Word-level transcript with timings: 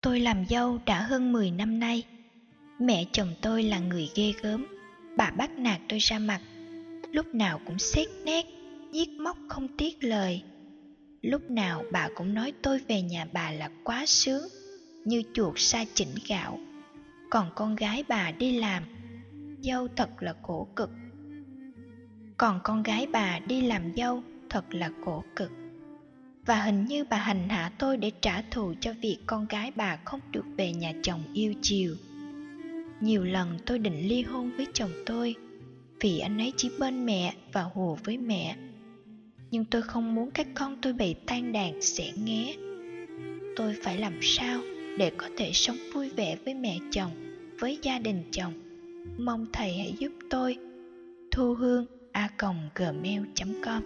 Tôi 0.00 0.20
làm 0.20 0.44
dâu 0.48 0.78
đã 0.86 1.02
hơn 1.02 1.32
10 1.32 1.50
năm 1.50 1.78
nay. 1.78 2.06
Mẹ 2.78 3.04
chồng 3.12 3.34
tôi 3.42 3.62
là 3.62 3.78
người 3.78 4.10
ghê 4.14 4.32
gớm. 4.42 4.66
Bà 5.16 5.30
bắt 5.30 5.58
nạt 5.58 5.80
tôi 5.88 5.98
ra 5.98 6.18
mặt. 6.18 6.40
Lúc 7.12 7.26
nào 7.26 7.60
cũng 7.66 7.78
xét 7.78 8.08
nét, 8.24 8.46
giết 8.92 9.08
móc 9.08 9.38
không 9.48 9.68
tiếc 9.78 10.04
lời. 10.04 10.42
Lúc 11.22 11.50
nào 11.50 11.84
bà 11.92 12.08
cũng 12.14 12.34
nói 12.34 12.52
tôi 12.62 12.80
về 12.88 13.02
nhà 13.02 13.26
bà 13.32 13.50
là 13.50 13.70
quá 13.84 14.04
sướng, 14.06 14.42
như 15.04 15.22
chuột 15.34 15.54
sa 15.56 15.84
chỉnh 15.94 16.14
gạo. 16.28 16.58
Còn 17.30 17.50
con 17.54 17.76
gái 17.76 18.04
bà 18.08 18.30
đi 18.30 18.58
làm, 18.58 18.82
dâu 19.60 19.88
thật 19.96 20.22
là 20.22 20.34
khổ 20.42 20.68
cực. 20.76 20.90
Còn 22.36 22.60
con 22.64 22.82
gái 22.82 23.06
bà 23.12 23.38
đi 23.38 23.60
làm 23.60 23.96
dâu 23.96 24.22
thật 24.50 24.74
là 24.74 24.90
khổ 25.04 25.24
cực 25.36 25.50
và 26.48 26.62
hình 26.62 26.84
như 26.84 27.04
bà 27.04 27.16
hành 27.16 27.48
hạ 27.48 27.72
tôi 27.78 27.96
để 27.96 28.10
trả 28.20 28.42
thù 28.50 28.74
cho 28.80 28.92
việc 29.02 29.18
con 29.26 29.46
gái 29.48 29.72
bà 29.76 29.98
không 30.04 30.20
được 30.32 30.44
về 30.56 30.72
nhà 30.72 30.92
chồng 31.02 31.22
yêu 31.34 31.54
chiều. 31.62 31.94
Nhiều 33.00 33.24
lần 33.24 33.58
tôi 33.66 33.78
định 33.78 34.08
ly 34.08 34.22
hôn 34.22 34.50
với 34.56 34.66
chồng 34.72 34.90
tôi, 35.06 35.34
vì 36.00 36.18
anh 36.18 36.38
ấy 36.38 36.52
chỉ 36.56 36.70
bên 36.78 37.06
mẹ 37.06 37.34
và 37.52 37.62
hùa 37.62 37.96
với 38.04 38.18
mẹ. 38.18 38.56
Nhưng 39.50 39.64
tôi 39.64 39.82
không 39.82 40.14
muốn 40.14 40.30
các 40.30 40.46
con 40.54 40.76
tôi 40.82 40.92
bị 40.92 41.14
tan 41.26 41.52
đàn 41.52 41.82
sẽ 41.82 42.12
nghé. 42.24 42.54
Tôi 43.56 43.76
phải 43.82 43.98
làm 43.98 44.18
sao 44.22 44.60
để 44.98 45.10
có 45.16 45.28
thể 45.36 45.50
sống 45.52 45.76
vui 45.94 46.10
vẻ 46.10 46.36
với 46.44 46.54
mẹ 46.54 46.78
chồng, 46.90 47.10
với 47.60 47.78
gia 47.82 47.98
đình 47.98 48.22
chồng? 48.30 48.52
Mong 49.18 49.46
thầy 49.52 49.78
hãy 49.78 49.94
giúp 49.98 50.12
tôi. 50.30 50.56
Thu 51.30 51.54
hương 51.54 51.86
a 52.12 52.28
gmail 52.74 53.22
com. 53.62 53.82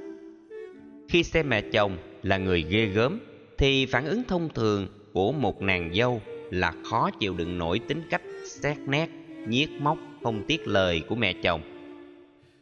Khi 1.08 1.22
xem 1.22 1.48
mẹ 1.48 1.62
chồng 1.72 2.11
là 2.22 2.38
người 2.38 2.64
ghê 2.68 2.86
gớm, 2.86 3.18
thì 3.58 3.86
phản 3.86 4.06
ứng 4.06 4.22
thông 4.28 4.48
thường 4.54 4.86
của 5.12 5.32
một 5.32 5.62
nàng 5.62 5.94
dâu 5.94 6.22
là 6.50 6.72
khó 6.84 7.10
chịu 7.10 7.34
đựng 7.34 7.58
nổi 7.58 7.78
tính 7.78 8.02
cách 8.10 8.22
xét 8.46 8.76
nét, 8.86 9.08
nhiếc 9.48 9.68
móc, 9.80 9.98
không 10.22 10.44
tiếc 10.48 10.68
lời 10.68 11.02
của 11.08 11.14
mẹ 11.14 11.32
chồng. 11.42 11.60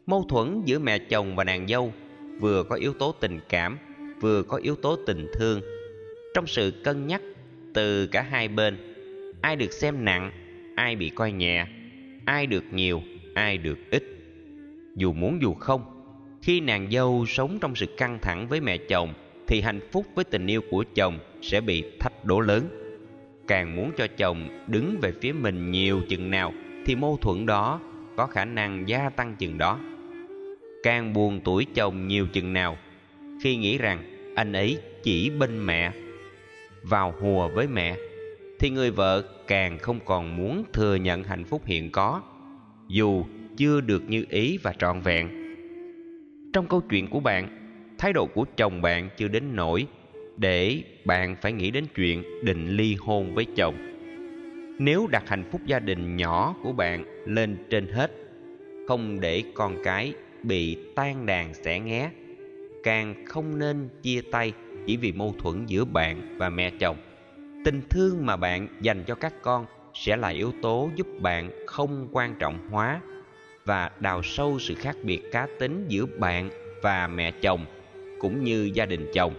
Mâu 0.06 0.26
thuẫn 0.28 0.62
giữa 0.64 0.78
mẹ 0.78 0.98
chồng 0.98 1.36
và 1.36 1.44
nàng 1.44 1.68
dâu 1.68 1.92
vừa 2.40 2.62
có 2.62 2.76
yếu 2.76 2.92
tố 2.92 3.14
tình 3.20 3.40
cảm, 3.48 3.78
vừa 4.20 4.42
có 4.42 4.56
yếu 4.56 4.76
tố 4.76 4.96
tình 5.06 5.26
thương. 5.34 5.60
Trong 6.34 6.46
sự 6.46 6.72
cân 6.84 7.06
nhắc 7.06 7.22
từ 7.74 8.06
cả 8.06 8.22
hai 8.22 8.48
bên, 8.48 8.76
ai 9.40 9.56
được 9.56 9.72
xem 9.72 10.04
nặng, 10.04 10.32
ai 10.76 10.96
bị 10.96 11.08
coi 11.08 11.32
nhẹ, 11.32 11.66
ai 12.24 12.46
được 12.46 12.64
nhiều, 12.72 13.02
ai 13.34 13.58
được 13.58 13.78
ít. 13.90 14.04
Dù 14.96 15.12
muốn 15.12 15.42
dù 15.42 15.54
không, 15.54 15.82
khi 16.42 16.60
nàng 16.60 16.90
dâu 16.90 17.24
sống 17.28 17.58
trong 17.60 17.76
sự 17.76 17.86
căng 17.96 18.18
thẳng 18.22 18.48
với 18.48 18.60
mẹ 18.60 18.76
chồng 18.76 19.14
thì 19.50 19.60
hạnh 19.60 19.80
phúc 19.92 20.06
với 20.14 20.24
tình 20.24 20.46
yêu 20.46 20.60
của 20.70 20.84
chồng 20.94 21.18
sẽ 21.42 21.60
bị 21.60 21.84
thách 22.00 22.24
đố 22.24 22.40
lớn. 22.40 22.64
Càng 23.46 23.76
muốn 23.76 23.90
cho 23.96 24.06
chồng 24.16 24.64
đứng 24.66 24.96
về 25.02 25.12
phía 25.20 25.32
mình 25.32 25.70
nhiều 25.70 26.00
chừng 26.08 26.30
nào 26.30 26.52
thì 26.86 26.94
mâu 26.94 27.16
thuẫn 27.16 27.46
đó 27.46 27.80
có 28.16 28.26
khả 28.26 28.44
năng 28.44 28.88
gia 28.88 29.10
tăng 29.10 29.36
chừng 29.38 29.58
đó. 29.58 29.78
Càng 30.82 31.12
buồn 31.12 31.40
tuổi 31.44 31.66
chồng 31.74 32.08
nhiều 32.08 32.26
chừng 32.26 32.52
nào 32.52 32.76
khi 33.42 33.56
nghĩ 33.56 33.78
rằng 33.78 34.32
anh 34.36 34.52
ấy 34.52 34.78
chỉ 35.02 35.30
bên 35.30 35.66
mẹ, 35.66 35.92
vào 36.82 37.14
hùa 37.20 37.48
với 37.48 37.66
mẹ, 37.66 37.96
thì 38.58 38.70
người 38.70 38.90
vợ 38.90 39.24
càng 39.46 39.78
không 39.78 40.00
còn 40.04 40.36
muốn 40.36 40.64
thừa 40.72 40.94
nhận 40.94 41.24
hạnh 41.24 41.44
phúc 41.44 41.62
hiện 41.64 41.90
có, 41.90 42.22
dù 42.88 43.24
chưa 43.56 43.80
được 43.80 44.02
như 44.08 44.24
ý 44.28 44.58
và 44.62 44.72
trọn 44.78 45.00
vẹn. 45.00 45.28
Trong 46.52 46.66
câu 46.66 46.80
chuyện 46.90 47.06
của 47.06 47.20
bạn 47.20 47.59
thái 48.00 48.12
độ 48.12 48.26
của 48.26 48.44
chồng 48.56 48.82
bạn 48.82 49.08
chưa 49.16 49.28
đến 49.28 49.56
nỗi 49.56 49.86
để 50.36 50.82
bạn 51.04 51.36
phải 51.42 51.52
nghĩ 51.52 51.70
đến 51.70 51.86
chuyện 51.94 52.24
định 52.44 52.68
ly 52.68 52.96
hôn 53.00 53.34
với 53.34 53.46
chồng. 53.56 53.74
Nếu 54.78 55.06
đặt 55.06 55.28
hạnh 55.28 55.44
phúc 55.50 55.60
gia 55.66 55.78
đình 55.78 56.16
nhỏ 56.16 56.54
của 56.62 56.72
bạn 56.72 57.24
lên 57.26 57.56
trên 57.70 57.88
hết, 57.88 58.10
không 58.88 59.20
để 59.20 59.42
con 59.54 59.76
cái 59.84 60.12
bị 60.42 60.78
tan 60.96 61.26
đàn 61.26 61.54
xẻ 61.54 61.80
nghé, 61.80 62.10
càng 62.82 63.24
không 63.26 63.58
nên 63.58 63.88
chia 64.02 64.20
tay 64.30 64.52
chỉ 64.86 64.96
vì 64.96 65.12
mâu 65.12 65.34
thuẫn 65.38 65.66
giữa 65.66 65.84
bạn 65.84 66.36
và 66.38 66.50
mẹ 66.50 66.70
chồng. 66.70 66.96
Tình 67.64 67.82
thương 67.90 68.26
mà 68.26 68.36
bạn 68.36 68.68
dành 68.80 69.04
cho 69.06 69.14
các 69.14 69.34
con 69.42 69.66
sẽ 69.94 70.16
là 70.16 70.28
yếu 70.28 70.52
tố 70.62 70.90
giúp 70.96 71.06
bạn 71.20 71.50
không 71.66 72.08
quan 72.12 72.34
trọng 72.38 72.68
hóa 72.70 73.00
và 73.64 73.90
đào 74.00 74.22
sâu 74.22 74.58
sự 74.58 74.74
khác 74.74 74.96
biệt 75.02 75.20
cá 75.32 75.46
tính 75.58 75.84
giữa 75.88 76.06
bạn 76.18 76.50
và 76.82 77.06
mẹ 77.06 77.30
chồng 77.30 77.66
cũng 78.20 78.44
như 78.44 78.70
gia 78.74 78.86
đình 78.86 79.10
chồng. 79.14 79.34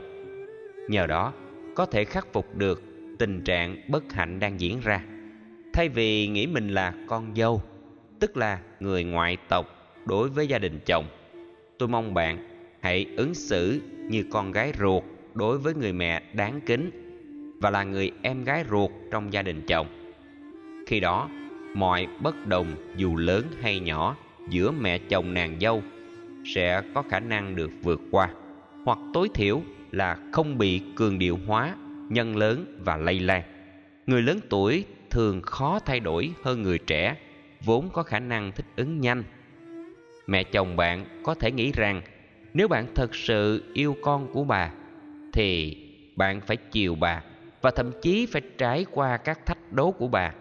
Nhờ 0.90 1.08
đó, 1.08 1.34
có 1.76 1.86
thể 1.86 2.06
khắc 2.06 2.34
phục 2.34 2.56
được 2.56 2.84
tình 3.20 3.42
trạng 3.42 3.82
bất 3.88 4.14
hạnh 4.14 4.40
đang 4.40 4.60
diễn 4.60 4.80
ra. 4.84 5.04
Thay 5.74 5.90
vì 5.90 6.28
nghĩ 6.28 6.48
mình 6.48 6.68
là 6.68 6.94
con 7.08 7.36
dâu, 7.36 7.62
tức 8.20 8.38
là 8.38 8.60
người 8.80 9.04
ngoại 9.04 9.38
tộc 9.50 9.66
đối 10.06 10.30
với 10.30 10.48
gia 10.48 10.60
đình 10.60 10.80
chồng, 10.86 11.06
tôi 11.78 11.90
mong 11.90 12.14
bạn 12.14 12.48
hãy 12.82 13.06
ứng 13.18 13.34
xử 13.34 13.82
như 14.10 14.24
con 14.32 14.52
gái 14.52 14.74
ruột 14.80 15.04
đối 15.34 15.58
với 15.58 15.74
người 15.74 15.94
mẹ 15.94 16.24
đáng 16.34 16.62
kính 16.66 16.90
và 17.62 17.70
là 17.70 17.84
người 17.84 18.12
em 18.22 18.44
gái 18.44 18.64
ruột 18.70 18.92
trong 19.12 19.34
gia 19.34 19.42
đình 19.42 19.62
chồng. 19.68 19.88
Khi 20.88 21.00
đó, 21.00 21.30
mọi 21.76 22.08
bất 22.22 22.48
đồng 22.48 22.68
dù 22.96 23.16
lớn 23.16 23.44
hay 23.62 23.80
nhỏ 23.80 24.18
giữa 24.50 24.72
mẹ 24.72 24.98
chồng 24.98 25.34
nàng 25.34 25.60
dâu 25.62 25.84
sẽ 26.46 26.82
có 26.94 27.04
khả 27.10 27.20
năng 27.20 27.56
được 27.56 27.72
vượt 27.82 28.02
qua 28.12 28.30
hoặc 28.84 29.00
tối 29.14 29.30
thiểu 29.34 29.62
là 29.92 30.18
không 30.32 30.58
bị 30.58 30.82
cường 30.96 31.20
điệu 31.20 31.40
hóa, 31.48 31.76
nhân 32.10 32.38
lớn 32.38 32.80
và 32.80 32.98
lây 32.98 33.20
lan. 33.20 33.44
Người 34.08 34.22
lớn 34.22 34.40
tuổi 34.50 34.86
thường 35.10 35.42
khó 35.42 35.80
thay 35.80 36.00
đổi 36.00 36.32
hơn 36.44 36.62
người 36.62 36.78
trẻ, 36.78 37.16
vốn 37.66 37.90
có 37.94 38.04
khả 38.04 38.20
năng 38.20 38.52
thích 38.52 38.66
ứng 38.76 39.02
nhanh. 39.02 39.24
Mẹ 40.28 40.44
chồng 40.44 40.76
bạn 40.76 41.06
có 41.24 41.34
thể 41.34 41.52
nghĩ 41.52 41.72
rằng, 41.72 42.02
nếu 42.54 42.68
bạn 42.68 42.86
thật 42.96 43.16
sự 43.16 43.64
yêu 43.74 43.96
con 44.02 44.34
của 44.34 44.44
bà, 44.44 44.72
thì 45.34 45.78
bạn 46.16 46.42
phải 46.42 46.58
chiều 46.58 46.96
bà 46.96 47.24
và 47.62 47.72
thậm 47.72 47.92
chí 48.02 48.26
phải 48.26 48.42
trải 48.58 48.86
qua 48.92 49.18
các 49.18 49.46
thách 49.46 49.74
đố 49.74 49.92
của 49.92 50.08
bà. 50.08 50.34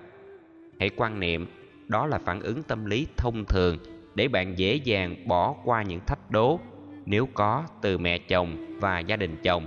Hãy 0.81 0.91
quan 0.97 1.21
niệm 1.21 1.47
đó 1.89 2.07
là 2.07 2.19
phản 2.19 2.41
ứng 2.41 2.63
tâm 2.63 2.85
lý 2.85 3.07
thông 3.17 3.45
thường 3.45 3.79
để 4.15 4.29
bạn 4.29 4.59
dễ 4.59 4.75
dàng 4.75 5.29
bỏ 5.29 5.55
qua 5.65 5.83
những 5.83 6.01
thách 6.07 6.31
đố 6.31 6.61
nếu 7.11 7.29
có 7.35 7.65
từ 7.83 7.99
mẹ 7.99 8.19
chồng 8.19 8.77
và 8.81 9.01
gia 9.01 9.17
đình 9.17 9.37
chồng. 9.43 9.67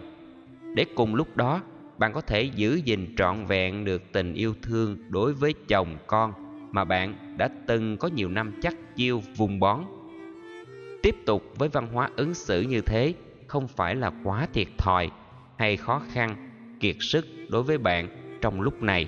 Để 0.75 0.85
cùng 0.95 1.15
lúc 1.15 1.37
đó, 1.37 1.61
bạn 1.97 2.13
có 2.13 2.21
thể 2.21 2.43
giữ 2.43 2.75
gìn 2.75 3.15
trọn 3.17 3.45
vẹn 3.45 3.85
được 3.85 4.11
tình 4.11 4.33
yêu 4.33 4.53
thương 4.61 4.97
đối 5.09 5.33
với 5.33 5.53
chồng 5.67 5.97
con 6.07 6.33
mà 6.71 6.85
bạn 6.85 7.35
đã 7.37 7.49
từng 7.67 7.97
có 7.97 8.07
nhiều 8.07 8.29
năm 8.29 8.51
chắc 8.61 8.95
chiêu 8.95 9.21
vùng 9.35 9.59
bón. 9.59 9.83
Tiếp 11.01 11.15
tục 11.25 11.43
với 11.57 11.69
văn 11.69 11.87
hóa 11.87 12.09
ứng 12.15 12.33
xử 12.33 12.61
như 12.61 12.81
thế, 12.81 13.13
không 13.47 13.67
phải 13.67 13.95
là 13.95 14.11
quá 14.23 14.47
thiệt 14.53 14.67
thòi 14.77 15.09
hay 15.57 15.77
khó 15.77 16.01
khăn, 16.11 16.49
kiệt 16.79 16.95
sức 16.99 17.25
đối 17.49 17.63
với 17.63 17.77
bạn 17.77 18.07
trong 18.41 18.61
lúc 18.61 18.83
này. 18.83 19.07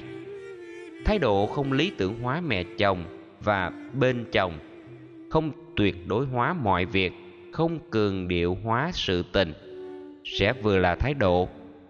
Thái 1.05 1.19
độ 1.19 1.45
không 1.47 1.71
lý 1.71 1.91
tưởng 1.97 2.21
hóa 2.21 2.41
mẹ 2.41 2.63
chồng 2.77 3.03
và 3.43 3.71
bên 3.93 4.25
chồng, 4.31 4.53
không 5.29 5.51
tuyệt 5.75 6.07
đối 6.07 6.25
hóa 6.25 6.53
mọi 6.53 6.85
việc 6.85 7.13
không 7.55 7.79
cường 7.89 8.27
điệu 8.27 8.57
hóa 8.63 8.91
sự 8.93 9.23
tình, 9.31 9.53
sẽ 10.25 10.53
vừa 10.53 10.77
là 10.77 10.95
thái 10.95 11.13
độ 11.13 11.49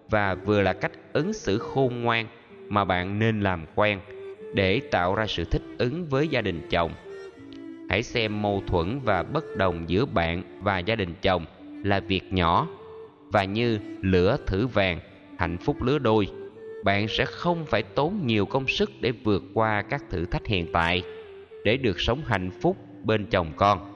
và 0.09 0.35
vừa 0.35 0.61
là 0.61 0.73
cách 0.73 0.91
ứng 1.13 1.33
xử 1.33 1.57
khôn 1.57 2.01
ngoan 2.01 2.27
mà 2.69 2.85
bạn 2.85 3.19
nên 3.19 3.41
làm 3.41 3.65
quen 3.75 3.99
để 4.53 4.81
tạo 4.91 5.15
ra 5.15 5.25
sự 5.27 5.43
thích 5.45 5.61
ứng 5.77 6.05
với 6.05 6.27
gia 6.27 6.41
đình 6.41 6.67
chồng. 6.69 6.91
Hãy 7.89 8.03
xem 8.03 8.41
mâu 8.41 8.63
thuẫn 8.67 8.99
và 9.03 9.23
bất 9.23 9.57
đồng 9.57 9.89
giữa 9.89 10.05
bạn 10.05 10.43
và 10.61 10.79
gia 10.79 10.95
đình 10.95 11.13
chồng 11.21 11.45
là 11.83 11.99
việc 11.99 12.33
nhỏ 12.33 12.67
và 13.31 13.43
như 13.43 13.79
lửa 14.01 14.37
thử 14.45 14.67
vàng, 14.67 14.99
hạnh 15.37 15.57
phúc 15.57 15.83
lứa 15.83 15.99
đôi, 15.99 16.27
bạn 16.83 17.07
sẽ 17.07 17.25
không 17.25 17.65
phải 17.65 17.83
tốn 17.83 18.21
nhiều 18.25 18.45
công 18.45 18.67
sức 18.67 18.91
để 19.01 19.11
vượt 19.11 19.43
qua 19.53 19.81
các 19.81 20.03
thử 20.09 20.25
thách 20.25 20.45
hiện 20.47 20.67
tại 20.73 21.03
để 21.63 21.77
được 21.77 21.99
sống 21.99 22.21
hạnh 22.25 22.51
phúc 22.61 22.77
bên 23.03 23.25
chồng 23.25 23.51
con 23.55 23.94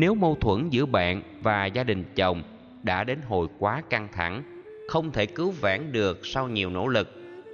nếu 0.00 0.14
mâu 0.14 0.34
thuẫn 0.34 0.68
giữa 0.70 0.86
bạn 0.86 1.22
và 1.40 1.66
gia 1.66 1.84
đình 1.84 2.04
chồng 2.14 2.42
đã 2.82 3.04
đến 3.04 3.18
hồi 3.28 3.48
quá 3.58 3.82
căng 3.90 4.08
thẳng, 4.12 4.42
không 4.88 5.12
thể 5.12 5.26
cứu 5.26 5.50
vãn 5.60 5.92
được 5.92 6.26
sau 6.26 6.48
nhiều 6.48 6.70
nỗ 6.70 6.88
lực, 6.88 7.08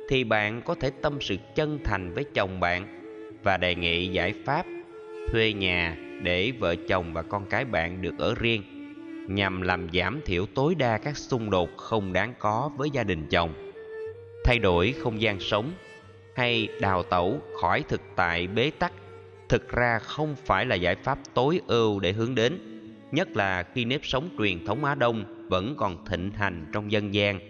thì 0.09 0.25
bạn 0.25 0.63
có 0.63 0.75
thể 0.75 0.91
tâm 0.91 1.21
sự 1.21 1.37
chân 1.55 1.79
thành 1.85 2.15
với 2.15 2.25
chồng 2.35 2.61
bạn 2.61 2.87
và 3.43 3.57
đề 3.57 3.75
nghị 3.75 4.09
giải 4.09 4.35
pháp 4.45 4.67
thuê 5.33 5.53
nhà 5.53 5.97
để 6.23 6.53
vợ 6.59 6.75
chồng 6.89 7.13
và 7.13 7.23
con 7.23 7.47
cái 7.47 7.65
bạn 7.65 8.03
được 8.03 8.19
ở 8.19 8.35
riêng, 8.39 8.63
nhằm 9.29 9.63
làm 9.63 9.89
giảm 9.93 10.21
thiểu 10.25 10.47
tối 10.55 10.75
đa 10.75 10.99
các 10.99 11.17
xung 11.17 11.51
đột 11.51 11.69
không 11.77 12.13
đáng 12.13 12.35
có 12.39 12.71
với 12.77 12.91
gia 12.91 13.05
đình 13.05 13.27
chồng. 13.31 13.73
Thay 14.45 14.59
đổi 14.59 14.95
không 15.03 15.21
gian 15.21 15.41
sống 15.41 15.73
hay 16.35 16.69
đào 16.81 17.03
tẩu 17.03 17.41
khỏi 17.61 17.85
thực 17.89 18.01
tại 18.17 18.47
bế 18.47 18.71
tắc 18.79 18.93
thực 19.49 19.69
ra 19.69 19.99
không 19.99 20.37
phải 20.45 20.67
là 20.67 20.75
giải 20.75 20.97
pháp 20.97 21.19
tối 21.35 21.61
ưu 21.67 22.01
để 22.01 22.13
hướng 22.13 22.35
đến, 22.35 22.59
nhất 23.13 23.37
là 23.37 23.63
khi 23.63 23.85
nếp 23.85 24.01
sống 24.05 24.29
truyền 24.39 24.67
thống 24.67 24.85
á 24.85 24.95
đông 24.95 25.47
vẫn 25.49 25.75
còn 25.79 26.05
thịnh 26.07 26.31
hành 26.31 26.67
trong 26.73 26.93
dân 26.93 27.15
gian 27.15 27.41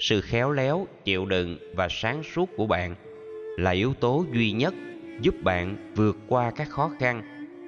sự 0.00 0.20
khéo 0.20 0.50
léo, 0.50 0.86
chịu 1.04 1.26
đựng 1.26 1.58
và 1.74 1.88
sáng 1.90 2.22
suốt 2.22 2.50
của 2.56 2.66
bạn 2.66 2.94
là 3.58 3.70
yếu 3.70 3.94
tố 3.94 4.24
duy 4.32 4.52
nhất 4.52 4.74
giúp 5.20 5.34
bạn 5.42 5.92
vượt 5.96 6.16
qua 6.28 6.50
các 6.50 6.70
khó 6.70 6.90
khăn 6.98 7.22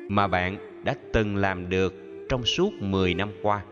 mà 0.08 0.26
bạn 0.26 0.82
đã 0.84 0.94
từng 1.12 1.36
làm 1.36 1.68
được 1.68 1.94
trong 2.28 2.44
suốt 2.44 2.72
10 2.72 3.14
năm 3.14 3.30
qua. 3.42 3.62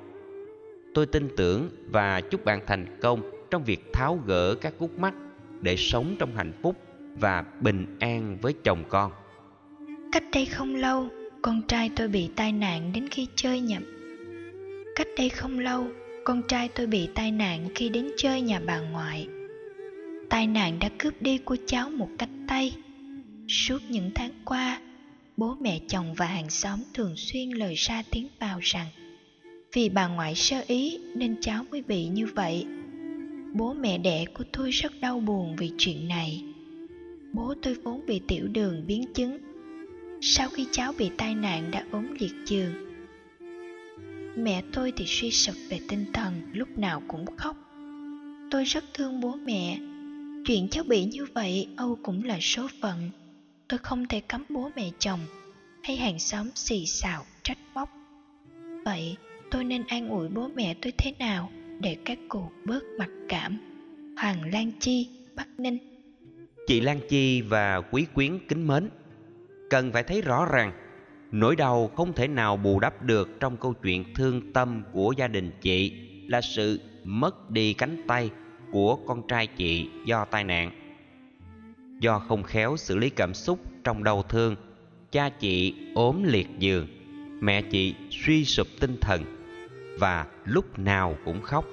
Tôi 0.94 1.06
tin 1.06 1.28
tưởng 1.36 1.68
và 1.90 2.20
chúc 2.20 2.44
bạn 2.44 2.60
thành 2.66 2.98
công 3.00 3.30
trong 3.50 3.64
việc 3.64 3.92
tháo 3.92 4.20
gỡ 4.26 4.54
các 4.54 4.74
khúc 4.78 4.98
mắc 4.98 5.14
để 5.60 5.76
sống 5.76 6.16
trong 6.18 6.36
hạnh 6.36 6.52
phúc 6.62 6.76
và 7.14 7.44
bình 7.60 7.96
an 8.00 8.36
với 8.40 8.54
chồng 8.64 8.84
con. 8.88 9.12
Cách 10.14 10.24
đây 10.32 10.46
không 10.46 10.74
lâu, 10.74 11.08
con 11.42 11.62
trai 11.68 11.90
tôi 11.96 12.08
bị 12.08 12.28
tai 12.36 12.52
nạn 12.52 12.90
đến 12.94 13.08
khi 13.08 13.26
chơi 13.36 13.60
nhậm. 13.60 13.82
Cách 14.94 15.06
đây 15.16 15.28
không 15.28 15.58
lâu, 15.58 15.86
con 16.24 16.42
trai 16.48 16.68
tôi 16.68 16.86
bị 16.86 17.08
tai 17.14 17.32
nạn 17.32 17.68
khi 17.74 17.88
đến 17.88 18.10
chơi 18.16 18.40
nhà 18.40 18.60
bà 18.66 18.80
ngoại. 18.80 19.28
Tai 20.30 20.46
nạn 20.46 20.78
đã 20.78 20.88
cướp 20.98 21.22
đi 21.22 21.38
của 21.38 21.56
cháu 21.66 21.90
một 21.90 22.08
cánh 22.18 22.46
tay. 22.48 22.76
Suốt 23.48 23.78
những 23.88 24.10
tháng 24.14 24.30
qua, 24.44 24.80
bố 25.36 25.56
mẹ 25.60 25.80
chồng 25.88 26.14
và 26.14 26.26
hàng 26.26 26.50
xóm 26.50 26.80
thường 26.94 27.16
xuyên 27.16 27.50
lời 27.50 27.74
ra 27.74 28.02
tiếng 28.10 28.28
vào 28.40 28.58
rằng 28.62 28.86
vì 29.72 29.88
bà 29.88 30.06
ngoại 30.06 30.34
sơ 30.34 30.64
ý 30.66 30.98
nên 31.16 31.36
cháu 31.40 31.64
mới 31.70 31.82
bị 31.82 32.04
như 32.06 32.26
vậy. 32.26 32.66
Bố 33.54 33.72
mẹ 33.72 33.98
đẻ 33.98 34.24
của 34.34 34.44
tôi 34.52 34.70
rất 34.70 34.92
đau 35.00 35.20
buồn 35.20 35.56
vì 35.56 35.72
chuyện 35.78 36.08
này. 36.08 36.44
Bố 37.32 37.54
tôi 37.62 37.74
vốn 37.74 38.06
bị 38.06 38.20
tiểu 38.28 38.46
đường 38.46 38.84
biến 38.86 39.04
chứng. 39.14 39.43
Sau 40.26 40.48
khi 40.48 40.66
cháu 40.72 40.92
bị 40.98 41.10
tai 41.18 41.34
nạn 41.34 41.70
đã 41.70 41.84
ốm 41.90 42.06
liệt 42.20 42.32
giường, 42.46 42.72
Mẹ 44.36 44.62
tôi 44.72 44.92
thì 44.96 45.04
suy 45.06 45.30
sụp 45.30 45.54
về 45.68 45.80
tinh 45.88 46.04
thần, 46.12 46.34
lúc 46.52 46.78
nào 46.78 47.02
cũng 47.08 47.36
khóc. 47.36 47.56
Tôi 48.50 48.64
rất 48.64 48.84
thương 48.94 49.20
bố 49.20 49.36
mẹ. 49.44 49.78
Chuyện 50.46 50.68
cháu 50.70 50.84
bị 50.84 51.04
như 51.04 51.26
vậy 51.34 51.68
Âu 51.76 51.98
cũng 52.02 52.24
là 52.24 52.38
số 52.40 52.68
phận. 52.80 53.10
Tôi 53.68 53.78
không 53.78 54.06
thể 54.08 54.20
cấm 54.20 54.44
bố 54.48 54.70
mẹ 54.76 54.90
chồng 54.98 55.20
hay 55.82 55.96
hàng 55.96 56.18
xóm 56.18 56.50
xì 56.54 56.86
xào 56.86 57.24
trách 57.42 57.58
móc. 57.74 57.88
Vậy 58.84 59.16
tôi 59.50 59.64
nên 59.64 59.84
an 59.86 60.08
ủi 60.08 60.28
bố 60.28 60.48
mẹ 60.54 60.74
tôi 60.82 60.92
thế 60.98 61.12
nào 61.18 61.50
để 61.80 61.96
các 62.04 62.18
cụ 62.28 62.50
bớt 62.64 62.82
mặc 62.98 63.10
cảm? 63.28 63.58
Hoàng 64.16 64.52
Lan 64.52 64.72
Chi, 64.80 65.08
Bắc 65.36 65.48
Ninh 65.58 65.78
Chị 66.66 66.80
Lan 66.80 67.00
Chi 67.08 67.42
và 67.42 67.80
quý 67.90 68.06
quyến 68.14 68.38
kính 68.48 68.66
mến, 68.66 68.88
cần 69.74 69.92
phải 69.92 70.02
thấy 70.02 70.22
rõ 70.22 70.46
ràng 70.52 70.72
Nỗi 71.32 71.56
đau 71.56 71.90
không 71.96 72.12
thể 72.12 72.28
nào 72.28 72.56
bù 72.56 72.80
đắp 72.80 73.02
được 73.02 73.40
trong 73.40 73.56
câu 73.56 73.72
chuyện 73.82 74.14
thương 74.14 74.52
tâm 74.52 74.82
của 74.92 75.14
gia 75.16 75.28
đình 75.28 75.50
chị 75.60 75.92
là 76.28 76.40
sự 76.40 76.80
mất 77.04 77.50
đi 77.50 77.72
cánh 77.72 78.04
tay 78.08 78.30
của 78.72 78.96
con 78.96 79.28
trai 79.28 79.46
chị 79.46 79.88
do 80.06 80.24
tai 80.24 80.44
nạn. 80.44 80.70
Do 82.00 82.18
không 82.18 82.42
khéo 82.42 82.76
xử 82.76 82.98
lý 82.98 83.10
cảm 83.10 83.34
xúc 83.34 83.58
trong 83.84 84.04
đau 84.04 84.22
thương, 84.22 84.56
cha 85.12 85.28
chị 85.28 85.74
ốm 85.94 86.22
liệt 86.24 86.46
giường, 86.58 86.86
mẹ 87.40 87.62
chị 87.62 87.94
suy 88.10 88.44
sụp 88.44 88.66
tinh 88.80 88.96
thần 89.00 89.24
và 89.98 90.26
lúc 90.44 90.78
nào 90.78 91.16
cũng 91.24 91.42
khóc. 91.42 91.64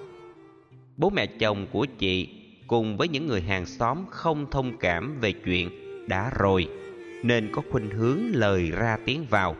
Bố 0.98 1.10
mẹ 1.10 1.26
chồng 1.26 1.68
của 1.72 1.86
chị 1.86 2.30
cùng 2.68 2.98
với 2.98 3.08
những 3.08 3.28
người 3.28 3.42
hàng 3.42 3.66
xóm 3.66 4.06
không 4.10 4.46
thông 4.52 4.78
cảm 4.78 5.20
về 5.20 5.32
chuyện 5.32 5.70
đã 6.08 6.32
rồi 6.40 6.68
nên 7.24 7.50
có 7.52 7.62
khuynh 7.70 7.90
hướng 7.90 8.20
lời 8.34 8.72
ra 8.72 8.98
tiếng 9.06 9.26
vào, 9.30 9.56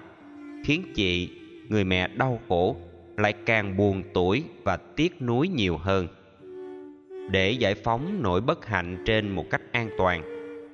khiến 0.66 0.84
chị, 0.94 1.30
người 1.70 1.84
mẹ 1.84 2.08
đau 2.08 2.40
khổ, 2.48 2.76
lại 3.18 3.34
càng 3.46 3.78
buồn 3.78 4.04
tuổi 4.14 4.44
và 4.64 4.78
tiếc 4.78 5.22
nuối 5.22 5.48
nhiều 5.48 5.78
hơn. 5.78 6.08
Để 7.32 7.52
giải 7.52 7.76
phóng 7.76 8.20
nỗi 8.24 8.42
bất 8.42 8.66
hạnh 8.66 9.04
trên 9.06 9.30
một 9.30 9.50
cách 9.50 9.62
an 9.72 9.90
toàn, 9.98 10.24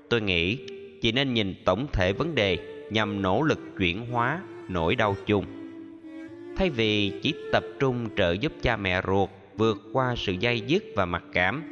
tôi 0.10 0.22
nghĩ 0.22 0.58
chị 1.02 1.12
nên 1.12 1.34
nhìn 1.34 1.54
tổng 1.66 1.88
thể 1.94 2.14
vấn 2.14 2.36
đề 2.36 2.58
nhằm 2.92 3.22
nỗ 3.22 3.42
lực 3.42 3.60
chuyển 3.78 4.12
hóa 4.12 4.42
nỗi 4.70 4.96
đau 4.96 5.16
chung. 5.26 5.46
Thay 6.58 6.70
vì 6.70 7.12
chỉ 7.22 7.34
tập 7.52 7.64
trung 7.80 8.10
trợ 8.18 8.32
giúp 8.32 8.52
cha 8.62 8.78
mẹ 8.78 9.02
ruột 9.08 9.30
vượt 9.58 9.78
qua 9.94 10.16
sự 10.18 10.34
dây 10.40 10.62
dứt 10.62 10.84
và 10.96 11.06
mặc 11.06 11.24
cảm, 11.34 11.64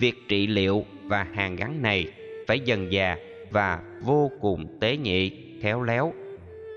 việc 0.00 0.14
trị 0.28 0.46
liệu 0.46 0.84
và 1.04 1.26
hàn 1.34 1.56
gắn 1.56 1.82
này 1.82 2.12
phải 2.46 2.60
dần 2.60 2.90
dà 2.92 3.16
và 3.54 3.80
vô 4.00 4.30
cùng 4.40 4.66
tế 4.80 4.96
nhị, 4.96 5.30
khéo 5.60 5.82
léo. 5.82 6.12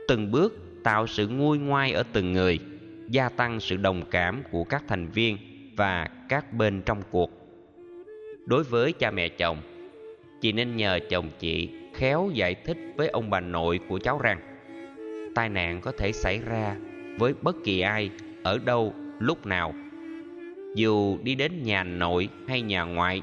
Từng 0.08 0.32
bước 0.32 0.58
tạo 0.84 1.08
sự 1.08 1.28
nguôi 1.28 1.58
ngoai 1.58 1.92
ở 1.92 2.04
từng 2.14 2.34
người, 2.34 2.60
gia 3.08 3.30
tăng 3.30 3.60
sự 3.60 3.78
đồng 3.78 4.04
cảm 4.12 4.44
của 4.52 4.64
các 4.64 4.84
thành 4.88 5.08
viên 5.08 5.38
và 5.76 6.10
các 6.30 6.54
bên 6.54 6.82
trong 6.82 7.02
cuộc. 7.12 7.32
Đối 8.46 8.64
với 8.64 8.94
cha 8.94 9.12
mẹ 9.12 9.30
chồng, 9.30 9.58
chị 10.42 10.52
nên 10.52 10.76
nhờ 10.76 11.00
chồng 11.10 11.30
chị 11.40 11.70
khéo 11.96 12.30
giải 12.34 12.56
thích 12.56 12.78
với 12.96 13.08
ông 13.08 13.30
bà 13.30 13.40
nội 13.40 13.80
của 13.90 14.00
cháu 14.00 14.20
rằng, 14.24 14.40
tai 15.36 15.50
nạn 15.50 15.82
có 15.82 15.92
thể 15.92 16.12
xảy 16.12 16.40
ra 16.50 16.76
với 17.20 17.34
bất 17.42 17.56
kỳ 17.64 17.82
ai 17.82 18.10
ở 18.44 18.60
đâu 18.66 18.94
lúc 19.20 19.46
nào. 19.46 19.74
Dù 20.76 21.18
đi 21.24 21.36
đến 21.36 21.64
nhà 21.64 21.84
nội 21.84 22.30
hay 22.48 22.62
nhà 22.62 22.84
ngoại, 22.84 23.22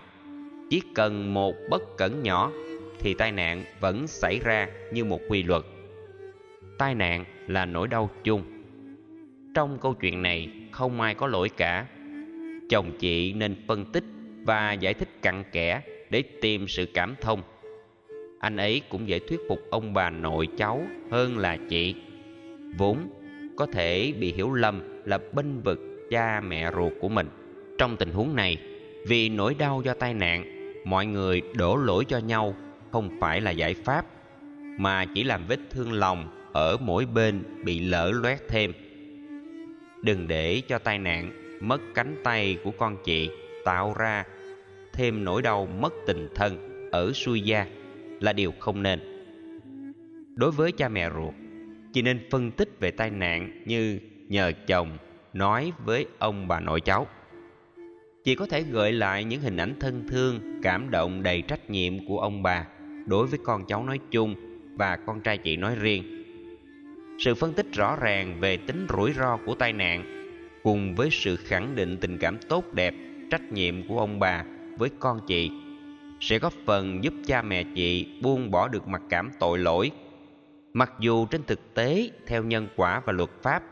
chỉ 0.71 0.83
cần 0.95 1.35
một 1.35 1.55
bất 1.71 1.97
cẩn 1.97 2.23
nhỏ 2.23 2.53
thì 3.01 3.15
tai 3.15 3.33
nạn 3.33 3.65
vẫn 3.81 4.07
xảy 4.07 4.41
ra 4.45 4.69
như 4.93 5.05
một 5.05 5.21
quy 5.29 5.43
luật. 5.43 5.63
Tai 6.79 6.95
nạn 6.95 7.25
là 7.47 7.65
nỗi 7.65 7.89
đau 7.89 8.11
chung. 8.25 8.43
Trong 9.55 9.79
câu 9.81 9.95
chuyện 9.95 10.23
này, 10.23 10.49
không 10.73 11.01
ai 11.01 11.15
có 11.15 11.27
lỗi 11.27 11.49
cả. 11.49 11.87
Chồng 12.69 12.91
chị 12.99 13.33
nên 13.33 13.57
phân 13.69 13.85
tích 13.93 14.05
và 14.45 14.73
giải 14.73 14.95
thích 14.95 15.09
cặn 15.23 15.45
kẽ 15.53 15.83
để 16.11 16.23
tìm 16.23 16.69
sự 16.69 16.87
cảm 16.95 17.15
thông. 17.21 17.43
Anh 18.39 18.57
ấy 18.57 18.83
cũng 18.89 19.09
dễ 19.09 19.19
thuyết 19.19 19.41
phục 19.49 19.59
ông 19.71 19.95
bà 19.95 20.11
nội 20.11 20.49
cháu 20.57 20.83
hơn 21.11 21.39
là 21.39 21.59
chị. 21.69 21.95
Vốn 22.79 22.99
có 23.57 23.67
thể 23.67 24.13
bị 24.21 24.33
hiểu 24.33 24.53
lầm 24.53 25.03
là 25.05 25.19
bênh 25.33 25.61
vực 25.61 25.81
cha 26.11 26.41
mẹ 26.41 26.71
ruột 26.77 26.93
của 27.01 27.09
mình. 27.09 27.29
Trong 27.79 27.97
tình 27.97 28.11
huống 28.11 28.37
này, 28.37 28.57
vì 29.07 29.29
nỗi 29.29 29.55
đau 29.55 29.83
do 29.85 29.95
tai 29.95 30.15
nạn, 30.15 30.45
mọi 30.85 31.07
người 31.07 31.43
đổ 31.55 31.77
lỗi 31.77 32.05
cho 32.05 32.19
nhau 32.19 32.55
không 32.95 33.11
phải 33.21 33.41
là 33.41 33.51
giải 33.51 33.75
pháp, 33.75 34.07
mà 34.79 35.05
chỉ 35.15 35.25
làm 35.25 35.47
vết 35.49 35.59
thương 35.71 35.93
lòng 35.93 36.51
ở 36.53 36.77
mỗi 36.81 37.07
bên 37.07 37.43
bị 37.65 37.81
lỡ 37.81 38.13
loét 38.15 38.39
thêm. 38.49 38.73
Đừng 40.03 40.29
để 40.29 40.63
cho 40.69 40.79
tai 40.79 40.99
nạn 40.99 41.33
mất 41.61 41.81
cánh 41.95 42.17
tay 42.25 42.59
của 42.65 42.71
con 42.71 42.97
chị 43.05 43.31
tạo 43.65 43.95
ra 43.99 44.25
thêm 44.93 45.25
nỗi 45.25 45.43
đau 45.43 45.67
mất 45.67 45.93
tình 46.07 46.29
thân 46.35 46.81
ở 46.93 47.13
xuôi 47.13 47.41
da 47.41 47.67
là 48.21 48.33
điều 48.33 48.53
không 48.59 48.83
nên. 48.83 49.01
Đối 50.37 50.51
với 50.51 50.73
cha 50.73 50.89
mẹ 50.89 51.11
ruột, 51.11 51.35
chị 51.93 52.03
nên 52.03 52.29
phân 52.31 52.51
tích 52.51 52.69
về 52.81 52.91
tai 52.91 53.11
nạn 53.11 53.63
như 53.67 53.99
nhờ 54.29 54.53
chồng 54.67 54.99
nói 55.33 55.73
với 55.85 56.07
ông 56.19 56.49
bà 56.49 56.61
nội 56.61 56.81
cháu. 56.81 57.07
Chị 58.25 58.35
có 58.35 58.47
thể 58.47 58.63
gợi 58.63 58.93
lại 58.93 59.25
những 59.25 59.41
hình 59.41 59.57
ảnh 59.57 59.75
thân 59.81 60.09
thương, 60.09 60.61
cảm 60.63 60.91
động 60.91 61.23
đầy 61.23 61.43
trách 61.43 61.71
nhiệm 61.71 62.07
của 62.09 62.21
ông 62.21 62.43
bà 62.43 62.67
đối 63.07 63.27
với 63.27 63.39
con 63.45 63.65
cháu 63.67 63.85
nói 63.85 63.99
chung 64.11 64.35
và 64.77 64.97
con 64.97 65.21
trai 65.21 65.39
chị 65.39 65.57
nói 65.57 65.75
riêng. 65.75 66.25
Sự 67.19 67.35
phân 67.35 67.53
tích 67.53 67.73
rõ 67.73 67.97
ràng 67.97 68.41
về 68.41 68.57
tính 68.57 68.87
rủi 68.97 69.13
ro 69.13 69.39
của 69.47 69.55
tai 69.55 69.73
nạn 69.73 70.05
cùng 70.63 70.95
với 70.95 71.09
sự 71.11 71.37
khẳng 71.37 71.77
định 71.77 71.97
tình 72.01 72.19
cảm 72.19 72.39
tốt 72.49 72.65
đẹp, 72.73 72.95
trách 73.31 73.53
nhiệm 73.53 73.89
của 73.89 73.99
ông 73.99 74.19
bà 74.19 74.45
với 74.79 74.91
con 74.99 75.21
chị 75.27 75.51
sẽ 76.21 76.39
góp 76.39 76.53
phần 76.67 77.05
giúp 77.05 77.15
cha 77.27 77.43
mẹ 77.43 77.65
chị 77.75 78.07
buông 78.23 78.51
bỏ 78.51 78.69
được 78.69 78.89
mặc 78.89 79.03
cảm 79.09 79.31
tội 79.41 79.59
lỗi. 79.59 79.91
Mặc 80.73 80.93
dù 81.01 81.27
trên 81.27 81.45
thực 81.45 81.75
tế, 81.75 82.11
theo 82.27 82.43
nhân 82.43 82.69
quả 82.77 83.03
và 83.05 83.13
luật 83.13 83.31
pháp, 83.43 83.63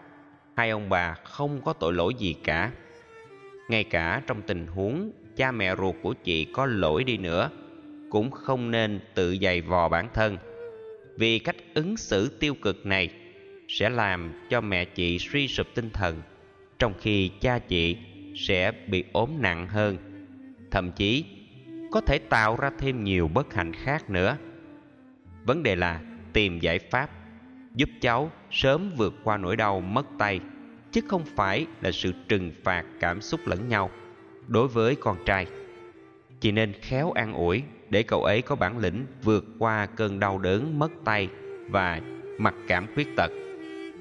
hai 0.56 0.70
ông 0.70 0.88
bà 0.88 1.14
không 1.24 1.60
có 1.64 1.72
tội 1.72 1.92
lỗi 1.92 2.14
gì 2.14 2.34
cả. 2.44 2.70
Ngay 3.68 3.84
cả 3.84 4.22
trong 4.26 4.42
tình 4.42 4.66
huống 4.66 5.12
cha 5.36 5.52
mẹ 5.52 5.76
ruột 5.76 5.94
của 6.02 6.14
chị 6.24 6.44
có 6.44 6.66
lỗi 6.66 7.04
đi 7.04 7.16
nữa 7.16 7.50
cũng 8.12 8.30
không 8.30 8.70
nên 8.70 9.00
tự 9.14 9.36
dày 9.42 9.60
vò 9.60 9.88
bản 9.88 10.08
thân. 10.14 10.38
Vì 11.16 11.38
cách 11.38 11.56
ứng 11.74 11.96
xử 11.96 12.28
tiêu 12.40 12.54
cực 12.62 12.86
này 12.86 13.10
sẽ 13.68 13.90
làm 13.90 14.32
cho 14.50 14.60
mẹ 14.60 14.84
chị 14.84 15.18
suy 15.18 15.48
sụp 15.48 15.66
tinh 15.74 15.90
thần, 15.90 16.22
trong 16.78 16.94
khi 17.00 17.30
cha 17.40 17.58
chị 17.58 17.96
sẽ 18.36 18.72
bị 18.86 19.04
ốm 19.12 19.30
nặng 19.38 19.66
hơn. 19.66 19.98
Thậm 20.70 20.92
chí 20.92 21.24
có 21.92 22.00
thể 22.00 22.18
tạo 22.18 22.56
ra 22.56 22.70
thêm 22.78 23.04
nhiều 23.04 23.28
bất 23.28 23.54
hạnh 23.54 23.72
khác 23.72 24.10
nữa. 24.10 24.36
Vấn 25.44 25.62
đề 25.62 25.76
là 25.76 26.00
tìm 26.32 26.58
giải 26.58 26.78
pháp 26.78 27.10
giúp 27.74 27.88
cháu 28.00 28.30
sớm 28.50 28.90
vượt 28.96 29.14
qua 29.24 29.36
nỗi 29.36 29.56
đau 29.56 29.80
mất 29.80 30.06
tay, 30.18 30.40
chứ 30.90 31.00
không 31.08 31.24
phải 31.24 31.66
là 31.80 31.92
sự 31.92 32.12
trừng 32.28 32.52
phạt 32.64 32.84
cảm 33.00 33.20
xúc 33.20 33.40
lẫn 33.44 33.68
nhau 33.68 33.90
đối 34.48 34.68
với 34.68 34.94
con 34.94 35.16
trai. 35.26 35.46
Chị 36.40 36.52
nên 36.52 36.72
khéo 36.72 37.12
an 37.12 37.32
ủi 37.32 37.62
để 37.92 38.02
cậu 38.02 38.24
ấy 38.24 38.42
có 38.42 38.56
bản 38.56 38.78
lĩnh 38.78 39.06
vượt 39.22 39.44
qua 39.58 39.86
cơn 39.86 40.20
đau 40.20 40.38
đớn 40.38 40.78
mất 40.78 40.92
tay 41.04 41.28
và 41.68 42.00
mặc 42.38 42.54
cảm 42.68 42.86
khuyết 42.94 43.08
tật. 43.16 43.30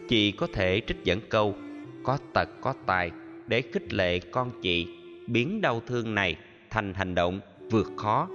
Chị 0.08 0.32
có 0.32 0.48
thể 0.54 0.82
trích 0.88 1.04
dẫn 1.04 1.20
câu, 1.30 1.56
có 2.04 2.18
tật, 2.34 2.50
có 2.62 2.74
tài, 2.86 3.12
để 3.48 3.62
khích 3.62 3.94
lệ 3.94 4.20
con 4.20 4.52
chị 4.62 4.88
biến 5.28 5.62
đau 5.62 5.82
thương 5.88 6.16
này 6.16 6.36
thành 6.70 6.94
hành 6.94 7.16
động 7.16 7.40
vượt 7.72 7.92
khó 7.98 8.28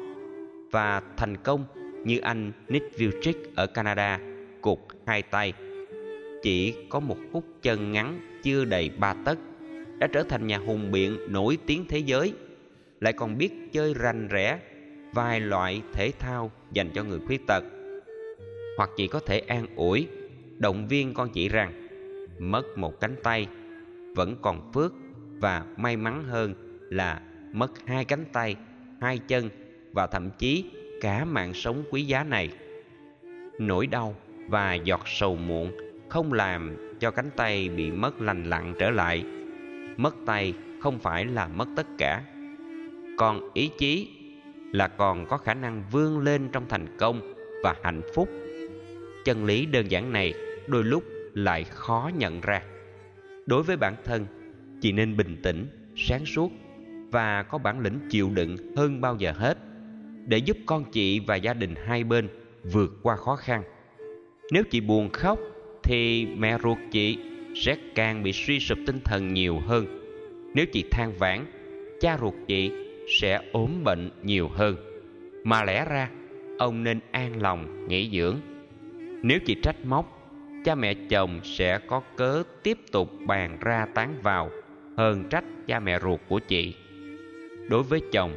và 0.71 1.03
thành 1.17 1.37
công 1.37 1.65
như 2.05 2.19
anh 2.19 2.53
Nick 2.69 2.99
Viltrick 2.99 3.57
ở 3.57 3.67
Canada 3.67 4.21
cục 4.61 4.89
hai 5.07 5.23
tay. 5.23 5.53
Chỉ 6.43 6.75
có 6.89 7.01
một 7.01 7.19
phút 7.33 7.45
chân 7.63 7.93
ngắn, 7.93 8.21
chưa 8.43 8.65
đầy 8.65 8.91
ba 8.99 9.15
tấc, 9.25 9.39
đã 9.99 10.07
trở 10.07 10.23
thành 10.23 10.47
nhà 10.47 10.59
hùng 10.59 10.93
biện 10.93 11.19
nổi 11.29 11.59
tiếng 11.67 11.85
thế 11.89 11.99
giới. 11.99 12.33
Lại 13.01 13.13
còn 13.13 13.39
biết 13.39 13.53
chơi 13.73 13.95
rành 13.95 14.29
rẽ 14.29 14.59
vài 15.17 15.41
loại 15.41 15.83
thể 15.93 16.13
thao 16.19 16.51
dành 16.73 16.91
cho 16.95 17.05
người 17.05 17.19
khuyết 17.27 17.47
tật. 17.47 17.65
Hoặc 18.77 18.91
chỉ 18.97 19.07
có 19.07 19.21
thể 19.21 19.39
an 19.39 19.67
ủi, 19.77 20.09
động 20.59 20.89
viên 20.89 21.15
con 21.15 21.31
chị 21.31 21.49
rằng 21.49 21.89
mất 22.39 22.79
một 22.79 23.01
cánh 23.01 23.17
tay 23.23 23.47
vẫn 24.15 24.37
còn 24.43 24.73
phước 24.73 24.93
và 25.39 25.65
may 25.77 25.97
mắn 25.97 26.25
hơn 26.25 26.55
là 26.91 27.21
mất 27.53 27.73
hai 27.87 28.05
cánh 28.05 28.25
tay, 28.33 28.57
hai 29.01 29.19
chân 29.19 29.51
và 29.93 30.07
thậm 30.07 30.31
chí 30.39 30.65
cả 31.01 31.25
mạng 31.25 31.55
sống 31.55 31.85
quý 31.91 32.03
giá 32.03 32.25
này. 32.25 32.51
Nỗi 33.59 33.87
đau 33.87 34.15
và 34.49 34.75
giọt 34.75 35.03
sầu 35.07 35.37
muộn 35.37 35.73
không 36.09 36.33
làm 36.33 36.77
cho 37.01 37.11
cánh 37.11 37.31
tay 37.37 37.69
bị 37.69 37.91
mất 37.91 38.21
lành 38.21 38.51
lặn 38.51 38.75
trở 38.79 38.91
lại. 38.91 39.25
Mất 39.97 40.15
tay 40.27 40.55
không 40.81 40.99
phải 40.99 41.25
là 41.25 41.49
mất 41.49 41.69
tất 41.77 41.87
cả. 41.99 42.23
Còn 43.19 43.51
ý 43.55 43.71
chí 43.79 44.16
là 44.73 44.89
còn 44.89 45.27
có 45.27 45.37
khả 45.37 45.55
năng 45.55 45.83
vươn 45.91 46.19
lên 46.19 46.49
trong 46.53 46.69
thành 46.69 46.87
công 46.99 47.35
và 47.63 47.75
hạnh 47.83 48.01
phúc. 48.15 48.29
Chân 49.25 49.45
lý 49.45 49.67
đơn 49.67 49.91
giản 49.91 50.13
này 50.13 50.35
đôi 50.67 50.85
lúc 50.85 51.05
lại 51.35 51.65
khó 51.65 52.11
nhận 52.19 52.41
ra. 52.41 52.63
Đối 53.47 53.63
với 53.63 53.77
bản 53.77 53.97
thân 54.05 54.27
chị 54.81 54.93
nên 54.93 55.17
bình 55.17 55.37
tĩnh, 55.43 55.67
sáng 55.97 56.27
suốt 56.27 56.53
và 57.11 57.43
có 57.43 57.59
bản 57.59 57.81
lĩnh 57.81 57.99
chịu 58.11 58.31
đựng 58.35 58.57
hơn 58.77 59.01
bao 59.01 59.17
giờ 59.19 59.33
hết 59.33 59.59
để 60.27 60.39
giúp 60.39 60.57
con 60.67 60.85
chị 60.93 61.21
và 61.21 61.37
gia 61.37 61.55
đình 61.55 61.75
hai 61.87 62.05
bên 62.05 62.29
vượt 62.73 62.91
qua 63.03 63.17
khó 63.17 63.37
khăn. 63.37 63.63
Nếu 64.53 64.63
chị 64.71 64.81
buồn 64.81 65.11
khóc 65.13 65.39
thì 65.83 66.27
mẹ 66.27 66.59
ruột 66.63 66.79
chị 66.93 67.19
sẽ 67.55 67.77
càng 67.95 68.23
bị 68.23 68.33
suy 68.33 68.61
sụp 68.61 68.79
tinh 68.87 69.01
thần 69.05 69.35
nhiều 69.35 69.59
hơn. 69.67 69.87
Nếu 70.55 70.67
chị 70.73 70.85
than 70.91 71.13
vãn, 71.19 71.47
cha 72.01 72.19
ruột 72.21 72.35
chị 72.47 72.71
sẽ 73.07 73.41
ốm 73.53 73.85
bệnh 73.85 74.11
nhiều 74.23 74.49
hơn. 74.49 74.77
Mà 75.45 75.65
lẽ 75.65 75.85
ra, 75.91 76.11
ông 76.59 76.85
nên 76.85 77.01
an 77.11 77.43
lòng 77.43 77.89
nghỉ 77.89 78.11
dưỡng. 78.13 78.37
Nếu 79.23 79.39
chị 79.47 79.57
trách 79.63 79.77
móc, 79.85 80.31
cha 80.65 80.75
mẹ 80.75 80.95
chồng 80.95 81.41
sẽ 81.45 81.79
có 81.79 82.03
cớ 82.17 82.43
tiếp 82.63 82.79
tục 82.93 83.11
bàn 83.27 83.59
ra 83.61 83.87
tán 83.95 84.15
vào 84.23 84.51
hơn 84.97 85.25
trách 85.31 85.45
cha 85.67 85.81
mẹ 85.81 85.99
ruột 86.03 86.21
của 86.29 86.39
chị. 86.39 86.75
Đối 87.69 87.83
với 87.83 88.01
chồng, 88.13 88.35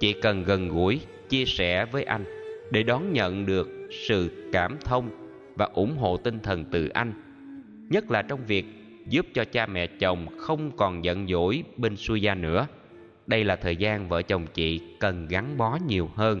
chị 0.00 0.12
cần 0.12 0.44
gần 0.44 0.68
gũi 0.68 1.00
chia 1.28 1.44
sẻ 1.44 1.84
với 1.84 2.04
anh 2.04 2.24
để 2.70 2.82
đón 2.82 3.12
nhận 3.12 3.46
được 3.46 3.68
sự 3.90 4.48
cảm 4.52 4.76
thông 4.84 5.10
và 5.56 5.68
ủng 5.74 5.96
hộ 5.96 6.16
tinh 6.16 6.38
thần 6.40 6.64
từ 6.70 6.88
anh, 6.88 7.12
nhất 7.90 8.10
là 8.10 8.22
trong 8.22 8.40
việc 8.46 8.64
giúp 9.06 9.26
cho 9.34 9.44
cha 9.44 9.66
mẹ 9.66 9.86
chồng 9.86 10.26
không 10.38 10.70
còn 10.76 11.04
giận 11.04 11.26
dỗi 11.28 11.64
bên 11.76 11.96
xuôi 11.96 12.22
gia 12.22 12.34
nữa 12.34 12.66
đây 13.26 13.44
là 13.44 13.56
thời 13.56 13.76
gian 13.76 14.08
vợ 14.08 14.22
chồng 14.22 14.46
chị 14.54 14.80
cần 15.00 15.28
gắn 15.28 15.56
bó 15.56 15.78
nhiều 15.86 16.10
hơn. 16.14 16.40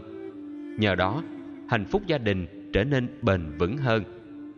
Nhờ 0.78 0.94
đó, 0.94 1.22
hạnh 1.68 1.84
phúc 1.84 2.02
gia 2.06 2.18
đình 2.18 2.70
trở 2.72 2.84
nên 2.84 3.08
bền 3.22 3.58
vững 3.58 3.76
hơn. 3.76 4.04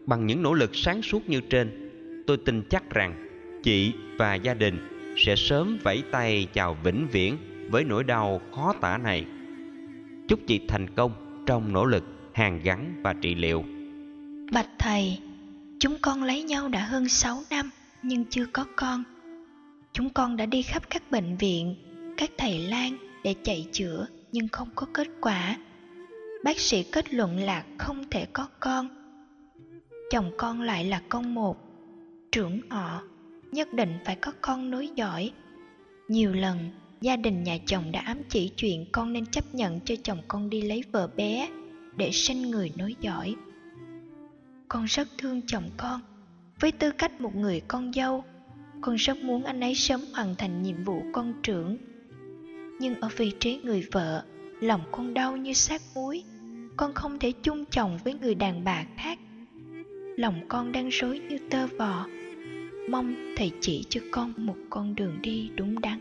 Bằng 0.06 0.26
những 0.26 0.42
nỗ 0.42 0.54
lực 0.54 0.70
sáng 0.74 1.02
suốt 1.02 1.28
như 1.28 1.40
trên, 1.40 1.90
tôi 2.26 2.36
tin 2.36 2.62
chắc 2.70 2.90
rằng 2.90 3.28
chị 3.62 3.92
và 4.18 4.34
gia 4.34 4.54
đình 4.54 4.78
sẽ 5.16 5.36
sớm 5.36 5.78
vẫy 5.82 6.02
tay 6.10 6.46
chào 6.52 6.76
vĩnh 6.82 7.08
viễn 7.12 7.36
với 7.70 7.84
nỗi 7.84 8.04
đau 8.04 8.40
khó 8.54 8.74
tả 8.80 8.98
này. 8.98 9.24
Chúc 10.28 10.40
chị 10.46 10.60
thành 10.68 10.94
công 10.94 11.42
trong 11.46 11.72
nỗ 11.72 11.84
lực 11.84 12.04
hàn 12.32 12.60
gắn 12.62 13.00
và 13.02 13.12
trị 13.12 13.34
liệu. 13.34 13.64
Bạch 14.52 14.68
thầy, 14.78 15.18
chúng 15.78 15.96
con 16.02 16.22
lấy 16.22 16.42
nhau 16.42 16.68
đã 16.68 16.80
hơn 16.80 17.08
6 17.08 17.42
năm, 17.50 17.70
nhưng 18.02 18.24
chưa 18.24 18.46
có 18.52 18.64
con. 18.76 19.02
Chúng 19.92 20.10
con 20.10 20.36
đã 20.36 20.46
đi 20.46 20.62
khắp 20.62 20.82
các 20.90 21.10
bệnh 21.10 21.36
viện 21.36 21.74
các 22.16 22.30
thầy 22.38 22.58
lang 22.58 22.96
để 23.24 23.34
chạy 23.42 23.66
chữa 23.72 24.06
nhưng 24.32 24.48
không 24.48 24.68
có 24.74 24.86
kết 24.94 25.08
quả. 25.20 25.58
Bác 26.44 26.58
sĩ 26.60 26.82
kết 26.82 27.14
luận 27.14 27.38
là 27.38 27.64
không 27.78 28.04
thể 28.10 28.26
có 28.32 28.48
con. 28.60 28.88
Chồng 30.10 30.30
con 30.38 30.60
lại 30.60 30.84
là 30.84 31.02
con 31.08 31.34
một. 31.34 31.56
Trưởng 32.32 32.60
họ 32.70 33.02
nhất 33.52 33.74
định 33.74 33.98
phải 34.04 34.16
có 34.16 34.32
con 34.40 34.70
nối 34.70 34.88
dõi. 34.94 35.32
Nhiều 36.08 36.32
lần, 36.32 36.70
gia 37.00 37.16
đình 37.16 37.42
nhà 37.42 37.58
chồng 37.66 37.92
đã 37.92 38.00
ám 38.00 38.18
chỉ 38.28 38.52
chuyện 38.56 38.86
con 38.92 39.12
nên 39.12 39.26
chấp 39.26 39.54
nhận 39.54 39.80
cho 39.80 39.94
chồng 40.02 40.18
con 40.28 40.50
đi 40.50 40.62
lấy 40.62 40.82
vợ 40.92 41.08
bé 41.16 41.48
để 41.96 42.10
sinh 42.12 42.42
người 42.42 42.72
nối 42.76 42.94
dõi. 43.00 43.34
Con 44.68 44.84
rất 44.84 45.08
thương 45.18 45.40
chồng 45.46 45.70
con. 45.76 46.00
Với 46.60 46.72
tư 46.72 46.90
cách 46.90 47.20
một 47.20 47.34
người 47.34 47.60
con 47.68 47.92
dâu, 47.92 48.24
con 48.80 48.96
rất 48.96 49.16
muốn 49.16 49.44
anh 49.44 49.60
ấy 49.60 49.74
sớm 49.74 50.00
hoàn 50.14 50.34
thành 50.34 50.62
nhiệm 50.62 50.84
vụ 50.84 51.02
con 51.12 51.34
trưởng 51.42 51.76
nhưng 52.78 52.94
ở 53.00 53.08
vị 53.16 53.32
trí 53.40 53.60
người 53.64 53.86
vợ, 53.92 54.24
lòng 54.60 54.80
con 54.92 55.14
đau 55.14 55.36
như 55.36 55.52
xác 55.52 55.82
muối. 55.94 56.24
Con 56.76 56.94
không 56.94 57.18
thể 57.18 57.32
chung 57.42 57.64
chồng 57.70 57.98
với 58.04 58.14
người 58.14 58.34
đàn 58.34 58.64
bà 58.64 58.84
khác. 58.96 59.18
Lòng 60.16 60.40
con 60.48 60.72
đang 60.72 60.88
rối 60.88 61.20
như 61.28 61.38
tơ 61.50 61.66
vò. 61.78 62.06
Mong 62.90 63.34
thầy 63.36 63.52
chỉ 63.60 63.84
cho 63.88 64.00
con 64.10 64.32
một 64.36 64.56
con 64.70 64.94
đường 64.94 65.18
đi 65.22 65.50
đúng 65.56 65.80
đắn. 65.80 65.98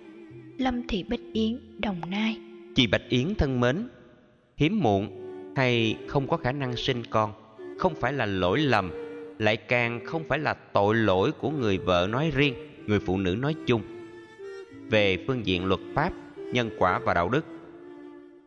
Lâm 0.58 0.88
thị 0.88 1.04
bích 1.04 1.34
yến, 1.34 1.60
đồng 1.82 2.02
nai. 2.10 2.38
Chị 2.76 2.88
bạch 2.88 3.10
yến 3.10 3.36
thân 3.36 3.60
mến, 3.60 3.88
hiếm 4.58 4.80
muộn 4.80 5.10
hay 5.56 5.98
không 6.08 6.28
có 6.28 6.38
khả 6.38 6.52
năng 6.52 6.76
sinh 6.76 7.04
con, 7.10 7.34
không 7.78 7.96
phải 7.96 8.14
là 8.14 8.26
lỗi 8.26 8.60
lầm, 8.60 8.92
lại 9.40 9.58
càng 9.58 10.06
không 10.06 10.24
phải 10.28 10.40
là 10.40 10.54
tội 10.54 10.96
lỗi 10.96 11.32
của 11.32 11.50
người 11.50 11.78
vợ 11.78 12.08
nói 12.12 12.32
riêng, 12.36 12.54
người 12.88 13.00
phụ 13.00 13.18
nữ 13.18 13.36
nói 13.36 13.56
chung. 13.66 13.82
Về 14.90 15.24
phương 15.28 15.46
diện 15.46 15.66
luật 15.66 15.80
pháp 15.94 16.14
nhân 16.54 16.70
quả 16.78 17.00
và 17.00 17.14
đạo 17.14 17.30
đức 17.30 17.46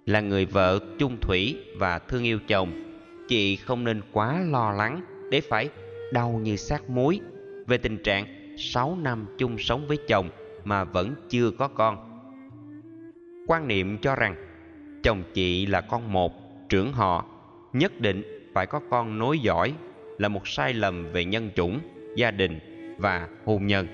là 0.07 0.21
người 0.21 0.45
vợ 0.45 0.79
chung 0.99 1.17
thủy 1.21 1.57
và 1.77 1.99
thương 1.99 2.25
yêu 2.25 2.39
chồng 2.49 2.89
chị 3.29 3.57
không 3.57 3.85
nên 3.85 4.01
quá 4.13 4.41
lo 4.51 4.71
lắng 4.71 5.01
để 5.31 5.41
phải 5.41 5.69
đau 6.13 6.31
như 6.43 6.57
xác 6.57 6.91
muối 6.91 7.21
về 7.67 7.79
tình 7.79 7.99
trạng 8.03 8.27
6 8.59 8.99
năm 9.03 9.27
chung 9.39 9.59
sống 9.59 9.87
với 9.89 9.99
chồng 10.09 10.31
mà 10.65 10.85
vẫn 10.85 11.15
chưa 11.29 11.51
có 11.51 11.69
con. 11.69 12.21
Quan 13.47 13.69
niệm 13.69 13.99
cho 13.99 14.15
rằng 14.15 14.35
chồng 15.03 15.23
chị 15.35 15.67
là 15.67 15.81
con 15.81 16.13
một, 16.13 16.33
trưởng 16.69 16.93
họ, 16.93 17.25
nhất 17.73 18.01
định 18.01 18.23
phải 18.55 18.67
có 18.67 18.81
con 18.91 19.19
nối 19.19 19.39
dõi 19.39 19.75
là 20.19 20.29
một 20.29 20.49
sai 20.49 20.75
lầm 20.75 21.13
về 21.13 21.25
nhân 21.25 21.51
chủng, 21.57 21.81
gia 22.17 22.31
đình 22.31 22.59
và 22.99 23.29
hôn 23.45 23.67
nhân. 23.67 23.87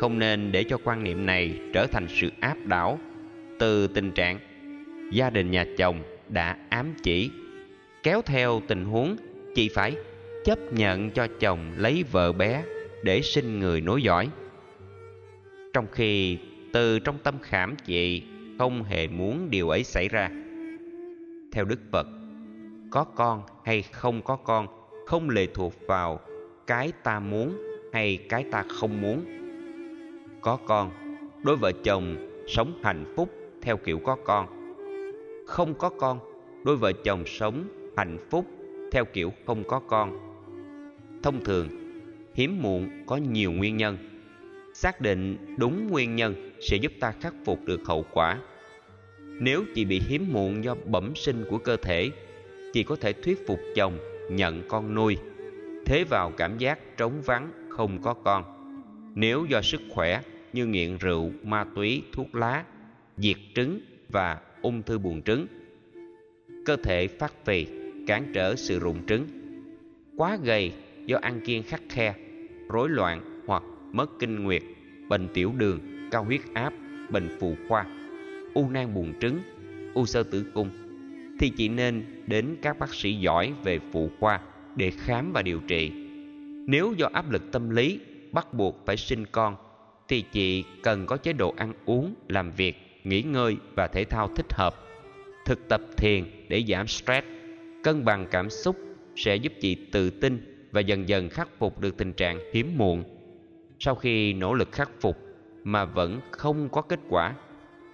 Không 0.00 0.18
nên 0.18 0.52
để 0.52 0.64
cho 0.64 0.78
quan 0.84 1.04
niệm 1.04 1.26
này 1.26 1.60
trở 1.72 1.86
thành 1.86 2.06
sự 2.08 2.30
áp 2.40 2.56
đảo. 2.66 2.98
Từ 3.58 3.86
tình 3.86 4.12
trạng, 4.12 4.38
gia 5.12 5.30
đình 5.30 5.50
nhà 5.50 5.66
chồng 5.78 6.02
đã 6.28 6.56
ám 6.68 6.94
chỉ, 7.02 7.30
kéo 8.02 8.22
theo 8.22 8.60
tình 8.68 8.84
huống, 8.84 9.16
chị 9.54 9.68
phải 9.68 9.96
chấp 10.44 10.58
nhận 10.72 11.10
cho 11.10 11.26
chồng 11.40 11.72
lấy 11.76 12.04
vợ 12.12 12.32
bé 12.32 12.64
để 13.02 13.22
sinh 13.22 13.58
người 13.58 13.80
nối 13.80 14.02
dõi. 14.02 14.28
Trong 15.72 15.86
khi 15.92 16.38
từ 16.72 16.98
trong 16.98 17.18
tâm 17.18 17.34
khảm 17.42 17.76
chị 17.84 18.22
không 18.58 18.82
hề 18.82 19.08
muốn 19.08 19.50
điều 19.50 19.68
ấy 19.68 19.84
xảy 19.84 20.08
ra. 20.08 20.30
Theo 21.52 21.64
đức 21.64 21.80
phật, 21.92 22.06
có 22.90 23.04
con 23.04 23.42
hay 23.64 23.82
không 23.82 24.22
có 24.22 24.36
con 24.36 24.66
không 25.06 25.30
lệ 25.30 25.46
thuộc 25.54 25.74
vào 25.86 26.20
cái 26.66 26.92
ta 27.02 27.20
muốn 27.20 27.56
hay 27.92 28.18
cái 28.28 28.44
ta 28.50 28.64
không 28.68 29.00
muốn 29.00 29.24
có 30.40 30.56
con, 30.56 30.90
đôi 31.42 31.56
vợ 31.56 31.72
chồng 31.72 32.16
sống 32.48 32.72
hạnh 32.82 33.04
phúc 33.16 33.30
theo 33.62 33.76
kiểu 33.76 33.98
có 33.98 34.16
con. 34.24 34.46
Không 35.46 35.74
có 35.74 35.88
con, 35.88 36.18
đôi 36.64 36.76
vợ 36.76 36.92
chồng 36.92 37.22
sống 37.26 37.64
hạnh 37.96 38.18
phúc 38.30 38.46
theo 38.92 39.04
kiểu 39.04 39.32
không 39.46 39.64
có 39.64 39.80
con. 39.80 40.18
Thông 41.22 41.44
thường, 41.44 41.68
hiếm 42.34 42.62
muộn 42.62 42.90
có 43.06 43.16
nhiều 43.16 43.52
nguyên 43.52 43.76
nhân. 43.76 43.98
Xác 44.74 45.00
định 45.00 45.36
đúng 45.58 45.88
nguyên 45.90 46.16
nhân 46.16 46.50
sẽ 46.60 46.76
giúp 46.76 46.92
ta 47.00 47.12
khắc 47.20 47.34
phục 47.44 47.64
được 47.64 47.80
hậu 47.84 48.04
quả. 48.12 48.38
Nếu 49.18 49.64
chị 49.74 49.84
bị 49.84 50.00
hiếm 50.08 50.32
muộn 50.32 50.64
do 50.64 50.74
bẩm 50.84 51.12
sinh 51.16 51.44
của 51.50 51.58
cơ 51.58 51.76
thể 51.76 52.10
chị 52.72 52.82
có 52.82 52.96
thể 52.96 53.12
thuyết 53.12 53.46
phục 53.46 53.60
chồng 53.74 53.98
nhận 54.30 54.62
con 54.68 54.94
nuôi. 54.94 55.16
Thế 55.86 56.04
vào 56.10 56.32
cảm 56.36 56.58
giác 56.58 56.96
trống 56.96 57.22
vắng 57.24 57.50
không 57.68 58.02
có 58.02 58.14
con 58.14 58.59
nếu 59.14 59.44
do 59.44 59.62
sức 59.62 59.80
khỏe 59.90 60.22
như 60.52 60.66
nghiện 60.66 60.96
rượu 60.98 61.30
ma 61.42 61.64
túy 61.74 62.02
thuốc 62.12 62.34
lá 62.34 62.64
diệt 63.16 63.36
trứng 63.54 63.80
và 64.08 64.40
ung 64.62 64.82
thư 64.82 64.98
buồng 64.98 65.22
trứng 65.22 65.46
cơ 66.66 66.76
thể 66.76 67.06
phát 67.06 67.32
phì 67.44 67.66
cản 68.06 68.30
trở 68.34 68.56
sự 68.56 68.78
rụng 68.78 69.06
trứng 69.06 69.26
quá 70.16 70.38
gầy 70.44 70.72
do 71.06 71.18
ăn 71.22 71.40
kiêng 71.40 71.62
khắc 71.62 71.82
khe 71.88 72.14
rối 72.68 72.88
loạn 72.88 73.42
hoặc 73.46 73.62
mất 73.92 74.10
kinh 74.18 74.44
nguyệt 74.44 74.62
bệnh 75.08 75.28
tiểu 75.34 75.52
đường 75.56 75.80
cao 76.10 76.24
huyết 76.24 76.40
áp 76.54 76.72
bệnh 77.10 77.36
phụ 77.40 77.56
khoa, 77.68 77.86
u 78.54 78.70
nang 78.70 78.94
buồng 78.94 79.12
trứng, 79.20 79.40
u 79.94 80.06
sơ 80.06 80.22
tử 80.22 80.44
cung, 80.54 80.70
thì 81.38 81.50
chị 81.56 81.68
nên 81.68 82.04
đến 82.26 82.56
các 82.62 82.78
bác 82.78 82.94
sĩ 82.94 83.14
giỏi 83.14 83.52
về 83.64 83.78
phụ 83.92 84.10
khoa 84.20 84.40
để 84.76 84.90
khám 84.90 85.32
và 85.32 85.42
điều 85.42 85.60
trị. 85.60 85.92
Nếu 86.66 86.94
do 86.96 87.08
áp 87.12 87.30
lực 87.30 87.52
tâm 87.52 87.70
lý 87.70 88.00
bắt 88.32 88.54
buộc 88.54 88.86
phải 88.86 88.96
sinh 88.96 89.26
con, 89.26 89.56
thì 90.08 90.22
chị 90.32 90.64
cần 90.82 91.06
có 91.06 91.16
chế 91.16 91.32
độ 91.32 91.54
ăn 91.56 91.72
uống, 91.84 92.14
làm 92.28 92.50
việc, 92.50 93.00
nghỉ 93.04 93.22
ngơi 93.22 93.56
và 93.74 93.88
thể 93.88 94.04
thao 94.04 94.28
thích 94.36 94.52
hợp. 94.52 94.74
Thực 95.46 95.68
tập 95.68 95.80
thiền 95.96 96.24
để 96.48 96.64
giảm 96.68 96.86
stress, 96.86 97.26
cân 97.84 98.04
bằng 98.04 98.26
cảm 98.30 98.50
xúc 98.50 98.76
sẽ 99.16 99.36
giúp 99.36 99.52
chị 99.60 99.74
tự 99.92 100.10
tin 100.10 100.66
và 100.72 100.80
dần 100.80 101.08
dần 101.08 101.28
khắc 101.28 101.48
phục 101.58 101.80
được 101.80 101.96
tình 101.96 102.12
trạng 102.12 102.38
hiếm 102.52 102.78
muộn. 102.78 103.04
Sau 103.78 103.94
khi 103.94 104.32
nỗ 104.32 104.54
lực 104.54 104.72
khắc 104.72 104.90
phục 105.00 105.16
mà 105.64 105.84
vẫn 105.84 106.20
không 106.30 106.68
có 106.68 106.82
kết 106.82 107.00
quả, 107.08 107.34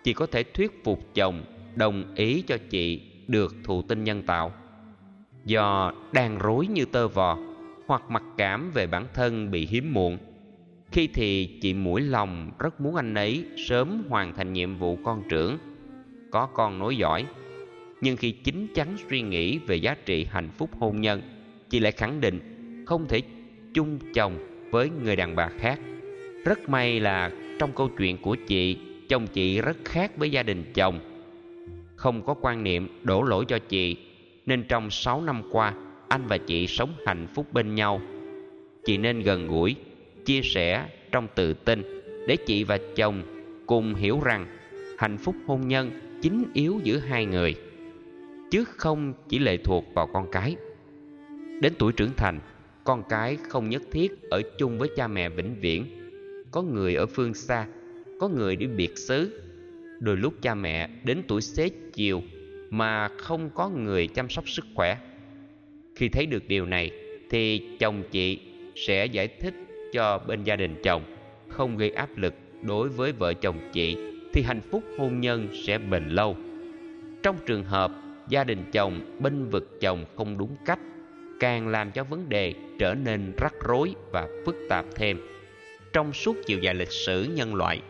chị 0.04 0.12
có 0.12 0.26
thể 0.26 0.42
thuyết 0.42 0.84
phục 0.84 1.14
chồng 1.14 1.44
đồng 1.74 2.14
ý 2.14 2.42
cho 2.42 2.56
chị 2.70 3.00
được 3.28 3.54
thụ 3.64 3.82
tinh 3.82 4.04
nhân 4.04 4.22
tạo. 4.22 4.52
Do 5.44 5.92
đang 6.12 6.38
rối 6.38 6.66
như 6.66 6.84
tơ 6.84 7.08
vò 7.08 7.38
hoặc 7.86 8.02
mặc 8.08 8.22
cảm 8.36 8.70
về 8.70 8.86
bản 8.86 9.06
thân 9.14 9.50
bị 9.50 9.66
hiếm 9.66 9.92
muộn, 9.92 10.18
khi 10.90 11.06
thì 11.06 11.58
chị 11.62 11.74
mũi 11.74 12.00
lòng 12.00 12.50
rất 12.58 12.80
muốn 12.80 12.96
anh 12.96 13.14
ấy 13.14 13.44
sớm 13.56 14.02
hoàn 14.08 14.34
thành 14.34 14.52
nhiệm 14.52 14.76
vụ 14.76 14.98
con 15.04 15.22
trưởng, 15.28 15.58
có 16.30 16.46
con 16.46 16.78
nối 16.78 16.96
giỏi 16.96 17.24
Nhưng 18.00 18.16
khi 18.16 18.30
chính 18.30 18.66
chắn 18.74 18.96
suy 19.10 19.22
nghĩ 19.22 19.58
về 19.58 19.76
giá 19.76 19.96
trị 20.06 20.26
hạnh 20.30 20.50
phúc 20.58 20.70
hôn 20.78 21.00
nhân, 21.00 21.22
chị 21.70 21.80
lại 21.80 21.92
khẳng 21.92 22.20
định 22.20 22.40
không 22.86 23.08
thể 23.08 23.22
chung 23.74 23.98
chồng 24.14 24.38
với 24.70 24.90
người 25.04 25.16
đàn 25.16 25.36
bà 25.36 25.48
khác. 25.58 25.80
Rất 26.44 26.68
may 26.68 27.00
là 27.00 27.30
trong 27.58 27.72
câu 27.72 27.90
chuyện 27.98 28.18
của 28.22 28.36
chị, 28.46 28.78
chồng 29.08 29.26
chị 29.26 29.60
rất 29.60 29.76
khác 29.84 30.16
với 30.16 30.30
gia 30.30 30.42
đình 30.42 30.72
chồng. 30.74 31.00
Không 31.96 32.22
có 32.22 32.34
quan 32.40 32.62
niệm 32.62 32.88
đổ 33.02 33.22
lỗi 33.22 33.44
cho 33.48 33.58
chị, 33.58 33.96
nên 34.46 34.64
trong 34.68 34.90
6 34.90 35.22
năm 35.22 35.42
qua, 35.50 35.74
anh 36.08 36.26
và 36.26 36.38
chị 36.38 36.66
sống 36.66 36.94
hạnh 37.06 37.26
phúc 37.34 37.52
bên 37.52 37.74
nhau. 37.74 38.00
Chị 38.84 38.98
nên 38.98 39.20
gần 39.20 39.48
gũi, 39.48 39.76
chia 40.24 40.40
sẻ 40.42 40.88
trong 41.12 41.28
tự 41.34 41.54
tin 41.54 41.82
để 42.26 42.36
chị 42.36 42.64
và 42.64 42.78
chồng 42.96 43.22
cùng 43.66 43.94
hiểu 43.94 44.20
rằng 44.24 44.46
hạnh 44.98 45.18
phúc 45.18 45.34
hôn 45.46 45.68
nhân 45.68 45.90
chính 46.22 46.44
yếu 46.54 46.80
giữa 46.84 46.98
hai 46.98 47.26
người 47.26 47.54
chứ 48.50 48.64
không 48.64 49.12
chỉ 49.28 49.38
lệ 49.38 49.56
thuộc 49.56 49.84
vào 49.94 50.06
con 50.06 50.30
cái. 50.32 50.56
Đến 51.60 51.72
tuổi 51.78 51.92
trưởng 51.92 52.12
thành 52.16 52.40
con 52.84 53.02
cái 53.08 53.36
không 53.48 53.70
nhất 53.70 53.82
thiết 53.90 54.30
ở 54.30 54.42
chung 54.58 54.78
với 54.78 54.88
cha 54.96 55.08
mẹ 55.08 55.28
vĩnh 55.28 55.54
viễn. 55.60 55.86
Có 56.50 56.62
người 56.62 56.94
ở 56.94 57.06
phương 57.06 57.34
xa 57.34 57.66
có 58.20 58.28
người 58.28 58.56
đi 58.56 58.66
biệt 58.66 58.98
xứ. 58.98 59.40
Đôi 60.00 60.16
lúc 60.16 60.34
cha 60.42 60.54
mẹ 60.54 60.90
đến 61.04 61.22
tuổi 61.28 61.40
xế 61.40 61.70
chiều 61.92 62.22
mà 62.70 63.08
không 63.08 63.50
có 63.54 63.68
người 63.68 64.06
chăm 64.06 64.28
sóc 64.28 64.48
sức 64.48 64.64
khỏe 64.74 64.98
khi 65.96 66.08
thấy 66.08 66.26
được 66.26 66.48
điều 66.48 66.66
này, 66.66 66.90
thì 67.30 67.62
chồng 67.78 68.02
chị 68.10 68.38
sẽ 68.76 69.06
giải 69.06 69.28
thích 69.28 69.54
cho 69.92 70.18
bên 70.18 70.44
gia 70.44 70.56
đình 70.56 70.74
chồng, 70.82 71.02
không 71.48 71.76
gây 71.76 71.90
áp 71.90 72.16
lực 72.16 72.34
đối 72.62 72.88
với 72.88 73.12
vợ 73.12 73.34
chồng 73.34 73.58
chị, 73.72 73.96
thì 74.32 74.42
hạnh 74.42 74.60
phúc 74.70 74.82
hôn 74.98 75.20
nhân 75.20 75.48
sẽ 75.66 75.78
bền 75.78 76.08
lâu. 76.08 76.36
Trong 77.22 77.36
trường 77.46 77.64
hợp 77.64 77.92
gia 78.28 78.44
đình 78.44 78.64
chồng 78.72 79.16
bênh 79.22 79.50
vực 79.50 79.78
chồng 79.80 80.04
không 80.16 80.38
đúng 80.38 80.56
cách, 80.66 80.78
càng 81.40 81.68
làm 81.68 81.90
cho 81.90 82.04
vấn 82.04 82.28
đề 82.28 82.54
trở 82.78 82.94
nên 82.94 83.32
rắc 83.36 83.54
rối 83.68 83.94
và 84.10 84.28
phức 84.46 84.56
tạp 84.68 84.84
thêm. 84.94 85.18
Trong 85.92 86.12
suốt 86.12 86.36
chiều 86.46 86.58
dài 86.58 86.74
lịch 86.74 86.92
sử 86.92 87.28
nhân 87.34 87.54
loại, 87.54 87.80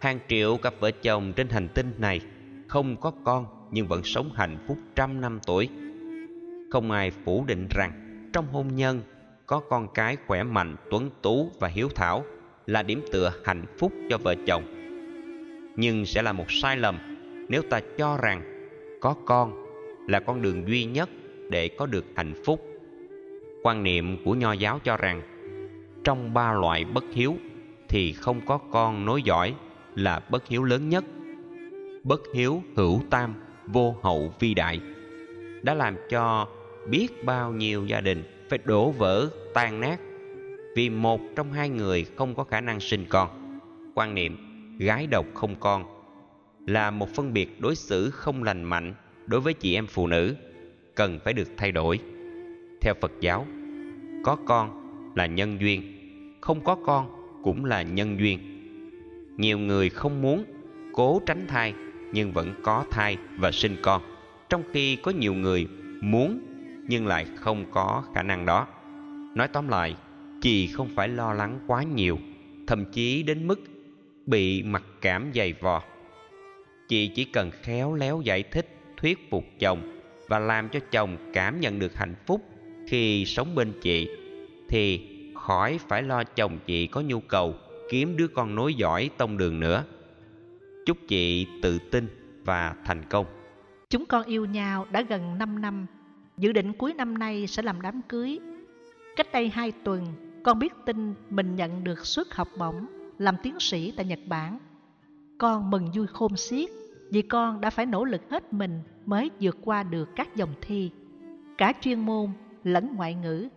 hàng 0.00 0.18
triệu 0.28 0.56
cặp 0.56 0.74
vợ 0.80 0.90
chồng 0.90 1.32
trên 1.36 1.48
hành 1.48 1.68
tinh 1.74 1.92
này 1.98 2.20
không 2.68 2.96
có 2.96 3.12
con 3.24 3.46
nhưng 3.70 3.86
vẫn 3.86 4.02
sống 4.04 4.30
hạnh 4.34 4.58
phúc 4.66 4.78
trăm 4.94 5.20
năm 5.20 5.38
tuổi 5.46 5.68
không 6.70 6.90
ai 6.90 7.10
phủ 7.10 7.44
định 7.44 7.66
rằng 7.70 7.92
trong 8.32 8.46
hôn 8.46 8.76
nhân 8.76 9.02
có 9.46 9.60
con 9.60 9.88
cái 9.94 10.16
khỏe 10.26 10.42
mạnh, 10.42 10.76
tuấn 10.90 11.10
tú 11.22 11.50
và 11.60 11.68
hiếu 11.68 11.88
thảo 11.94 12.24
là 12.66 12.82
điểm 12.82 13.02
tựa 13.12 13.32
hạnh 13.44 13.64
phúc 13.78 13.92
cho 14.10 14.18
vợ 14.18 14.34
chồng. 14.46 14.62
Nhưng 15.76 16.06
sẽ 16.06 16.22
là 16.22 16.32
một 16.32 16.50
sai 16.50 16.76
lầm 16.76 16.98
nếu 17.48 17.62
ta 17.62 17.80
cho 17.98 18.18
rằng 18.22 18.42
có 19.00 19.14
con 19.26 19.64
là 20.08 20.20
con 20.20 20.42
đường 20.42 20.68
duy 20.68 20.84
nhất 20.84 21.08
để 21.50 21.68
có 21.68 21.86
được 21.86 22.04
hạnh 22.16 22.34
phúc. 22.44 22.64
Quan 23.62 23.82
niệm 23.82 24.24
của 24.24 24.34
nho 24.34 24.52
giáo 24.52 24.80
cho 24.84 24.96
rằng 24.96 25.22
trong 26.04 26.34
ba 26.34 26.52
loại 26.52 26.84
bất 26.84 27.04
hiếu 27.12 27.36
thì 27.88 28.12
không 28.12 28.40
có 28.46 28.58
con 28.58 29.04
nối 29.04 29.22
dõi 29.22 29.54
là 29.94 30.20
bất 30.30 30.48
hiếu 30.48 30.64
lớn 30.64 30.88
nhất. 30.88 31.04
Bất 32.04 32.20
hiếu 32.34 32.62
hữu 32.76 33.00
tam, 33.10 33.34
vô 33.66 33.96
hậu 34.02 34.34
vi 34.40 34.54
đại. 34.54 34.80
Đã 35.62 35.74
làm 35.74 35.96
cho 36.10 36.48
biết 36.90 37.24
bao 37.24 37.52
nhiêu 37.52 37.86
gia 37.86 38.00
đình 38.00 38.22
phải 38.48 38.58
đổ 38.64 38.90
vỡ, 38.90 39.28
tan 39.54 39.80
nát 39.80 40.00
vì 40.76 40.90
một 40.90 41.20
trong 41.36 41.52
hai 41.52 41.68
người 41.68 42.06
không 42.16 42.34
có 42.34 42.44
khả 42.44 42.60
năng 42.60 42.80
sinh 42.80 43.04
con. 43.08 43.58
Quan 43.94 44.14
niệm 44.14 44.36
gái 44.78 45.06
độc 45.06 45.26
không 45.34 45.54
con 45.60 45.84
là 46.66 46.90
một 46.90 47.08
phân 47.14 47.32
biệt 47.32 47.60
đối 47.60 47.76
xử 47.76 48.10
không 48.10 48.42
lành 48.42 48.64
mạnh 48.64 48.94
đối 49.26 49.40
với 49.40 49.54
chị 49.54 49.74
em 49.74 49.86
phụ 49.86 50.06
nữ 50.06 50.36
cần 50.94 51.18
phải 51.24 51.32
được 51.32 51.48
thay 51.56 51.72
đổi. 51.72 51.98
Theo 52.80 52.94
phật 53.00 53.12
giáo, 53.20 53.46
có 54.24 54.36
con 54.46 54.70
là 55.14 55.26
nhân 55.26 55.60
duyên, 55.60 55.82
không 56.40 56.64
có 56.64 56.74
con 56.74 57.10
cũng 57.42 57.64
là 57.64 57.82
nhân 57.82 58.18
duyên. 58.20 58.38
Nhiều 59.36 59.58
người 59.58 59.88
không 59.88 60.22
muốn 60.22 60.44
cố 60.92 61.20
tránh 61.26 61.46
thai 61.48 61.74
nhưng 62.12 62.32
vẫn 62.32 62.54
có 62.62 62.84
thai 62.90 63.16
và 63.36 63.52
sinh 63.52 63.76
con. 63.82 64.02
Trong 64.48 64.62
khi 64.72 64.96
có 64.96 65.10
nhiều 65.10 65.34
người 65.34 65.66
muốn 66.00 66.47
nhưng 66.88 67.06
lại 67.06 67.26
không 67.36 67.64
có 67.70 68.02
khả 68.14 68.22
năng 68.22 68.46
đó. 68.46 68.66
Nói 69.34 69.48
tóm 69.48 69.68
lại, 69.68 69.96
chị 70.40 70.66
không 70.66 70.88
phải 70.94 71.08
lo 71.08 71.32
lắng 71.32 71.60
quá 71.66 71.82
nhiều, 71.82 72.18
thậm 72.66 72.84
chí 72.92 73.22
đến 73.22 73.46
mức 73.46 73.60
bị 74.26 74.62
mặc 74.62 74.82
cảm 75.00 75.30
dày 75.34 75.52
vò. 75.52 75.82
Chị 76.88 77.08
chỉ 77.14 77.24
cần 77.24 77.50
khéo 77.62 77.94
léo 77.94 78.20
giải 78.20 78.42
thích, 78.42 78.66
thuyết 78.96 79.30
phục 79.30 79.44
chồng 79.58 80.00
và 80.28 80.38
làm 80.38 80.68
cho 80.68 80.80
chồng 80.90 81.16
cảm 81.32 81.60
nhận 81.60 81.78
được 81.78 81.94
hạnh 81.94 82.14
phúc 82.26 82.42
khi 82.86 83.24
sống 83.24 83.54
bên 83.54 83.72
chị, 83.82 84.08
thì 84.68 85.00
khỏi 85.34 85.78
phải 85.88 86.02
lo 86.02 86.24
chồng 86.24 86.58
chị 86.66 86.86
có 86.86 87.00
nhu 87.00 87.20
cầu 87.20 87.54
kiếm 87.90 88.16
đứa 88.16 88.28
con 88.28 88.54
nối 88.54 88.74
dõi 88.74 89.10
tông 89.18 89.38
đường 89.38 89.60
nữa. 89.60 89.84
Chúc 90.86 90.98
chị 91.08 91.46
tự 91.62 91.78
tin 91.90 92.08
và 92.44 92.74
thành 92.84 93.02
công. 93.10 93.26
Chúng 93.90 94.06
con 94.06 94.24
yêu 94.24 94.44
nhau 94.44 94.86
đã 94.90 95.02
gần 95.02 95.38
5 95.38 95.60
năm 95.60 95.86
dự 96.38 96.52
định 96.52 96.72
cuối 96.72 96.94
năm 96.94 97.18
nay 97.18 97.46
sẽ 97.46 97.62
làm 97.62 97.82
đám 97.82 98.02
cưới. 98.08 98.40
Cách 99.16 99.32
đây 99.32 99.48
hai 99.48 99.72
tuần, 99.72 100.06
con 100.42 100.58
biết 100.58 100.72
tin 100.86 101.14
mình 101.30 101.56
nhận 101.56 101.84
được 101.84 102.06
suất 102.06 102.26
học 102.30 102.48
bổng 102.58 102.86
làm 103.18 103.36
tiến 103.42 103.60
sĩ 103.60 103.92
tại 103.96 104.06
nhật 104.06 104.18
bản. 104.26 104.58
Con 105.38 105.70
mừng 105.70 105.90
vui 105.94 106.06
khôn 106.06 106.36
xiết 106.36 106.70
vì 107.10 107.22
con 107.22 107.60
đã 107.60 107.70
phải 107.70 107.86
nỗ 107.86 108.04
lực 108.04 108.30
hết 108.30 108.52
mình 108.52 108.80
mới 109.06 109.30
vượt 109.40 109.58
qua 109.64 109.82
được 109.82 110.08
các 110.16 110.36
dòng 110.36 110.54
thi. 110.60 110.90
Cả 111.58 111.72
chuyên 111.80 112.00
môn 112.00 112.30
lẫn 112.64 112.96
ngoại 112.96 113.14
ngữ. 113.14 113.48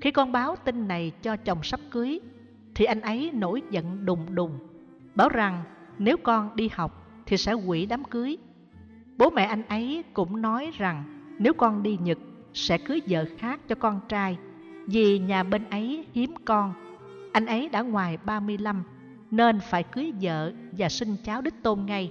Khi 0.00 0.10
con 0.10 0.32
báo 0.32 0.56
tin 0.56 0.88
này 0.88 1.12
cho 1.22 1.36
chồng 1.36 1.62
sắp 1.62 1.80
cưới, 1.90 2.20
thì 2.74 2.84
anh 2.84 3.00
ấy 3.00 3.30
nổi 3.34 3.62
giận 3.70 4.06
đùng 4.06 4.34
đùng, 4.34 4.58
bảo 5.14 5.28
rằng 5.28 5.64
nếu 5.98 6.16
con 6.16 6.56
đi 6.56 6.68
học 6.72 7.22
thì 7.26 7.36
sẽ 7.36 7.52
hủy 7.52 7.86
đám 7.86 8.04
cưới. 8.04 8.36
Bố 9.16 9.30
mẹ 9.30 9.44
anh 9.44 9.62
ấy 9.62 10.04
cũng 10.12 10.42
nói 10.42 10.70
rằng 10.78 11.21
nếu 11.42 11.54
con 11.54 11.82
đi 11.82 11.98
nhật 12.04 12.18
sẽ 12.54 12.78
cưới 12.78 13.00
vợ 13.08 13.24
khác 13.38 13.60
cho 13.68 13.74
con 13.74 14.00
trai 14.08 14.38
vì 14.86 15.18
nhà 15.18 15.42
bên 15.42 15.70
ấy 15.70 16.04
hiếm 16.14 16.34
con 16.44 16.74
anh 17.32 17.46
ấy 17.46 17.68
đã 17.68 17.80
ngoài 17.80 18.18
35 18.24 18.82
nên 19.30 19.60
phải 19.60 19.82
cưới 19.82 20.12
vợ 20.20 20.52
và 20.72 20.88
sinh 20.88 21.16
cháu 21.24 21.40
đích 21.40 21.62
tôn 21.62 21.86
ngay 21.86 22.10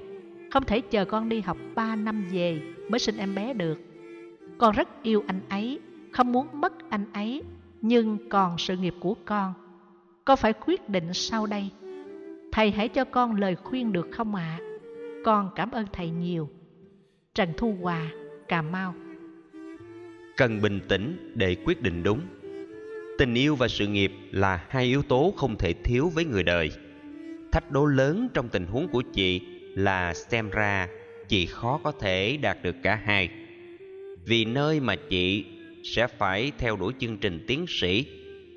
không 0.52 0.64
thể 0.64 0.82
chờ 0.82 1.06
con 1.06 1.30
đi 1.30 1.42
học 1.42 1.58
3 1.76 1.96
năm 1.96 2.26
về 2.32 2.62
mới 2.90 3.00
sinh 3.00 3.18
em 3.18 3.36
bé 3.36 3.54
được. 3.54 3.80
Con 4.58 4.76
rất 4.76 5.04
yêu 5.04 5.24
anh 5.28 5.42
ấy, 5.50 5.80
không 6.12 6.32
muốn 6.32 6.48
mất 6.54 6.90
anh 6.90 7.06
ấy, 7.14 7.44
nhưng 7.82 8.30
còn 8.30 8.58
sự 8.58 8.78
nghiệp 8.78 8.96
của 9.00 9.16
con. 9.26 9.54
Con 10.26 10.38
phải 10.38 10.54
quyết 10.54 10.90
định 10.90 11.14
sau 11.14 11.46
đây. 11.46 11.70
Thầy 12.52 12.72
hãy 12.72 12.90
cho 12.90 13.06
con 13.06 13.36
lời 13.36 13.56
khuyên 13.56 13.94
được 13.94 14.08
không 14.12 14.36
ạ? 14.36 14.60
À? 14.60 14.66
Con 15.26 15.50
cảm 15.56 15.72
ơn 15.72 15.86
thầy 15.94 16.10
nhiều. 16.10 16.50
Trần 17.34 17.50
Thu 17.58 17.78
Hòa, 17.82 18.08
Cà 18.48 18.62
Mau 18.62 18.94
Cần 20.42 20.62
bình 20.62 20.80
tĩnh 20.88 21.32
để 21.36 21.56
quyết 21.66 21.82
định 21.82 22.04
đúng. 22.04 22.22
Tình 23.18 23.34
yêu 23.34 23.56
và 23.56 23.68
sự 23.68 23.88
nghiệp 23.88 24.12
là 24.32 24.66
hai 24.70 24.86
yếu 24.86 25.02
tố 25.02 25.34
không 25.38 25.58
thể 25.58 25.74
thiếu 25.74 26.10
với 26.10 26.26
người 26.26 26.44
đời. 26.44 26.72
Thách 27.52 27.72
đố 27.72 27.86
lớn 27.86 28.28
trong 28.34 28.50
tình 28.50 28.66
huống 28.66 28.88
của 28.88 29.02
chị 29.14 29.42
là 29.76 30.14
xem 30.14 30.50
ra 30.50 30.88
chị 31.28 31.46
khó 31.46 31.80
có 31.84 31.92
thể 31.92 32.38
đạt 32.38 32.64
được 32.64 32.76
cả 32.84 33.02
hai 33.06 33.30
vì 34.26 34.46
nơi 34.46 34.80
mà 34.80 34.96
chị 35.10 35.46
sẽ 35.84 36.08
phải 36.08 36.52
theo 36.58 36.76
đuổi 36.76 36.94
chương 37.00 37.18
trình 37.18 37.46
tiến 37.48 37.66
sĩ 37.68 38.06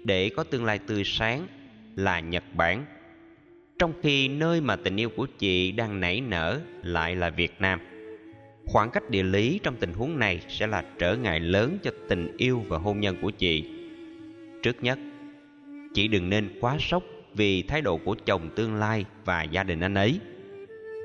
để 0.04 0.30
có 0.36 0.44
tương 0.44 0.64
lai 0.64 0.78
tươi 0.78 1.02
sáng 1.04 1.46
là 1.96 2.20
nhật 2.20 2.44
bản 2.56 2.84
trong 3.78 3.92
khi 4.02 4.28
nơi 4.28 4.60
mà 4.60 4.76
tình 4.76 4.96
yêu 4.96 5.08
của 5.16 5.26
chị 5.38 5.72
đang 5.72 6.00
nảy 6.00 6.20
nở 6.20 6.60
lại 6.82 7.16
là 7.16 7.30
Việt 7.30 7.60
Nam. 7.60 7.80
Khoảng 8.66 8.90
cách 8.90 9.10
địa 9.10 9.22
lý 9.22 9.60
trong 9.62 9.76
tình 9.76 9.92
huống 9.92 10.18
này 10.18 10.40
sẽ 10.48 10.66
là 10.66 10.84
trở 10.98 11.16
ngại 11.16 11.40
lớn 11.40 11.78
cho 11.82 11.90
tình 12.08 12.36
yêu 12.36 12.62
và 12.68 12.78
hôn 12.78 13.00
nhân 13.00 13.16
của 13.22 13.30
chị. 13.30 13.64
Trước 14.62 14.82
nhất, 14.82 14.98
chị 15.94 16.08
đừng 16.08 16.30
nên 16.30 16.48
quá 16.60 16.76
sốc 16.80 17.02
vì 17.34 17.62
thái 17.62 17.80
độ 17.82 17.96
của 17.96 18.16
chồng 18.26 18.50
tương 18.56 18.74
lai 18.74 19.04
và 19.24 19.42
gia 19.42 19.62
đình 19.62 19.80
anh 19.80 19.94
ấy. 19.94 20.20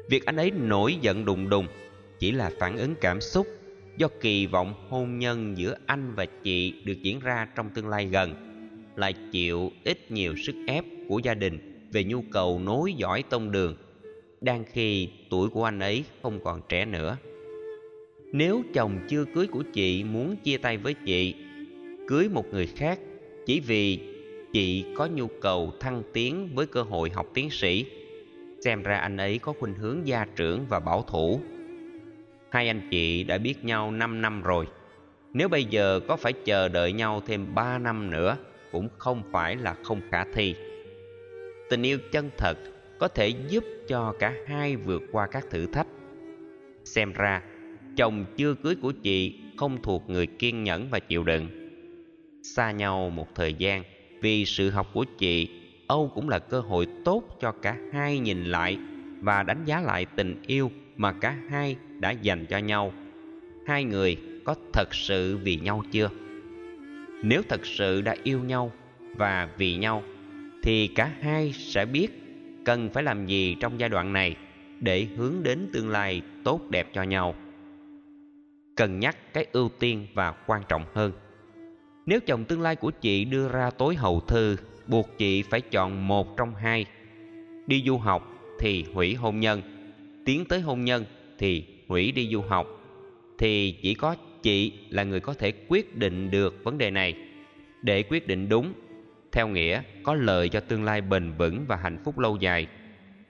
Việc 0.09 0.25
anh 0.25 0.35
ấy 0.35 0.51
nổi 0.51 0.97
giận 1.01 1.25
đùng 1.25 1.49
đùng 1.49 1.67
chỉ 2.19 2.31
là 2.31 2.51
phản 2.59 2.77
ứng 2.77 2.95
cảm 3.01 3.21
xúc 3.21 3.47
do 3.97 4.07
kỳ 4.21 4.45
vọng 4.45 4.73
hôn 4.89 5.19
nhân 5.19 5.57
giữa 5.57 5.75
anh 5.85 6.13
và 6.15 6.25
chị 6.43 6.73
được 6.83 7.01
diễn 7.01 7.19
ra 7.19 7.47
trong 7.55 7.69
tương 7.69 7.87
lai 7.87 8.05
gần 8.05 8.35
lại 8.95 9.13
chịu 9.31 9.71
ít 9.83 10.11
nhiều 10.11 10.35
sức 10.35 10.55
ép 10.67 10.83
của 11.07 11.19
gia 11.23 11.33
đình 11.33 11.87
về 11.91 12.03
nhu 12.03 12.23
cầu 12.31 12.59
nối 12.59 12.93
dõi 12.93 13.23
tông 13.29 13.51
đường 13.51 13.75
đang 14.41 14.63
khi 14.71 15.09
tuổi 15.29 15.49
của 15.49 15.63
anh 15.63 15.79
ấy 15.79 16.03
không 16.21 16.39
còn 16.43 16.61
trẻ 16.69 16.85
nữa 16.85 17.17
nếu 18.31 18.63
chồng 18.73 18.99
chưa 19.07 19.25
cưới 19.25 19.47
của 19.47 19.63
chị 19.73 20.03
muốn 20.03 20.35
chia 20.35 20.57
tay 20.57 20.77
với 20.77 20.93
chị, 20.93 21.35
cưới 22.07 22.29
một 22.29 22.45
người 22.51 22.67
khác 22.67 22.99
chỉ 23.45 23.59
vì 23.59 23.99
chị 24.53 24.85
có 24.95 25.05
nhu 25.05 25.27
cầu 25.27 25.73
thăng 25.79 26.03
tiến 26.13 26.49
với 26.55 26.65
cơ 26.65 26.81
hội 26.81 27.09
học 27.09 27.27
tiến 27.33 27.49
sĩ. 27.49 27.85
Xem 28.65 28.83
ra 28.83 28.97
anh 28.97 29.17
ấy 29.17 29.39
có 29.39 29.53
khuynh 29.59 29.73
hướng 29.73 30.07
gia 30.07 30.25
trưởng 30.35 30.65
và 30.69 30.79
bảo 30.79 31.01
thủ. 31.01 31.41
Hai 32.49 32.67
anh 32.67 32.81
chị 32.91 33.23
đã 33.23 33.37
biết 33.37 33.65
nhau 33.65 33.91
5 33.91 34.21
năm 34.21 34.41
rồi. 34.41 34.67
Nếu 35.33 35.49
bây 35.49 35.63
giờ 35.63 35.99
có 36.07 36.15
phải 36.15 36.33
chờ 36.33 36.67
đợi 36.67 36.93
nhau 36.93 37.21
thêm 37.25 37.55
3 37.55 37.77
năm 37.77 38.11
nữa, 38.11 38.37
cũng 38.71 38.89
không 38.97 39.23
phải 39.31 39.55
là 39.55 39.75
không 39.83 40.01
khả 40.11 40.23
thi. 40.33 40.55
Tình 41.69 41.83
yêu 41.83 41.97
chân 42.11 42.29
thật 42.37 42.57
có 42.99 43.07
thể 43.07 43.27
giúp 43.49 43.63
cho 43.87 44.13
cả 44.19 44.33
hai 44.45 44.75
vượt 44.75 45.01
qua 45.11 45.27
các 45.27 45.45
thử 45.49 45.65
thách. 45.65 45.87
Xem 46.83 47.13
ra 47.13 47.41
chồng 47.99 48.25
chưa 48.37 48.53
cưới 48.53 48.75
của 48.75 48.91
chị 48.91 49.39
không 49.57 49.77
thuộc 49.83 50.09
người 50.09 50.27
kiên 50.27 50.63
nhẫn 50.63 50.87
và 50.89 50.99
chịu 50.99 51.23
đựng. 51.23 51.47
Xa 52.43 52.71
nhau 52.71 53.09
một 53.09 53.35
thời 53.35 53.53
gian, 53.53 53.83
vì 54.21 54.45
sự 54.45 54.69
học 54.69 54.87
của 54.93 55.05
chị, 55.17 55.49
âu 55.87 56.11
cũng 56.15 56.29
là 56.29 56.39
cơ 56.39 56.59
hội 56.59 56.87
tốt 57.05 57.23
cho 57.41 57.51
cả 57.51 57.77
hai 57.93 58.19
nhìn 58.19 58.43
lại 58.43 58.77
và 59.21 59.43
đánh 59.43 59.65
giá 59.65 59.81
lại 59.81 60.05
tình 60.15 60.41
yêu 60.47 60.71
mà 60.97 61.11
cả 61.11 61.37
hai 61.49 61.75
đã 61.99 62.11
dành 62.11 62.45
cho 62.45 62.57
nhau. 62.57 62.93
Hai 63.67 63.83
người 63.83 64.17
có 64.43 64.55
thật 64.73 64.95
sự 64.95 65.37
vì 65.37 65.55
nhau 65.55 65.83
chưa? 65.91 66.09
Nếu 67.23 67.41
thật 67.49 67.65
sự 67.65 68.01
đã 68.01 68.15
yêu 68.23 68.39
nhau 68.39 68.71
và 69.15 69.49
vì 69.57 69.75
nhau, 69.75 70.03
thì 70.63 70.87
cả 70.87 71.11
hai 71.21 71.53
sẽ 71.53 71.85
biết 71.85 72.07
cần 72.65 72.89
phải 72.93 73.03
làm 73.03 73.25
gì 73.25 73.55
trong 73.59 73.79
giai 73.79 73.89
đoạn 73.89 74.13
này 74.13 74.35
để 74.79 75.07
hướng 75.15 75.33
đến 75.43 75.69
tương 75.73 75.89
lai 75.89 76.21
tốt 76.43 76.61
đẹp 76.69 76.87
cho 76.93 77.03
nhau 77.03 77.35
cân 78.79 78.99
nhắc 78.99 79.33
cái 79.33 79.45
ưu 79.51 79.69
tiên 79.79 80.07
và 80.13 80.31
quan 80.31 80.61
trọng 80.69 80.85
hơn. 80.93 81.11
Nếu 82.05 82.19
chồng 82.19 82.45
tương 82.45 82.61
lai 82.61 82.75
của 82.75 82.91
chị 82.91 83.25
đưa 83.25 83.49
ra 83.49 83.69
tối 83.69 83.95
hậu 83.95 84.19
thư, 84.19 84.57
buộc 84.87 85.17
chị 85.17 85.43
phải 85.43 85.61
chọn 85.61 86.07
một 86.07 86.37
trong 86.37 86.55
hai, 86.55 86.85
đi 87.67 87.83
du 87.85 87.97
học 87.97 88.31
thì 88.59 88.85
hủy 88.93 89.15
hôn 89.15 89.39
nhân, 89.39 89.61
tiến 90.25 90.45
tới 90.45 90.61
hôn 90.61 90.85
nhân 90.85 91.05
thì 91.37 91.63
hủy 91.87 92.11
đi 92.11 92.29
du 92.31 92.41
học, 92.41 92.67
thì 93.37 93.75
chỉ 93.81 93.93
có 93.93 94.15
chị 94.41 94.73
là 94.89 95.03
người 95.03 95.19
có 95.19 95.33
thể 95.33 95.53
quyết 95.67 95.95
định 95.97 96.31
được 96.31 96.63
vấn 96.63 96.77
đề 96.77 96.91
này. 96.91 97.15
Để 97.81 98.03
quyết 98.03 98.27
định 98.27 98.49
đúng, 98.49 98.73
theo 99.31 99.47
nghĩa 99.47 99.81
có 100.03 100.13
lợi 100.13 100.49
cho 100.49 100.59
tương 100.59 100.83
lai 100.83 101.01
bền 101.01 101.31
vững 101.37 101.65
và 101.67 101.75
hạnh 101.75 101.97
phúc 102.03 102.19
lâu 102.19 102.37
dài, 102.37 102.67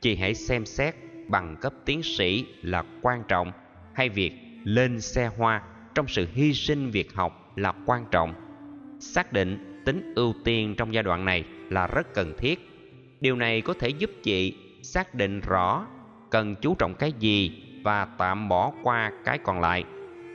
chị 0.01 0.15
hãy 0.15 0.33
xem 0.33 0.65
xét 0.65 0.95
bằng 1.27 1.55
cấp 1.61 1.73
tiến 1.85 2.03
sĩ 2.03 2.45
là 2.61 2.83
quan 3.01 3.23
trọng 3.27 3.51
hay 3.93 4.09
việc 4.09 4.48
lên 4.63 5.01
xe 5.01 5.29
hoa 5.37 5.61
trong 5.95 6.07
sự 6.07 6.27
hy 6.33 6.53
sinh 6.53 6.91
việc 6.91 7.13
học 7.13 7.51
là 7.55 7.73
quan 7.85 8.05
trọng. 8.11 8.33
Xác 8.99 9.33
định 9.33 9.81
tính 9.85 10.13
ưu 10.15 10.33
tiên 10.43 10.75
trong 10.77 10.93
giai 10.93 11.03
đoạn 11.03 11.25
này 11.25 11.43
là 11.69 11.87
rất 11.87 12.13
cần 12.13 12.33
thiết. 12.37 12.59
Điều 13.21 13.35
này 13.35 13.61
có 13.61 13.73
thể 13.73 13.89
giúp 13.89 14.11
chị 14.23 14.55
xác 14.81 15.15
định 15.15 15.39
rõ 15.39 15.85
cần 16.29 16.55
chú 16.61 16.75
trọng 16.75 16.95
cái 16.95 17.13
gì 17.19 17.63
và 17.83 18.05
tạm 18.05 18.49
bỏ 18.49 18.73
qua 18.83 19.11
cái 19.25 19.37
còn 19.37 19.59
lại, 19.61 19.83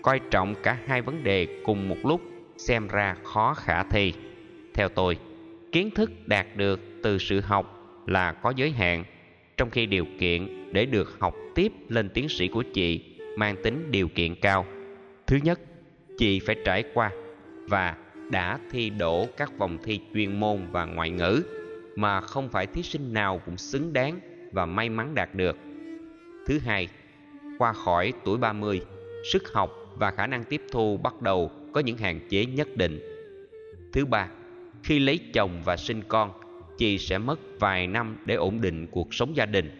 coi 0.03 0.21
trọng 0.31 0.55
cả 0.63 0.79
hai 0.87 1.03
vấn 1.03 1.25
đề 1.25 1.63
cùng 1.65 1.89
một 1.89 1.97
lúc 2.05 2.21
xem 2.57 2.89
ra 2.89 3.17
khó 3.25 3.55
khả 3.55 3.83
thi. 3.83 4.13
Theo 4.75 4.89
tôi, 4.89 5.19
kiến 5.73 5.91
thức 5.91 6.11
đạt 6.27 6.47
được 6.57 6.81
từ 7.03 7.19
sự 7.19 7.41
học 7.41 7.81
là 8.07 8.33
có 8.33 8.53
giới 8.57 8.71
hạn, 8.71 9.05
trong 9.57 9.71
khi 9.71 9.87
điều 9.87 10.07
kiện 10.19 10.73
để 10.73 10.87
được 10.87 11.17
học 11.21 11.35
tiếp 11.55 11.73
lên 11.89 12.09
tiến 12.09 12.29
sĩ 12.29 12.49
của 12.49 12.63
chị 12.75 13.14
mang 13.37 13.57
tính 13.63 13.91
điều 13.91 14.09
kiện 14.09 14.35
cao 14.35 14.67
thứ 15.27 15.39
nhất 15.43 15.61
chị 16.19 16.41
phải 16.41 16.57
trải 16.65 16.85
qua 16.95 17.11
và 17.69 17.97
đã 18.31 18.59
thi 18.71 18.91
đỗ 18.91 19.27
các 19.37 19.59
vòng 19.59 19.79
thi 19.85 20.01
chuyên 20.15 20.41
môn 20.41 20.67
và 20.71 20.85
ngoại 20.85 21.11
ngữ 21.11 21.43
mà 21.97 22.21
không 22.21 22.49
phải 22.49 22.67
thí 22.67 22.83
sinh 22.83 23.13
nào 23.13 23.41
cũng 23.47 23.57
xứng 23.57 23.93
đáng 23.93 24.21
và 24.53 24.67
may 24.67 24.89
mắn 24.89 25.15
đạt 25.15 25.35
được. 25.35 25.57
Thứ 26.47 26.59
hai, 26.59 26.89
qua 27.59 27.73
khỏi 27.73 28.13
tuổi 28.25 28.39
30, 28.39 28.81
sức 29.33 29.53
học 29.53 29.71
và 29.97 30.11
khả 30.11 30.27
năng 30.27 30.45
tiếp 30.45 30.63
thu 30.73 30.97
bắt 30.97 31.23
đầu 31.23 31.51
có 31.73 31.81
những 31.81 31.97
hạn 31.97 32.21
chế 32.29 32.45
nhất 32.47 32.69
định. 32.77 33.01
Thứ 33.93 34.05
ba, 34.05 34.29
khi 34.83 34.99
lấy 34.99 35.21
chồng 35.33 35.63
và 35.65 35.77
sinh 35.77 36.03
con, 36.09 36.31
chị 36.79 36.99
sẽ 36.99 37.19
mất 37.19 37.41
vài 37.61 37.87
năm 37.87 38.17
để 38.25 38.35
ổn 38.35 38.61
định 38.61 38.87
cuộc 38.87 39.15
sống 39.15 39.37
gia 39.37 39.47
đình. 39.47 39.71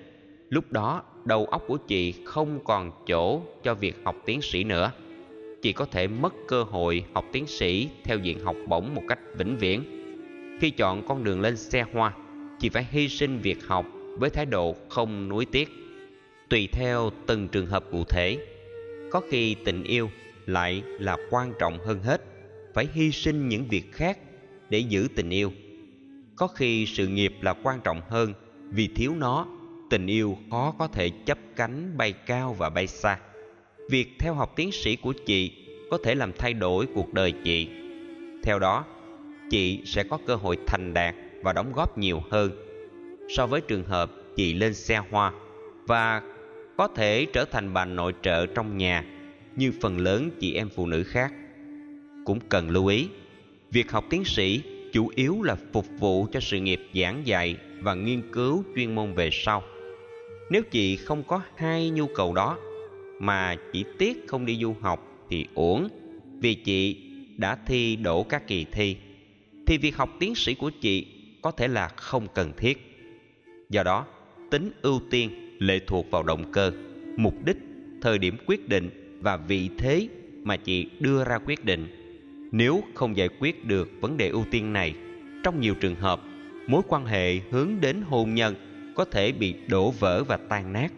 Lúc 0.51 0.73
đó, 0.73 1.03
đầu 1.25 1.47
óc 1.47 1.65
của 1.67 1.77
chị 1.77 2.15
không 2.25 2.61
còn 2.65 2.91
chỗ 3.07 3.43
cho 3.63 3.75
việc 3.75 3.97
học 4.05 4.17
tiến 4.25 4.43
sĩ 4.43 4.65
nữa. 4.65 4.93
Chị 5.63 5.73
có 5.73 5.85
thể 5.85 6.07
mất 6.07 6.35
cơ 6.49 6.63
hội 6.63 7.05
học 7.15 7.25
tiến 7.33 7.47
sĩ 7.47 7.89
theo 8.05 8.19
diện 8.19 8.45
học 8.45 8.57
bổng 8.69 8.95
một 8.95 9.03
cách 9.09 9.19
vĩnh 9.37 9.57
viễn. 9.59 9.85
Khi 10.61 10.71
chọn 10.71 11.07
con 11.09 11.25
đường 11.25 11.41
lên 11.41 11.57
xe 11.57 11.85
hoa, 11.93 12.13
chị 12.59 12.69
phải 12.69 12.87
hy 12.91 13.09
sinh 13.09 13.39
việc 13.39 13.67
học 13.67 13.87
với 14.19 14.31
thái 14.31 14.47
độ 14.47 14.77
không 14.89 15.29
nuối 15.29 15.45
tiếc 15.45 15.69
tùy 16.49 16.69
theo 16.73 17.11
từng 17.27 17.49
trường 17.49 17.67
hợp 17.67 17.85
cụ 17.91 18.05
thể 18.05 18.39
có 19.11 19.21
khi 19.31 19.57
tình 19.65 19.85
yêu 19.85 20.11
lại 20.47 20.83
là 20.99 21.17
quan 21.31 21.53
trọng 21.59 21.79
hơn 21.79 22.03
hết 22.03 22.23
phải 22.75 22.89
hy 22.93 23.11
sinh 23.11 23.49
những 23.49 23.69
việc 23.69 23.93
khác 23.93 24.19
để 24.71 24.79
giữ 24.79 25.09
tình 25.17 25.31
yêu 25.31 25.53
có 26.37 26.47
khi 26.47 26.87
sự 26.87 27.07
nghiệp 27.07 27.35
là 27.41 27.55
quan 27.63 27.81
trọng 27.85 28.01
hơn 28.09 28.33
vì 28.71 28.89
thiếu 28.89 29.15
nó 29.19 29.47
tình 29.91 30.07
yêu 30.07 30.39
khó 30.51 30.75
có 30.79 30.87
thể 30.87 31.11
chấp 31.27 31.39
cánh 31.57 31.97
bay 31.97 32.13
cao 32.13 32.55
và 32.59 32.71
bay 32.71 32.87
xa 32.87 33.19
việc 33.91 34.09
theo 34.19 34.35
học 34.35 34.53
tiến 34.57 34.73
sĩ 34.73 34.97
của 34.97 35.13
chị 35.27 35.53
có 35.91 35.99
thể 36.05 36.15
làm 36.15 36.33
thay 36.33 36.53
đổi 36.53 36.87
cuộc 36.95 37.15
đời 37.15 37.33
chị 37.45 37.69
theo 38.43 38.59
đó 38.59 38.85
chị 39.51 39.83
sẽ 39.85 40.03
có 40.03 40.19
cơ 40.27 40.35
hội 40.35 40.57
thành 40.67 40.95
đạt 40.95 41.15
và 41.43 41.53
đóng 41.53 41.73
góp 41.73 41.99
nhiều 41.99 42.21
hơn 42.31 42.51
so 43.37 43.47
với 43.47 43.61
trường 43.61 43.85
hợp 43.85 44.11
chị 44.37 44.55
lên 44.55 44.75
xe 44.75 45.03
hoa 45.11 45.33
và 45.87 46.23
có 46.77 46.89
thể 46.89 47.27
trở 47.33 47.45
thành 47.45 47.75
bà 47.75 47.85
nội 47.85 48.15
trợ 48.23 48.47
trong 48.47 48.79
nhà 48.79 49.05
như 49.57 49.73
phần 49.81 49.99
lớn 49.99 50.31
chị 50.41 50.55
em 50.55 50.69
phụ 50.69 50.87
nữ 50.87 51.05
khác. 51.05 51.33
Cũng 52.25 52.39
cần 52.49 52.71
lưu 52.71 52.87
ý, 52.87 53.09
việc 53.71 53.91
học 53.91 54.05
tiến 54.11 54.25
sĩ 54.25 54.63
chủ 54.93 55.11
yếu 55.15 55.43
là 55.43 55.57
phục 55.73 55.87
vụ 55.99 56.27
cho 56.33 56.41
sự 56.41 56.61
nghiệp 56.61 56.81
giảng 56.95 57.27
dạy 57.27 57.57
và 57.81 57.95
nghiên 57.95 58.33
cứu 58.33 58.65
chuyên 58.77 58.95
môn 58.95 59.15
về 59.15 59.31
sau. 59.33 59.63
Nếu 60.51 60.63
chị 60.71 60.97
không 60.97 61.23
có 61.23 61.43
hai 61.57 61.91
nhu 61.91 62.07
cầu 62.07 62.35
đó, 62.35 62.59
mà 63.21 63.57
chỉ 63.73 63.85
tiếc 63.99 64.25
không 64.29 64.47
đi 64.47 64.59
du 64.61 64.75
học 64.81 65.27
thì 65.31 65.47
uổng, 65.55 65.89
vì 66.41 66.55
chị 66.55 66.97
đã 67.37 67.59
thi 67.67 67.97
đổ 67.97 68.23
các 68.23 68.47
kỳ 68.47 68.67
thi, 68.73 68.97
thì 69.67 69.79
việc 69.79 69.97
học 69.97 70.11
tiến 70.21 70.35
sĩ 70.35 70.55
của 70.55 70.71
chị 70.81 71.07
có 71.43 71.51
thể 71.51 71.69
là 71.69 71.89
không 71.89 72.27
cần 72.35 72.53
thiết. 72.57 72.79
Do 73.71 73.83
đó, 73.83 74.07
tính 74.51 74.71
ưu 74.83 75.01
tiên 75.11 75.31
lệ 75.59 75.81
thuộc 75.87 76.11
vào 76.11 76.23
động 76.23 76.53
cơ, 76.53 76.73
mục 77.17 77.35
đích, 77.45 77.57
thời 78.03 78.19
điểm 78.19 78.37
quyết 78.47 78.69
định 78.69 79.19
và 79.21 79.37
vị 79.37 79.71
thế 79.79 80.09
mà 80.43 80.57
chị 80.57 80.87
đưa 81.01 81.25
ra 81.25 81.39
quyết 81.47 81.65
định. 81.65 81.87
Nếu 82.53 82.83
không 82.95 83.17
giải 83.17 83.29
quyết 83.41 83.65
được 83.65 83.91
vấn 84.01 84.17
đề 84.17 84.29
ưu 84.29 84.45
tiên 84.51 84.73
này, 84.73 84.95
trong 85.43 85.61
nhiều 85.61 85.75
trường 85.81 85.95
hợp, 85.95 86.21
mối 86.67 86.83
quan 86.89 87.07
hệ 87.07 87.41
hướng 87.51 87.71
đến 87.81 88.03
hôn 88.07 88.35
nhân 88.35 88.55
có 88.95 89.05
thể 89.05 89.33
bị 89.33 89.55
đổ 89.69 89.91
vỡ 89.91 90.25
và 90.25 90.37
tan 90.37 90.73
nát. 90.73 90.93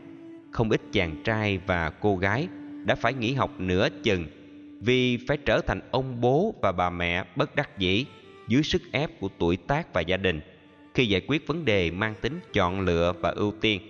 Không 0.51 0.71
ít 0.71 0.81
chàng 0.93 1.23
trai 1.25 1.59
và 1.67 1.91
cô 1.91 2.17
gái 2.17 2.49
đã 2.85 2.95
phải 2.95 3.15
nghỉ 3.15 3.33
học 3.33 3.51
nửa 3.59 3.89
chừng 4.03 4.27
vì 4.81 5.17
phải 5.17 5.37
trở 5.37 5.61
thành 5.67 5.81
ông 5.91 6.21
bố 6.21 6.55
và 6.63 6.73
bà 6.73 6.91
mẹ 6.91 7.25
bất 7.37 7.55
đắc 7.55 7.79
dĩ 7.79 8.07
dưới 8.49 8.63
sức 8.63 8.83
ép 8.93 9.21
của 9.21 9.29
tuổi 9.39 9.57
tác 9.57 9.93
và 9.93 10.01
gia 10.01 10.17
đình. 10.17 10.41
Khi 10.95 11.07
giải 11.07 11.21
quyết 11.27 11.47
vấn 11.47 11.65
đề 11.65 11.91
mang 11.91 12.15
tính 12.21 12.41
chọn 12.53 12.81
lựa 12.81 13.13
và 13.21 13.31
ưu 13.31 13.53
tiên, 13.61 13.81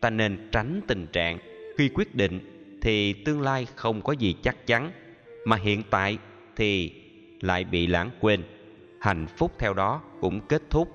ta 0.00 0.10
nên 0.10 0.48
tránh 0.52 0.80
tình 0.86 1.06
trạng 1.06 1.38
khi 1.78 1.90
quyết 1.94 2.14
định 2.14 2.40
thì 2.82 3.12
tương 3.12 3.40
lai 3.40 3.66
không 3.76 4.02
có 4.02 4.12
gì 4.12 4.34
chắc 4.42 4.66
chắn, 4.66 4.92
mà 5.44 5.56
hiện 5.56 5.82
tại 5.90 6.18
thì 6.56 6.92
lại 7.40 7.64
bị 7.64 7.86
lãng 7.86 8.10
quên. 8.20 8.42
Hạnh 9.00 9.26
phúc 9.36 9.52
theo 9.58 9.74
đó 9.74 10.02
cũng 10.20 10.40
kết 10.40 10.62
thúc. 10.70 10.88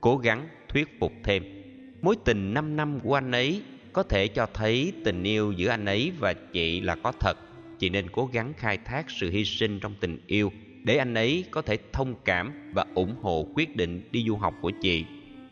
Cố 0.00 0.16
gắng 0.16 0.48
thuyết 0.68 0.88
phục 1.00 1.12
thêm 1.24 1.61
mối 2.02 2.16
tình 2.24 2.54
5 2.54 2.76
năm 2.76 3.00
của 3.00 3.14
anh 3.14 3.30
ấy 3.30 3.62
có 3.92 4.02
thể 4.02 4.28
cho 4.28 4.46
thấy 4.54 4.92
tình 5.04 5.22
yêu 5.22 5.52
giữa 5.52 5.68
anh 5.68 5.84
ấy 5.84 6.12
và 6.18 6.34
chị 6.52 6.80
là 6.80 6.96
có 7.02 7.12
thật. 7.20 7.34
Chị 7.78 7.88
nên 7.88 8.10
cố 8.10 8.30
gắng 8.32 8.52
khai 8.56 8.78
thác 8.84 9.10
sự 9.10 9.30
hy 9.30 9.44
sinh 9.44 9.80
trong 9.80 9.94
tình 10.00 10.18
yêu 10.26 10.52
để 10.84 10.96
anh 10.96 11.14
ấy 11.14 11.44
có 11.50 11.62
thể 11.62 11.78
thông 11.92 12.14
cảm 12.24 12.70
và 12.74 12.86
ủng 12.94 13.14
hộ 13.22 13.46
quyết 13.54 13.76
định 13.76 14.08
đi 14.10 14.24
du 14.26 14.36
học 14.36 14.54
của 14.60 14.70
chị. 14.82 15.04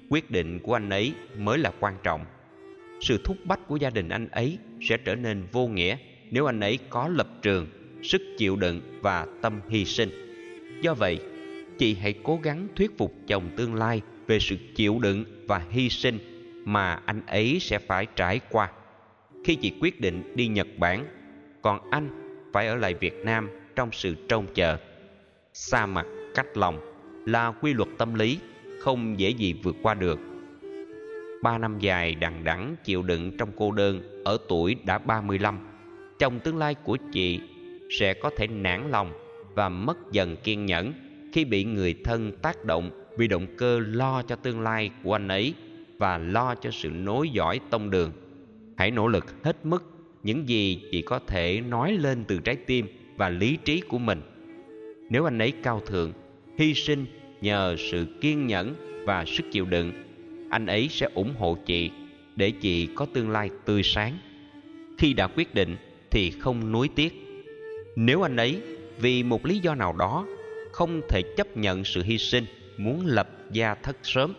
Quyết 0.09 0.31
định 0.31 0.59
của 0.59 0.75
anh 0.75 0.91
ấy 0.91 1.13
mới 1.39 1.59
là 1.59 1.73
quan 1.81 1.95
trọng. 2.03 2.25
Sự 3.01 3.21
thúc 3.25 3.37
bách 3.45 3.69
của 3.69 3.77
gia 3.77 3.91
đình 3.91 4.09
anh 4.09 4.29
ấy 4.29 4.59
sẽ 4.81 4.97
trở 4.97 5.15
nên 5.15 5.47
vô 5.53 5.67
nghĩa 5.67 5.97
nếu 6.31 6.47
anh 6.47 6.61
ấy 6.61 6.79
có 6.89 7.09
lập 7.09 7.29
trường, 7.43 7.67
sức 8.03 8.23
chịu 8.39 8.57
đựng 8.57 8.81
và 9.03 9.27
tâm 9.43 9.61
hy 9.69 9.85
sinh. 9.85 10.11
Do 10.83 10.95
vậy, 10.95 11.19
chị 11.79 11.95
hãy 11.95 12.15
cố 12.23 12.41
gắng 12.43 12.69
thuyết 12.77 12.99
phục 12.99 13.15
chồng 13.27 13.51
tương 13.57 13.75
lai 13.75 14.01
về 14.27 14.39
sự 14.39 14.57
chịu 14.75 14.99
đựng 14.99 15.25
và 15.47 15.63
hy 15.71 15.89
sinh 15.89 16.30
mà 16.65 17.01
anh 17.07 17.27
ấy 17.27 17.59
sẽ 17.61 17.79
phải 17.79 18.07
trải 18.17 18.41
qua. 18.51 18.71
Khi 19.45 19.55
chị 19.55 19.73
quyết 19.81 20.01
định 20.01 20.37
đi 20.37 20.47
nhật 20.47 20.67
bản, 20.79 21.07
còn 21.63 21.91
anh 21.91 22.09
phải 22.53 22.67
ở 22.67 22.75
lại 22.75 22.95
việt 22.95 23.15
nam 23.25 23.51
trong 23.77 23.89
sự 23.93 24.15
trông 24.29 24.47
chờ. 24.55 24.77
Xa 25.53 25.87
mặt 25.87 26.07
cách 26.35 26.57
lòng 26.57 26.81
là 27.27 27.51
quy 27.51 27.75
luật 27.75 27.89
tâm 27.99 28.15
lý, 28.15 28.39
không 28.81 29.21
dễ 29.21 29.31
gì 29.31 29.55
vượt 29.63 29.77
qua 29.83 29.95
được. 29.95 30.19
Ba 31.43 31.59
năm 31.59 31.79
dài 31.79 32.15
đằng 32.15 32.45
đẵng 32.45 32.77
chịu 32.85 33.03
đựng 33.03 33.37
trong 33.39 33.51
cô 33.57 33.73
đơn 33.73 34.23
ở 34.25 34.39
tuổi 34.49 34.77
đã 34.85 34.99
35 34.99 35.59
trong 36.19 36.41
tương 36.41 36.59
lai 36.59 36.75
của 36.75 36.99
chị 37.13 37.41
sẽ 37.91 38.15
có 38.15 38.31
thể 38.37 38.47
nản 38.47 38.91
lòng 38.91 39.13
và 39.55 39.69
mất 39.69 40.13
dần 40.13 40.37
kiên 40.37 40.67
nhẫn 40.67 40.93
khi 41.33 41.45
bị 41.45 41.65
người 41.65 41.95
thân 42.05 42.33
tác 42.43 42.65
động 42.65 42.91
vì 43.17 43.29
động 43.29 43.47
cơ 43.57 43.79
lo 43.79 44.23
cho 44.23 44.37
tương 44.37 44.61
lai 44.61 44.91
của 45.05 45.15
anh 45.15 45.29
ấy 45.29 45.55
và 46.01 46.19
lo 46.19 46.55
cho 46.55 46.71
sự 46.71 46.91
nối 46.91 47.31
dõi 47.31 47.61
tông 47.71 47.91
đường. 47.91 48.13
Hãy 48.77 48.91
nỗ 48.91 49.09
lực 49.09 49.45
hết 49.45 49.67
mức 49.67 49.85
những 50.23 50.49
gì 50.49 50.83
chỉ 50.91 51.03
có 51.03 51.19
thể 51.27 51.61
nói 51.61 51.93
lên 51.93 52.25
từ 52.25 52.39
trái 52.39 52.57
tim 52.57 52.87
và 53.17 53.29
lý 53.29 53.59
trí 53.65 53.81
của 53.81 53.99
mình. 53.99 54.23
Nếu 55.11 55.25
anh 55.25 55.39
ấy 55.39 55.53
cao 55.63 55.81
thượng, 55.87 56.13
hy 56.59 56.75
sinh 56.75 57.07
nhờ 57.41 57.77
sự 57.91 58.07
kiên 58.21 58.47
nhẫn 58.47 58.75
và 59.07 59.25
sức 59.25 59.47
chịu 59.53 59.65
đựng, 59.65 59.93
anh 60.51 60.67
ấy 60.67 60.89
sẽ 60.91 61.09
ủng 61.15 61.35
hộ 61.39 61.59
chị 61.67 61.91
để 62.37 62.51
chị 62.51 62.89
có 62.95 63.07
tương 63.13 63.31
lai 63.31 63.51
tươi 63.65 63.83
sáng. 63.83 64.19
Khi 64.99 65.13
đã 65.13 65.27
quyết 65.27 65.55
định 65.55 65.77
thì 66.11 66.31
không 66.31 66.73
nuối 66.73 66.89
tiếc. 66.95 67.15
Nếu 67.97 68.23
anh 68.23 68.37
ấy 68.37 68.61
vì 69.01 69.23
một 69.23 69.47
lý 69.47 69.59
do 69.59 69.75
nào 69.75 69.93
đó 69.99 70.27
không 70.73 71.01
thể 71.09 71.23
chấp 71.37 71.57
nhận 71.57 71.85
sự 71.85 72.03
hy 72.03 72.19
sinh 72.19 72.45
muốn 72.79 73.07
lập 73.07 73.31
gia 73.53 73.75
thất 73.75 73.97
sớm, 74.03 74.35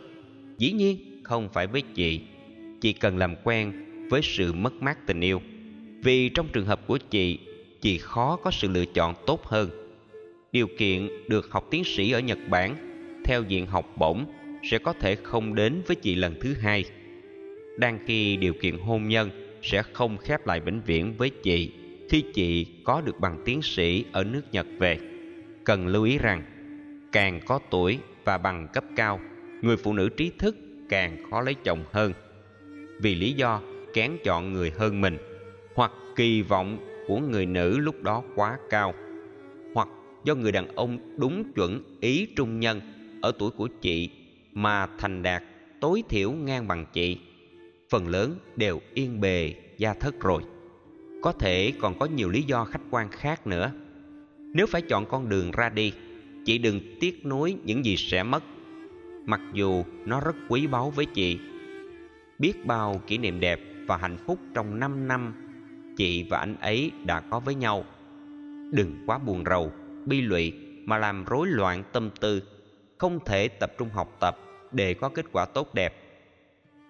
dĩ 0.57 0.71
nhiên 0.71 1.10
không 1.31 1.49
phải 1.49 1.67
với 1.67 1.81
chị. 1.81 2.21
Chị 2.81 2.93
cần 2.93 3.17
làm 3.17 3.35
quen 3.43 3.73
với 4.09 4.21
sự 4.23 4.53
mất 4.53 4.73
mát 4.73 5.07
tình 5.07 5.21
yêu. 5.21 5.41
Vì 6.03 6.29
trong 6.29 6.47
trường 6.53 6.65
hợp 6.65 6.87
của 6.87 6.97
chị 6.97 7.39
chị 7.81 7.97
khó 7.97 8.35
có 8.35 8.51
sự 8.51 8.67
lựa 8.67 8.85
chọn 8.85 9.15
tốt 9.27 9.45
hơn. 9.45 9.69
Điều 10.51 10.67
kiện 10.77 11.09
được 11.27 11.51
học 11.51 11.67
tiến 11.71 11.83
sĩ 11.83 12.11
ở 12.11 12.19
nhật 12.19 12.37
bản, 12.49 12.75
theo 13.25 13.43
diện 13.43 13.65
học 13.65 13.97
bổng, 13.97 14.25
sẽ 14.63 14.77
có 14.77 14.93
thể 14.93 15.15
không 15.15 15.55
đến 15.55 15.81
với 15.87 15.95
chị 15.95 16.15
lần 16.15 16.35
thứ 16.41 16.53
hai. 16.53 16.85
Đang 17.77 17.99
khi 18.05 18.37
điều 18.37 18.53
kiện 18.53 18.77
hôn 18.77 19.07
nhân 19.07 19.29
sẽ 19.61 19.83
không 19.93 20.17
khép 20.17 20.47
lại 20.47 20.59
vĩnh 20.59 20.81
viễn 20.85 21.13
với 21.17 21.29
chị 21.29 21.71
khi 22.09 22.23
chị 22.33 22.65
có 22.83 23.01
được 23.01 23.19
bằng 23.19 23.41
tiến 23.45 23.61
sĩ 23.61 24.05
ở 24.11 24.23
nước 24.23 24.43
nhật 24.51 24.67
về. 24.79 24.97
Cần 25.63 25.87
lưu 25.87 26.03
ý 26.03 26.17
rằng, 26.17 26.43
càng 27.11 27.39
có 27.45 27.59
tuổi 27.69 27.97
và 28.25 28.37
bằng 28.37 28.67
cấp 28.73 28.83
cao, 28.95 29.19
người 29.61 29.77
phụ 29.77 29.93
nữ 29.93 30.09
trí 30.09 30.31
thức 30.39 30.55
càng 30.91 31.17
khó 31.29 31.41
lấy 31.41 31.55
chồng 31.63 31.83
hơn. 31.91 32.13
Vì 32.99 33.15
lý 33.15 33.33
do 33.33 33.61
kén 33.93 34.11
chọn 34.23 34.53
người 34.53 34.71
hơn 34.71 35.01
mình, 35.01 35.17
hoặc 35.75 35.91
kỳ 36.15 36.41
vọng 36.41 36.77
của 37.07 37.19
người 37.19 37.45
nữ 37.45 37.77
lúc 37.77 38.03
đó 38.03 38.23
quá 38.35 38.57
cao, 38.69 38.93
hoặc 39.73 39.87
do 40.23 40.35
người 40.35 40.51
đàn 40.51 40.67
ông 40.75 40.97
đúng 41.17 41.53
chuẩn 41.53 41.97
ý 42.01 42.27
trung 42.35 42.59
nhân 42.59 42.81
ở 43.21 43.31
tuổi 43.39 43.51
của 43.51 43.67
chị 43.81 44.09
mà 44.53 44.87
thành 44.97 45.23
đạt, 45.23 45.43
tối 45.81 46.03
thiểu 46.09 46.31
ngang 46.31 46.67
bằng 46.67 46.85
chị, 46.93 47.17
phần 47.89 48.07
lớn 48.07 48.35
đều 48.55 48.81
yên 48.93 49.21
bề 49.21 49.53
gia 49.77 49.93
thất 49.93 50.19
rồi. 50.19 50.43
Có 51.21 51.31
thể 51.31 51.73
còn 51.79 51.99
có 51.99 52.05
nhiều 52.05 52.29
lý 52.29 52.41
do 52.41 52.65
khách 52.65 52.81
quan 52.91 53.09
khác 53.11 53.47
nữa. 53.47 53.71
Nếu 54.37 54.67
phải 54.67 54.81
chọn 54.81 55.05
con 55.05 55.29
đường 55.29 55.51
ra 55.51 55.69
đi, 55.69 55.93
chị 56.45 56.57
đừng 56.57 56.81
tiếc 56.99 57.25
nuối 57.25 57.55
những 57.63 57.85
gì 57.85 57.97
sẽ 57.97 58.23
mất 58.23 58.43
mặc 59.25 59.41
dù 59.53 59.83
nó 60.05 60.19
rất 60.19 60.35
quý 60.49 60.67
báu 60.67 60.89
với 60.89 61.05
chị. 61.05 61.39
Biết 62.39 62.65
bao 62.65 63.01
kỷ 63.07 63.17
niệm 63.17 63.39
đẹp 63.39 63.59
và 63.87 63.97
hạnh 63.97 64.17
phúc 64.25 64.39
trong 64.53 64.79
năm 64.79 65.07
năm, 65.07 65.33
chị 65.97 66.25
và 66.29 66.37
anh 66.39 66.55
ấy 66.59 66.91
đã 67.05 67.19
có 67.19 67.39
với 67.39 67.55
nhau. 67.55 67.85
Đừng 68.71 69.03
quá 69.05 69.17
buồn 69.17 69.43
rầu, 69.45 69.71
bi 70.05 70.21
lụy 70.21 70.53
mà 70.85 70.97
làm 70.97 71.25
rối 71.25 71.47
loạn 71.47 71.83
tâm 71.93 72.09
tư. 72.19 72.43
Không 72.97 73.19
thể 73.25 73.47
tập 73.47 73.73
trung 73.77 73.89
học 73.89 74.17
tập 74.19 74.37
để 74.71 74.93
có 74.93 75.09
kết 75.09 75.25
quả 75.31 75.45
tốt 75.45 75.73
đẹp. 75.73 75.93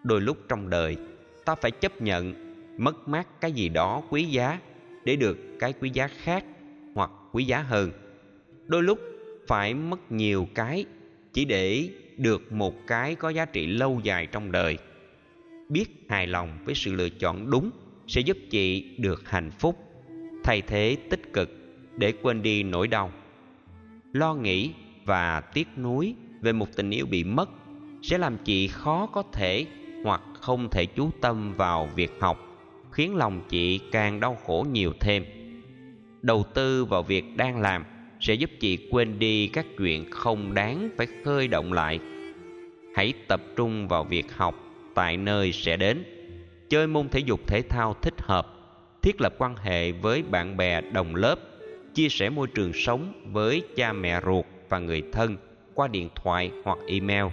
Đôi 0.04 0.22
lúc 0.22 0.38
trong 0.50 0.70
đời, 0.70 0.98
ta 1.46 1.56
phải 1.56 1.72
chấp 1.72 2.02
nhận 2.02 2.34
mất 2.78 3.08
mát 3.08 3.42
cái 3.42 3.52
gì 3.52 3.70
đó 3.70 4.04
quý 4.10 4.24
giá 4.24 4.60
để 5.04 5.16
được 5.16 5.38
cái 5.60 5.74
quý 5.82 5.90
giá 5.94 6.08
khác 6.08 6.46
hoặc 6.96 7.12
quý 7.32 7.44
giá 7.44 7.62
hơn. 7.62 7.92
Đôi 8.68 8.84
lúc 8.84 9.00
phải 9.48 9.74
mất 9.74 10.12
nhiều 10.12 10.48
cái 10.56 10.86
chỉ 11.34 11.46
để 11.46 11.90
được 12.22 12.52
một 12.52 12.88
cái 12.88 13.16
có 13.16 13.30
giá 13.30 13.46
trị 13.46 13.68
lâu 13.68 14.00
dài 14.04 14.26
trong 14.26 14.52
đời. 14.52 14.78
Biết 15.70 16.06
hài 16.10 16.28
lòng 16.28 16.58
với 16.66 16.76
sự 16.76 16.94
lựa 16.94 17.10
chọn 17.10 17.50
đúng 17.50 17.72
sẽ 18.08 18.22
giúp 18.22 18.38
chị 18.50 18.96
được 19.00 19.30
hạnh 19.30 19.52
phúc, 19.60 19.78
thay 20.44 20.62
thế 20.62 20.98
tích 21.10 21.34
cực 21.34 21.50
để 21.98 22.14
quên 22.22 22.42
đi 22.42 22.64
nỗi 22.64 22.88
đau. 22.88 23.12
Lo 24.14 24.34
nghĩ 24.34 24.72
và 25.06 25.42
tiếc 25.42 25.68
nuối 25.78 26.16
về 26.42 26.54
một 26.54 26.68
tình 26.76 26.90
yêu 26.90 27.06
bị 27.06 27.24
mất 27.24 27.50
sẽ 28.02 28.18
làm 28.18 28.38
chị 28.38 28.68
khó 28.68 29.06
có 29.06 29.24
thể 29.34 29.66
hoặc 30.04 30.22
không 30.42 30.70
thể 30.70 30.86
chú 30.86 31.10
tâm 31.22 31.54
vào 31.54 31.90
việc 31.96 32.12
học, 32.20 32.40
khiến 32.92 33.16
lòng 33.16 33.42
chị 33.50 33.80
càng 33.92 34.20
đau 34.20 34.38
khổ 34.46 34.66
nhiều 34.72 34.94
thêm. 35.00 35.26
Đầu 36.22 36.46
tư 36.54 36.86
vào 36.86 37.04
việc 37.04 37.38
đang 37.38 37.62
làm 37.62 37.84
sẽ 38.22 38.34
giúp 38.34 38.50
chị 38.60 38.88
quên 38.92 39.20
đi 39.20 39.48
các 39.48 39.66
chuyện 39.78 40.06
không 40.12 40.54
đáng 40.54 40.90
phải 40.98 41.08
khơi 41.24 41.48
động 41.48 41.74
lại. 41.74 42.00
Hãy 42.96 43.14
tập 43.28 43.42
trung 43.56 43.88
vào 43.88 44.04
việc 44.04 44.34
học, 44.36 44.56
tại 44.96 45.18
nơi 45.18 45.52
sẽ 45.52 45.78
đến. 45.78 46.04
Chơi 46.70 46.88
môn 46.88 47.10
thể 47.10 47.20
dục 47.20 47.40
thể 47.48 47.62
thao 47.62 47.94
thích 48.02 48.22
hợp, 48.22 48.48
thiết 49.02 49.22
lập 49.22 49.36
quan 49.38 49.56
hệ 49.56 49.92
với 49.92 50.24
bạn 50.24 50.58
bè, 50.58 50.82
đồng 50.82 51.16
lớp, 51.16 51.40
chia 51.94 52.10
sẻ 52.10 52.30
môi 52.30 52.48
trường 52.48 52.74
sống 52.74 53.14
với 53.32 53.64
cha 53.76 53.94
mẹ 53.94 54.22
ruột 54.26 54.46
và 54.70 54.80
người 54.80 55.04
thân 55.12 55.38
qua 55.74 55.88
điện 55.88 56.10
thoại 56.16 56.52
hoặc 56.64 56.78
email. 56.88 57.26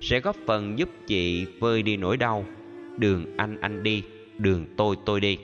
Sẽ 0.00 0.20
góp 0.20 0.36
phần 0.46 0.78
giúp 0.78 0.88
chị 1.06 1.46
vơi 1.60 1.82
đi 1.82 1.96
nỗi 1.96 2.16
đau. 2.16 2.46
Đường 2.98 3.36
anh 3.36 3.60
anh 3.60 3.82
đi, 3.82 4.02
đường 4.38 4.66
tôi 4.76 4.96
tôi 5.06 5.20
đi. 5.20 5.38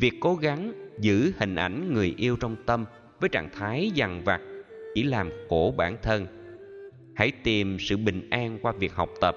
Việc 0.00 0.14
cố 0.20 0.34
gắng 0.34 0.72
giữ 1.00 1.32
hình 1.38 1.54
ảnh 1.54 1.94
người 1.94 2.14
yêu 2.16 2.36
trong 2.40 2.56
tâm 2.66 2.84
với 3.20 3.28
trạng 3.28 3.48
thái 3.52 3.90
dằn 3.94 4.22
vặt, 4.24 4.40
chỉ 4.94 5.02
làm 5.02 5.30
khổ 5.48 5.74
bản 5.76 5.96
thân. 6.02 6.26
Hãy 7.14 7.32
tìm 7.42 7.78
sự 7.78 7.96
bình 7.96 8.30
an 8.30 8.58
qua 8.62 8.72
việc 8.72 8.92
học 8.92 9.10
tập. 9.20 9.36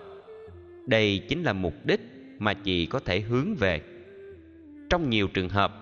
Đây 0.86 1.22
chính 1.28 1.44
là 1.44 1.54
mục 1.54 1.74
đích 1.86 2.00
mà 2.40 2.54
chị 2.54 2.86
có 2.86 3.00
thể 3.00 3.20
hướng 3.20 3.56
về. 3.56 3.82
Trong 4.90 5.10
nhiều 5.10 5.28
trường 5.28 5.50
hợp, 5.50 5.74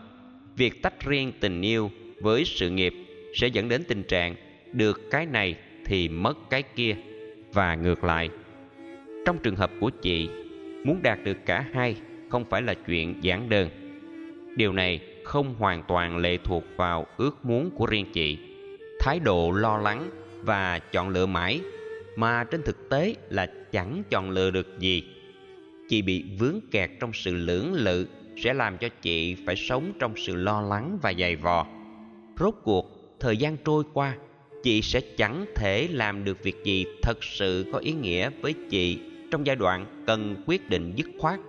việc 0.57 0.81
tách 0.81 1.05
riêng 1.05 1.31
tình 1.39 1.62
yêu 1.62 1.91
với 2.21 2.45
sự 2.45 2.69
nghiệp 2.69 2.93
sẽ 3.33 3.47
dẫn 3.47 3.69
đến 3.69 3.83
tình 3.88 4.03
trạng 4.03 4.36
được 4.73 5.01
cái 5.12 5.25
này 5.25 5.55
thì 5.86 6.10
mất 6.10 6.49
cái 6.49 6.63
kia 6.63 6.95
và 7.53 7.75
ngược 7.75 8.03
lại. 8.03 8.29
Trong 9.25 9.38
trường 9.38 9.55
hợp 9.55 9.71
của 9.79 9.89
chị, 9.89 10.29
muốn 10.83 10.99
đạt 11.03 11.23
được 11.23 11.38
cả 11.45 11.65
hai 11.73 11.95
không 12.29 12.45
phải 12.45 12.62
là 12.62 12.73
chuyện 12.73 13.15
giản 13.21 13.49
đơn. 13.49 13.69
Điều 14.55 14.73
này 14.73 14.99
không 15.27 15.55
hoàn 15.59 15.83
toàn 15.87 16.17
lệ 16.17 16.37
thuộc 16.43 16.63
vào 16.75 17.05
ước 17.17 17.45
muốn 17.45 17.69
của 17.71 17.85
riêng 17.85 18.05
chị. 18.13 18.37
Thái 18.99 19.19
độ 19.19 19.51
lo 19.51 19.77
lắng 19.77 20.09
và 20.41 20.79
chọn 20.79 21.09
lựa 21.09 21.25
mãi, 21.25 21.61
mà 22.15 22.43
trên 22.43 22.61
thực 22.61 22.89
tế 22.89 23.15
là 23.29 23.47
chẳng 23.71 24.03
chọn 24.09 24.29
lựa 24.29 24.51
được 24.51 24.79
gì. 24.79 25.03
Chị 25.89 26.01
bị 26.01 26.25
vướng 26.39 26.59
kẹt 26.71 26.89
trong 26.99 27.13
sự 27.13 27.35
lưỡng 27.35 27.73
lự 27.73 28.07
sẽ 28.43 28.53
làm 28.53 28.77
cho 28.77 28.87
chị 29.01 29.35
phải 29.45 29.55
sống 29.55 29.93
trong 29.99 30.13
sự 30.17 30.35
lo 30.35 30.61
lắng 30.61 30.97
và 31.01 31.13
dày 31.19 31.35
vò. 31.35 31.67
Rốt 32.39 32.53
cuộc, 32.63 33.15
thời 33.19 33.37
gian 33.37 33.57
trôi 33.65 33.83
qua, 33.93 34.17
chị 34.63 34.81
sẽ 34.81 35.01
chẳng 35.17 35.45
thể 35.55 35.87
làm 35.91 36.23
được 36.23 36.43
việc 36.43 36.63
gì 36.63 36.85
thật 37.01 37.23
sự 37.23 37.65
có 37.73 37.79
ý 37.79 37.91
nghĩa 37.91 38.29
với 38.41 38.53
chị 38.69 38.99
trong 39.31 39.45
giai 39.45 39.55
đoạn 39.55 40.03
cần 40.07 40.35
quyết 40.45 40.69
định 40.69 40.93
dứt 40.95 41.07
khoát. 41.19 41.39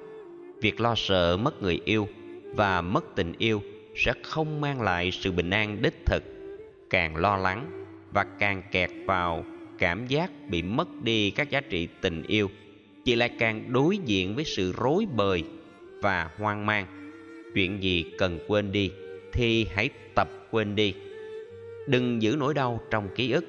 Việc 0.60 0.80
lo 0.80 0.94
sợ 0.94 1.36
mất 1.36 1.62
người 1.62 1.80
yêu 1.84 2.08
và 2.54 2.80
mất 2.80 3.04
tình 3.16 3.32
yêu 3.38 3.62
sẽ 3.96 4.12
không 4.22 4.60
mang 4.60 4.82
lại 4.82 5.10
sự 5.10 5.32
bình 5.32 5.50
an 5.50 5.82
đích 5.82 6.06
thực, 6.06 6.22
càng 6.90 7.16
lo 7.16 7.36
lắng 7.36 7.86
và 8.12 8.26
càng 8.38 8.62
kẹt 8.72 8.90
vào 9.06 9.44
cảm 9.78 10.06
giác 10.06 10.30
bị 10.48 10.62
mất 10.62 10.88
đi 11.02 11.30
các 11.30 11.50
giá 11.50 11.60
trị 11.60 11.88
tình 12.00 12.22
yêu, 12.22 12.50
chị 13.04 13.14
lại 13.14 13.30
càng 13.38 13.72
đối 13.72 13.98
diện 13.98 14.34
với 14.34 14.44
sự 14.44 14.72
rối 14.72 15.06
bời 15.16 15.44
và 16.02 16.30
hoang 16.38 16.66
mang. 16.66 16.86
Chuyện 17.54 17.82
gì 17.82 18.04
cần 18.18 18.38
quên 18.48 18.72
đi 18.72 18.90
thì 19.32 19.66
hãy 19.74 19.90
tập 20.14 20.28
quên 20.50 20.74
đi. 20.74 20.94
Đừng 21.86 22.22
giữ 22.22 22.36
nỗi 22.38 22.54
đau 22.54 22.80
trong 22.90 23.08
ký 23.14 23.32
ức. 23.32 23.44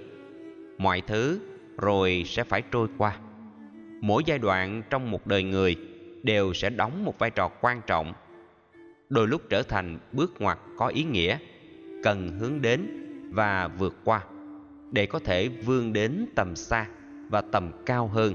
Mọi 0.77 1.01
thứ 1.01 1.39
rồi 1.77 2.23
sẽ 2.25 2.43
phải 2.43 2.61
trôi 2.71 2.87
qua. 2.97 3.17
Mỗi 4.01 4.23
giai 4.25 4.39
đoạn 4.39 4.83
trong 4.89 5.11
một 5.11 5.27
đời 5.27 5.43
người 5.43 5.75
đều 6.23 6.53
sẽ 6.53 6.69
đóng 6.69 7.05
một 7.05 7.19
vai 7.19 7.29
trò 7.29 7.49
quan 7.61 7.81
trọng 7.87 8.13
đôi 9.09 9.27
lúc 9.27 9.41
trở 9.49 9.63
thành 9.63 9.97
bước 10.11 10.41
ngoặt 10.41 10.59
có 10.77 10.87
ý 10.87 11.03
nghĩa, 11.03 11.37
cần 12.03 12.37
hướng 12.39 12.61
đến 12.61 12.87
và 13.31 13.67
vượt 13.67 13.95
qua 14.03 14.23
để 14.91 15.05
có 15.05 15.19
thể 15.19 15.47
vươn 15.47 15.93
đến 15.93 16.25
tầm 16.35 16.55
xa 16.55 16.87
và 17.29 17.41
tầm 17.41 17.71
cao 17.85 18.07
hơn. 18.07 18.33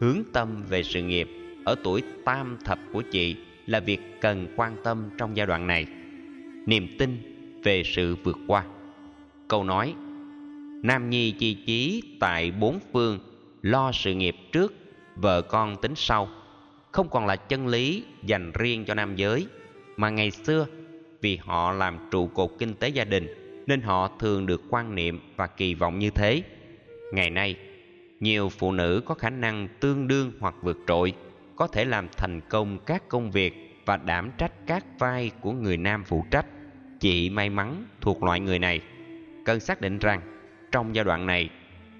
Hướng 0.00 0.22
tâm 0.32 0.62
về 0.68 0.82
sự 0.82 1.02
nghiệp 1.02 1.28
ở 1.64 1.74
tuổi 1.84 2.02
tam 2.24 2.58
thập 2.64 2.78
của 2.92 3.02
chị 3.02 3.36
là 3.66 3.80
việc 3.80 4.00
cần 4.20 4.46
quan 4.56 4.76
tâm 4.84 5.10
trong 5.18 5.36
giai 5.36 5.46
đoạn 5.46 5.66
này. 5.66 5.86
Niềm 6.66 6.88
tin 6.98 7.18
về 7.64 7.82
sự 7.84 8.16
vượt 8.24 8.38
qua. 8.46 8.64
Câu 9.48 9.64
nói, 9.64 9.94
nam 10.82 11.10
nhi 11.10 11.30
chi 11.30 11.54
chí 11.66 12.02
tại 12.20 12.50
bốn 12.50 12.78
phương, 12.92 13.18
lo 13.62 13.92
sự 13.92 14.14
nghiệp 14.14 14.36
trước, 14.52 14.74
vợ 15.16 15.42
con 15.42 15.76
tính 15.82 15.92
sau. 15.96 16.28
Không 16.92 17.08
còn 17.08 17.26
là 17.26 17.36
chân 17.36 17.66
lý 17.66 18.04
dành 18.22 18.52
riêng 18.54 18.84
cho 18.84 18.94
nam 18.94 19.16
giới 19.16 19.46
mà 20.00 20.10
ngày 20.10 20.30
xưa, 20.30 20.66
vì 21.20 21.36
họ 21.36 21.72
làm 21.72 21.98
trụ 22.10 22.26
cột 22.26 22.50
kinh 22.58 22.74
tế 22.74 22.88
gia 22.88 23.04
đình, 23.04 23.26
nên 23.66 23.80
họ 23.80 24.10
thường 24.18 24.46
được 24.46 24.62
quan 24.70 24.94
niệm 24.94 25.20
và 25.36 25.46
kỳ 25.46 25.74
vọng 25.74 25.98
như 25.98 26.10
thế. 26.10 26.42
Ngày 27.12 27.30
nay, 27.30 27.56
nhiều 28.20 28.48
phụ 28.48 28.72
nữ 28.72 29.02
có 29.06 29.14
khả 29.14 29.30
năng 29.30 29.68
tương 29.80 30.08
đương 30.08 30.32
hoặc 30.40 30.54
vượt 30.62 30.78
trội, 30.86 31.12
có 31.56 31.66
thể 31.66 31.84
làm 31.84 32.08
thành 32.16 32.40
công 32.48 32.78
các 32.86 33.08
công 33.08 33.30
việc 33.30 33.82
và 33.86 33.96
đảm 33.96 34.30
trách 34.38 34.52
các 34.66 34.84
vai 34.98 35.30
của 35.40 35.52
người 35.52 35.76
nam 35.76 36.04
phụ 36.04 36.24
trách. 36.30 36.46
Chị 37.00 37.30
may 37.30 37.50
mắn 37.50 37.84
thuộc 38.00 38.22
loại 38.22 38.40
người 38.40 38.58
này. 38.58 38.80
Cần 39.44 39.60
xác 39.60 39.80
định 39.80 39.98
rằng, 39.98 40.20
trong 40.72 40.94
giai 40.94 41.04
đoạn 41.04 41.26
này, 41.26 41.50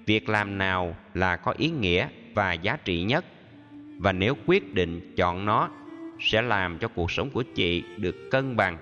việc 0.05 0.29
làm 0.29 0.57
nào 0.57 0.95
là 1.13 1.35
có 1.35 1.53
ý 1.57 1.69
nghĩa 1.69 2.07
và 2.33 2.53
giá 2.53 2.77
trị 2.85 3.03
nhất. 3.03 3.25
Và 3.97 4.11
nếu 4.11 4.35
quyết 4.45 4.73
định 4.73 5.13
chọn 5.15 5.45
nó 5.45 5.69
sẽ 6.21 6.41
làm 6.41 6.77
cho 6.79 6.87
cuộc 6.87 7.11
sống 7.11 7.29
của 7.29 7.43
chị 7.55 7.83
được 7.97 8.31
cân 8.31 8.55
bằng. 8.55 8.77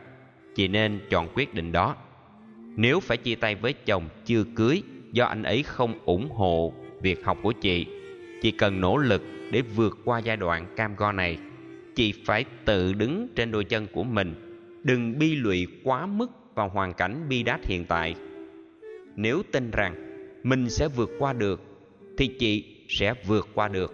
Chị 0.56 0.68
nên 0.68 1.00
chọn 1.10 1.28
quyết 1.34 1.54
định 1.54 1.72
đó. 1.72 1.96
Nếu 2.76 3.00
phải 3.00 3.18
chia 3.18 3.36
tay 3.36 3.56
với 3.56 3.74
chồng 3.74 4.10
chưa 4.26 4.44
cưới 4.56 4.84
do 5.12 5.26
anh 5.26 5.44
ấy 5.44 5.64
không 5.64 6.00
ủng 6.06 6.30
hộ 6.30 6.74
việc 7.02 7.26
học 7.26 7.38
của 7.44 7.52
chị 7.52 7.86
chị 8.42 8.52
cần 8.52 8.82
nỗ 8.82 8.98
lực 8.98 9.24
để 9.52 9.62
vượt 9.62 9.98
qua 10.06 10.20
giai 10.20 10.38
đoạn 10.38 10.66
cam 10.76 10.96
go 10.96 11.12
này. 11.12 11.38
Chị 11.96 12.14
phải 12.26 12.46
tự 12.66 12.94
đứng 12.94 13.28
trên 13.36 13.52
đôi 13.52 13.64
chân 13.64 13.88
của 13.94 14.04
mình, 14.04 14.34
đừng 14.84 15.20
bi 15.20 15.36
lụy 15.36 15.68
quá 15.84 16.06
mức 16.06 16.32
vào 16.56 16.70
hoàn 16.70 16.94
cảnh 16.94 17.26
bi 17.30 17.44
đát 17.44 17.66
hiện 17.66 17.86
tại. 17.86 18.16
Nếu 19.16 19.42
tin 19.52 19.72
rằng 19.72 19.96
mình 20.44 20.70
sẽ 20.70 20.88
vượt 20.96 21.10
qua 21.20 21.34
được, 21.34 21.62
thì 22.18 22.28
chị 22.28 22.64
sẽ 22.90 23.14
vượt 23.28 23.48
qua 23.54 23.68
được. 23.68 23.94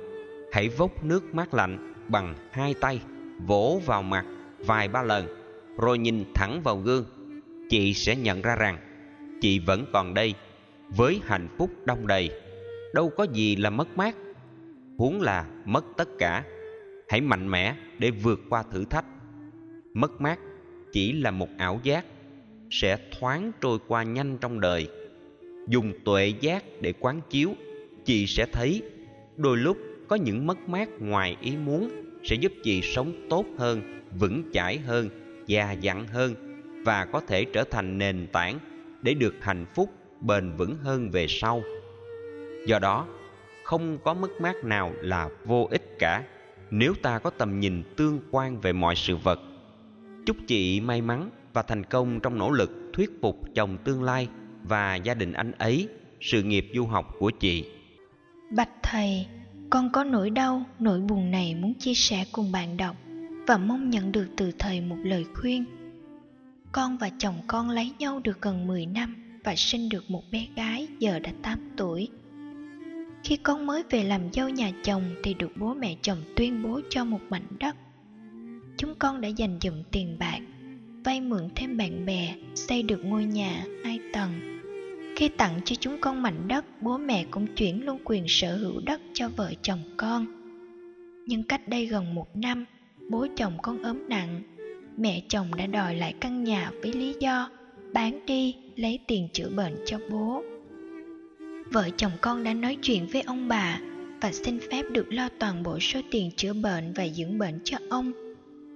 Hãy 0.52 0.70
vốc 0.70 1.04
nước 1.04 1.36
mát 1.36 1.54
lạnh 1.54 1.94
bằng 2.08 2.36
hai 2.52 2.74
tay 2.82 3.00
vỗ 3.40 3.82
vào 3.86 4.04
mặt 4.04 4.26
vài 4.60 4.88
ba 4.88 5.04
lần, 5.04 5.28
rồi 5.78 5.98
nhìn 5.98 6.24
thẳng 6.34 6.62
vào 6.64 6.78
gương. 6.78 7.06
Chị 7.70 7.94
sẽ 7.94 8.16
nhận 8.16 8.42
ra 8.42 8.56
rằng, 8.56 8.78
chị 9.42 9.60
vẫn 9.60 9.86
còn 9.94 10.14
đây, 10.14 10.34
với 10.90 11.22
hạnh 11.24 11.48
phúc 11.58 11.70
đông 11.86 12.08
đầy. 12.08 12.30
Đâu 12.94 13.10
có 13.10 13.24
gì 13.34 13.56
là 13.56 13.70
mất 13.70 13.98
mát, 13.98 14.16
huống 14.98 15.22
là 15.22 15.46
mất 15.66 15.86
tất 15.98 16.10
cả. 16.20 16.44
Hãy 17.10 17.22
mạnh 17.22 17.52
mẽ 17.52 17.76
để 18.00 18.12
vượt 18.12 18.40
qua 18.50 18.64
thử 18.64 18.86
thách. 18.86 19.06
Mất 19.94 20.22
mát 20.22 20.40
chỉ 20.92 21.12
là 21.14 21.32
một 21.32 21.50
ảo 21.58 21.80
giác, 21.84 22.06
sẽ 22.72 22.98
thoáng 23.12 23.52
trôi 23.62 23.80
qua 23.88 24.04
nhanh 24.04 24.38
trong 24.38 24.60
đời. 24.60 24.88
Dùng 25.68 25.94
tuệ 26.06 26.34
giác 26.42 26.64
để 26.82 26.94
quán 27.00 27.22
chiếu, 27.30 27.54
chị 28.06 28.28
sẽ 28.28 28.46
thấy 28.46 28.82
đôi 29.38 29.58
lúc 29.58 29.78
có 30.08 30.16
những 30.16 30.48
mất 30.48 30.70
mát 30.70 30.90
ngoài 31.00 31.38
ý 31.42 31.58
muốn 31.58 32.05
sẽ 32.26 32.36
giúp 32.36 32.54
chị 32.64 32.82
sống 32.82 33.14
tốt 33.30 33.46
hơn, 33.58 34.02
vững 34.20 34.44
chãi 34.54 34.78
hơn, 34.78 35.10
già 35.48 35.72
dặn 35.72 36.08
hơn 36.08 36.36
và 36.86 37.06
có 37.06 37.20
thể 37.20 37.46
trở 37.46 37.64
thành 37.64 37.98
nền 37.98 38.28
tảng 38.32 38.60
để 39.02 39.14
được 39.14 39.36
hạnh 39.42 39.66
phúc, 39.76 39.90
bền 40.22 40.52
vững 40.58 40.78
hơn 40.78 41.10
về 41.12 41.26
sau. 41.30 41.64
Do 42.68 42.80
đó, 42.80 43.08
không 43.64 43.98
có 44.04 44.14
mất 44.14 44.42
mát 44.42 44.56
nào 44.64 44.94
là 45.02 45.30
vô 45.46 45.68
ích 45.72 46.00
cả. 46.00 46.24
Nếu 46.72 46.94
ta 47.02 47.20
có 47.20 47.30
tầm 47.30 47.60
nhìn 47.60 47.84
tương 47.98 48.20
quan 48.32 48.60
về 48.60 48.74
mọi 48.74 48.96
sự 48.96 49.16
vật, 49.16 49.40
chúc 50.26 50.38
chị 50.48 50.82
may 50.82 51.02
mắn 51.02 51.30
và 51.54 51.62
thành 51.62 51.84
công 51.84 52.20
trong 52.20 52.38
nỗ 52.38 52.52
lực 52.52 52.72
thuyết 52.94 53.10
phục 53.22 53.40
chồng 53.56 53.78
tương 53.84 54.04
lai 54.04 54.28
và 54.64 54.96
gia 54.96 55.14
đình 55.14 55.34
anh 55.34 55.52
ấy, 55.52 55.88
sự 56.22 56.44
nghiệp 56.44 56.68
du 56.76 56.86
học 56.86 57.16
của 57.20 57.30
chị. 57.30 57.72
Bạch 58.56 58.70
thầy 58.84 59.28
con 59.70 59.90
có 59.92 60.04
nỗi 60.04 60.30
đau 60.30 60.64
nỗi 60.80 61.02
buồn 61.02 61.32
này 61.32 61.56
muốn 61.56 61.74
chia 61.74 61.94
sẻ 61.94 62.26
cùng 62.32 62.52
bạn 62.52 62.78
đọc 62.78 62.96
và 63.48 63.58
mong 63.58 63.90
nhận 63.90 64.12
được 64.12 64.28
từ 64.38 64.52
thầy 64.60 64.82
một 64.82 64.98
lời 65.04 65.26
khuyên 65.34 65.66
con 66.76 66.98
và 66.98 67.10
chồng 67.18 67.36
con 67.48 67.70
lấy 67.70 67.92
nhau 68.00 68.20
được 68.24 68.42
gần 68.42 68.68
10 68.68 68.86
năm 68.86 69.16
và 69.44 69.56
sinh 69.56 69.90
được 69.90 70.12
một 70.12 70.24
bé 70.32 70.48
gái 70.56 70.88
giờ 71.00 71.20
đã 71.20 71.32
8 71.42 71.60
tuổi. 71.78 72.10
Khi 73.24 73.38
con 73.38 73.66
mới 73.66 73.84
về 73.90 74.04
làm 74.04 74.22
dâu 74.34 74.50
nhà 74.50 74.72
chồng 74.84 75.04
thì 75.24 75.34
được 75.34 75.52
bố 75.56 75.74
mẹ 75.74 75.96
chồng 76.02 76.18
tuyên 76.36 76.64
bố 76.64 76.82
cho 76.90 77.06
một 77.06 77.20
mảnh 77.30 77.48
đất. 77.60 77.76
Chúng 78.78 78.96
con 79.00 79.22
đã 79.22 79.28
dành 79.28 79.60
dụm 79.62 79.84
tiền 79.92 80.16
bạc, 80.20 80.40
vay 81.04 81.22
mượn 81.22 81.50
thêm 81.56 81.78
bạn 81.78 82.06
bè, 82.06 82.36
xây 82.56 82.84
được 82.84 83.06
ngôi 83.06 83.26
nhà 83.26 83.64
hai 83.84 84.00
tầng. 84.14 84.55
Khi 85.16 85.30
tặng 85.30 85.62
cho 85.66 85.76
chúng 85.80 85.98
con 86.02 86.22
mảnh 86.22 86.48
đất, 86.48 86.66
bố 86.82 86.98
mẹ 86.98 87.26
cũng 87.32 87.48
chuyển 87.56 87.86
luôn 87.86 88.00
quyền 88.04 88.26
sở 88.28 88.58
hữu 88.58 88.82
đất 88.86 89.02
cho 89.14 89.30
vợ 89.30 89.54
chồng 89.62 89.80
con. 89.98 90.26
Nhưng 91.26 91.44
cách 91.44 91.68
đây 91.68 91.86
gần 91.86 92.16
một 92.16 92.36
năm, 92.36 92.66
bố 93.10 93.28
chồng 93.36 93.58
con 93.62 93.84
ốm 93.84 94.10
nặng. 94.10 94.42
Mẹ 94.98 95.22
chồng 95.28 95.56
đã 95.56 95.68
đòi 95.68 95.96
lại 95.96 96.14
căn 96.20 96.44
nhà 96.44 96.72
với 96.82 96.94
lý 96.94 97.16
do 97.20 97.50
bán 97.94 98.26
đi 98.26 98.56
lấy 98.76 99.00
tiền 99.08 99.28
chữa 99.34 99.50
bệnh 99.50 99.76
cho 99.86 100.00
bố. 100.12 100.44
Vợ 101.72 101.90
chồng 101.98 102.12
con 102.22 102.44
đã 102.44 102.54
nói 102.54 102.78
chuyện 102.82 103.08
với 103.12 103.22
ông 103.22 103.48
bà 103.48 103.80
và 104.22 104.32
xin 104.32 104.60
phép 104.72 104.84
được 104.92 105.14
lo 105.14 105.30
toàn 105.40 105.64
bộ 105.64 105.80
số 105.80 106.00
tiền 106.12 106.32
chữa 106.36 106.54
bệnh 106.54 106.94
và 106.94 107.08
dưỡng 107.08 107.38
bệnh 107.38 107.60
cho 107.64 107.78
ông. 107.90 108.12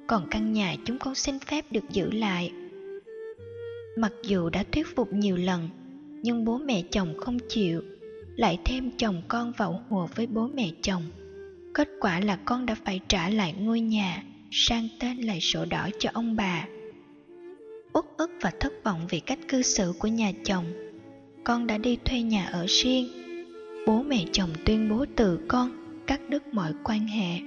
Còn 0.07 0.27
căn 0.31 0.53
nhà 0.53 0.75
chúng 0.85 0.99
con 0.99 1.15
xin 1.15 1.39
phép 1.39 1.65
được 1.71 1.89
giữ 1.89 2.11
lại. 2.11 2.51
Mặc 3.97 4.13
dù 4.23 4.49
đã 4.49 4.63
thuyết 4.71 4.95
phục 4.95 5.13
nhiều 5.13 5.37
lần 5.37 5.69
nhưng 6.23 6.45
bố 6.45 6.57
mẹ 6.57 6.81
chồng 6.91 7.13
không 7.17 7.37
chịu, 7.49 7.81
lại 8.35 8.59
thêm 8.65 8.91
chồng 8.97 9.21
con 9.27 9.53
vào 9.57 9.83
hùa 9.89 10.07
với 10.15 10.27
bố 10.27 10.47
mẹ 10.53 10.69
chồng. 10.81 11.03
Kết 11.73 11.89
quả 11.99 12.19
là 12.19 12.35
con 12.45 12.65
đã 12.65 12.75
phải 12.85 12.99
trả 13.07 13.29
lại 13.29 13.53
ngôi 13.59 13.79
nhà, 13.79 14.23
sang 14.51 14.87
tên 14.99 15.17
lại 15.17 15.39
sổ 15.41 15.65
đỏ 15.65 15.89
cho 15.99 16.09
ông 16.13 16.35
bà. 16.35 16.65
Uất 17.93 18.05
ức 18.17 18.31
và 18.41 18.51
thất 18.59 18.73
vọng 18.83 19.07
vì 19.09 19.19
cách 19.19 19.39
cư 19.47 19.61
xử 19.61 19.93
của 19.99 20.07
nhà 20.07 20.31
chồng. 20.43 20.65
Con 21.43 21.67
đã 21.67 21.77
đi 21.77 21.97
thuê 22.05 22.21
nhà 22.21 22.45
ở 22.45 22.65
riêng. 22.67 23.07
Bố 23.87 24.03
mẹ 24.03 24.25
chồng 24.31 24.49
tuyên 24.65 24.89
bố 24.89 25.05
từ 25.15 25.39
con 25.47 25.71
cắt 26.07 26.29
đứt 26.29 26.53
mọi 26.53 26.73
quan 26.83 27.07
hệ. 27.07 27.39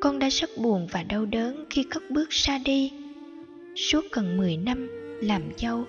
Con 0.00 0.18
đã 0.18 0.28
rất 0.28 0.50
buồn 0.58 0.86
và 0.92 1.02
đau 1.02 1.26
đớn 1.26 1.64
khi 1.70 1.84
cất 1.90 2.02
bước 2.10 2.32
xa 2.32 2.58
đi. 2.58 2.92
Suốt 3.76 4.04
gần 4.12 4.36
10 4.36 4.56
năm 4.56 4.88
làm 5.22 5.42
dâu 5.56 5.84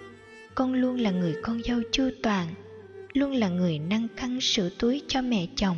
con 0.56 0.74
luôn 0.74 1.00
là 1.00 1.12
người 1.12 1.36
con 1.44 1.62
dâu 1.64 1.82
chu 1.92 2.10
toàn, 2.24 2.48
luôn 3.14 3.32
là 3.32 3.50
người 3.50 3.80
năng 3.80 4.08
khăn 4.16 4.42
sửa 4.42 4.70
túi 4.70 5.02
cho 5.08 5.22
mẹ 5.22 5.48
chồng. 5.56 5.78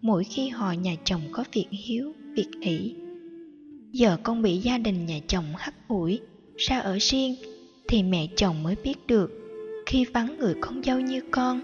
Mỗi 0.00 0.24
khi 0.24 0.48
họ 0.48 0.72
nhà 0.72 0.94
chồng 1.04 1.20
có 1.32 1.44
việc 1.52 1.66
hiếu, 1.70 2.12
việc 2.34 2.48
ỷ, 2.60 2.94
giờ 3.92 4.16
con 4.22 4.42
bị 4.42 4.56
gia 4.56 4.78
đình 4.78 5.06
nhà 5.06 5.18
chồng 5.26 5.44
hắt 5.58 5.74
hủi 5.88 6.20
ra 6.56 6.78
ở 6.78 6.98
riêng, 7.00 7.34
thì 7.88 8.02
mẹ 8.02 8.26
chồng 8.36 8.62
mới 8.62 8.76
biết 8.84 9.06
được, 9.06 9.30
khi 9.86 10.04
vắng 10.04 10.36
người 10.38 10.54
con 10.60 10.82
dâu 10.82 11.00
như 11.00 11.20
con, 11.30 11.60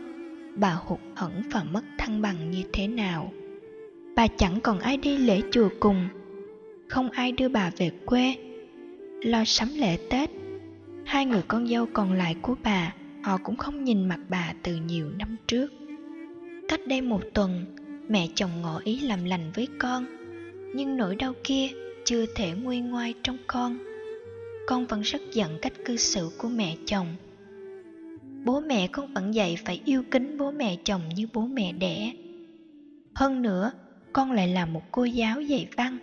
bà 0.57 0.73
hụt 0.73 1.01
hẫng 1.17 1.43
và 1.51 1.65
mất 1.65 1.83
thăng 1.99 2.23
bằng 2.23 2.51
như 2.51 2.63
thế 2.73 2.87
nào. 2.89 3.33
Bà 4.17 4.27
chẳng 4.27 4.61
còn 4.61 4.79
ai 4.81 4.97
đi 4.97 5.17
lễ 5.17 5.41
chùa 5.51 5.69
cùng, 5.81 6.09
không 6.89 7.11
ai 7.11 7.33
đưa 7.33 7.49
bà 7.49 7.71
về 7.77 7.91
quê, 8.07 8.35
lo 9.23 9.45
sắm 9.45 9.69
lễ 9.75 9.99
tết 10.11 10.31
hai 11.09 11.27
người 11.27 11.43
con 11.49 11.69
dâu 11.69 11.87
còn 11.93 12.13
lại 12.13 12.37
của 12.43 12.55
bà, 12.65 12.95
họ 13.23 13.39
cũng 13.43 13.57
không 13.57 13.85
nhìn 13.85 14.09
mặt 14.09 14.21
bà 14.29 14.55
từ 14.63 14.77
nhiều 14.77 15.11
năm 15.19 15.37
trước. 15.47 15.73
Cách 16.69 16.81
đây 16.87 17.01
một 17.01 17.21
tuần, 17.35 17.65
mẹ 18.09 18.29
chồng 18.35 18.51
ngỏ 18.63 18.81
ý 18.85 19.01
làm 19.01 19.25
lành 19.25 19.53
với 19.55 19.69
con, 19.79 20.07
nhưng 20.75 20.97
nỗi 20.97 21.17
đau 21.17 21.35
kia 21.45 21.69
chưa 22.05 22.27
thể 22.35 22.51
nguôi 22.63 22.79
ngoai 22.79 23.15
trong 23.23 23.37
con. 23.47 23.79
Con 24.67 24.87
vẫn 24.87 25.01
rất 25.01 25.23
giận 25.33 25.59
cách 25.63 25.73
cư 25.85 25.97
xử 25.97 26.31
của 26.39 26.49
mẹ 26.49 26.77
chồng. 26.87 27.07
Bố 28.45 28.61
mẹ 28.61 28.89
con 28.89 29.15
vẫn 29.15 29.35
dạy 29.35 29.57
phải 29.65 29.81
yêu 29.85 30.03
kính 30.11 30.39
bố 30.39 30.51
mẹ 30.51 30.77
chồng 30.85 31.03
như 31.15 31.27
bố 31.33 31.47
mẹ 31.47 31.73
đẻ. 31.73 32.13
Hơn 33.15 33.43
nữa, 33.43 33.73
con 34.13 34.33
lại 34.33 34.49
là 34.49 34.67
một 34.67 34.83
cô 34.93 35.05
giáo 35.05 35.41
dạy 35.41 35.69
văn. 35.77 35.99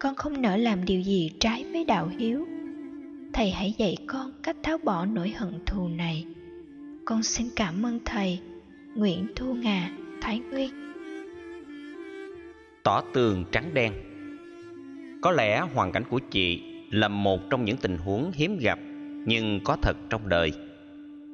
Con 0.00 0.14
không 0.14 0.42
nỡ 0.42 0.56
làm 0.56 0.84
điều 0.84 1.00
gì 1.00 1.30
trái 1.40 1.64
với 1.72 1.84
đạo 1.84 2.10
hiếu 2.18 2.46
thầy 3.34 3.50
hãy 3.50 3.74
dạy 3.78 3.96
con 4.06 4.32
cách 4.42 4.56
tháo 4.62 4.78
bỏ 4.78 5.06
nỗi 5.06 5.30
hận 5.30 5.60
thù 5.66 5.88
này. 5.88 6.26
Con 7.04 7.22
xin 7.22 7.46
cảm 7.56 7.86
ơn 7.86 8.00
thầy. 8.04 8.40
Nguyễn 8.94 9.26
thu 9.36 9.54
ngà, 9.54 9.90
thái 10.20 10.38
nguyên. 10.38 10.70
Tỏ 12.82 13.02
tường 13.12 13.44
trắng 13.52 13.74
đen. 13.74 13.92
Có 15.22 15.30
lẽ 15.30 15.60
hoàn 15.60 15.92
cảnh 15.92 16.02
của 16.10 16.18
chị 16.18 16.62
là 16.90 17.08
một 17.08 17.40
trong 17.50 17.64
những 17.64 17.76
tình 17.76 17.98
huống 17.98 18.32
hiếm 18.34 18.58
gặp, 18.58 18.78
nhưng 19.26 19.60
có 19.64 19.76
thật 19.82 19.96
trong 20.10 20.28
đời. 20.28 20.52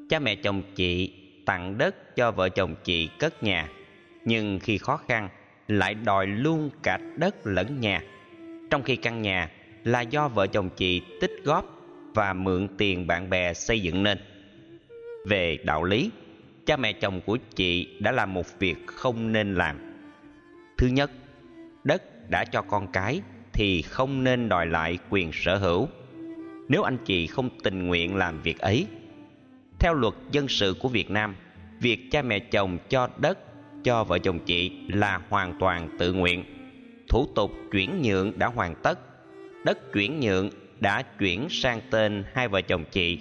Cha 0.09 0.19
mẹ 0.19 0.35
chồng 0.35 0.63
chị 0.75 1.13
tặng 1.45 1.79
đất 1.79 2.17
cho 2.17 2.31
vợ 2.31 2.49
chồng 2.49 2.75
chị 2.85 3.09
cất 3.19 3.43
nhà, 3.43 3.69
nhưng 4.25 4.59
khi 4.59 4.79
khó 4.79 4.97
khăn, 4.97 5.29
lại 5.69 5.95
đòi 5.95 6.27
luôn 6.27 6.71
cả 6.83 6.99
đất 7.17 7.47
lẫn 7.47 7.81
nhà. 7.81 8.03
Trong 8.71 8.83
khi 8.83 8.97
căn 8.97 9.23
nhà 9.23 9.51
là 9.85 10.01
do 10.01 10.29
vợ 10.29 10.47
chồng 10.47 10.71
chị 10.77 11.03
tích 11.21 11.33
góp 11.45 11.80
và 12.15 12.33
mượn 12.33 12.69
tiền 12.79 13.07
bạn 13.07 13.31
bè 13.31 13.55
xây 13.55 13.81
dựng 13.81 14.03
nên. 14.03 14.19
Về 15.27 15.59
đạo 15.65 15.85
lý, 15.85 16.11
cha 16.67 16.77
mẹ 16.77 16.93
chồng 16.93 17.21
của 17.27 17.39
chị 17.55 17.89
đã 18.01 18.13
làm 18.13 18.35
một 18.35 18.59
việc 18.59 18.77
không 18.87 19.33
nên 19.33 19.55
làm. 19.55 19.77
Thứ 20.79 20.87
nhất, 20.87 21.11
đất 21.85 22.31
đã 22.31 22.45
cho 22.45 22.63
con 22.63 22.93
cái 22.93 23.21
thì 23.53 23.83
không 23.83 24.25
nên 24.25 24.49
đòi 24.49 24.67
lại 24.67 24.99
quyền 25.11 25.31
sở 25.33 25.57
hữu. 25.57 25.89
Nếu 26.69 26.83
anh 26.83 26.99
chị 27.05 27.27
không 27.27 27.51
tình 27.63 27.87
nguyện 27.87 28.17
làm 28.17 28.43
việc 28.43 28.59
ấy, 28.59 28.87
theo 29.79 29.95
luật 29.95 30.15
dân 30.33 30.49
sự 30.49 30.75
của 30.81 30.89
việt 30.89 31.11
nam, 31.11 31.35
việc 31.81 32.11
cha 32.11 32.23
mẹ 32.23 32.39
chồng 32.39 32.79
cho 32.89 33.09
đất, 33.19 33.39
cho 33.85 34.05
vợ 34.05 34.19
chồng 34.19 34.39
chị 34.47 34.73
là 34.89 35.21
hoàn 35.29 35.59
toàn 35.59 35.89
tự 35.99 36.13
nguyện. 36.13 36.45
Thủ 37.09 37.27
tục 37.35 37.51
chuyển 37.73 38.03
nhượng 38.03 38.39
đã 38.39 38.47
hoàn 38.47 38.75
tất, 38.75 38.99
đất 39.65 39.93
chuyển 39.93 40.21
nhượng 40.21 40.51
đã 40.81 41.03
chuyển 41.03 41.49
sang 41.51 41.81
tên 41.91 42.25
hai 42.33 42.49
vợ 42.49 42.61
chồng 42.61 42.85
chị, 42.91 43.19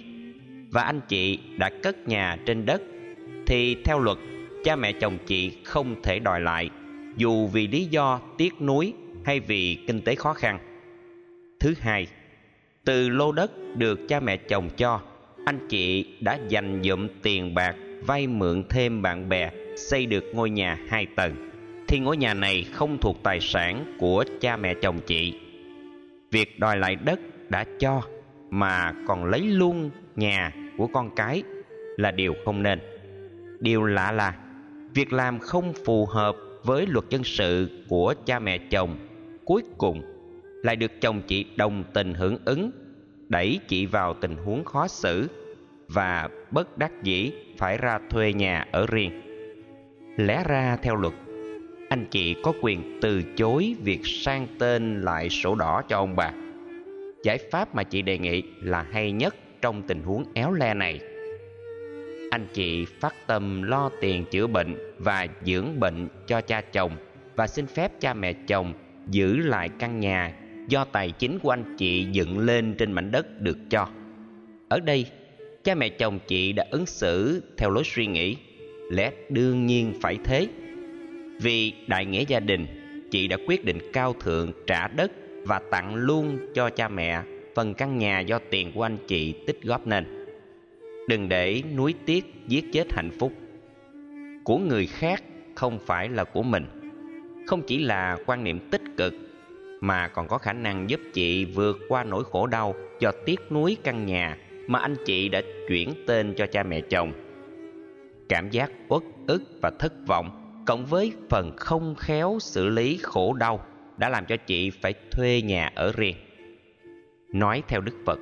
và 0.70 0.82
anh 0.82 1.00
chị 1.08 1.38
đã 1.56 1.70
cất 1.82 2.08
nhà 2.08 2.38
trên 2.46 2.66
đất, 2.66 2.82
thì 3.46 3.76
theo 3.84 3.98
luật, 3.98 4.18
cha 4.64 4.76
mẹ 4.76 4.92
chồng 4.92 5.18
chị 5.26 5.52
không 5.64 6.02
thể 6.02 6.18
đòi 6.18 6.40
lại, 6.40 6.70
dù 7.16 7.46
vì 7.46 7.68
lý 7.68 7.84
do 7.84 8.20
tiếc 8.38 8.62
nuối 8.62 8.92
hay 9.24 9.40
vì 9.40 9.78
kinh 9.86 10.00
tế 10.00 10.14
khó 10.14 10.32
khăn. 10.32 10.58
Thứ 11.60 11.74
hai, 11.80 12.06
từ 12.84 13.08
lô 13.08 13.32
đất 13.32 13.76
được 13.76 14.08
cha 14.08 14.20
mẹ 14.20 14.36
chồng 14.36 14.70
cho, 14.76 15.00
anh 15.46 15.68
chị 15.68 16.04
đã 16.20 16.38
dành 16.48 16.82
dụm 16.84 17.08
tiền 17.22 17.54
bạc 17.54 17.76
vay 18.06 18.26
mượn 18.26 18.64
thêm 18.70 19.02
bạn 19.02 19.28
bè 19.28 19.50
xây 19.76 20.06
được 20.06 20.24
ngôi 20.34 20.50
nhà 20.50 20.78
hai 20.88 21.06
tầng, 21.16 21.50
thì 21.88 21.98
ngôi 21.98 22.16
nhà 22.16 22.34
này 22.34 22.66
không 22.72 22.98
thuộc 23.00 23.22
tài 23.22 23.40
sản 23.40 23.96
của 23.98 24.24
cha 24.40 24.56
mẹ 24.56 24.74
chồng 24.74 25.00
chị. 25.06 25.34
Việc 26.30 26.58
đòi 26.58 26.76
lại 26.76 26.96
đất 26.96 27.20
đã 27.50 27.64
cho, 27.78 28.02
mà 28.50 28.92
còn 29.06 29.24
lấy 29.24 29.40
luôn 29.40 29.90
nhà 30.16 30.52
của 30.76 30.86
con 30.86 31.10
cái 31.16 31.42
là 31.96 32.10
điều 32.10 32.34
không 32.44 32.62
nên. 32.62 32.80
Điều 33.60 33.84
lạ 33.84 34.12
là, 34.12 34.34
việc 34.94 35.12
làm 35.12 35.38
không 35.38 35.72
phù 35.84 36.06
hợp 36.06 36.36
với 36.64 36.86
luật 36.86 37.04
dân 37.10 37.24
sự 37.24 37.84
của 37.88 38.14
cha 38.24 38.38
mẹ 38.38 38.58
chồng 38.58 38.96
cuối 39.44 39.62
cùng 39.78 40.02
lại 40.62 40.76
được 40.76 41.00
chồng 41.00 41.22
chị 41.26 41.46
đồng 41.56 41.84
tình 41.94 42.14
hưởng 42.14 42.38
ứng, 42.44 42.70
đẩy 43.28 43.60
chị 43.68 43.86
vào 43.86 44.14
tình 44.14 44.36
huống 44.36 44.64
khó 44.64 44.88
xử 44.88 45.28
và 45.88 46.28
bất 46.50 46.78
đắc 46.78 47.02
dĩ 47.02 47.32
phải 47.58 47.78
ra 47.78 47.98
thuê 48.10 48.32
nhà 48.32 48.66
ở 48.72 48.86
riêng. 48.86 49.20
Lẽ 50.16 50.44
ra 50.48 50.76
theo 50.82 50.96
luật, 50.96 51.14
anh 51.88 52.06
chị 52.10 52.36
có 52.42 52.52
quyền 52.62 52.98
từ 53.02 53.22
chối 53.36 53.76
việc 53.84 54.00
sang 54.04 54.46
tên 54.58 55.00
lại 55.00 55.30
sổ 55.30 55.54
đỏ 55.54 55.82
cho 55.88 55.96
ông 55.96 56.16
bà 56.16 56.32
giải 57.22 57.38
pháp 57.50 57.74
mà 57.74 57.82
chị 57.82 58.02
đề 58.02 58.18
nghị 58.18 58.42
là 58.62 58.82
hay 58.82 59.12
nhất 59.12 59.36
trong 59.62 59.82
tình 59.82 60.02
huống 60.02 60.24
éo 60.34 60.52
le 60.52 60.74
này. 60.74 61.00
Anh 62.30 62.46
chị 62.52 62.84
phát 62.84 63.14
tâm 63.26 63.62
lo 63.62 63.90
tiền 64.00 64.24
chữa 64.30 64.46
bệnh 64.46 64.94
và 64.98 65.26
dưỡng 65.44 65.80
bệnh 65.80 66.08
cho 66.26 66.40
cha 66.40 66.60
chồng 66.60 66.96
và 67.36 67.46
xin 67.46 67.66
phép 67.66 68.00
cha 68.00 68.14
mẹ 68.14 68.32
chồng 68.32 68.72
giữ 69.06 69.36
lại 69.36 69.68
căn 69.78 70.00
nhà 70.00 70.34
do 70.68 70.84
tài 70.84 71.10
chính 71.10 71.38
của 71.38 71.50
anh 71.50 71.76
chị 71.76 72.06
dựng 72.12 72.38
lên 72.38 72.74
trên 72.78 72.92
mảnh 72.92 73.10
đất 73.10 73.40
được 73.40 73.58
cho. 73.70 73.88
Ở 74.68 74.80
đây, 74.80 75.06
cha 75.64 75.74
mẹ 75.74 75.88
chồng 75.88 76.18
chị 76.26 76.52
đã 76.52 76.66
ứng 76.70 76.86
xử 76.86 77.42
theo 77.56 77.70
lối 77.70 77.84
suy 77.84 78.06
nghĩ. 78.06 78.36
Lẽ 78.90 79.12
đương 79.28 79.66
nhiên 79.66 79.92
phải 80.00 80.18
thế. 80.24 80.48
Vì 81.40 81.72
đại 81.86 82.06
nghĩa 82.06 82.24
gia 82.28 82.40
đình, 82.40 82.66
chị 83.10 83.28
đã 83.28 83.36
quyết 83.46 83.64
định 83.64 83.78
cao 83.92 84.14
thượng 84.20 84.52
trả 84.66 84.88
đất 84.88 85.12
và 85.44 85.60
tặng 85.70 85.94
luôn 85.94 86.38
cho 86.54 86.70
cha 86.70 86.88
mẹ 86.88 87.22
phần 87.54 87.74
căn 87.74 87.98
nhà 87.98 88.20
do 88.20 88.38
tiền 88.50 88.72
của 88.74 88.82
anh 88.82 88.96
chị 89.06 89.32
tích 89.46 89.62
góp 89.62 89.86
nên. 89.86 90.26
Đừng 91.08 91.28
để 91.28 91.62
nuối 91.76 91.94
tiếc 92.06 92.24
giết 92.46 92.64
chết 92.72 92.92
hạnh 92.92 93.10
phúc. 93.18 93.32
Của 94.44 94.58
người 94.58 94.86
khác 94.86 95.22
không 95.54 95.78
phải 95.78 96.08
là 96.08 96.24
của 96.24 96.42
mình. 96.42 96.66
Không 97.46 97.62
chỉ 97.66 97.78
là 97.78 98.16
quan 98.26 98.44
niệm 98.44 98.70
tích 98.70 98.82
cực, 98.96 99.14
mà 99.80 100.08
còn 100.08 100.28
có 100.28 100.38
khả 100.38 100.52
năng 100.52 100.90
giúp 100.90 101.00
chị 101.12 101.44
vượt 101.44 101.78
qua 101.88 102.04
nỗi 102.04 102.24
khổ 102.24 102.46
đau 102.46 102.74
do 103.00 103.12
tiếc 103.26 103.52
nuối 103.52 103.76
căn 103.82 104.06
nhà 104.06 104.36
mà 104.66 104.78
anh 104.78 104.96
chị 105.06 105.28
đã 105.28 105.42
chuyển 105.68 105.94
tên 106.06 106.34
cho 106.36 106.46
cha 106.46 106.62
mẹ 106.62 106.80
chồng. 106.80 107.12
Cảm 108.28 108.50
giác 108.50 108.70
uất 108.88 109.02
ức 109.26 109.42
và 109.62 109.70
thất 109.70 109.92
vọng 110.06 110.62
cộng 110.66 110.86
với 110.86 111.12
phần 111.28 111.52
không 111.56 111.94
khéo 111.94 112.38
xử 112.40 112.68
lý 112.68 112.98
khổ 113.02 113.32
đau 113.32 113.66
đã 114.00 114.08
làm 114.08 114.26
cho 114.26 114.36
chị 114.36 114.70
phải 114.70 114.94
thuê 115.10 115.42
nhà 115.42 115.70
ở 115.74 115.92
riêng. 115.96 116.16
Nói 117.32 117.62
theo 117.68 117.80
đức 117.80 117.94
phật, 118.06 118.18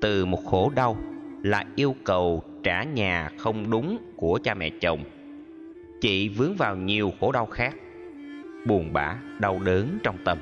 từ 0.00 0.24
một 0.24 0.44
khổ 0.44 0.72
đau 0.74 0.96
là 1.42 1.64
yêu 1.76 1.96
cầu 2.04 2.42
trả 2.62 2.82
nhà 2.82 3.30
không 3.38 3.70
đúng 3.70 3.98
của 4.16 4.38
cha 4.44 4.54
mẹ 4.54 4.70
chồng. 4.80 5.04
Chị 6.00 6.28
vướng 6.28 6.56
vào 6.56 6.76
nhiều 6.76 7.12
khổ 7.20 7.32
đau 7.32 7.46
khác, 7.46 7.74
buồn 8.66 8.92
bã, 8.92 9.16
đau 9.40 9.60
đớn 9.64 9.98
trong 10.02 10.16
tâm. 10.24 10.38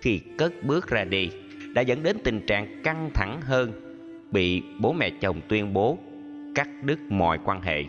Khi 0.00 0.20
cất 0.38 0.52
bước 0.64 0.88
ra 0.88 1.04
đi, 1.04 1.30
đã 1.74 1.82
dẫn 1.82 2.02
đến 2.02 2.16
tình 2.24 2.46
trạng 2.46 2.82
căng 2.82 3.10
thẳng 3.14 3.40
hơn, 3.42 3.72
bị 4.30 4.62
bố 4.78 4.92
mẹ 4.92 5.10
chồng 5.20 5.40
tuyên 5.48 5.72
bố 5.72 5.98
cắt 6.54 6.68
đứt 6.82 6.98
mọi 7.08 7.38
quan 7.44 7.62
hệ. 7.62 7.84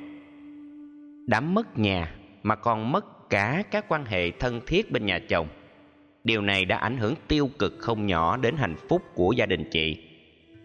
Đã 1.27 1.39
mất 1.39 1.79
nhà 1.79 2.15
mà 2.43 2.55
còn 2.55 2.91
mất 2.91 3.29
cả 3.29 3.63
các 3.71 3.85
quan 3.87 4.05
hệ 4.05 4.31
thân 4.31 4.61
thiết 4.65 4.91
bên 4.91 5.05
nhà 5.05 5.19
chồng 5.29 5.47
điều 6.23 6.41
này 6.41 6.65
đã 6.65 6.77
ảnh 6.77 6.97
hưởng 6.97 7.15
tiêu 7.27 7.49
cực 7.59 7.73
không 7.79 8.05
nhỏ 8.05 8.37
đến 8.37 8.55
hạnh 8.55 8.75
phúc 8.89 9.01
của 9.15 9.31
gia 9.31 9.45
đình 9.45 9.69
chị. 9.71 9.97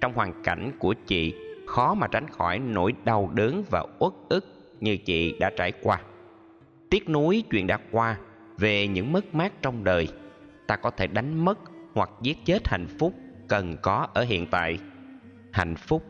Trong 0.00 0.12
hoàn 0.12 0.42
cảnh 0.42 0.72
của 0.78 0.94
chị, 1.06 1.34
khó 1.66 1.94
mà 1.94 2.06
tránh 2.06 2.28
khỏi 2.28 2.58
nỗi 2.58 2.92
đau 3.04 3.30
đớn 3.34 3.64
và 3.70 3.86
uất 3.98 4.12
ức 4.28 4.46
như 4.80 4.96
chị 4.96 5.38
đã 5.38 5.50
trải 5.56 5.72
qua. 5.82 6.00
Tiếc 6.90 7.08
nuối 7.08 7.44
chuyện 7.50 7.66
đã 7.66 7.78
qua 7.90 8.16
về 8.58 8.88
những 8.88 9.12
mất 9.12 9.34
mát 9.34 9.52
trong 9.62 9.84
đời, 9.84 10.08
ta 10.66 10.76
có 10.76 10.90
thể 10.90 11.06
đánh 11.06 11.44
mất 11.44 11.58
hoặc 11.94 12.10
giết 12.22 12.38
chết 12.44 12.68
hạnh 12.68 12.86
phúc 12.98 13.14
cần 13.48 13.76
có 13.82 14.08
ở 14.14 14.24
hiện 14.24 14.46
tại. 14.50 14.78
Hạnh 15.52 15.76
phúc, 15.76 16.02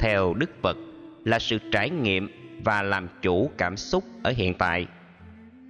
theo 0.00 0.34
đức 0.34 0.50
phật, 0.62 0.76
là 1.24 1.38
sự 1.38 1.58
trải 1.72 1.90
nghiệm 1.90 2.28
và 2.64 2.82
làm 2.82 3.08
chủ 3.22 3.50
cảm 3.58 3.76
xúc 3.76 4.04
ở 4.22 4.32
hiện 4.36 4.54
tại. 4.54 4.86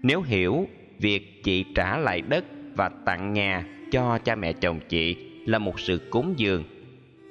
Nếu 0.02 0.22
hiểu 0.22 0.68
việc 0.98 1.44
chị 1.44 1.64
trả 1.74 1.98
lại 1.98 2.20
đất 2.20 2.44
và 2.76 2.88
tặng 2.88 3.32
nhà 3.32 3.66
cho 3.90 4.18
cha 4.24 4.34
mẹ 4.34 4.52
chồng 4.52 4.80
chị 4.88 5.16
là 5.46 5.58
một 5.58 5.80
sự 5.80 6.00
cúng 6.10 6.34
dường. 6.36 6.64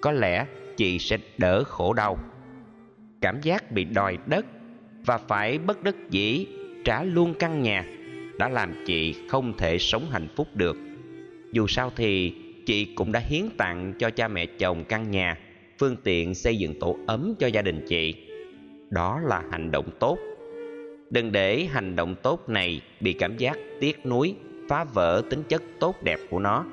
Có 0.02 0.12
lẽ 0.12 0.46
chị 0.78 1.00
sẽ 1.00 1.18
đỡ 1.38 1.64
khổ 1.64 1.94
đau. 1.94 2.18
Cảm 3.22 3.42
giác 3.42 3.72
bị 3.72 3.84
đòi 3.84 4.18
đất 4.26 4.46
và 5.06 5.18
phải 5.18 5.58
bất 5.58 5.84
đắc 5.84 5.96
dĩ 6.10 6.46
trả 6.86 7.04
luôn 7.04 7.34
căn 7.40 7.62
nhà 7.62 7.86
đã 8.38 8.50
làm 8.50 8.74
chị 8.86 9.16
không 9.30 9.58
thể 9.58 9.78
sống 9.78 10.08
hạnh 10.12 10.28
phúc 10.36 10.48
được. 10.54 10.78
Dù 11.52 11.68
sao 11.68 11.92
thì 11.96 12.34
chị 12.66 12.86
cũng 12.96 13.12
đã 13.12 13.20
hiến 13.20 13.50
tặng 13.58 13.94
cho 14.00 14.10
cha 14.10 14.28
mẹ 14.28 14.46
chồng 14.46 14.84
căn 14.84 15.12
nhà, 15.12 15.38
phương 15.80 15.96
tiện 16.04 16.36
xây 16.36 16.58
dựng 16.58 16.80
tổ 16.80 16.98
ấm 17.08 17.34
cho 17.40 17.48
gia 17.48 17.62
đình 17.62 17.86
chị. 17.88 18.16
Đó 18.90 19.20
là 19.24 19.44
hành 19.52 19.72
động 19.72 19.90
tốt. 20.00 20.18
Đừng 21.10 21.32
để 21.32 21.66
hành 21.66 21.96
động 21.96 22.16
tốt 22.24 22.50
này 22.50 22.82
bị 23.00 23.14
cảm 23.14 23.38
giác 23.38 23.58
tiếc 23.80 24.06
nuối 24.06 24.36
phá 24.72 24.84
vỡ 24.84 25.22
tính 25.30 25.44
chất 25.50 25.64
tốt 25.80 26.04
đẹp 26.04 26.20
của 26.30 26.40
nó. 26.40 26.66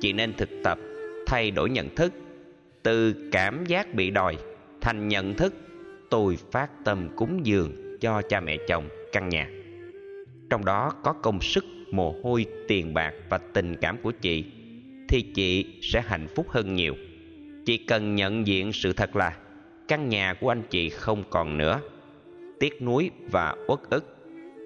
Chị 0.00 0.12
nên 0.12 0.32
thực 0.32 0.48
tập, 0.64 0.78
thay 1.26 1.50
đổi 1.50 1.70
nhận 1.70 1.94
thức, 1.94 2.12
từ 2.82 3.14
cảm 3.32 3.64
giác 3.66 3.94
bị 3.94 4.10
đòi 4.10 4.36
thành 4.80 5.08
nhận 5.08 5.34
thức 5.34 5.54
tôi 6.10 6.38
phát 6.50 6.70
tâm 6.84 7.08
cúng 7.16 7.40
dường 7.46 7.98
cho 8.00 8.22
cha 8.22 8.40
mẹ 8.40 8.56
chồng 8.68 8.88
căn 9.12 9.28
nhà. 9.28 9.50
Trong 10.50 10.64
đó 10.64 10.92
có 11.02 11.12
công 11.12 11.40
sức, 11.40 11.64
mồ 11.90 12.14
hôi, 12.22 12.46
tiền 12.68 12.94
bạc 12.94 13.14
và 13.28 13.38
tình 13.38 13.76
cảm 13.76 13.96
của 14.02 14.10
chị, 14.10 14.44
thì 15.08 15.22
chị 15.34 15.78
sẽ 15.82 16.00
hạnh 16.00 16.26
phúc 16.34 16.46
hơn 16.48 16.74
nhiều. 16.74 16.94
Chị 17.64 17.76
cần 17.76 18.14
nhận 18.14 18.46
diện 18.46 18.72
sự 18.72 18.92
thật 18.92 19.16
là 19.16 19.36
căn 19.88 20.08
nhà 20.08 20.34
của 20.40 20.48
anh 20.48 20.62
chị 20.70 20.88
không 20.88 21.24
còn 21.30 21.58
nữa. 21.58 21.80
Tiếc 22.60 22.82
nuối 22.82 23.10
và 23.30 23.56
uất 23.66 23.80
ức 23.90 24.16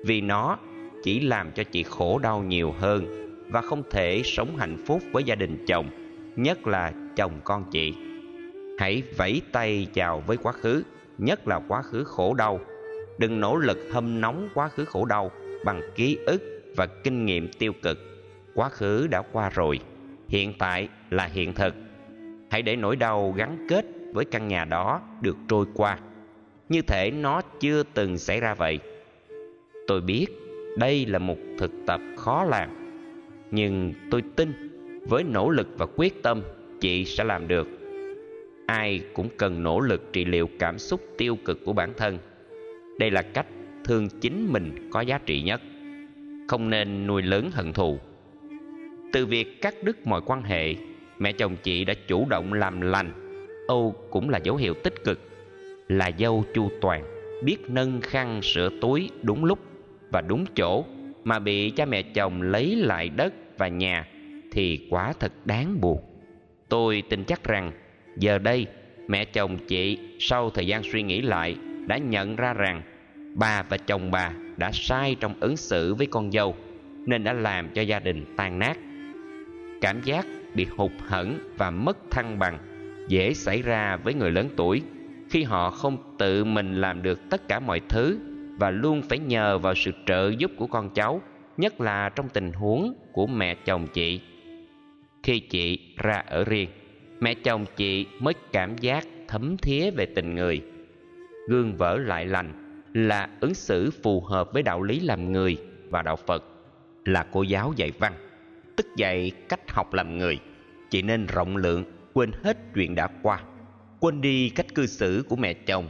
vì 0.04 0.20
nó 0.20 0.59
chỉ 1.07 1.20
làm 1.20 1.52
cho 1.52 1.62
chị 1.62 1.82
khổ 1.82 2.18
đau 2.18 2.42
nhiều 2.42 2.74
hơn 2.78 3.07
và 3.48 3.61
không 3.61 3.82
thể 3.90 4.22
sống 4.24 4.57
hạnh 4.57 4.76
phúc 4.86 5.02
với 5.12 5.24
gia 5.24 5.34
đình 5.34 5.64
chồng, 5.66 5.90
nhất 6.36 6.66
là 6.66 6.92
chồng 7.16 7.40
con 7.44 7.64
chị. 7.70 7.94
Hãy 8.78 9.02
vẫy 9.16 9.42
tay 9.52 9.86
chào 9.94 10.20
với 10.26 10.36
quá 10.36 10.52
khứ, 10.52 10.82
nhất 11.18 11.48
là 11.48 11.61
quá 11.68 11.82
khứ 11.82 12.04
khổ 12.04 12.34
đau. 12.34 12.61
Đừng 13.18 13.40
nỗ 13.40 13.57
lực 13.57 13.78
hâm 13.92 14.20
nóng 14.20 14.48
quá 14.54 14.68
khứ 14.68 14.84
khổ 14.84 15.04
đau 15.04 15.30
bằng 15.64 15.80
ký 15.94 16.18
ức 16.26 16.42
và 16.76 16.86
kinh 16.86 17.24
nghiệm 17.24 17.48
tiêu 17.59 17.72
cực. 17.82 17.98
Quá 18.54 18.68
khứ 18.68 19.07
đã 19.11 19.22
qua 19.32 19.50
rồi, 19.50 19.80
hiện 20.28 20.52
tại 20.59 20.88
là 21.11 21.24
hiện 21.24 21.52
thực. 21.52 21.74
Hãy 22.50 22.62
để 22.62 22.76
nỗi 22.76 22.96
đau 22.96 23.34
gắn 23.36 23.66
kết 23.68 23.84
với 24.12 24.24
căn 24.24 24.48
nhà 24.48 24.64
đó 24.64 25.00
được 25.20 25.36
trôi 25.48 25.66
qua. 25.74 25.98
Như 26.68 26.82
thể 26.82 27.11
nó 27.11 27.40
chưa 27.61 27.82
từng 27.94 28.18
xảy 28.18 28.40
ra 28.40 28.54
vậy. 28.54 28.78
Tôi 29.86 30.00
biết 30.00 30.26
đây 30.76 31.06
là 31.06 31.18
một 31.18 31.36
thực 31.58 31.72
tập 31.86 32.00
khó 32.16 32.44
làm, 32.44 32.70
nhưng 33.50 33.92
tôi 34.10 34.22
tin 34.36 34.52
với 35.08 35.24
nỗ 35.24 35.50
lực 35.50 35.68
và 35.78 35.86
quyết 35.96 36.22
tâm, 36.22 36.42
chị 36.80 37.04
sẽ 37.04 37.24
làm 37.24 37.48
được. 37.48 37.68
Ai 38.66 39.00
cũng 39.14 39.28
cần 39.36 39.62
nỗ 39.62 39.80
lực 39.80 40.12
trị 40.12 40.24
liệu 40.24 40.48
cảm 40.58 40.78
xúc 40.78 41.00
tiêu 41.18 41.38
cực 41.44 41.64
của 41.64 41.72
bản 41.72 41.92
thân. 41.96 42.18
Đây 42.98 43.10
là 43.10 43.22
cách 43.22 43.46
thương 43.84 44.08
chính 44.08 44.52
mình 44.52 44.90
có 44.90 45.00
giá 45.00 45.18
trị 45.18 45.42
nhất. 45.42 45.60
Không 46.48 46.70
nên 46.70 47.06
nuôi 47.06 47.22
lớn 47.22 47.50
hận 47.52 47.72
thù. 47.72 47.98
Từ 49.12 49.26
việc 49.26 49.62
cắt 49.62 49.74
đứt 49.82 50.06
mọi 50.06 50.20
quan 50.26 50.42
hệ, 50.42 50.74
mẹ 51.18 51.32
chồng 51.32 51.56
chị 51.62 51.84
đã 51.84 51.94
chủ 52.08 52.26
động 52.28 52.52
làm 52.52 52.80
lành. 52.80 53.12
Âu 53.68 53.94
cũng 54.10 54.30
là 54.30 54.38
dấu 54.38 54.56
hiệu 54.56 54.74
tích 54.74 55.04
cực. 55.04 55.20
Là 55.88 56.10
dâu 56.18 56.44
chu 56.54 56.70
toàn, 56.80 57.04
biết 57.44 57.56
nâng 57.68 58.00
khăn 58.00 58.42
sửa 58.42 58.70
túi 58.80 59.10
đúng 59.22 59.44
lúc 59.44 59.58
và 60.11 60.20
đúng 60.20 60.44
chỗ 60.54 60.84
mà 61.24 61.38
bị 61.38 61.70
cha 61.70 61.84
mẹ 61.84 62.02
chồng 62.02 62.42
lấy 62.42 62.76
lại 62.76 63.09
đất 63.09 63.34
và 63.59 63.68
nhà 63.68 64.07
thì 64.52 64.86
quá 64.90 65.12
thật 65.20 65.32
đáng 65.44 65.80
buồn. 65.80 66.00
Tôi 66.68 67.02
tin 67.11 67.24
chắc 67.24 67.44
rằng 67.44 67.72
giờ 68.16 68.38
đây 68.38 68.66
mẹ 69.09 69.24
chồng 69.24 69.59
chị 69.68 69.98
sau 70.18 70.50
thời 70.50 70.66
gian 70.66 70.82
suy 70.82 71.02
nghĩ 71.02 71.20
lại 71.20 71.57
đã 71.86 71.98
nhận 71.98 72.36
ra 72.36 72.52
rằng 72.52 72.82
bà 73.34 73.62
và 73.62 73.76
chồng 73.76 74.11
bà 74.11 74.32
đã 74.57 74.70
sai 74.72 75.16
trong 75.20 75.34
ứng 75.40 75.57
xử 75.57 75.94
với 75.94 76.07
con 76.07 76.32
dâu 76.32 76.57
nên 77.07 77.24
đã 77.24 77.32
làm 77.32 77.68
cho 77.68 77.82
gia 77.82 77.98
đình 77.98 78.24
tan 78.36 78.59
nát. 78.59 78.78
Cảm 79.80 80.02
giác 80.02 80.26
bị 80.54 80.66
hụt 80.76 80.92
hẫng 80.98 81.38
và 81.57 81.70
mất 81.70 81.98
thăng 82.11 82.38
bằng 82.38 82.59
dễ 83.09 83.34
xảy 83.34 83.62
ra 83.62 83.96
với 83.96 84.14
người 84.14 84.30
lớn 84.30 84.48
tuổi 84.57 84.82
khi 85.30 85.42
họ 85.42 85.70
không 85.70 85.96
tự 86.18 86.44
mình 86.44 86.80
làm 86.80 87.02
được 87.02 87.20
tất 87.30 87.48
cả 87.48 87.61
mọi 87.61 87.80
thứ 87.88 88.18
và 88.59 88.70
luôn 88.70 89.02
phải 89.02 89.18
nhờ 89.18 89.59
vào 89.59 89.74
sự 89.74 89.90
trợ 90.07 90.30
giúp 90.38 90.50
của 90.57 90.66
con 90.66 90.90
cháu, 90.90 91.22
nhất 91.57 91.80
là 91.80 92.09
trong 92.09 92.28
tình 92.28 92.52
huống 92.52 92.94
của 93.12 93.26
mẹ 93.26 93.54
chồng 93.54 93.86
chị. 93.92 94.20
Khi 95.22 95.40
chị 95.40 95.94
ra 95.96 96.22
ở 96.26 96.44
riêng, 96.44 96.68
mẹ 97.20 97.34
chồng 97.34 97.64
chị 97.76 98.07
mới 98.20 98.34
cảm 98.52 98.78
giác 98.78 99.07
thấm 99.28 99.57
thía 99.57 99.90
về 99.90 100.07
tình 100.07 100.34
người. 100.34 100.62
Gương 101.48 101.76
vỡ 101.76 101.98
lại 101.98 102.26
lành 102.26 102.82
là 102.94 103.28
ứng 103.40 103.54
xử 103.54 103.90
phù 104.02 104.20
hợp 104.20 104.52
với 104.52 104.62
đạo 104.62 104.82
lý 104.82 105.00
làm 105.00 105.32
người 105.32 105.57
và 105.90 106.02
đạo 106.02 106.16
phật, 106.16 106.44
là 107.04 107.26
cô 107.32 107.42
giáo 107.42 107.72
dạy 107.76 107.92
văn, 107.98 108.12
tức 108.76 108.86
dạy 108.96 109.32
cách 109.48 109.70
học 109.70 109.94
làm 109.94 110.18
người. 110.18 110.38
Chị 110.90 111.02
nên 111.02 111.26
rộng 111.26 111.57
lượng, 111.57 111.84
quên 112.12 112.32
hết 112.42 112.57
chuyện 112.74 112.94
đã 112.94 113.09
qua, 113.22 113.42
quên 114.00 114.20
đi 114.20 114.50
cách 114.50 114.74
cư 114.74 114.86
xử 114.86 115.24
của 115.28 115.36
mẹ 115.36 115.52
chồng. 115.54 115.88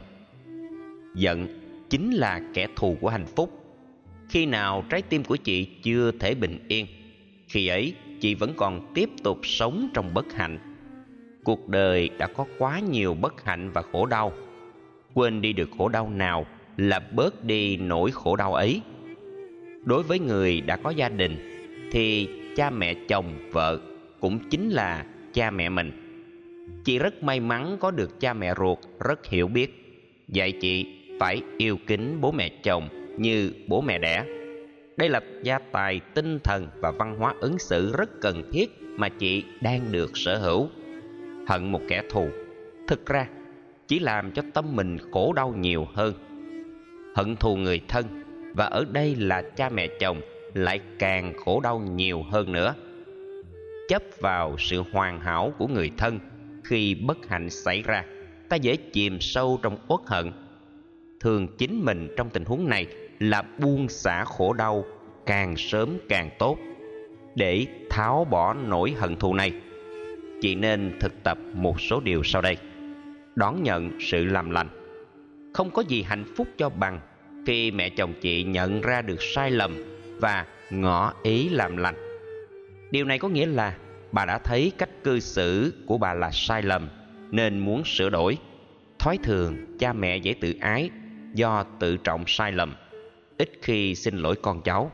Giận 1.15 1.47
chính 1.89 2.11
là 2.11 2.41
kẻ 2.53 2.67
thù 2.75 2.97
của 3.01 3.09
hạnh 3.09 3.25
phúc. 3.25 3.63
Khi 4.29 4.45
nào 4.45 4.83
trái 4.89 5.01
tim 5.01 5.23
của 5.23 5.35
chị 5.35 5.65
chưa 5.83 6.11
thể 6.19 6.35
bình 6.35 6.59
yên, 6.67 6.85
khi 7.47 7.67
ấy 7.67 7.93
chị 8.19 8.35
vẫn 8.35 8.53
còn 8.57 8.91
tiếp 8.93 9.09
tục 9.23 9.39
sống 9.43 9.89
trong 9.93 10.13
bất 10.13 10.33
hạnh. 10.33 10.59
Cuộc 11.43 11.69
đời 11.69 12.09
đã 12.17 12.27
có 12.27 12.45
quá 12.57 12.79
nhiều 12.79 13.13
bất 13.13 13.45
hạnh 13.45 13.71
và 13.71 13.81
khổ 13.81 14.05
đau. 14.05 14.33
Quên 15.13 15.41
đi 15.41 15.53
được 15.53 15.69
khổ 15.77 15.89
đau 15.89 16.09
nào 16.09 16.45
là 16.77 16.99
bớt 16.99 17.43
đi 17.43 17.77
nỗi 17.77 18.11
khổ 18.11 18.35
đau 18.35 18.53
ấy. 18.53 18.81
Đối 19.83 20.03
với 20.03 20.19
người 20.19 20.61
đã 20.61 20.77
có 20.77 20.89
gia 20.89 21.09
đình 21.09 21.37
thì 21.91 22.29
cha 22.55 22.69
mẹ 22.69 22.93
chồng, 22.93 23.49
vợ 23.51 23.79
cũng 24.19 24.39
chính 24.49 24.69
là 24.69 25.05
cha 25.33 25.51
mẹ 25.51 25.69
mình. 25.69 25.91
Chị 26.85 26.99
rất 26.99 27.23
may 27.23 27.39
mắn 27.39 27.77
có 27.79 27.91
được 27.91 28.19
cha 28.19 28.33
mẹ 28.33 28.53
ruột, 28.57 28.77
rất 28.99 29.25
hiểu 29.25 29.47
biết. 29.47 29.83
Dạy 30.27 30.51
chị 30.51 30.85
phải 31.19 31.41
yêu 31.57 31.77
kính 31.87 32.21
bố 32.21 32.31
mẹ 32.31 32.49
chồng 32.63 32.89
như 33.17 33.51
bố 33.67 33.81
mẹ 33.81 33.99
đẻ. 33.99 34.25
Đây 34.97 35.09
là 35.09 35.21
gia 35.43 35.59
tài 35.59 35.99
tinh 36.13 36.39
thần 36.39 36.67
và 36.81 36.91
văn 36.91 37.15
hóa 37.19 37.33
ứng 37.39 37.59
xử 37.59 37.95
rất 37.97 38.09
cần 38.21 38.51
thiết 38.51 38.69
mà 38.81 39.09
chị 39.09 39.43
đang 39.61 39.91
được 39.91 40.11
sở 40.17 40.37
hữu. 40.37 40.69
Hận 41.47 41.71
một 41.71 41.81
kẻ 41.87 42.03
thù, 42.09 42.29
thực 42.87 43.05
ra 43.05 43.27
chỉ 43.87 43.99
làm 43.99 44.31
cho 44.31 44.41
tâm 44.53 44.75
mình 44.75 44.97
khổ 45.11 45.33
đau 45.33 45.53
nhiều 45.57 45.87
hơn. 45.93 46.13
Hận 47.15 47.35
thù 47.35 47.55
người 47.55 47.81
thân 47.87 48.05
và 48.55 48.65
ở 48.65 48.85
đây 48.91 49.15
là 49.15 49.41
cha 49.41 49.69
mẹ 49.69 49.87
chồng 49.87 50.21
lại 50.53 50.81
càng 50.99 51.33
khổ 51.37 51.59
đau 51.59 51.79
nhiều 51.79 52.23
hơn 52.31 52.51
nữa. 52.51 52.73
Chấp 53.87 54.01
vào 54.19 54.55
sự 54.59 54.83
hoàn 54.91 55.19
hảo 55.19 55.53
của 55.57 55.67
người 55.67 55.91
thân 55.97 56.19
khi 56.63 56.95
bất 56.95 57.17
hạnh 57.27 57.49
xảy 57.49 57.81
ra, 57.81 58.05
ta 58.49 58.55
dễ 58.55 58.75
chìm 58.75 59.17
sâu 59.21 59.59
trong 59.63 59.77
uất 59.87 59.99
hận 60.05 60.31
thường 61.19 61.47
chính 61.57 61.85
mình 61.85 62.07
trong 62.17 62.29
tình 62.29 62.45
huống 62.45 62.69
này 62.69 62.85
là 63.19 63.41
buông 63.59 63.89
xả 63.89 64.23
khổ 64.23 64.53
đau, 64.53 64.85
càng 65.25 65.57
sớm 65.57 65.97
càng 66.09 66.29
tốt, 66.39 66.57
để 67.35 67.65
tháo 67.89 68.25
bỏ 68.25 68.53
nỗi 68.53 68.91
hận 68.91 69.15
thù 69.15 69.33
này. 69.33 69.53
Chị 70.41 70.55
nên 70.55 70.97
thực 70.99 71.23
tập 71.23 71.37
một 71.53 71.81
số 71.81 71.99
điều 71.99 72.23
sau 72.23 72.41
đây. 72.41 72.57
Đón 73.35 73.63
nhận 73.63 73.91
sự 73.99 74.25
làm 74.25 74.49
lành. 74.49 74.67
Không 75.53 75.71
có 75.71 75.83
gì 75.87 76.01
hạnh 76.01 76.25
phúc 76.35 76.47
cho 76.57 76.69
bằng 76.69 76.99
khi 77.45 77.71
mẹ 77.71 77.89
chồng 77.89 78.13
chị 78.21 78.43
nhận 78.43 78.81
ra 78.81 79.01
được 79.01 79.21
sai 79.21 79.51
lầm 79.51 79.75
và 80.19 80.45
ngỏ 80.71 81.13
ý 81.23 81.49
làm 81.49 81.77
lành. 81.77 81.95
Điều 82.91 83.05
này 83.05 83.19
có 83.19 83.29
nghĩa 83.29 83.45
là 83.45 83.77
bà 84.11 84.25
đã 84.25 84.37
thấy 84.37 84.71
cách 84.77 84.89
cư 85.03 85.19
xử 85.19 85.73
của 85.85 85.97
bà 85.97 86.13
là 86.13 86.31
sai 86.31 86.61
lầm, 86.61 86.89
nên 87.31 87.59
muốn 87.59 87.83
sửa 87.85 88.09
đổi. 88.09 88.37
Thói 88.99 89.17
thường 89.23 89.77
cha 89.79 89.93
mẹ 89.93 90.17
dễ 90.17 90.33
tự 90.33 90.53
ái 90.59 90.89
do 91.33 91.63
tự 91.79 91.97
trọng 91.97 92.23
sai 92.27 92.51
lầm, 92.51 92.75
ít 93.37 93.51
khi 93.61 93.95
xin 93.95 94.17
lỗi 94.17 94.35
con 94.41 94.61
cháu. 94.61 94.91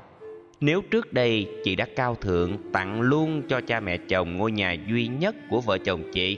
Nếu 0.62 0.82
trước 0.92 1.14
đây 1.14 1.48
chị 1.64 1.76
đã 1.76 1.88
cao 1.96 2.16
thượng, 2.16 2.58
tặng 2.74 3.02
luôn 3.02 3.42
cho 3.48 3.62
cha 3.62 3.80
mẹ 3.80 3.98
chồng 3.98 4.38
ngôi 4.38 4.52
nhà 4.52 4.76
duy 4.90 5.08
nhất 5.08 5.36
của 5.50 5.62
vợ 5.62 5.78
chồng 5.78 6.04
chị, 6.14 6.38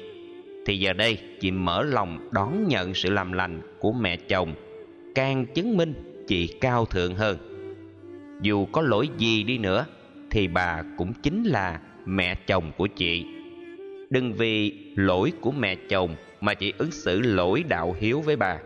thì 0.65 0.79
giờ 0.79 0.93
đây 0.93 1.17
chị 1.39 1.51
mở 1.51 1.83
lòng 1.83 2.29
đón 2.31 2.67
nhận 2.67 2.93
sự 2.93 3.09
làm 3.09 3.31
lành 3.31 3.61
của 3.79 3.91
mẹ 3.91 4.17
chồng, 4.17 4.53
càng 5.15 5.45
chứng 5.45 5.77
minh 5.77 5.93
chị 6.27 6.47
cao 6.61 6.85
thượng 6.85 7.15
hơn. 7.15 7.37
Dù 8.41 8.65
có 8.65 8.81
lỗi 8.81 9.09
gì 9.17 9.43
đi 9.43 9.57
nữa, 9.57 9.85
thì 10.31 10.47
bà 10.47 10.83
cũng 10.97 11.13
chính 11.13 11.43
là 11.43 11.79
mẹ 12.05 12.35
chồng 12.35 12.71
của 12.77 12.87
chị. 12.87 13.25
Đừng 14.09 14.33
vì 14.33 14.73
lỗi 14.95 15.31
của 15.41 15.51
mẹ 15.51 15.75
chồng 15.89 16.15
mà 16.41 16.53
chị 16.53 16.73
ứng 16.77 16.91
xử 16.91 17.21
lỗi 17.21 17.63
đạo 17.69 17.95
hiếu 17.99 18.21
với 18.21 18.35
bà 18.35 18.59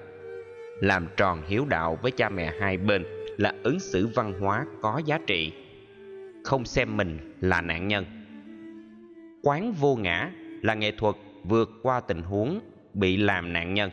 làm 0.80 1.07
tròn 1.17 1.41
hiếu 1.47 1.65
đạo 1.65 1.99
với 2.01 2.11
cha 2.11 2.30
mẹ 2.30 2.53
hai 2.59 2.77
bên 2.77 3.05
là 3.38 3.53
ứng 3.63 3.80
xử 3.80 4.07
văn 4.07 4.34
hóa 4.39 4.65
có 4.82 5.01
giá 5.05 5.19
trị. 5.27 5.51
Không 6.43 6.65
xem 6.65 6.97
mình 6.97 7.36
là 7.41 7.61
nạn 7.61 7.88
nhân. 7.88 8.05
Quán 9.43 9.73
vô 9.73 9.95
ngã 9.95 10.32
là 10.61 10.73
nghệ 10.73 10.91
thuật 10.91 11.15
vượt 11.43 11.69
qua 11.84 11.99
tình 11.99 12.21
huống 12.21 12.59
bị 12.93 13.17
làm 13.17 13.53
nạn 13.53 13.73
nhân. 13.73 13.91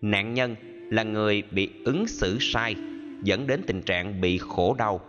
Nạn 0.00 0.34
nhân 0.34 0.56
là 0.90 1.02
người 1.02 1.42
bị 1.50 1.70
ứng 1.84 2.06
xử 2.06 2.36
sai, 2.40 2.76
dẫn 3.22 3.46
đến 3.46 3.60
tình 3.66 3.82
trạng 3.82 4.20
bị 4.20 4.38
khổ 4.38 4.74
đau. 4.78 5.00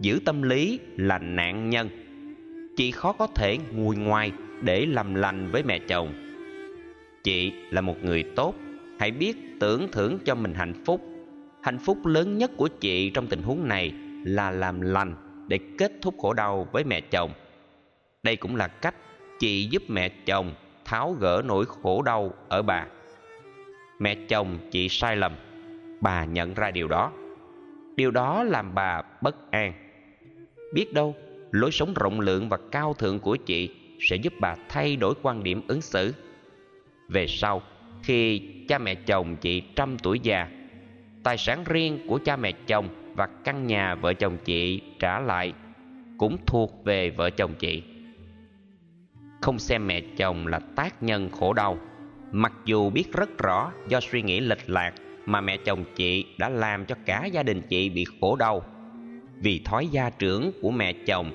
Giữ 0.00 0.20
tâm 0.24 0.42
lý 0.42 0.80
là 0.96 1.18
nạn 1.18 1.70
nhân. 1.70 1.88
Chị 2.76 2.90
khó 2.90 3.12
có 3.12 3.26
thể 3.26 3.58
ngồi 3.72 3.96
ngoài 3.96 4.32
để 4.62 4.86
làm 4.86 5.14
lành 5.14 5.50
với 5.50 5.62
mẹ 5.62 5.78
chồng. 5.78 6.14
Chị 7.24 7.52
là 7.70 7.80
một 7.80 8.04
người 8.04 8.24
tốt 8.36 8.54
hãy 8.98 9.10
biết 9.10 9.36
tưởng 9.60 9.88
thưởng 9.92 10.18
cho 10.24 10.34
mình 10.34 10.54
hạnh 10.54 10.84
phúc. 10.84 11.00
Hạnh 11.62 11.78
phúc 11.78 12.06
lớn 12.06 12.38
nhất 12.38 12.50
của 12.56 12.68
chị 12.68 13.10
trong 13.10 13.26
tình 13.26 13.42
huống 13.42 13.68
này 13.68 13.92
là 14.24 14.50
làm 14.50 14.80
lành 14.80 15.14
để 15.48 15.58
kết 15.78 15.92
thúc 16.02 16.14
khổ 16.18 16.32
đau 16.32 16.68
với 16.72 16.84
mẹ 16.84 17.00
chồng. 17.00 17.30
Đây 18.22 18.36
cũng 18.36 18.56
là 18.56 18.68
cách 18.68 18.94
chị 19.38 19.68
giúp 19.70 19.82
mẹ 19.88 20.08
chồng 20.08 20.54
tháo 20.84 21.12
gỡ 21.12 21.42
nỗi 21.44 21.64
khổ 21.66 22.02
đau 22.02 22.34
ở 22.48 22.62
bà. 22.62 22.86
Mẹ 23.98 24.14
chồng 24.28 24.58
chị 24.70 24.88
sai 24.88 25.16
lầm. 25.16 25.32
Bà 26.00 26.24
nhận 26.24 26.54
ra 26.54 26.70
điều 26.70 26.88
đó. 26.88 27.12
Điều 27.96 28.10
đó 28.10 28.42
làm 28.42 28.74
bà 28.74 29.02
bất 29.20 29.50
an. 29.50 29.72
Biết 30.74 30.92
đâu, 30.92 31.14
lối 31.50 31.70
sống 31.70 31.94
rộng 31.94 32.20
lượng 32.20 32.48
và 32.48 32.58
cao 32.72 32.94
thượng 32.94 33.20
của 33.20 33.36
chị 33.36 33.70
sẽ 34.00 34.16
giúp 34.16 34.32
bà 34.40 34.56
thay 34.68 34.96
đổi 34.96 35.14
quan 35.22 35.42
điểm 35.42 35.62
ứng 35.68 35.80
xử. 35.80 36.14
Về 37.08 37.26
sau 37.26 37.62
khi 38.06 38.42
cha 38.68 38.78
mẹ 38.78 38.94
chồng 38.94 39.36
chị 39.36 39.62
trăm 39.76 39.98
tuổi 39.98 40.20
già, 40.22 40.48
tài 41.22 41.36
sản 41.36 41.64
riêng 41.64 41.98
của 42.08 42.18
cha 42.24 42.36
mẹ 42.36 42.52
chồng 42.66 42.88
và 43.16 43.26
căn 43.44 43.66
nhà 43.66 43.94
vợ 43.94 44.14
chồng 44.14 44.36
chị 44.44 44.80
trả 44.98 45.20
lại 45.20 45.52
cũng 46.18 46.36
thuộc 46.46 46.84
về 46.84 47.10
vợ 47.10 47.30
chồng 47.30 47.54
chị. 47.58 47.82
Không 49.40 49.58
xem 49.58 49.86
mẹ 49.86 50.00
chồng 50.16 50.46
là 50.46 50.60
tác 50.76 51.02
nhân 51.02 51.30
khổ 51.30 51.52
đau, 51.52 51.78
mặc 52.32 52.52
dù 52.64 52.90
biết 52.90 53.12
rất 53.12 53.38
rõ 53.38 53.72
do 53.88 54.00
suy 54.00 54.22
nghĩ 54.22 54.40
lệch 54.40 54.70
lạc 54.70 54.94
mà 55.26 55.40
mẹ 55.40 55.56
chồng 55.56 55.84
chị 55.96 56.24
đã 56.38 56.48
làm 56.48 56.86
cho 56.86 56.94
cả 57.06 57.26
gia 57.32 57.42
đình 57.42 57.62
chị 57.68 57.88
bị 57.88 58.04
khổ 58.20 58.36
đau 58.36 58.62
vì 59.42 59.60
thói 59.64 59.86
gia 59.86 60.10
trưởng 60.10 60.52
của 60.62 60.70
mẹ 60.70 60.92
chồng 60.92 61.30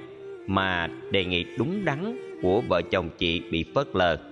mà 0.48 0.90
đề 1.12 1.26
nghị 1.26 1.46
đúng 1.58 1.86
đắn 1.86 2.18
của 2.42 2.62
vợ 2.70 2.82
chồng 2.92 3.10
chị 3.18 3.42
bị 3.52 3.66
phớt 3.76 3.88
lờ 3.94 4.31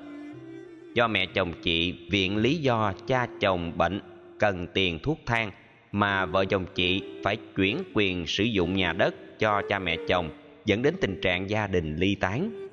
do 1.00 1.08
mẹ 1.08 1.26
chồng 1.26 1.54
chị 1.62 1.94
viện 2.10 2.38
lý 2.38 2.56
do 2.56 2.94
cha 3.08 3.28
chồng 3.40 3.78
bệnh 3.78 4.02
cần 4.40 4.68
tiền 4.74 5.00
thuốc 5.04 5.20
thang 5.26 5.52
mà 5.92 6.26
vợ 6.26 6.46
chồng 6.46 6.66
chị 6.76 7.02
phải 7.24 7.38
chuyển 7.56 7.78
quyền 7.94 8.28
sử 8.28 8.44
dụng 8.44 8.76
nhà 8.76 8.94
đất 8.94 9.40
cho 9.40 9.62
cha 9.70 9.80
mẹ 9.80 9.98
chồng, 10.08 10.30
dẫn 10.66 10.82
đến 10.82 10.94
tình 11.02 11.22
trạng 11.22 11.50
gia 11.50 11.68
đình 11.68 11.96
ly 11.96 12.16
tán. 12.16 12.68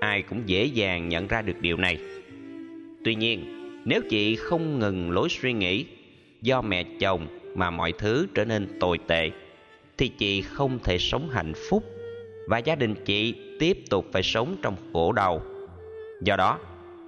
Ai 0.00 0.22
cũng 0.22 0.42
dễ 0.46 0.64
dàng 0.64 1.08
nhận 1.08 1.26
ra 1.26 1.42
được 1.42 1.60
điều 1.60 1.76
này. 1.76 1.98
Tuy 3.04 3.14
nhiên, 3.14 3.44
nếu 3.84 4.00
chị 4.10 4.36
không 4.36 4.78
ngừng 4.78 5.10
lối 5.10 5.28
suy 5.28 5.52
nghĩ 5.52 5.84
do 6.42 6.62
mẹ 6.62 6.84
chồng 7.00 7.26
mà 7.54 7.70
mọi 7.70 7.92
thứ 7.92 8.26
trở 8.34 8.44
nên 8.44 8.78
tồi 8.80 8.98
tệ, 9.06 9.30
thì 9.98 10.08
chị 10.08 10.42
không 10.42 10.78
thể 10.84 10.98
sống 10.98 11.28
hạnh 11.30 11.52
phúc 11.70 11.84
và 12.48 12.58
gia 12.58 12.74
đình 12.74 12.94
chị 13.04 13.34
tiếp 13.58 13.78
tục 13.90 14.06
phải 14.12 14.22
sống 14.22 14.56
trong 14.62 14.76
khổ 14.92 15.12
đau. 15.12 15.42
Do 16.22 16.36
đó 16.36 16.58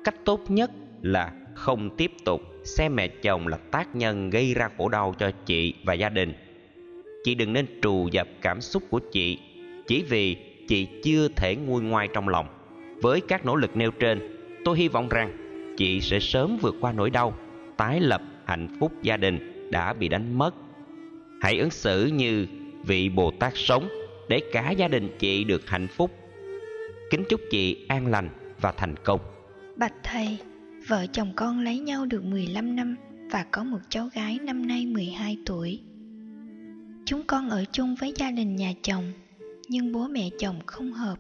cách 0.09 0.25
tốt 0.25 0.51
nhất 0.51 0.71
là 1.03 1.33
không 1.55 1.97
tiếp 1.97 2.13
tục 2.25 2.43
xem 2.65 2.97
mẹ 2.97 3.09
chồng 3.09 3.47
là 3.47 3.57
tác 3.57 3.97
nhân 3.97 4.31
gây 4.31 4.55
ra 4.55 4.69
khổ 4.79 4.89
đau 4.89 5.15
cho 5.19 5.31
chị 5.47 5.75
và 5.85 5.95
gia 5.95 6.09
đình. 6.09 6.33
Chị 7.25 7.35
đừng 7.35 7.53
nên 7.53 7.67
trù 7.83 8.09
dập 8.13 8.29
cảm 8.43 8.61
xúc 8.61 8.83
của 8.91 8.99
chị, 9.13 9.39
chỉ 9.87 10.05
vì 10.09 10.37
chị 10.69 10.89
chưa 11.03 11.29
thể 11.37 11.57
nguôi 11.57 11.83
ngoai 11.83 12.09
trong 12.15 12.29
lòng. 12.29 12.47
Với 13.03 13.21
các 13.21 13.47
nỗ 13.47 13.57
lực 13.57 13.77
nêu 13.77 13.91
trên, 13.91 14.37
tôi 14.65 14.79
hy 14.79 14.89
vọng 14.89 15.09
rằng 15.09 15.33
chị 15.77 16.01
sẽ 16.01 16.21
sớm 16.21 16.59
vượt 16.61 16.75
qua 16.81 16.93
nỗi 16.93 17.11
đau, 17.11 17.35
tái 17.77 18.01
lập 18.01 18.23
hạnh 18.45 18.77
phúc 18.81 18.93
gia 19.03 19.17
đình 19.17 19.71
đã 19.71 19.93
bị 19.93 20.09
đánh 20.09 20.39
mất. 20.39 20.55
Hãy 21.41 21.59
ứng 21.59 21.71
xử 21.71 22.07
như 22.07 22.47
vị 22.87 23.09
bồ 23.09 23.31
tát 23.31 23.53
sống 23.57 23.89
để 24.29 24.41
cả 24.53 24.71
gia 24.71 24.89
đình 24.89 25.09
chị 25.19 25.45
được 25.45 25.69
hạnh 25.69 25.89
phúc. 25.89 26.11
Kính 27.11 27.25
chúc 27.29 27.41
chị 27.51 27.87
an 27.89 28.07
lành 28.07 28.29
và 28.61 28.73
thành 28.73 28.95
công 28.97 29.21
bạch 29.79 29.95
thầy 30.03 30.39
vợ 30.87 31.07
chồng 31.13 31.33
con 31.37 31.61
lấy 31.61 31.79
nhau 31.79 32.07
được 32.07 32.25
15 32.25 32.77
năm 32.77 32.97
và 33.31 33.45
có 33.51 33.65
một 33.65 33.79
cháu 33.89 34.09
gái 34.15 34.39
năm 34.43 34.67
nay 34.67 34.87
12 34.87 35.39
tuổi. 35.47 35.81
Chúng 37.05 37.23
con 37.27 37.51
ở 37.51 37.65
chung 37.73 37.95
với 37.95 38.13
gia 38.17 38.31
đình 38.31 38.57
nhà 38.57 38.73
chồng, 38.83 39.13
nhưng 39.69 39.93
bố 39.93 40.09
mẹ 40.09 40.31
chồng 40.39 40.61
không 40.67 40.93
hợp. 40.93 41.19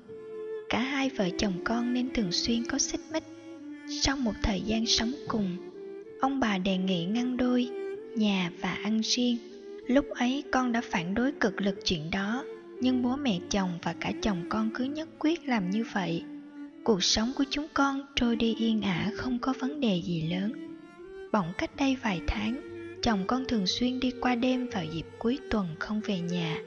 Cả 0.68 0.80
hai 0.80 1.10
vợ 1.10 1.28
chồng 1.38 1.52
con 1.64 1.92
nên 1.92 2.12
thường 2.14 2.32
xuyên 2.32 2.64
có 2.64 2.78
xích 2.78 3.00
mích. 3.12 3.22
Sau 4.02 4.16
một 4.16 4.34
thời 4.42 4.60
gian 4.60 4.86
sống 4.86 5.12
cùng, 5.28 5.56
ông 6.20 6.40
bà 6.40 6.58
đề 6.58 6.76
nghị 6.76 7.04
ngăn 7.04 7.36
đôi, 7.36 7.68
nhà 8.16 8.50
và 8.60 8.72
ăn 8.72 9.00
riêng. 9.04 9.38
Lúc 9.86 10.04
ấy 10.10 10.44
con 10.52 10.72
đã 10.72 10.80
phản 10.80 11.14
đối 11.14 11.32
cực 11.32 11.60
lực 11.60 11.78
chuyện 11.84 12.10
đó, 12.12 12.44
nhưng 12.80 13.02
bố 13.02 13.16
mẹ 13.16 13.38
chồng 13.50 13.70
và 13.82 13.94
cả 14.00 14.12
chồng 14.22 14.42
con 14.48 14.70
cứ 14.74 14.84
nhất 14.84 15.08
quyết 15.18 15.48
làm 15.48 15.70
như 15.70 15.84
vậy 15.92 16.22
cuộc 16.88 17.04
sống 17.04 17.32
của 17.36 17.44
chúng 17.50 17.66
con 17.74 18.02
trôi 18.16 18.36
đi 18.36 18.54
yên 18.54 18.82
ả, 18.82 19.10
không 19.14 19.38
có 19.38 19.54
vấn 19.58 19.80
đề 19.80 20.02
gì 20.04 20.22
lớn. 20.22 20.52
Bỗng 21.32 21.46
cách 21.58 21.70
đây 21.76 21.96
vài 22.02 22.20
tháng, 22.26 22.60
chồng 23.02 23.24
con 23.26 23.44
thường 23.48 23.66
xuyên 23.66 24.00
đi 24.00 24.10
qua 24.20 24.34
đêm 24.34 24.68
vào 24.72 24.84
dịp 24.84 25.06
cuối 25.18 25.38
tuần 25.50 25.66
không 25.78 26.00
về 26.00 26.20
nhà. 26.20 26.58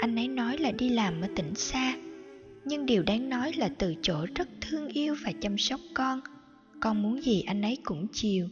Anh 0.00 0.18
ấy 0.18 0.28
nói 0.28 0.58
là 0.58 0.70
đi 0.70 0.88
làm 0.88 1.20
ở 1.20 1.28
tỉnh 1.36 1.54
xa, 1.54 1.94
nhưng 2.64 2.86
điều 2.86 3.02
đáng 3.02 3.28
nói 3.28 3.52
là 3.52 3.68
từ 3.78 3.94
chỗ 4.02 4.26
rất 4.34 4.48
thương 4.60 4.88
yêu 4.88 5.14
và 5.24 5.32
chăm 5.40 5.58
sóc 5.58 5.80
con. 5.94 6.20
Con 6.80 7.02
muốn 7.02 7.22
gì 7.22 7.42
anh 7.42 7.62
ấy 7.62 7.78
cũng 7.84 8.06
chiều. 8.12 8.48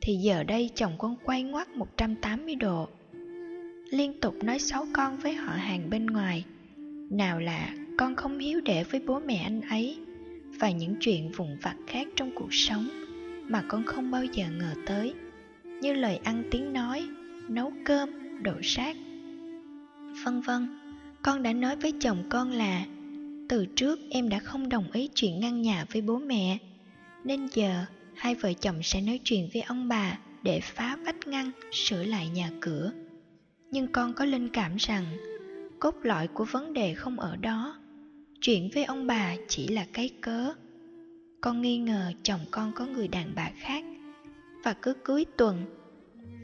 Thì 0.00 0.14
giờ 0.14 0.42
đây 0.42 0.70
chồng 0.74 0.92
con 0.98 1.16
quay 1.24 1.42
ngoắt 1.42 1.68
180 1.76 2.54
độ. 2.54 2.88
Liên 3.90 4.20
tục 4.20 4.34
nói 4.44 4.58
xấu 4.58 4.86
con 4.92 5.16
với 5.16 5.34
họ 5.34 5.52
hàng 5.52 5.90
bên 5.90 6.06
ngoài. 6.06 6.44
Nào 7.10 7.40
là 7.40 7.74
con 7.98 8.16
không 8.16 8.38
hiếu 8.38 8.60
đệ 8.60 8.84
với 8.84 9.00
bố 9.06 9.20
mẹ 9.20 9.36
anh 9.36 9.60
ấy 9.60 9.98
và 10.58 10.70
những 10.70 10.96
chuyện 11.00 11.30
vụn 11.30 11.56
vặt 11.62 11.76
khác 11.86 12.06
trong 12.16 12.30
cuộc 12.34 12.54
sống 12.54 12.88
mà 13.48 13.62
con 13.68 13.84
không 13.84 14.10
bao 14.10 14.24
giờ 14.24 14.44
ngờ 14.58 14.74
tới, 14.86 15.14
như 15.80 15.92
lời 15.92 16.16
ăn 16.16 16.44
tiếng 16.50 16.72
nói, 16.72 17.08
nấu 17.48 17.72
cơm, 17.84 18.08
đổ 18.42 18.54
rác. 18.62 18.96
Vân 20.24 20.40
vân, 20.40 20.78
con 21.22 21.42
đã 21.42 21.52
nói 21.52 21.76
với 21.76 21.92
chồng 22.00 22.24
con 22.28 22.50
là, 22.50 22.84
từ 23.48 23.66
trước 23.76 23.98
em 24.10 24.28
đã 24.28 24.38
không 24.38 24.68
đồng 24.68 24.92
ý 24.92 25.08
chuyện 25.14 25.40
ngăn 25.40 25.62
nhà 25.62 25.84
với 25.92 26.02
bố 26.02 26.18
mẹ, 26.18 26.58
nên 27.24 27.46
giờ 27.46 27.84
hai 28.14 28.34
vợ 28.34 28.52
chồng 28.52 28.82
sẽ 28.82 29.00
nói 29.00 29.20
chuyện 29.24 29.48
với 29.52 29.62
ông 29.62 29.88
bà 29.88 30.18
để 30.42 30.60
phá 30.60 30.96
vách 31.04 31.26
ngăn, 31.26 31.50
sửa 31.72 32.02
lại 32.02 32.28
nhà 32.28 32.50
cửa. 32.60 32.92
Nhưng 33.70 33.92
con 33.92 34.14
có 34.14 34.24
linh 34.24 34.48
cảm 34.48 34.76
rằng 34.76 35.04
cốt 35.78 35.94
lõi 36.02 36.28
của 36.28 36.44
vấn 36.44 36.72
đề 36.72 36.94
không 36.94 37.20
ở 37.20 37.36
đó 37.36 37.77
chuyện 38.40 38.70
với 38.74 38.84
ông 38.84 39.06
bà 39.06 39.36
chỉ 39.48 39.68
là 39.68 39.86
cái 39.92 40.10
cớ. 40.20 40.54
Con 41.40 41.62
nghi 41.62 41.78
ngờ 41.78 42.12
chồng 42.22 42.40
con 42.50 42.72
có 42.74 42.86
người 42.86 43.08
đàn 43.08 43.32
bà 43.34 43.50
khác. 43.58 43.84
Và 44.64 44.72
cứ 44.72 44.94
cuối 45.04 45.26
tuần, 45.36 45.64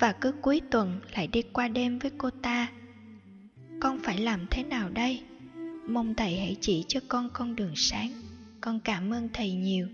và 0.01 0.13
cứ 0.13 0.33
cuối 0.33 0.61
tuần 0.71 1.01
lại 1.17 1.27
đi 1.27 1.43
qua 1.43 1.69
đêm 1.69 1.99
với 1.99 2.11
cô 2.19 2.31
ta. 2.31 2.69
Con 3.81 3.99
phải 4.03 4.19
làm 4.19 4.47
thế 4.51 4.63
nào 4.63 4.91
đây? 4.91 5.21
Mong 5.89 6.15
thầy 6.15 6.37
hãy 6.37 6.57
chỉ 6.61 6.85
cho 6.89 7.01
con 7.09 7.31
con 7.33 7.57
đường 7.57 7.73
sáng. 7.77 8.11
Con 8.61 8.81
cảm 8.81 9.11
ơn 9.11 9.29
thầy 9.33 9.53
nhiều. 9.53 9.89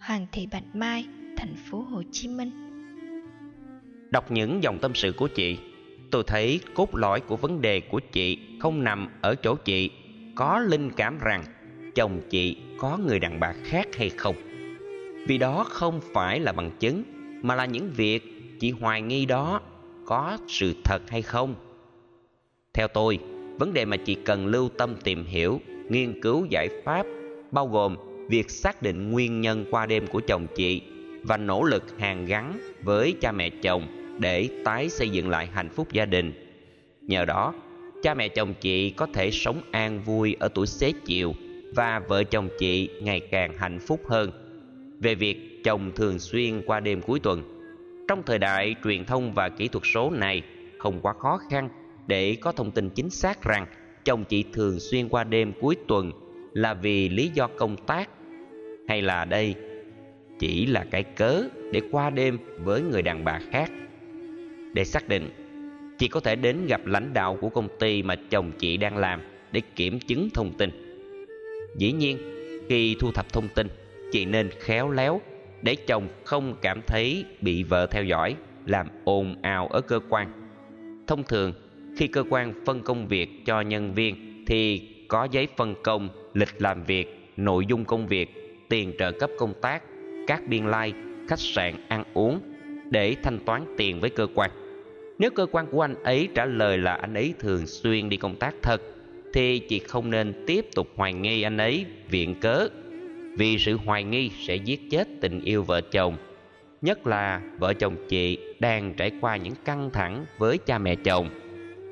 Hoàng 0.00 0.26
thị 0.32 0.46
bạch 0.52 0.76
mai, 0.76 1.06
thành 1.36 1.54
phố 1.70 1.80
hồ 1.80 2.02
chí 2.12 2.28
minh. 2.28 2.50
Đọc 4.10 4.30
những 4.30 4.62
dòng 4.62 4.78
tâm 4.78 4.94
sự 4.94 5.12
của 5.12 5.28
chị, 5.28 5.58
tôi 6.10 6.24
thấy 6.26 6.60
cốt 6.74 6.94
lõi 6.94 7.20
của 7.20 7.36
vấn 7.36 7.60
đề 7.60 7.80
của 7.80 8.00
chị 8.12 8.38
không 8.60 8.84
nằm 8.84 9.08
ở 9.20 9.34
chỗ 9.34 9.54
chị 9.54 9.90
có 10.36 10.58
linh 10.58 10.90
cảm 10.90 11.18
rằng 11.18 11.44
chồng 11.94 12.20
chị 12.30 12.56
có 12.78 12.98
người 13.06 13.18
đàn 13.18 13.40
bà 13.40 13.52
khác 13.64 13.86
hay 13.96 14.10
không. 14.10 14.36
Vì 15.26 15.38
đó 15.38 15.64
không 15.68 16.00
phải 16.12 16.40
là 16.40 16.52
bằng 16.52 16.70
chứng, 16.80 17.02
mà 17.42 17.54
là 17.54 17.64
những 17.66 17.90
việc 17.96 18.22
chị 18.60 18.70
hoài 18.70 19.02
nghi 19.02 19.26
đó 19.26 19.60
có 20.06 20.38
sự 20.48 20.74
thật 20.84 21.02
hay 21.08 21.22
không. 21.22 21.54
Theo 22.74 22.88
tôi, 22.88 23.18
vấn 23.58 23.72
đề 23.72 23.84
mà 23.84 23.96
chị 23.96 24.14
cần 24.14 24.46
lưu 24.46 24.68
tâm 24.68 24.96
tìm 25.04 25.24
hiểu, 25.24 25.60
nghiên 25.88 26.20
cứu 26.20 26.46
giải 26.50 26.68
pháp 26.84 27.06
bao 27.50 27.66
gồm 27.66 27.96
việc 28.28 28.50
xác 28.50 28.82
định 28.82 29.10
nguyên 29.10 29.40
nhân 29.40 29.64
qua 29.70 29.86
đêm 29.86 30.06
của 30.06 30.20
chồng 30.26 30.46
chị 30.56 30.82
và 31.22 31.36
nỗ 31.36 31.62
lực 31.62 31.98
hàn 31.98 32.26
gắn 32.26 32.58
với 32.82 33.14
cha 33.20 33.32
mẹ 33.32 33.50
chồng 33.50 33.86
để 34.18 34.48
tái 34.64 34.88
xây 34.88 35.10
dựng 35.10 35.28
lại 35.28 35.48
hạnh 35.52 35.68
phúc 35.68 35.92
gia 35.92 36.04
đình. 36.04 36.32
Nhờ 37.00 37.24
đó 37.24 37.54
cha 38.02 38.14
mẹ 38.14 38.28
chồng 38.28 38.54
chị 38.60 38.90
có 38.90 39.06
thể 39.12 39.30
sống 39.30 39.60
an 39.70 40.02
vui 40.04 40.36
ở 40.40 40.48
tuổi 40.48 40.66
xế 40.66 40.92
chiều 41.04 41.34
và 41.74 41.98
vợ 42.08 42.24
chồng 42.24 42.48
chị 42.58 42.88
ngày 43.02 43.20
càng 43.20 43.52
hạnh 43.58 43.78
phúc 43.78 44.00
hơn. 44.08 44.30
Về 45.00 45.14
việc 45.14 45.60
chồng 45.64 45.92
thường 45.96 46.18
xuyên 46.18 46.62
qua 46.66 46.80
đêm 46.80 47.00
cuối 47.02 47.20
tuần, 47.20 47.42
trong 48.08 48.22
thời 48.26 48.38
đại 48.38 48.74
truyền 48.84 49.04
thông 49.04 49.32
và 49.32 49.48
kỹ 49.48 49.68
thuật 49.68 49.84
số 49.94 50.10
này 50.10 50.42
không 50.78 51.00
quá 51.00 51.12
khó 51.12 51.38
khăn 51.50 51.68
để 52.06 52.36
có 52.40 52.52
thông 52.52 52.70
tin 52.70 52.90
chính 52.90 53.10
xác 53.10 53.42
rằng 53.42 53.66
chồng 54.04 54.24
chị 54.24 54.44
thường 54.52 54.80
xuyên 54.80 55.08
qua 55.08 55.24
đêm 55.24 55.52
cuối 55.60 55.76
tuần 55.88 56.12
là 56.52 56.74
vì 56.74 57.08
lý 57.08 57.30
do 57.34 57.46
công 57.46 57.76
tác 57.76 58.10
hay 58.88 59.02
là 59.02 59.24
đây 59.24 59.54
chỉ 60.38 60.66
là 60.66 60.84
cái 60.90 61.02
cớ 61.02 61.42
để 61.72 61.80
qua 61.90 62.10
đêm 62.10 62.38
với 62.64 62.82
người 62.82 63.02
đàn 63.02 63.24
bà 63.24 63.40
khác. 63.50 63.70
Để 64.72 64.84
xác 64.84 65.08
định 65.08 65.30
chị 65.98 66.08
có 66.08 66.20
thể 66.20 66.36
đến 66.36 66.66
gặp 66.66 66.86
lãnh 66.86 67.14
đạo 67.14 67.38
của 67.40 67.48
công 67.48 67.68
ty 67.78 68.02
mà 68.02 68.16
chồng 68.30 68.52
chị 68.58 68.76
đang 68.76 68.96
làm 68.96 69.20
để 69.52 69.62
kiểm 69.76 70.00
chứng 70.00 70.28
thông 70.34 70.52
tin. 70.52 70.70
Dĩ 71.76 71.92
nhiên 71.92 72.18
khi 72.68 72.96
thu 73.00 73.12
thập 73.12 73.32
thông 73.32 73.48
tin 73.54 73.68
chị 74.12 74.24
nên 74.24 74.50
khéo 74.60 74.90
léo 74.90 75.20
để 75.62 75.74
chồng 75.74 76.08
không 76.24 76.54
cảm 76.62 76.80
thấy 76.86 77.24
bị 77.40 77.62
vợ 77.62 77.86
theo 77.86 78.04
dõi 78.04 78.36
làm 78.66 78.86
ồn 79.04 79.36
ào 79.42 79.68
ở 79.68 79.80
cơ 79.80 80.00
quan. 80.08 80.32
Thông 81.06 81.22
thường 81.22 81.52
khi 81.96 82.06
cơ 82.06 82.24
quan 82.30 82.64
phân 82.66 82.82
công 82.82 83.08
việc 83.08 83.28
cho 83.46 83.60
nhân 83.60 83.94
viên 83.94 84.44
thì 84.46 84.88
có 85.08 85.28
giấy 85.30 85.48
phân 85.56 85.74
công 85.82 86.08
lịch 86.34 86.62
làm 86.62 86.84
việc 86.84 87.30
nội 87.36 87.66
dung 87.66 87.84
công 87.84 88.06
việc 88.06 88.30
tiền 88.68 88.92
trợ 88.98 89.12
cấp 89.12 89.30
công 89.38 89.54
tác 89.60 89.82
các 90.26 90.42
biên 90.48 90.66
lai 90.66 90.88
like, 90.88 90.98
khách 91.28 91.38
sạn 91.38 91.74
ăn 91.88 92.04
uống 92.14 92.40
để 92.90 93.16
thanh 93.22 93.38
toán 93.38 93.74
tiền 93.76 94.00
với 94.00 94.10
cơ 94.10 94.26
quan 94.34 94.50
nếu 95.18 95.30
cơ 95.30 95.46
quan 95.46 95.66
của 95.66 95.80
anh 95.80 95.94
ấy 96.02 96.28
trả 96.34 96.44
lời 96.44 96.78
là 96.78 96.94
anh 96.94 97.14
ấy 97.14 97.34
thường 97.38 97.66
xuyên 97.66 98.08
đi 98.08 98.16
công 98.16 98.36
tác 98.36 98.54
thật, 98.62 98.82
thì 99.32 99.58
chị 99.58 99.78
không 99.78 100.10
nên 100.10 100.44
tiếp 100.46 100.66
tục 100.74 100.88
hoài 100.96 101.12
nghi 101.12 101.42
anh 101.42 101.56
ấy 101.56 101.86
viện 102.10 102.40
cớ, 102.40 102.68
vì 103.36 103.58
sự 103.58 103.76
hoài 103.76 104.04
nghi 104.04 104.30
sẽ 104.46 104.56
giết 104.56 104.80
chết 104.90 105.08
tình 105.20 105.40
yêu 105.40 105.62
vợ 105.62 105.80
chồng. 105.80 106.16
Nhất 106.82 107.06
là 107.06 107.40
vợ 107.58 107.74
chồng 107.74 107.96
chị 108.08 108.38
đang 108.60 108.94
trải 108.94 109.10
qua 109.20 109.36
những 109.36 109.54
căng 109.64 109.90
thẳng 109.90 110.26
với 110.38 110.58
cha 110.58 110.78
mẹ 110.78 110.94
chồng. 110.94 111.30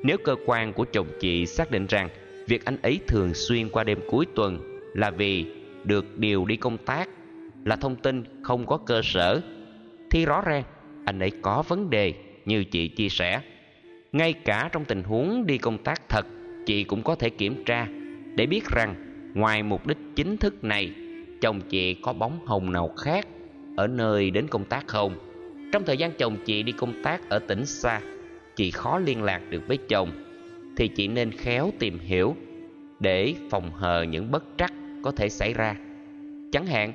Nếu 0.03 0.17
cơ 0.23 0.35
quan 0.45 0.73
của 0.73 0.85
chồng 0.85 1.07
chị 1.19 1.45
xác 1.45 1.71
định 1.71 1.85
rằng 1.85 2.09
việc 2.47 2.65
anh 2.65 2.77
ấy 2.81 2.99
thường 3.07 3.33
xuyên 3.33 3.69
qua 3.69 3.83
đêm 3.83 3.99
cuối 4.09 4.25
tuần 4.35 4.79
là 4.93 5.11
vì 5.11 5.45
được 5.83 6.17
điều 6.17 6.45
đi 6.45 6.55
công 6.55 6.77
tác, 6.77 7.09
là 7.65 7.75
thông 7.75 7.95
tin 7.95 8.23
không 8.43 8.65
có 8.65 8.77
cơ 8.77 9.01
sở, 9.03 9.41
thì 10.11 10.25
rõ 10.25 10.41
ràng 10.41 10.63
anh 11.05 11.19
ấy 11.19 11.31
có 11.41 11.63
vấn 11.67 11.89
đề 11.89 12.13
như 12.45 12.63
chị 12.63 12.87
chia 12.87 13.09
sẻ. 13.09 13.41
Ngay 14.11 14.33
cả 14.33 14.69
trong 14.71 14.85
tình 14.85 15.03
huống 15.03 15.45
đi 15.45 15.57
công 15.57 15.77
tác 15.77 16.09
thật, 16.09 16.25
chị 16.65 16.83
cũng 16.83 17.03
có 17.03 17.15
thể 17.15 17.29
kiểm 17.29 17.63
tra 17.65 17.87
để 18.35 18.45
biết 18.45 18.65
rằng 18.65 18.95
ngoài 19.33 19.63
mục 19.63 19.87
đích 19.87 19.97
chính 20.15 20.37
thức 20.37 20.63
này, 20.63 20.91
chồng 21.41 21.61
chị 21.61 21.93
có 21.93 22.13
bóng 22.13 22.45
hồng 22.45 22.71
nào 22.71 22.87
khác 22.87 23.27
ở 23.77 23.87
nơi 23.87 24.31
đến 24.31 24.47
công 24.47 24.65
tác 24.65 24.87
không? 24.87 25.15
Trong 25.71 25.83
thời 25.85 25.97
gian 25.97 26.11
chồng 26.11 26.37
chị 26.45 26.63
đi 26.63 26.71
công 26.71 27.03
tác 27.03 27.29
ở 27.29 27.39
tỉnh 27.39 27.65
xa, 27.65 28.01
chị 28.55 28.71
khó 28.71 28.99
liên 28.99 29.23
lạc 29.23 29.41
được 29.49 29.67
với 29.67 29.77
chồng, 29.89 30.11
thì 30.77 30.87
chị 30.87 31.07
nên 31.07 31.31
khéo 31.31 31.71
tìm 31.79 31.99
hiểu 31.99 32.35
để 32.99 33.35
phòng 33.49 33.71
hờ 33.71 34.03
những 34.03 34.31
bất 34.31 34.43
trắc 34.57 34.73
có 35.03 35.11
thể 35.11 35.29
xảy 35.29 35.53
ra. 35.53 35.75
Chẳng 36.51 36.65
hạn, 36.65 36.93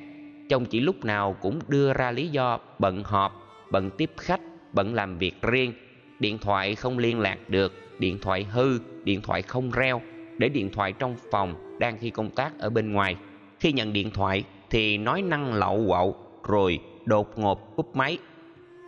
chồng 0.48 0.66
chị 0.66 0.80
lúc 0.80 1.04
nào 1.04 1.36
cũng 1.40 1.58
đưa 1.68 1.92
ra 1.92 2.10
lý 2.10 2.28
do 2.28 2.60
bận 2.78 3.02
họp, 3.04 3.48
bận 3.70 3.90
tiếp 3.98 4.10
khách 4.16 4.40
bận 4.72 4.94
làm 4.94 5.18
việc 5.18 5.42
riêng. 5.42 5.72
Điện 6.20 6.38
thoại 6.38 6.74
không 6.74 6.98
liên 6.98 7.20
lạc 7.20 7.38
được, 7.48 7.72
điện 7.98 8.18
thoại 8.22 8.44
hư, 8.44 8.78
điện 9.04 9.20
thoại 9.20 9.42
không 9.42 9.70
reo. 9.70 10.00
Để 10.38 10.48
điện 10.48 10.70
thoại 10.70 10.92
trong 10.92 11.16
phòng 11.30 11.78
đang 11.78 11.98
khi 11.98 12.10
công 12.10 12.30
tác 12.30 12.58
ở 12.58 12.70
bên 12.70 12.92
ngoài. 12.92 13.16
Khi 13.60 13.72
nhận 13.72 13.92
điện 13.92 14.10
thoại 14.10 14.44
thì 14.70 14.98
nói 14.98 15.22
năng 15.22 15.54
lậu 15.54 15.84
quậu, 15.88 16.16
rồi 16.48 16.78
đột 17.04 17.38
ngột 17.38 17.76
cúp 17.76 17.96
máy. 17.96 18.18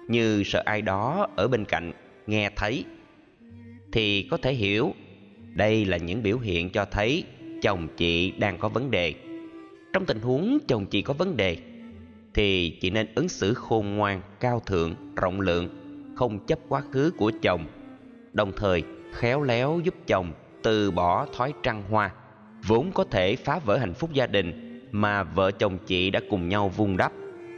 Như 0.09 0.43
sợ 0.45 0.63
ai 0.65 0.83
đó 0.83 1.29
ở 1.37 1.49
bên 1.49 1.65
cạnh 1.65 1.93
nghe 2.27 2.51
thấy, 2.57 2.85
thì 3.93 4.29
có 4.31 4.37
thể 4.37 4.55
hiểu. 4.55 4.95
Đây 5.55 5.85
là 5.85 5.97
những 5.97 6.23
biểu 6.23 6.39
hiện 6.39 6.71
cho 6.71 6.85
thấy 6.85 7.25
chồng 7.63 7.89
chị 7.97 8.31
đang 8.31 8.59
có 8.59 8.69
vấn 8.69 8.91
đề. 8.91 9.15
Trong 9.93 10.07
tình 10.07 10.21
huống 10.21 10.59
chồng 10.69 10.87
chị 10.87 11.03
có 11.03 11.15
vấn 11.15 11.37
đề 11.37 11.57
thì 12.35 12.79
chị 12.81 12.91
nên 12.91 13.07
ứng 13.15 13.29
xử 13.29 13.55
khôn 13.55 13.97
ngoan, 13.97 14.21
cao 14.41 14.61
thượng, 14.67 14.95
rộng 15.17 15.41
lượng, 15.41 15.69
không 16.15 16.47
chấp 16.47 16.59
quá 16.69 16.83
khứ 16.93 17.13
của 17.17 17.33
chồng, 17.43 17.67
đồng 18.33 18.53
thời 18.57 18.83
khéo 19.13 19.43
léo 19.43 19.81
giúp 19.85 19.95
chồng 20.07 20.33
từ 20.63 20.91
bỏ 20.91 21.27
thói 21.37 21.53
trăng 21.63 21.83
hoa, 21.91 22.11
vốn 22.67 22.91
có 22.95 23.05
thể 23.05 23.37
phá 23.37 23.59
vỡ 23.65 23.77
hạnh 23.77 23.95
phúc 23.95 24.11
gia 24.13 24.27
đình 24.27 24.79
mà 24.93 25.23
vợ 25.23 25.51
chồng 25.51 25.79
chị 25.87 26.11
đã 26.11 26.21
cùng 26.31 26.49
nhau 26.49 26.69
vun 26.69 26.97
đắp. 26.97 27.13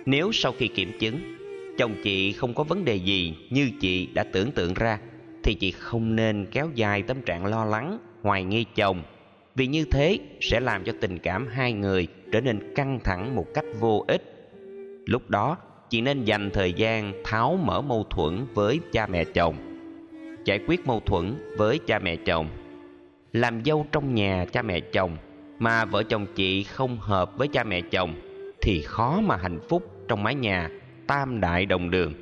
Nếu 0.07 0.33
sau 0.33 0.53
khi 0.59 0.69
kiểm 0.69 0.99
chứng, 0.99 1.37
chồng 1.79 1.95
chị 2.03 2.33
không 2.33 2.55
có 2.55 2.65
vấn 2.65 2.85
đề 2.85 2.95
gì 2.95 3.37
như 3.51 3.71
chị 3.81 4.07
đã 4.07 4.25
tưởng 4.33 4.53
tượng 4.53 4.75
ra, 4.75 4.99
thì 5.43 5.55
chị 5.55 5.71
không 5.71 6.17
nên 6.17 6.47
kéo 6.51 6.71
dài 6.75 7.03
tâm 7.03 7.23
trạng 7.23 7.47
lo 7.47 7.65
lắng, 7.65 7.99
hoài 8.23 8.45
nghi 8.45 8.65
chồng. 8.75 9.03
Vì 9.55 9.67
như 9.67 9.85
thế 9.85 10.19
sẽ 10.41 10.61
làm 10.61 10.85
cho 10.85 10.93
tình 11.01 11.19
cảm 11.19 11.47
hai 11.47 11.73
người 11.73 12.07
trở 12.33 12.41
nên 12.41 12.75
căng 12.75 13.01
thẳng 13.05 13.37
một 13.37 13.47
cách 13.55 13.65
vô 13.81 14.05
ích 14.09 14.34
lúc 15.07 15.31
đó, 15.31 15.57
chị 15.91 16.01
nên 16.01 16.25
dành 16.25 16.51
thời 16.51 16.73
gian 16.73 17.13
tháo 17.25 17.59
mở 17.65 17.81
mâu 17.81 18.07
thuẫn 18.11 18.47
với 18.55 18.81
cha 18.93 19.07
mẹ 19.07 19.25
chồng. 19.25 19.57
Giải 20.45 20.61
quyết 20.67 20.87
mâu 20.87 21.01
thuẫn 21.01 21.35
với 21.57 21.79
cha 21.87 21.99
mẹ 21.99 22.17
chồng. 22.17 22.49
Làm 23.33 23.65
dâu 23.65 23.87
trong 23.93 24.15
nhà 24.15 24.45
cha 24.53 24.63
mẹ 24.63 24.81
chồng, 24.81 25.17
mà 25.59 25.85
vợ 25.85 26.03
chồng 26.03 26.27
chị 26.35 26.63
không 26.63 26.99
hợp 27.01 27.39
với 27.39 27.49
cha 27.49 27.65
mẹ 27.65 27.81
chồng, 27.81 28.15
thì 28.63 28.83
khó 28.83 29.21
mà 29.21 29.37
hạnh 29.37 29.59
phúc 29.69 29.91
trong 30.09 30.23
mái 30.23 30.35
nhà, 30.35 30.71
tam 31.07 31.41
đại 31.41 31.67
đồng 31.67 31.91
đường. 31.91 32.13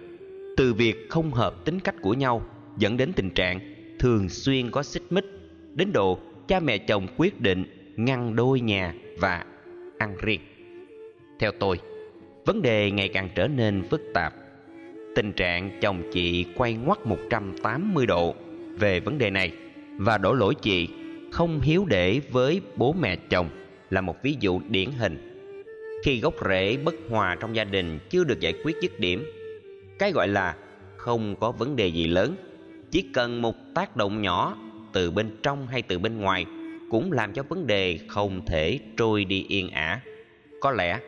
Từ 0.56 0.74
việc 0.74 0.96
không 1.10 1.30
hợp 1.30 1.64
tính 1.64 1.80
cách 1.80 1.94
của 2.02 2.14
nhau 2.14 2.42
dẫn 2.76 2.96
đến 2.96 3.12
tình 3.12 3.30
trạng 3.30 3.60
thường 3.98 4.28
xuyên 4.28 4.70
có 4.70 4.82
xích 4.82 5.02
mích, 5.10 5.24
đến 5.74 5.92
độ 5.92 6.18
cha 6.48 6.60
mẹ 6.60 6.78
chồng 6.78 7.06
quyết 7.16 7.40
định 7.40 7.64
ngăn 7.96 8.36
đôi 8.36 8.60
nhà 8.60 8.94
và 9.18 9.44
ăn 9.98 10.16
riêng. 10.20 10.40
Theo 11.38 11.52
tôi 11.52 11.80
vấn 12.44 12.62
đề 12.62 12.90
ngày 12.90 13.08
càng 13.08 13.28
trở 13.34 13.48
nên 13.48 13.82
phức 13.90 14.00
tạp. 14.14 14.34
Tình 15.16 15.32
trạng 15.32 15.78
chồng 15.80 16.02
chị 16.12 16.46
quay 16.56 16.74
ngoắt 16.74 17.06
180 17.06 18.06
độ 18.06 18.34
về 18.78 19.00
vấn 19.00 19.18
đề 19.18 19.30
này 19.30 19.52
và 19.98 20.18
đổ 20.18 20.32
lỗi 20.32 20.54
chị 20.54 20.88
không 21.32 21.60
hiếu 21.60 21.84
để 21.88 22.20
với 22.30 22.60
bố 22.76 22.92
mẹ 22.92 23.16
chồng 23.16 23.48
là 23.90 24.00
một 24.00 24.16
ví 24.22 24.36
dụ 24.40 24.60
điển 24.68 24.90
hình. 24.90 25.28
Khi 26.04 26.20
gốc 26.20 26.34
rễ 26.48 26.76
bất 26.76 26.94
hòa 27.10 27.36
trong 27.40 27.56
gia 27.56 27.64
đình 27.64 27.98
chưa 28.10 28.24
được 28.24 28.40
giải 28.40 28.54
quyết 28.64 28.76
dứt 28.82 29.00
điểm, 29.00 29.24
cái 29.98 30.12
gọi 30.12 30.28
là 30.28 30.56
không 30.96 31.36
có 31.36 31.52
vấn 31.52 31.76
đề 31.76 31.86
gì 31.86 32.06
lớn. 32.06 32.36
Chỉ 32.90 33.04
cần 33.14 33.42
một 33.42 33.54
tác 33.74 33.96
động 33.96 34.22
nhỏ 34.22 34.56
từ 34.92 35.10
bên 35.10 35.36
trong 35.42 35.66
hay 35.66 35.82
từ 35.82 35.98
bên 35.98 36.20
ngoài 36.20 36.46
cũng 36.90 37.12
làm 37.12 37.32
cho 37.32 37.42
vấn 37.42 37.66
đề 37.66 37.98
không 38.08 38.46
thể 38.46 38.78
trôi 38.96 39.24
đi 39.24 39.44
yên 39.48 39.70
ả. 39.70 40.00
Có 40.60 40.70
lẽ 40.70 40.98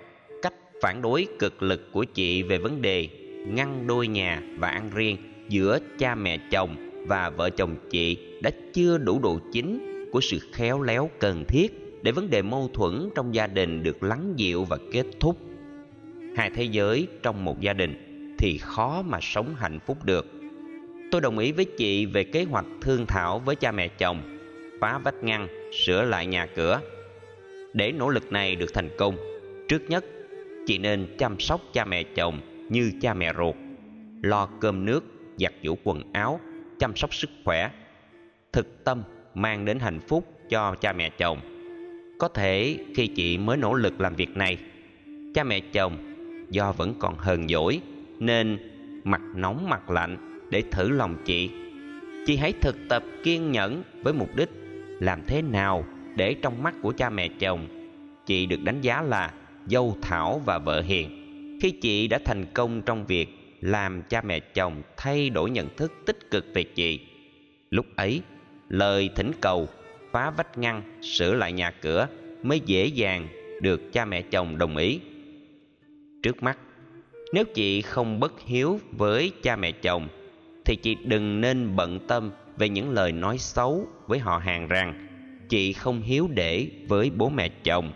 phản 0.85 1.03
đối 1.03 1.27
cực 1.39 1.63
lực 1.63 1.93
của 1.93 2.05
chị 2.05 2.43
về 2.43 2.59
vấn 2.59 2.83
đề 2.83 3.09
ngăn 3.47 3.87
đôi 3.87 4.09
nhà 4.09 4.43
và 4.59 4.69
ăn 4.69 4.91
riêng 4.95 5.17
giữa 5.49 5.79
cha 5.99 6.15
mẹ 6.15 6.39
chồng 6.51 6.77
và 7.07 7.31
vợ 7.31 7.51
chồng 7.51 7.77
chị 7.91 8.17
đã 8.43 8.51
chưa 8.73 8.99
đủ 8.99 9.21
độ 9.23 9.39
chính 9.53 10.09
của 10.13 10.21
sự 10.21 10.39
khéo 10.53 10.83
léo 10.83 11.11
cần 11.19 11.45
thiết 11.45 12.01
để 12.03 12.13
vấn 12.13 12.31
đề 12.31 12.43
mâu 12.43 12.71
thuẫn 12.75 13.09
trong 13.15 13.35
gia 13.35 13.47
đình 13.47 13.83
được 13.83 14.03
lắng 14.03 14.33
dịu 14.37 14.65
và 14.65 14.79
kết 14.93 15.05
thúc. 15.21 15.39
Hai 16.37 16.51
thế 16.51 16.65
giới 16.65 17.07
trong 17.23 17.45
một 17.45 17.61
gia 17.61 17.73
đình 17.73 17.95
thì 18.39 18.59
khó 18.59 19.03
mà 19.03 19.19
sống 19.23 19.55
hạnh 19.55 19.79
phúc 19.87 19.99
được. 20.05 20.27
Tôi 21.11 21.21
đồng 21.21 21.39
ý 21.39 21.53
với 21.53 21.65
chị 21.65 22.07
về 22.07 22.25
kế 22.25 22.45
hoạch 22.45 22.67
thương 22.81 23.07
thảo 23.07 23.39
với 23.39 23.57
cha 23.57 23.73
mẹ 23.73 23.89
chồng, 23.89 24.39
phá 24.81 24.99
vách 24.99 25.25
ngăn, 25.25 25.49
sửa 25.73 26.05
lại 26.05 26.27
nhà 26.27 26.47
cửa. 26.47 26.81
Để 27.73 27.93
nỗ 27.93 28.09
lực 28.09 28.33
này 28.33 28.57
được 28.57 28.75
thành 28.75 28.89
công, 28.99 29.17
trước 29.69 29.83
nhất 29.89 30.05
chị 30.67 30.79
nên 30.79 31.07
chăm 31.19 31.41
sóc 31.41 31.61
cha 31.73 31.85
mẹ 31.85 32.03
chồng 32.03 32.41
như 32.69 32.93
cha 33.01 33.15
mẹ 33.15 33.33
ruột. 33.39 33.55
Lo 34.23 34.47
cơm 34.61 34.85
nước, 34.85 35.05
giặt 35.37 35.53
giũ 35.63 35.77
quần 35.85 36.03
áo, 36.13 36.41
chăm 36.79 36.97
sóc 36.97 37.15
sức 37.15 37.31
khỏe. 37.45 37.71
Thực 38.53 38.85
tâm 38.85 39.03
mang 39.35 39.65
đến 39.65 39.79
hạnh 39.79 40.01
phúc 40.01 40.29
cho 40.49 40.75
cha 40.75 40.93
mẹ 40.93 41.11
chồng. 41.11 41.41
Có 42.19 42.29
thể 42.29 42.79
khi 42.95 43.07
chị 43.07 43.39
mới 43.39 43.57
nỗ 43.57 43.75
lực 43.75 44.01
làm 44.01 44.15
việc 44.15 44.37
này, 44.37 44.59
cha 45.35 45.45
mẹ 45.45 45.61
chồng 45.61 46.15
do 46.51 46.73
vẫn 46.73 46.95
còn 46.99 47.19
hờn 47.19 47.49
dỗi 47.49 47.81
nên 48.19 48.59
mặt 49.05 49.23
nóng 49.35 49.69
mặt 49.69 49.91
lạnh 49.91 50.41
để 50.51 50.63
thử 50.71 50.89
lòng 50.89 51.17
chị. 51.25 51.51
Chị 52.27 52.37
hãy 52.37 52.53
thực 52.53 52.77
tập 52.89 53.05
kiên 53.23 53.53
nhẫn 53.53 53.83
với 54.03 54.13
mục 54.13 54.37
đích 54.37 54.51
làm 55.01 55.21
thế 55.27 55.43
nào 55.43 55.85
để 56.17 56.35
trong 56.43 56.63
mắt 56.63 56.75
của 56.83 56.93
cha 56.93 57.11
mẹ 57.11 57.29
chồng 57.29 57.67
chị 58.27 58.47
được 58.47 58.63
đánh 58.65 58.81
giá 58.81 59.03
là 59.03 59.33
dâu 59.67 59.97
thảo 60.03 60.43
và 60.47 60.59
vợ 60.59 60.81
hiền. 60.81 61.21
Khi 61.63 61.71
chị 61.71 62.09
đã 62.09 62.19
thành 62.25 62.47
công 62.55 62.83
trong 62.83 63.07
việc 63.07 63.29
làm 63.61 64.03
cha 64.09 64.23
mẹ 64.23 64.41
chồng 64.41 64.83
thay 64.97 65.31
đổi 65.31 65.51
nhận 65.51 65.77
thức 65.77 65.93
tích 66.07 66.31
cực 66.31 66.47
về 66.55 66.63
chị. 66.63 67.01
Lúc 67.71 67.87
ấy, 67.97 68.21
lời 68.69 69.11
thỉnh 69.17 69.31
cầu, 69.41 69.69
phá 70.13 70.31
vách 70.31 70.59
ngăn, 70.59 70.83
sửa 71.03 71.35
lại 71.35 71.53
nhà 71.53 71.71
cửa 71.71 72.09
mới 72.43 72.61
dễ 72.67 72.87
dàng 72.87 73.29
được 73.63 73.93
cha 73.93 74.05
mẹ 74.05 74.23
chồng 74.23 74.59
đồng 74.59 74.77
ý. 74.77 75.01
Trước 76.23 76.43
mắt, 76.43 76.59
nếu 77.33 77.45
chị 77.55 77.83
không 77.83 78.21
bất 78.21 78.33
hiếu 78.47 78.81
với 78.93 79.33
cha 79.43 79.57
mẹ 79.57 79.73
chồng, 79.73 80.09
thì 80.65 80.77
chị 80.77 80.97
đừng 81.05 81.41
nên 81.41 81.77
bận 81.77 81.99
tâm 82.09 82.31
về 82.57 82.69
những 82.69 82.91
lời 82.91 83.13
nói 83.13 83.39
xấu 83.39 83.89
với 84.07 84.19
họ 84.19 84.39
hàng 84.39 84.69
rằng 84.69 85.07
chị 85.49 85.73
không 85.73 86.03
hiếu 86.03 86.29
để 86.35 86.69
với 86.89 87.11
bố 87.11 87.29
mẹ 87.29 87.49
chồng 87.49 87.93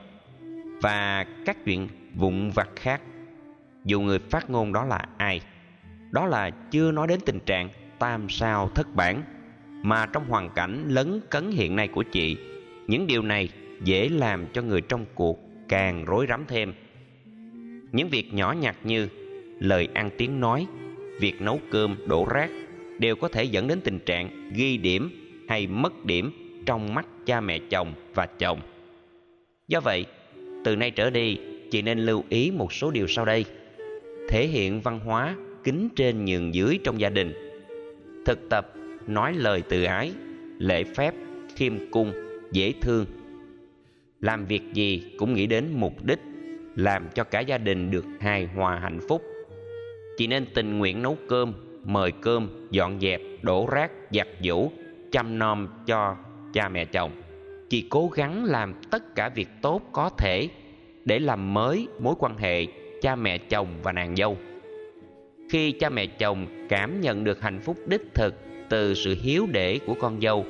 và 0.81 1.27
các 1.45 1.65
chuyện 1.65 1.89
vụn 2.15 2.51
vặt 2.51 2.69
khác. 2.77 3.03
Dù 3.85 4.01
người 4.01 4.19
phát 4.19 4.51
ngôn 4.51 4.73
đó 4.73 4.85
là 4.85 5.05
ai, 5.17 5.41
đó 6.11 6.27
là 6.27 6.51
chưa 6.51 6.93
nói 6.93 7.07
đến 7.07 7.21
tình 7.27 7.41
trạng 7.47 7.69
tam 7.99 8.29
sao 8.29 8.69
thất 8.75 8.95
bản, 8.95 9.23
mà 9.83 10.07
trong 10.07 10.29
hoàn 10.29 10.51
cảnh 10.55 10.85
lấn 10.89 11.21
cấn 11.31 11.51
hiện 11.51 11.77
nay 11.77 11.89
của 11.89 12.03
chị, 12.03 12.37
những 12.87 13.07
điều 13.07 13.23
này 13.23 13.49
dễ 13.85 14.09
làm 14.09 14.47
cho 14.53 14.63
người 14.63 14.81
trong 14.81 15.05
cuộc 15.15 15.39
càng 15.69 16.05
rối 16.05 16.27
rắm 16.29 16.45
thêm. 16.49 16.73
Những 17.93 18.09
việc 18.09 18.35
nhỏ 18.35 18.53
nhặt 18.53 18.77
như 18.85 19.09
lời 19.59 19.89
ăn 19.95 20.11
tiếng 20.19 20.41
nói, 20.41 20.67
việc 21.21 21.41
nấu 21.41 21.61
cơm 21.71 21.97
đổ 22.07 22.27
rác 22.31 22.51
đều 22.99 23.17
có 23.17 23.29
thể 23.29 23.45
dẫn 23.45 23.69
đến 23.69 23.81
tình 23.81 23.99
trạng 23.99 24.51
ghi 24.53 24.77
điểm 24.77 25.11
hay 25.49 25.67
mất 25.67 26.05
điểm 26.05 26.33
trong 26.67 26.95
mắt 26.95 27.07
cha 27.27 27.41
mẹ 27.41 27.59
chồng 27.71 27.93
và 28.15 28.27
chồng. 28.27 28.61
Do 29.69 29.81
vậy 29.81 30.07
từ 30.69 30.77
nay 30.77 30.91
trở 30.91 31.11
đi, 31.11 31.39
chị 31.71 31.83
nên 31.83 31.99
lưu 31.99 32.25
ý 32.29 32.51
một 32.51 32.73
số 32.73 32.91
điều 32.91 33.07
sau 33.07 33.25
đây. 33.25 33.45
Thể 34.29 34.47
hiện 34.47 34.81
văn 34.81 35.01
hóa 35.01 35.37
kính 35.65 35.89
trên 35.97 36.25
nhường 36.25 36.55
dưới 36.55 36.79
trong 36.85 37.01
gia 37.01 37.09
đình. 37.09 37.33
Thực 38.27 38.49
tập, 38.51 38.73
nói 39.07 39.35
lời 39.35 39.63
từ 39.69 39.85
ái, 39.85 40.13
lễ 40.59 40.85
phép 40.85 41.15
khiêm 41.57 41.91
cung, 41.91 42.13
dễ 42.53 42.73
thương. 42.81 43.07
Làm 44.21 44.47
việc 44.47 44.63
gì 44.73 45.03
cũng 45.19 45.35
nghĩ 45.35 45.47
đến 45.47 45.65
mục 45.73 46.05
đích, 46.05 46.19
làm 46.77 47.09
cho 47.15 47.25
cả 47.25 47.41
gia 47.41 47.59
đình 47.59 47.91
được 47.91 48.05
hài 48.21 48.47
hòa 48.47 48.79
hạnh 48.79 49.01
phúc. 49.09 49.23
Chị 50.17 50.27
nên 50.27 50.47
tình 50.55 50.79
nguyện 50.79 51.03
nấu 51.03 51.19
cơm, 51.29 51.53
mời 51.85 52.13
cơm, 52.13 52.69
dọn 52.71 53.01
dẹp, 53.01 53.21
đổ 53.43 53.69
rác, 53.73 53.91
giặt 54.11 54.29
giũ, 54.43 54.71
chăm 55.13 55.39
nom 55.39 55.69
cho 55.87 56.17
cha 56.53 56.69
mẹ 56.69 56.85
chồng 56.85 57.11
chị 57.69 57.87
cố 57.91 58.09
gắng 58.09 58.45
làm 58.45 58.75
tất 58.91 59.15
cả 59.15 59.29
việc 59.29 59.49
tốt 59.63 59.83
có 59.93 60.11
thể 60.19 60.49
để 61.05 61.19
làm 61.19 61.55
mới 61.55 61.89
mối 62.01 62.15
quan 62.19 62.39
hệ 62.39 62.67
cha 63.03 63.17
mẹ 63.17 63.39
chồng 63.39 63.67
và 63.83 63.93
nàng 63.93 64.17
dâu. 64.17 64.37
Khi 65.51 65.73
cha 65.73 65.91
mẹ 65.91 66.07
chồng 66.07 66.47
cảm 66.69 67.01
nhận 67.01 67.25
được 67.25 67.41
hạnh 67.41 67.61
phúc 67.61 67.77
đích 67.87 68.15
thực 68.15 68.35
từ 68.69 68.95
sự 68.95 69.17
hiếu 69.23 69.47
để 69.53 69.79
của 69.87 69.95
con 69.95 70.21
dâu, 70.21 70.47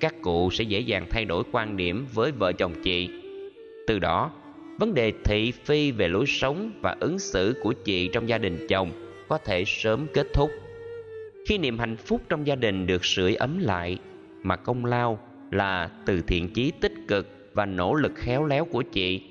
các 0.00 0.14
cụ 0.22 0.50
sẽ 0.50 0.64
dễ 0.64 0.80
dàng 0.80 1.06
thay 1.10 1.24
đổi 1.24 1.44
quan 1.52 1.76
điểm 1.76 2.06
với 2.14 2.32
vợ 2.32 2.52
chồng 2.52 2.72
chị. 2.82 3.08
Từ 3.86 3.98
đó, 3.98 4.30
vấn 4.78 4.94
đề 4.94 5.12
thị 5.24 5.52
phi 5.64 5.90
về 5.90 6.08
lối 6.08 6.26
sống 6.26 6.70
và 6.80 6.96
ứng 7.00 7.18
xử 7.18 7.60
của 7.62 7.72
chị 7.72 8.08
trong 8.12 8.28
gia 8.28 8.38
đình 8.38 8.66
chồng 8.68 8.92
có 9.28 9.38
thể 9.38 9.64
sớm 9.66 10.06
kết 10.14 10.26
thúc. 10.34 10.50
Khi 11.46 11.58
niềm 11.58 11.78
hạnh 11.78 11.96
phúc 11.96 12.20
trong 12.28 12.46
gia 12.46 12.54
đình 12.54 12.86
được 12.86 13.04
sưởi 13.04 13.34
ấm 13.34 13.58
lại 13.58 13.98
mà 14.42 14.56
công 14.56 14.84
lao 14.84 15.18
là 15.50 15.90
từ 16.06 16.20
thiện 16.20 16.52
chí 16.52 16.72
tích 16.80 16.94
cực 17.08 17.50
và 17.54 17.66
nỗ 17.66 17.94
lực 17.94 18.12
khéo 18.14 18.44
léo 18.44 18.64
của 18.64 18.82
chị. 18.82 19.22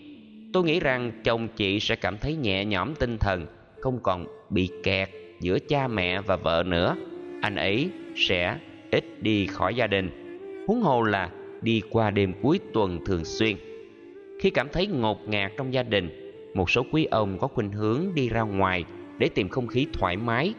Tôi 0.54 0.64
nghĩ 0.64 0.80
rằng 0.80 1.12
chồng 1.24 1.48
chị 1.56 1.80
sẽ 1.80 1.96
cảm 1.96 2.18
thấy 2.18 2.36
nhẹ 2.36 2.66
nhõm 2.66 2.96
tinh 2.96 3.18
thần, 3.18 3.46
không 3.80 4.00
còn 4.04 4.26
bị 4.50 4.70
kẹt 4.84 5.10
giữa 5.40 5.60
cha 5.60 5.88
mẹ 5.88 6.22
và 6.22 6.36
vợ 6.36 6.64
nữa. 6.68 6.96
Anh 7.42 7.56
ấy 7.56 7.90
sẽ 8.16 8.58
ít 8.92 9.22
đi 9.22 9.48
khỏi 9.48 9.76
gia 9.76 9.88
đình. 9.88 10.10
Huống 10.68 10.82
hồ 10.82 11.02
là 11.04 11.30
đi 11.62 11.82
qua 11.90 12.12
đêm 12.12 12.34
cuối 12.42 12.60
tuần 12.74 13.06
thường 13.06 13.26
xuyên. 13.26 13.56
Khi 14.40 14.50
cảm 14.50 14.68
thấy 14.74 14.88
ngột 14.88 15.30
ngạt 15.30 15.52
trong 15.58 15.74
gia 15.74 15.84
đình, 15.84 16.34
một 16.54 16.70
số 16.70 16.86
quý 16.92 17.06
ông 17.06 17.40
có 17.40 17.48
khuynh 17.48 17.72
hướng 17.72 18.06
đi 18.16 18.30
ra 18.30 18.42
ngoài 18.42 18.86
để 19.18 19.30
tìm 19.30 19.50
không 19.50 19.68
khí 19.68 19.88
thoải 19.94 20.18
mái. 20.18 20.54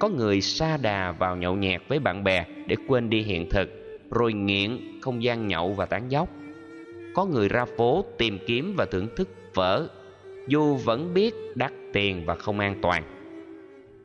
Có 0.00 0.08
người 0.08 0.40
sa 0.40 0.76
đà 0.76 1.12
vào 1.12 1.36
nhậu 1.36 1.56
nhẹt 1.56 1.80
với 1.88 1.98
bạn 1.98 2.24
bè 2.24 2.44
để 2.66 2.76
quên 2.88 3.10
đi 3.10 3.22
hiện 3.22 3.50
thực 3.50 3.83
rồi 4.10 4.32
nghiện, 4.32 4.78
không 5.00 5.22
gian 5.22 5.48
nhậu 5.48 5.72
và 5.72 5.86
tán 5.86 6.10
dóc. 6.10 6.28
Có 7.14 7.24
người 7.24 7.48
ra 7.48 7.64
phố 7.64 8.04
tìm 8.18 8.38
kiếm 8.46 8.74
và 8.76 8.84
thưởng 8.84 9.08
thức 9.16 9.28
phở 9.54 9.88
dù 10.48 10.76
vẫn 10.76 11.14
biết 11.14 11.34
đắt 11.54 11.72
tiền 11.92 12.22
và 12.26 12.34
không 12.34 12.60
an 12.60 12.78
toàn. 12.82 13.02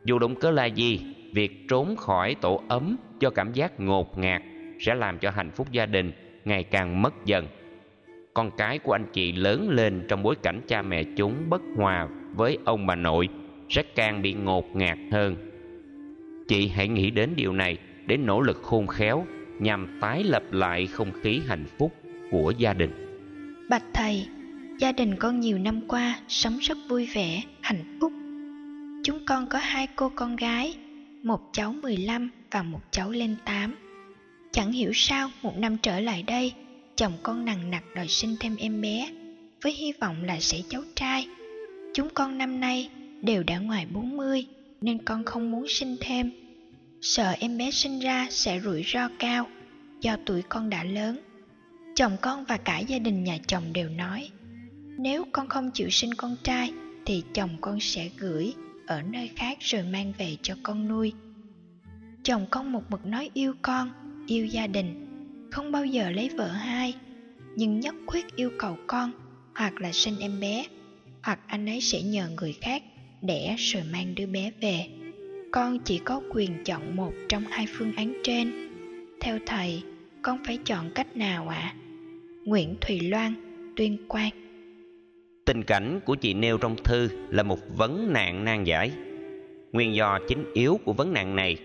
Dù 0.06 0.20
động 0.20 0.36
cơ 0.36 0.52
là 0.52 0.66
gì, 0.66 1.00
việc 1.34 1.68
trốn 1.70 1.96
khỏi 1.96 2.36
tổ 2.36 2.62
ấm 2.68 2.96
cho 3.20 3.30
cảm 3.30 3.54
giác 3.54 3.80
ngột 3.80 4.18
ngạt 4.18 4.42
sẽ 4.80 4.96
làm 4.96 5.20
cho 5.20 5.30
hạnh 5.30 5.52
phúc 5.52 5.68
gia 5.72 5.86
đình 5.86 6.12
ngày 6.46 6.64
càng 6.64 7.02
mất 7.02 7.26
dần. 7.26 7.48
Con 8.34 8.52
cái 8.58 8.80
của 8.80 8.92
anh 8.92 9.06
chị 9.14 9.32
lớn 9.32 9.70
lên 9.70 10.06
trong 10.08 10.24
bối 10.24 10.36
cảnh 10.44 10.62
cha 10.68 10.82
mẹ 10.82 11.04
chúng 11.16 11.34
bất 11.50 11.62
hòa 11.76 12.08
với 12.36 12.58
ông 12.66 12.88
bà 12.88 12.96
nội 12.96 13.30
sẽ 13.70 13.84
càng 13.96 14.22
bị 14.22 14.34
ngột 14.34 14.76
ngạt 14.76 14.98
hơn. 15.12 15.36
Chị 16.48 16.68
hãy 16.68 16.88
nghĩ 16.88 17.10
đến 17.10 17.30
điều 17.36 17.54
này 17.54 17.78
để 18.06 18.18
nỗ 18.18 18.42
lực 18.42 18.62
khôn 18.62 18.88
khéo 18.88 19.26
nhằm 19.60 19.98
tái 20.02 20.24
lập 20.24 20.44
lại 20.52 20.88
không 20.88 21.12
khí 21.22 21.42
hạnh 21.48 21.66
phúc 21.78 21.96
của 22.32 22.54
gia 22.58 22.74
đình. 22.74 22.92
Bạch 23.70 23.86
thầy, 23.94 24.28
gia 24.80 24.92
đình 24.92 25.16
con 25.16 25.40
nhiều 25.40 25.58
năm 25.58 25.82
qua 25.88 26.20
sống 26.28 26.58
rất 26.58 26.78
vui 26.90 27.10
vẻ, 27.14 27.42
hạnh 27.62 27.98
phúc. 28.02 28.14
Chúng 29.04 29.26
con 29.26 29.48
có 29.48 29.60
hai 29.60 29.88
cô 29.96 30.12
con 30.16 30.36
gái, 30.36 30.74
một 31.24 31.40
cháu 31.54 31.74
15 31.74 32.30
và 32.52 32.64
một 32.64 32.82
cháu 32.92 33.12
lên 33.12 33.36
8 33.46 33.76
chẳng 34.52 34.72
hiểu 34.72 34.92
sao 34.94 35.30
một 35.42 35.58
năm 35.58 35.78
trở 35.78 36.00
lại 36.00 36.24
đây, 36.24 36.54
chồng 36.96 37.14
con 37.24 37.46
nặng 37.46 37.72
nặc 37.72 37.84
đòi 37.96 38.08
sinh 38.08 38.36
thêm 38.40 38.56
em 38.56 38.82
bé, 38.82 39.12
với 39.62 39.74
hy 39.74 39.92
vọng 40.02 40.24
là 40.24 40.40
sẽ 40.40 40.58
cháu 40.70 40.82
trai. 40.96 41.28
Chúng 41.94 42.10
con 42.14 42.38
năm 42.38 42.60
nay 42.60 42.90
đều 43.22 43.44
đã 43.44 43.60
ngoài 43.60 43.86
40 43.94 44.46
nên 44.82 44.98
con 44.98 45.24
không 45.24 45.52
muốn 45.52 45.68
sinh 45.68 45.96
thêm 46.02 46.32
sợ 47.02 47.36
em 47.40 47.58
bé 47.58 47.72
sinh 47.72 48.00
ra 48.00 48.28
sẽ 48.30 48.60
rủi 48.60 48.84
ro 48.84 49.10
cao, 49.20 49.48
do 50.02 50.18
tuổi 50.26 50.42
con 50.50 50.70
đã 50.70 50.84
lớn. 50.84 51.20
Chồng 51.96 52.18
con 52.22 52.46
và 52.46 52.58
cả 52.58 52.80
gia 52.80 53.00
đình 53.00 53.24
nhà 53.24 53.38
chồng 53.48 53.74
đều 53.74 53.90
nói, 53.90 54.30
nếu 54.98 55.26
con 55.32 55.48
không 55.48 55.72
chịu 55.72 55.90
sinh 55.90 56.14
con 56.14 56.36
trai, 56.44 56.74
thì 57.06 57.24
chồng 57.34 57.58
con 57.62 57.80
sẽ 57.80 58.10
gửi 58.18 58.54
ở 58.88 59.02
nơi 59.02 59.30
khác 59.36 59.58
rồi 59.60 59.84
mang 59.84 60.14
về 60.18 60.38
cho 60.42 60.56
con 60.64 60.88
nuôi. 60.88 61.14
Chồng 62.24 62.46
con 62.50 62.72
một 62.72 62.84
mực 62.90 63.06
nói 63.06 63.30
yêu 63.34 63.54
con, 63.62 63.92
yêu 64.28 64.46
gia 64.46 64.68
đình, 64.68 65.06
không 65.52 65.72
bao 65.72 65.86
giờ 65.86 66.10
lấy 66.10 66.30
vợ 66.38 66.48
hai, 66.48 66.94
nhưng 67.56 67.80
nhất 67.80 67.96
quyết 68.08 68.36
yêu 68.36 68.52
cầu 68.60 68.78
con 68.88 69.12
hoặc 69.56 69.82
là 69.82 69.92
sinh 69.92 70.20
em 70.20 70.40
bé, 70.40 70.66
hoặc 71.24 71.40
anh 71.48 71.70
ấy 71.70 71.82
sẽ 71.82 72.02
nhờ 72.02 72.30
người 72.30 72.54
khác 72.62 72.84
đẻ 73.22 73.56
rồi 73.58 73.84
mang 73.92 74.16
đứa 74.16 74.26
bé 74.26 74.52
về 74.62 74.88
con 75.52 75.80
chỉ 75.80 76.00
có 76.00 76.22
quyền 76.30 76.64
chọn 76.64 76.96
một 76.96 77.14
trong 77.30 77.44
hai 77.50 77.66
phương 77.70 77.92
án 77.96 78.14
trên. 78.24 78.52
Theo 79.22 79.38
thầy, 79.46 79.84
con 80.22 80.38
phải 80.48 80.60
chọn 80.66 80.92
cách 80.96 81.18
nào 81.18 81.48
ạ? 81.48 81.56
À? 81.56 81.76
nguyễn 82.46 82.76
thùy 82.82 83.00
loan, 83.00 83.34
tuyên 83.76 83.98
quang. 84.08 84.32
Tình 85.46 85.64
cảnh 85.64 86.00
của 86.06 86.16
chị 86.16 86.34
nêu 86.34 86.58
trong 86.58 86.76
thư 86.84 87.10
là 87.30 87.44
một 87.44 87.60
vấn 87.78 88.14
nạn 88.14 88.46
nan 88.46 88.64
giải. 88.64 88.92
Nguyên 89.72 89.96
do 89.96 90.20
chính 90.28 90.54
yếu 90.54 90.80
của 90.86 90.94
vấn 90.94 91.14
nạn 91.14 91.36
này 91.36 91.58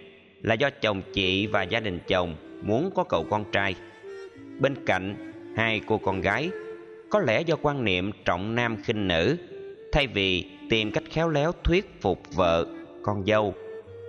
là 0.42 0.54
do 0.54 0.70
chồng 0.70 1.02
chị 1.12 1.46
và 1.46 1.62
gia 1.62 1.80
đình 1.80 1.98
chồng 2.08 2.36
muốn 2.62 2.90
có 2.94 3.04
cậu 3.04 3.24
con 3.30 3.44
trai. 3.52 3.74
Bên 4.58 4.74
cạnh, 4.86 5.32
hai 5.56 5.80
cô 5.86 5.98
con 5.98 6.20
gái, 6.20 6.50
có 7.10 7.20
lẽ 7.20 7.42
do 7.42 7.56
quan 7.62 7.84
niệm 7.84 8.10
trọng 8.24 8.54
nam 8.54 8.76
khinh 8.84 9.08
nữ, 9.08 9.36
thay 9.92 10.06
vì 10.06 10.50
tìm 10.70 10.92
cách 10.92 11.04
khéo 11.10 11.28
léo 11.28 11.52
thuyết 11.64 12.00
phục 12.00 12.22
vợ 12.34 12.66
con 13.02 13.24
dâu 13.26 13.54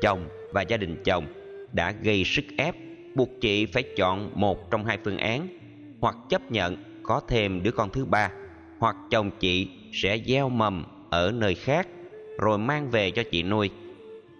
chồng 0.05 0.27
và 0.51 0.61
gia 0.61 0.77
đình 0.77 0.95
chồng 1.03 1.25
đã 1.73 1.91
gây 1.91 2.23
sức 2.23 2.45
ép, 2.57 2.75
buộc 3.15 3.29
chị 3.41 3.65
phải 3.65 3.83
chọn 3.97 4.31
một 4.35 4.71
trong 4.71 4.85
hai 4.85 4.97
phương 5.03 5.17
án, 5.17 5.47
hoặc 5.99 6.15
chấp 6.29 6.51
nhận 6.51 6.77
có 7.03 7.21
thêm 7.27 7.63
đứa 7.63 7.71
con 7.71 7.89
thứ 7.89 8.05
ba, 8.05 8.31
hoặc 8.79 8.95
chồng 9.11 9.31
chị 9.39 9.69
sẽ 9.93 10.17
gieo 10.25 10.49
mầm 10.49 10.85
ở 11.09 11.31
nơi 11.31 11.55
khác 11.55 11.87
rồi 12.39 12.57
mang 12.57 12.89
về 12.89 13.11
cho 13.11 13.23
chị 13.31 13.43
nuôi. 13.43 13.69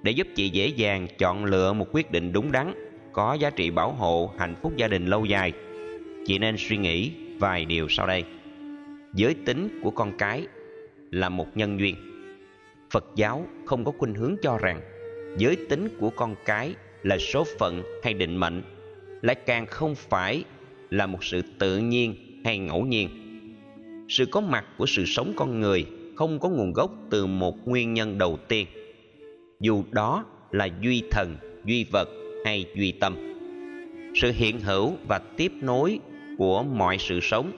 Để 0.04 0.12
giúp 0.12 0.28
chị 0.36 0.50
dễ 0.50 0.68
dàng 0.68 1.08
chọn 1.18 1.46
lựa 1.46 1.74
một 1.74 1.88
quyết 1.92 2.12
định 2.12 2.34
đúng 2.34 2.52
đắn, 2.52 2.74
có 3.14 3.34
giá 3.34 3.50
trị 3.50 3.70
bảo 3.70 3.92
hộ, 3.92 4.32
hạnh 4.38 4.56
phúc 4.62 4.74
gia 4.78 4.88
đình 4.88 5.06
lâu 5.06 5.26
dài, 5.26 5.54
chị 6.26 6.40
nên 6.40 6.56
suy 6.58 6.78
nghĩ 6.78 7.12
vài 7.40 7.66
điều 7.66 7.88
sau 7.90 8.08
đây. 8.08 8.24
Giới 9.14 9.36
tính 9.46 9.80
của 9.84 9.92
con 9.92 10.18
cái 10.18 10.48
là 11.12 11.30
một 11.30 11.48
nhân 11.56 11.80
duyên. 11.80 11.96
Phật 12.92 13.06
giáo 13.16 13.46
không 13.66 13.86
có 13.86 13.92
khuynh 13.98 14.14
hướng 14.14 14.36
cho 14.42 14.58
rằng 14.58 14.82
giới 15.38 15.56
tính 15.56 15.88
của 16.00 16.10
con 16.10 16.36
cái 16.46 16.76
là 17.04 17.18
số 17.18 17.44
phận 17.60 17.84
hay 18.04 18.14
định 18.14 18.38
mệnh, 18.38 18.64
lại 19.22 19.36
càng 19.36 19.66
không 19.66 19.96
phải 19.96 20.44
là 20.90 21.06
một 21.06 21.24
sự 21.24 21.42
tự 21.60 21.78
nhiên 21.78 22.16
hay 22.46 22.58
ngẫu 22.58 22.86
nhiên. 22.86 23.10
Sự 24.10 24.26
có 24.26 24.42
mặt 24.42 24.66
của 24.78 24.86
sự 24.86 25.06
sống 25.06 25.34
con 25.36 25.60
người 25.60 25.86
không 26.16 26.40
có 26.40 26.50
nguồn 26.50 26.74
gốc 26.74 26.92
từ 27.10 27.26
một 27.26 27.68
nguyên 27.68 27.94
nhân 27.94 28.18
đầu 28.18 28.40
tiên, 28.48 28.68
dù 29.60 29.84
đó 29.92 30.26
là 30.52 30.68
duy 30.82 31.04
thần, 31.12 31.38
duy 31.66 31.86
vật 31.92 32.10
hay 32.46 32.66
duy 32.76 32.92
tâm. 32.92 33.16
Sự 34.16 34.32
hiện 34.36 34.60
hữu 34.60 34.94
và 35.08 35.20
tiếp 35.38 35.52
nối 35.62 36.00
của 36.38 36.64
mọi 36.64 36.98
sự 37.00 37.20
sống, 37.20 37.52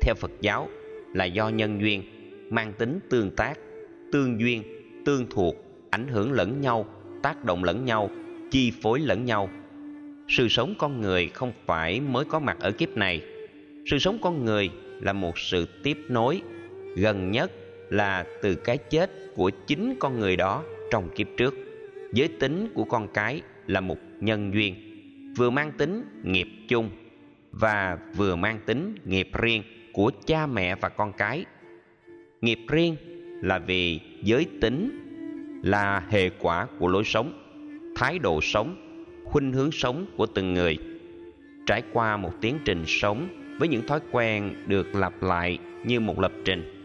theo 0.00 0.14
phật 0.14 0.30
giáo, 0.40 0.68
là 1.14 1.24
do 1.24 1.48
nhân 1.48 1.80
duyên, 1.80 2.02
mang 2.50 2.72
tính 2.78 2.98
tương 3.10 3.30
tác, 3.30 3.58
tương 4.12 4.40
duyên, 4.40 4.62
tương 5.04 5.26
thuộc, 5.30 5.54
ảnh 5.90 6.08
hưởng 6.08 6.32
lẫn 6.32 6.60
nhau 6.60 6.86
tác 7.22 7.44
động 7.44 7.64
lẫn 7.64 7.84
nhau, 7.84 8.10
chi 8.50 8.72
phối 8.82 9.00
lẫn 9.00 9.24
nhau. 9.24 9.50
Sự 10.28 10.48
sống 10.48 10.74
con 10.78 11.00
người 11.00 11.28
không 11.28 11.52
phải 11.66 12.00
mới 12.00 12.24
có 12.24 12.38
mặt 12.40 12.56
ở 12.60 12.70
kiếp 12.70 12.96
này. 12.96 13.22
Sự 13.86 13.98
sống 13.98 14.18
con 14.22 14.44
người 14.44 14.70
là 15.00 15.12
một 15.12 15.38
sự 15.38 15.66
tiếp 15.82 15.98
nối, 16.08 16.42
gần 16.96 17.30
nhất 17.30 17.52
là 17.90 18.24
từ 18.42 18.54
cái 18.54 18.78
chết 18.78 19.10
của 19.34 19.50
chính 19.66 19.94
con 19.98 20.20
người 20.20 20.36
đó 20.36 20.64
trong 20.90 21.08
kiếp 21.14 21.26
trước. 21.36 21.54
Giới 22.12 22.28
tính 22.28 22.68
của 22.74 22.84
con 22.84 23.08
cái 23.14 23.40
là 23.66 23.80
một 23.80 23.98
nhân 24.20 24.54
duyên, 24.54 24.74
vừa 25.36 25.50
mang 25.50 25.72
tính 25.72 26.04
nghiệp 26.22 26.48
chung 26.68 26.90
và 27.52 27.98
vừa 28.16 28.36
mang 28.36 28.60
tính 28.66 28.94
nghiệp 29.04 29.28
riêng 29.32 29.62
của 29.92 30.10
cha 30.26 30.46
mẹ 30.46 30.74
và 30.74 30.88
con 30.88 31.12
cái. 31.12 31.44
Nghiệp 32.40 32.58
riêng 32.68 32.96
là 33.42 33.58
vì 33.58 34.00
giới 34.22 34.46
tính 34.60 35.01
là 35.62 36.02
hệ 36.08 36.30
quả 36.30 36.66
của 36.78 36.88
lối 36.88 37.04
sống, 37.04 37.32
thái 37.96 38.18
độ 38.18 38.40
sống, 38.42 38.76
khuynh 39.24 39.52
hướng 39.52 39.72
sống 39.72 40.06
của 40.16 40.26
từng 40.26 40.54
người. 40.54 40.78
Trải 41.66 41.82
qua 41.92 42.16
một 42.16 42.32
tiến 42.40 42.58
trình 42.64 42.84
sống 42.86 43.28
với 43.58 43.68
những 43.68 43.86
thói 43.86 44.00
quen 44.10 44.54
được 44.66 44.94
lặp 44.94 45.22
lại 45.22 45.58
như 45.84 46.00
một 46.00 46.20
lập 46.20 46.32
trình. 46.44 46.78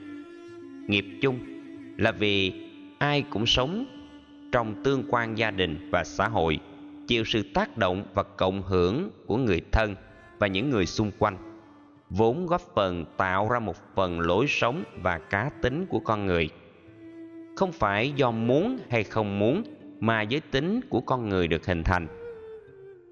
Nghiệp 0.88 1.06
chung 1.22 1.40
là 1.98 2.12
vì 2.12 2.54
ai 2.98 3.24
cũng 3.30 3.46
sống 3.46 3.86
trong 4.52 4.84
tương 4.84 5.04
quan 5.10 5.38
gia 5.38 5.52
đình 5.52 5.90
và 5.92 6.04
xã 6.04 6.28
hội, 6.28 6.60
chịu 7.08 7.24
sự 7.24 7.44
tác 7.54 7.78
động 7.78 8.04
và 8.14 8.24
cộng 8.24 8.62
hưởng 8.62 9.10
của 9.26 9.38
người 9.38 9.62
thân 9.72 9.96
và 10.40 10.48
những 10.48 10.70
người 10.70 10.86
xung 10.86 11.12
quanh, 11.20 11.38
vốn 12.10 12.46
góp 12.46 12.62
phần 12.76 13.06
tạo 13.18 13.50
ra 13.52 13.60
một 13.60 13.96
phần 13.96 14.20
lối 14.20 14.46
sống 14.48 14.84
và 15.02 15.18
cá 15.18 15.50
tính 15.62 15.86
của 15.90 16.00
con 16.00 16.26
người 16.26 16.50
không 17.58 17.72
phải 17.72 18.12
do 18.16 18.32
muốn 18.32 18.80
hay 18.90 19.04
không 19.04 19.40
muốn, 19.40 19.64
mà 20.00 20.22
giới 20.22 20.42
tính 20.52 20.80
của 20.90 21.02
con 21.02 21.30
người 21.30 21.48
được 21.48 21.66
hình 21.66 21.84
thành. 21.84 22.08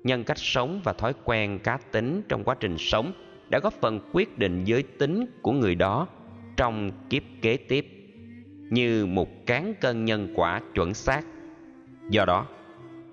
Nhân 0.04 0.24
cách 0.24 0.38
sống 0.38 0.82
và 0.84 0.94
thói 0.94 1.14
quen 1.24 1.60
cá 1.60 1.78
tính 1.92 2.22
trong 2.30 2.44
quá 2.44 2.56
trình 2.60 2.78
sống 2.78 3.14
đã 3.50 3.60
góp 3.60 3.74
phần 3.74 4.00
quyết 4.14 4.38
định 4.38 4.64
giới 4.64 4.84
tính 4.84 5.26
của 5.42 5.52
người 5.52 5.76
đó 5.76 6.08
trong 6.58 6.92
kiếp 7.10 7.24
kế 7.42 7.58
tiếp, 7.58 7.88
như 8.70 9.06
một 9.06 9.46
cán 9.46 9.74
cân 9.82 10.06
nhân 10.06 10.34
quả 10.36 10.62
chuẩn 10.76 10.94
xác. 10.94 11.22
Do 12.10 12.26
đó, 12.26 12.48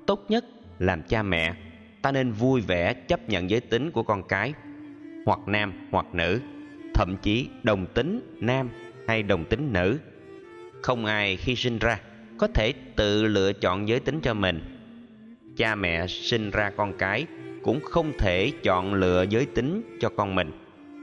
tốt 0.07 0.25
nhất 0.29 0.45
làm 0.79 1.03
cha 1.03 1.23
mẹ, 1.23 1.55
ta 2.03 2.13
nên 2.13 2.33
vui 2.33 2.61
vẻ 2.61 2.95
chấp 2.95 3.29
nhận 3.29 3.51
giới 3.51 3.61
tính 3.61 3.91
của 3.91 4.03
con 4.03 4.23
cái, 4.29 4.55
hoặc 5.27 5.39
nam 5.47 5.73
hoặc 5.91 6.07
nữ, 6.13 6.41
thậm 6.95 7.17
chí 7.23 7.49
đồng 7.63 7.87
tính 7.87 8.21
nam 8.41 8.71
hay 9.09 9.23
đồng 9.23 9.45
tính 9.45 9.73
nữ 9.73 9.99
không 10.83 11.05
ai 11.05 11.37
khi 11.37 11.57
sinh 11.57 11.79
ra 11.79 12.01
có 12.39 12.47
thể 12.47 12.73
tự 12.97 13.25
lựa 13.25 13.53
chọn 13.53 13.89
giới 13.89 14.01
tính 14.01 14.21
cho 14.21 14.35
mình. 14.35 14.61
Cha 15.57 15.75
mẹ 15.75 16.07
sinh 16.07 16.51
ra 16.51 16.71
con 16.77 16.93
cái 16.99 17.27
cũng 17.63 17.81
không 17.81 18.13
thể 18.19 18.53
chọn 18.63 18.95
lựa 18.95 19.25
giới 19.31 19.47
tính 19.47 19.99
cho 20.01 20.09
con 20.09 20.35
mình. 20.35 20.51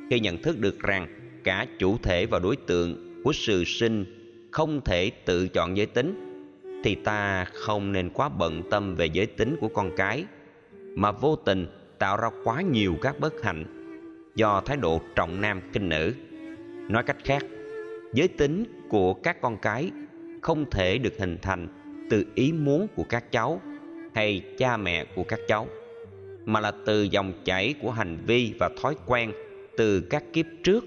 Khi 0.10 0.20
nhận 0.20 0.42
thức 0.42 0.60
được 0.60 0.80
rằng 0.80 1.08
cả 1.44 1.66
chủ 1.80 1.98
thể 1.98 2.26
và 2.26 2.40
đối 2.40 2.56
tượng 2.56 3.22
của 3.24 3.34
sự 3.34 3.64
sinh 3.64 4.06
không 4.52 4.82
thể 4.86 5.12
tự 5.26 5.48
chọn 5.48 5.78
giới 5.78 5.86
tính, 5.86 6.26
thì 6.84 6.96
ta 6.96 7.46
không 7.46 7.92
nên 7.92 8.10
quá 8.10 8.30
bận 8.30 8.64
tâm 8.72 8.96
về 8.96 9.06
giới 9.06 9.26
tính 9.26 9.56
của 9.60 9.68
con 9.68 9.92
cái, 9.98 10.26
mà 10.96 11.12
vô 11.12 11.36
tình 11.36 11.68
tạo 12.00 12.18
ra 12.18 12.30
quá 12.44 12.62
nhiều 12.62 12.96
các 13.02 13.20
bất 13.20 13.34
hạnh 13.44 13.66
do 14.36 14.62
thái 14.66 14.78
độ 14.78 15.02
trọng 15.16 15.42
nam 15.42 15.62
kinh 15.74 15.90
nữ. 15.90 16.14
Nói 16.90 17.04
cách 17.04 17.18
khác, 17.24 17.46
giới 18.14 18.28
tính 18.28 18.64
của 18.90 19.14
các 19.14 19.42
con 19.42 19.58
cái 19.58 19.92
không 20.42 20.70
thể 20.72 20.98
được 20.98 21.14
hình 21.20 21.38
thành 21.42 21.68
từ 22.10 22.26
ý 22.36 22.52
muốn 22.52 22.88
của 22.96 23.04
các 23.04 23.32
cháu 23.32 23.62
hay 24.14 24.42
cha 24.58 24.78
mẹ 24.78 25.06
của 25.16 25.24
các 25.24 25.40
cháu, 25.48 25.68
mà 26.46 26.60
là 26.60 26.72
từ 26.86 27.04
dòng 27.04 27.34
chảy 27.46 27.74
của 27.82 27.92
hành 27.92 28.18
vi 28.26 28.54
và 28.60 28.70
thói 28.82 28.96
quen 29.06 29.32
từ 29.78 30.02
các 30.02 30.24
kiếp 30.34 30.46
trước, 30.64 30.86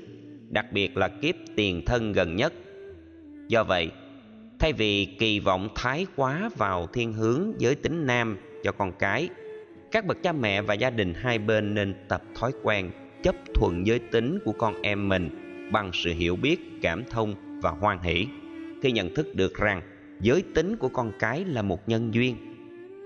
đặc 0.49 0.67
biệt 0.73 0.97
là 0.97 1.09
kiếp 1.09 1.35
tiền 1.57 1.83
thân 1.87 2.13
gần 2.13 2.37
nhất. 2.37 2.53
Do 3.49 3.65
vậy, 3.65 3.91
thay 4.59 4.73
vì 4.73 5.05
kỳ 5.19 5.41
vọng 5.41 5.69
thái 5.75 6.07
quá 6.17 6.51
vào 6.57 6.87
thiên 6.87 7.13
hướng 7.13 7.53
giới 7.59 7.75
tính 7.75 8.07
nam 8.07 8.39
cho 8.63 8.73
con 8.73 8.93
cái, 8.99 9.29
các 9.91 10.07
bậc 10.07 10.23
cha 10.23 10.33
mẹ 10.33 10.63
và 10.63 10.75
gia 10.75 10.91
đình 10.91 11.15
hai 11.15 11.39
bên 11.39 11.75
nên 11.75 11.95
tập 12.09 12.23
thói 12.35 12.53
quen 12.63 12.91
chấp 13.23 13.35
thuận 13.55 13.87
giới 13.87 13.99
tính 13.99 14.39
của 14.45 14.53
con 14.53 14.83
em 14.83 15.09
mình 15.09 15.31
bằng 15.73 15.91
sự 15.93 16.13
hiểu 16.13 16.37
biết, 16.37 16.61
cảm 16.83 17.05
thông 17.11 17.52
và 17.63 17.71
hoan 17.71 17.99
hỷ, 18.03 18.27
khi 18.83 18.93
nhận 18.93 19.15
thức 19.15 19.35
được 19.35 19.55
rằng 19.55 19.83
giới 20.21 20.43
tính 20.55 20.77
của 20.77 20.89
con 20.89 21.13
cái 21.19 21.45
là 21.45 21.63
một 21.63 21.89
nhân 21.89 22.15
duyên. 22.15 22.37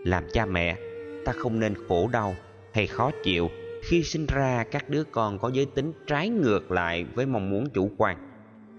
Làm 0.05 0.25
cha 0.33 0.47
mẹ, 0.47 0.77
ta 1.25 1.33
không 1.33 1.61
nên 1.61 1.75
khổ 1.89 2.09
đau 2.13 2.35
hay 2.75 2.87
khó 2.87 3.11
chịu 3.25 3.51
khi 3.83 4.03
sinh 4.03 4.27
ra 4.27 4.65
các 4.71 4.91
đứa 4.91 5.05
con 5.05 5.39
có 5.39 5.51
giới 5.55 5.67
tính 5.67 5.93
trái 6.07 6.29
ngược 6.29 6.71
lại 6.71 7.05
với 7.15 7.27
mong 7.27 7.51
muốn 7.51 7.71
chủ 7.71 7.91
quan. 7.97 8.17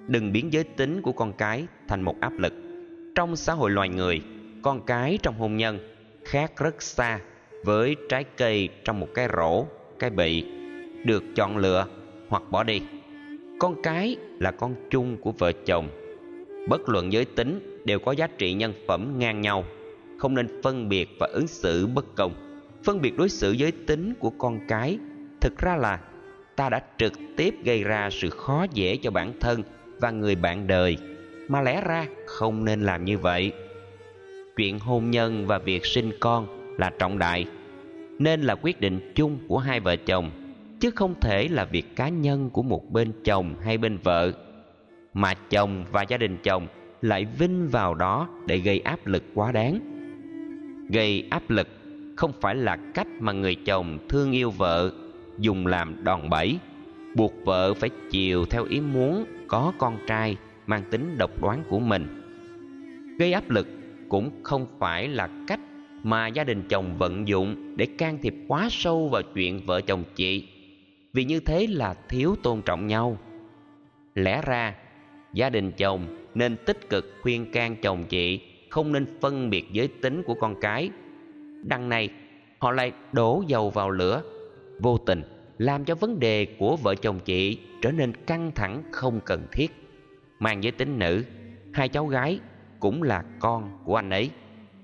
Đừng 0.07 0.31
biến 0.31 0.53
giới 0.53 0.63
tính 0.63 1.01
của 1.01 1.11
con 1.11 1.33
cái 1.33 1.67
thành 1.87 2.01
một 2.01 2.15
áp 2.19 2.33
lực. 2.33 2.53
Trong 3.15 3.35
xã 3.35 3.53
hội 3.53 3.71
loài 3.71 3.89
người, 3.89 4.21
con 4.61 4.85
cái 4.85 5.19
trong 5.23 5.35
hôn 5.39 5.57
nhân 5.57 5.79
khác 6.25 6.51
rất 6.57 6.81
xa 6.81 7.19
với 7.65 7.95
trái 8.09 8.23
cây 8.37 8.69
trong 8.85 8.99
một 8.99 9.07
cái 9.13 9.27
rổ, 9.37 9.65
cái 9.99 10.09
bị 10.09 10.45
được 11.05 11.23
chọn 11.35 11.57
lựa 11.57 11.87
hoặc 12.29 12.43
bỏ 12.51 12.63
đi 12.63 12.81
con 13.59 13.81
cái 13.81 14.17
là 14.39 14.51
con 14.51 14.75
chung 14.89 15.17
của 15.17 15.31
vợ 15.31 15.51
chồng. 15.51 15.89
Bất 16.67 16.89
luận 16.89 17.13
giới 17.13 17.25
tính 17.25 17.81
đều 17.85 17.99
có 17.99 18.11
giá 18.11 18.27
trị 18.27 18.53
nhân 18.53 18.73
phẩm 18.87 19.19
ngang 19.19 19.41
nhau, 19.41 19.63
không 20.17 20.35
nên 20.35 20.61
phân 20.63 20.89
biệt 20.89 21.09
và 21.19 21.27
ứng 21.27 21.47
xử 21.47 21.87
bất 21.87 22.15
công. 22.15 22.33
Phân 22.83 23.01
biệt 23.01 23.17
đối 23.17 23.29
xử 23.29 23.51
giới 23.51 23.71
tính 23.71 24.13
của 24.19 24.29
con 24.29 24.59
cái 24.67 24.99
thực 25.41 25.57
ra 25.57 25.75
là 25.75 25.99
ta 26.55 26.69
đã 26.69 26.83
trực 26.97 27.13
tiếp 27.37 27.55
gây 27.63 27.83
ra 27.83 28.09
sự 28.11 28.29
khó 28.29 28.65
dễ 28.73 28.97
cho 28.97 29.11
bản 29.11 29.33
thân 29.39 29.63
và 29.99 30.11
người 30.11 30.35
bạn 30.35 30.67
đời, 30.67 30.97
mà 31.47 31.61
lẽ 31.61 31.81
ra 31.87 32.05
không 32.25 32.65
nên 32.65 32.81
làm 32.81 33.05
như 33.05 33.17
vậy. 33.17 33.51
Chuyện 34.55 34.79
hôn 34.79 35.11
nhân 35.11 35.47
và 35.47 35.57
việc 35.57 35.85
sinh 35.85 36.11
con 36.19 36.47
là 36.77 36.91
trọng 36.99 37.19
đại, 37.19 37.45
nên 38.19 38.41
là 38.41 38.55
quyết 38.55 38.81
định 38.81 39.11
chung 39.15 39.39
của 39.47 39.57
hai 39.57 39.79
vợ 39.79 39.95
chồng 39.95 40.31
chứ 40.79 40.91
không 40.91 41.15
thể 41.21 41.47
là 41.47 41.65
việc 41.65 41.95
cá 41.95 42.09
nhân 42.09 42.49
của 42.49 42.63
một 42.63 42.91
bên 42.91 43.11
chồng 43.23 43.55
hay 43.63 43.77
bên 43.77 43.97
vợ. 44.03 44.31
Mà 45.13 45.33
chồng 45.33 45.85
và 45.91 46.01
gia 46.01 46.17
đình 46.17 46.37
chồng 46.43 46.67
lại 47.01 47.25
vinh 47.39 47.67
vào 47.67 47.95
đó 47.95 48.29
để 48.45 48.57
gây 48.57 48.79
áp 48.79 49.07
lực 49.07 49.23
quá 49.33 49.51
đáng. 49.51 49.79
Gây 50.89 51.27
áp 51.29 51.49
lực 51.49 51.67
không 52.15 52.31
phải 52.41 52.55
là 52.55 52.77
cách 52.93 53.07
mà 53.19 53.31
người 53.31 53.55
chồng 53.55 53.97
thương 54.09 54.31
yêu 54.31 54.51
vợ, 54.51 54.91
dùng 55.39 55.67
làm 55.67 56.03
đòn 56.03 56.29
bẩy. 56.29 56.57
Buộc 57.15 57.33
vợ 57.45 57.73
phải 57.73 57.89
chiều 58.11 58.45
theo 58.45 58.63
ý 58.63 58.81
muốn 58.81 59.25
có 59.47 59.73
con 59.77 59.97
trai 60.07 60.37
mang 60.67 60.83
tính 60.91 61.17
độc 61.17 61.41
đoán 61.41 61.63
của 61.69 61.79
mình. 61.79 62.23
Gây 63.19 63.33
áp 63.33 63.49
lực 63.49 63.67
cũng 64.09 64.31
không 64.43 64.65
phải 64.79 65.07
là 65.07 65.29
cách 65.47 65.59
mà 66.03 66.27
gia 66.27 66.43
đình 66.43 66.67
chồng 66.67 66.97
vận 66.97 67.27
dụng 67.27 67.77
để 67.77 67.85
can 67.85 68.17
thiệp 68.21 68.35
quá 68.47 68.67
sâu 68.71 69.09
vào 69.09 69.21
chuyện 69.35 69.61
vợ 69.65 69.81
chồng 69.81 70.03
chị 70.15 70.47
vì 71.13 71.23
như 71.23 71.39
thế 71.39 71.67
là 71.67 71.93
thiếu 72.09 72.35
tôn 72.43 72.61
trọng 72.61 72.87
nhau. 72.87 73.17
Lẽ 74.15 74.41
ra, 74.45 74.75
gia 75.33 75.49
đình 75.49 75.71
chồng 75.71 76.27
nên 76.35 76.57
tích 76.65 76.89
cực 76.89 77.13
khuyên 77.21 77.51
can 77.51 77.75
chồng 77.81 78.05
chị 78.09 78.41
không 78.69 78.93
nên 78.93 79.05
phân 79.21 79.49
biệt 79.49 79.65
giới 79.71 79.87
tính 79.87 80.23
của 80.23 80.33
con 80.33 80.55
cái. 80.61 80.89
Đằng 81.63 81.89
này, 81.89 82.09
họ 82.59 82.71
lại 82.71 82.91
đổ 83.11 83.43
dầu 83.47 83.69
vào 83.69 83.89
lửa, 83.89 84.21
vô 84.79 84.97
tình 84.97 85.21
làm 85.57 85.85
cho 85.85 85.95
vấn 85.95 86.19
đề 86.19 86.45
của 86.59 86.75
vợ 86.75 86.95
chồng 86.95 87.19
chị 87.25 87.59
trở 87.81 87.91
nên 87.91 88.13
căng 88.13 88.51
thẳng 88.55 88.83
không 88.91 89.19
cần 89.25 89.47
thiết. 89.51 89.71
Mang 90.39 90.63
giới 90.63 90.71
tính 90.71 90.99
nữ, 90.99 91.23
hai 91.73 91.89
cháu 91.89 92.05
gái 92.07 92.39
cũng 92.79 93.03
là 93.03 93.23
con 93.39 93.79
của 93.83 93.95
anh 93.95 94.09
ấy, 94.09 94.31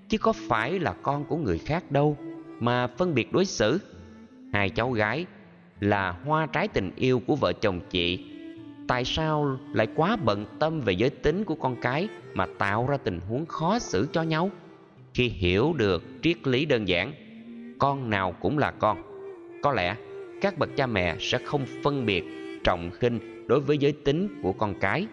chứ 0.09 0.17
có 0.17 0.33
phải 0.33 0.79
là 0.79 0.93
con 0.93 1.25
của 1.25 1.37
người 1.37 1.57
khác 1.57 1.91
đâu 1.91 2.17
mà 2.59 2.87
phân 2.87 3.13
biệt 3.13 3.33
đối 3.33 3.45
xử. 3.45 3.79
Hai 4.53 4.69
cháu 4.69 4.91
gái 4.91 5.25
là 5.83 6.15
hoa 6.25 6.45
trái 6.45 6.67
tình 6.67 6.91
yêu 6.95 7.21
của 7.27 7.35
vợ 7.35 7.53
chồng 7.53 7.79
chị. 7.89 8.25
Tại 8.87 9.05
sao 9.05 9.57
lại 9.73 9.87
quá 9.95 10.17
bận 10.25 10.45
tâm 10.59 10.81
về 10.81 10.93
giới 10.93 11.09
tính 11.09 11.43
của 11.43 11.55
con 11.55 11.75
cái 11.81 12.07
mà 12.33 12.45
tạo 12.57 12.87
ra 12.89 12.97
tình 12.97 13.19
huống 13.19 13.45
khó 13.45 13.79
xử 13.79 14.07
cho 14.13 14.23
nhau? 14.23 14.49
Khi 15.13 15.29
hiểu 15.29 15.73
được 15.77 16.03
triết 16.21 16.47
lý 16.47 16.65
đơn 16.65 16.87
giản, 16.87 17.13
con 17.79 18.09
nào 18.09 18.35
cũng 18.41 18.57
là 18.57 18.71
con. 18.71 19.01
Có 19.63 19.71
lẽ 19.71 19.95
các 20.41 20.57
bậc 20.57 20.69
cha 20.75 20.87
mẹ 20.87 21.15
sẽ 21.19 21.37
không 21.45 21.65
phân 21.83 22.05
biệt 22.05 22.23
trọng 22.63 22.91
khinh 22.91 23.47
đối 23.47 23.59
với 23.59 23.77
giới 23.77 23.91
tính 23.91 24.39
của 24.43 24.53
con 24.53 24.79
cái. 24.79 25.07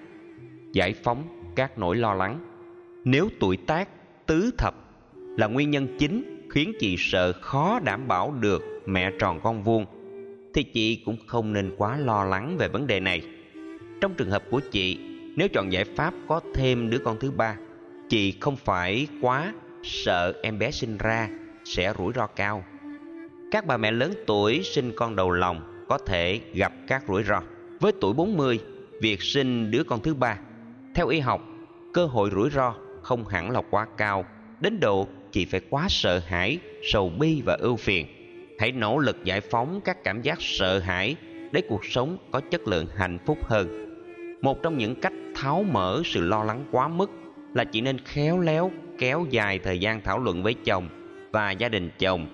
Giải 0.72 0.94
phóng 0.94 1.24
các 1.56 1.78
nỗi 1.78 1.96
lo 1.96 2.14
lắng. 2.14 2.38
Nếu 3.04 3.28
tuổi 3.40 3.56
tác, 3.56 3.88
tứ 4.26 4.50
thập 4.58 4.74
là 5.14 5.46
nguyên 5.46 5.70
nhân 5.70 5.96
chính 5.98 6.46
khiến 6.50 6.72
chị 6.78 6.96
sợ 6.98 7.32
khó 7.32 7.80
đảm 7.84 8.08
bảo 8.08 8.34
được 8.40 8.62
mẹ 8.86 9.10
tròn 9.18 9.40
con 9.42 9.62
vuông 9.62 9.86
thì 10.54 10.62
chị 10.62 11.02
cũng 11.04 11.16
không 11.26 11.52
nên 11.52 11.74
quá 11.76 11.96
lo 11.96 12.24
lắng 12.24 12.56
về 12.58 12.68
vấn 12.68 12.86
đề 12.86 13.00
này. 13.00 13.22
Trong 14.00 14.14
trường 14.14 14.30
hợp 14.30 14.42
của 14.50 14.60
chị, 14.70 14.98
nếu 15.36 15.48
chọn 15.48 15.72
giải 15.72 15.84
pháp 15.84 16.14
có 16.28 16.40
thêm 16.54 16.90
đứa 16.90 16.98
con 16.98 17.18
thứ 17.20 17.30
ba, 17.30 17.56
chị 18.08 18.34
không 18.40 18.56
phải 18.56 19.06
quá 19.20 19.52
sợ 19.82 20.32
em 20.42 20.58
bé 20.58 20.70
sinh 20.70 20.98
ra 20.98 21.28
sẽ 21.64 21.92
rủi 21.98 22.12
ro 22.14 22.26
cao. 22.26 22.64
Các 23.50 23.66
bà 23.66 23.76
mẹ 23.76 23.90
lớn 23.90 24.12
tuổi 24.26 24.62
sinh 24.62 24.92
con 24.96 25.16
đầu 25.16 25.30
lòng 25.30 25.84
có 25.88 25.98
thể 25.98 26.40
gặp 26.54 26.72
các 26.86 27.04
rủi 27.08 27.22
ro. 27.22 27.42
Với 27.80 27.92
tuổi 28.00 28.14
40 28.14 28.58
việc 29.00 29.22
sinh 29.22 29.70
đứa 29.70 29.82
con 29.84 30.02
thứ 30.02 30.14
ba, 30.14 30.38
theo 30.94 31.08
y 31.08 31.20
học, 31.20 31.46
cơ 31.92 32.06
hội 32.06 32.30
rủi 32.30 32.50
ro 32.50 32.74
không 33.02 33.26
hẳn 33.26 33.50
là 33.50 33.62
quá 33.70 33.86
cao. 33.96 34.24
Đến 34.60 34.80
độ 34.80 35.08
chị 35.32 35.44
phải 35.44 35.60
quá 35.70 35.86
sợ 35.88 36.18
hãi, 36.18 36.58
sầu 36.82 37.08
bi 37.08 37.42
và 37.44 37.54
ưu 37.54 37.76
phiền 37.76 38.06
hãy 38.60 38.72
nỗ 38.72 38.98
lực 38.98 39.24
giải 39.24 39.40
phóng 39.40 39.80
các 39.84 40.04
cảm 40.04 40.22
giác 40.22 40.42
sợ 40.42 40.78
hãi 40.78 41.16
để 41.52 41.62
cuộc 41.68 41.84
sống 41.84 42.16
có 42.30 42.40
chất 42.50 42.68
lượng 42.68 42.86
hạnh 42.96 43.18
phúc 43.26 43.38
hơn. 43.44 43.86
Một 44.42 44.62
trong 44.62 44.78
những 44.78 45.00
cách 45.00 45.12
tháo 45.34 45.62
mở 45.62 46.02
sự 46.04 46.20
lo 46.20 46.44
lắng 46.44 46.64
quá 46.70 46.88
mức 46.88 47.10
là 47.54 47.64
chị 47.64 47.80
nên 47.80 47.98
khéo 47.98 48.40
léo 48.40 48.70
kéo 48.98 49.26
dài 49.30 49.58
thời 49.58 49.78
gian 49.78 50.00
thảo 50.00 50.18
luận 50.18 50.42
với 50.42 50.54
chồng 50.64 50.88
và 51.32 51.50
gia 51.50 51.68
đình 51.68 51.90
chồng 51.98 52.26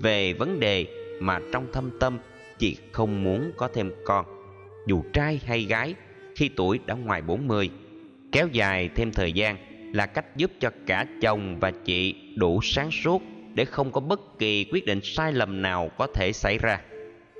về 0.00 0.32
vấn 0.32 0.60
đề 0.60 0.86
mà 1.20 1.40
trong 1.52 1.66
thâm 1.72 1.90
tâm 2.00 2.18
chị 2.58 2.76
không 2.92 3.24
muốn 3.24 3.52
có 3.56 3.68
thêm 3.74 3.92
con. 4.04 4.26
Dù 4.86 5.02
trai 5.12 5.40
hay 5.46 5.64
gái, 5.64 5.94
khi 6.36 6.50
tuổi 6.56 6.78
đã 6.86 6.94
ngoài 6.94 7.22
40 7.22 7.70
kéo 8.32 8.48
dài 8.52 8.90
thêm 8.94 9.12
thời 9.12 9.32
gian 9.32 9.56
là 9.94 10.06
cách 10.06 10.36
giúp 10.36 10.50
cho 10.60 10.70
cả 10.86 11.06
chồng 11.20 11.60
và 11.60 11.70
chị 11.84 12.14
đủ 12.36 12.60
sáng 12.62 12.90
suốt 12.90 13.22
để 13.54 13.64
không 13.64 13.92
có 13.92 14.00
bất 14.00 14.38
kỳ 14.38 14.66
quyết 14.72 14.86
định 14.86 15.00
sai 15.02 15.32
lầm 15.32 15.62
nào 15.62 15.90
có 15.98 16.06
thể 16.06 16.32
xảy 16.32 16.58
ra. 16.58 16.80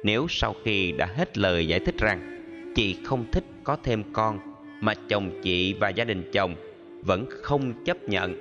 Nếu 0.04 0.26
sau 0.28 0.54
khi 0.64 0.92
đã 0.92 1.06
hết 1.06 1.38
lời 1.38 1.66
giải 1.66 1.80
thích 1.80 1.98
rằng 1.98 2.42
chị 2.74 2.96
không 3.04 3.24
thích 3.32 3.44
có 3.64 3.76
thêm 3.84 4.02
con 4.12 4.38
mà 4.80 4.94
chồng 5.08 5.40
chị 5.42 5.74
và 5.74 5.88
gia 5.88 6.04
đình 6.04 6.30
chồng 6.32 6.54
vẫn 7.02 7.26
không 7.30 7.84
chấp 7.84 8.02
nhận, 8.02 8.34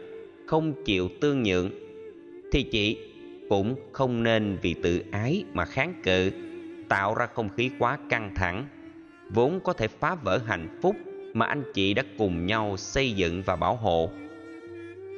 không 0.48 0.84
chịu 0.86 1.10
tương 1.22 1.44
nhượng, 1.44 1.70
thì 2.52 2.64
chị 2.64 2.98
cũng 3.50 3.76
không 3.92 4.24
nên 4.24 4.58
vì 4.62 4.74
tự 4.74 5.04
ái 5.12 5.44
mà 5.54 5.66
kháng 5.66 5.94
cự, 6.04 6.32
tạo 6.90 7.16
ra 7.16 7.26
không 7.26 7.50
khí 7.50 7.70
quá 7.80 7.98
căng 8.10 8.32
thẳng, 8.36 8.68
vốn 9.30 9.60
có 9.64 9.74
thể 9.74 9.88
phá 9.88 10.16
vỡ 10.16 10.38
hạnh 10.38 10.80
phúc 10.82 10.96
mà 11.34 11.46
anh 11.46 11.64
chị 11.74 11.94
đã 11.94 12.04
cùng 12.18 12.46
nhau 12.46 12.78
xây 12.78 13.12
dựng 13.12 13.42
và 13.46 13.56
bảo 13.56 13.76
hộ. 13.76 14.12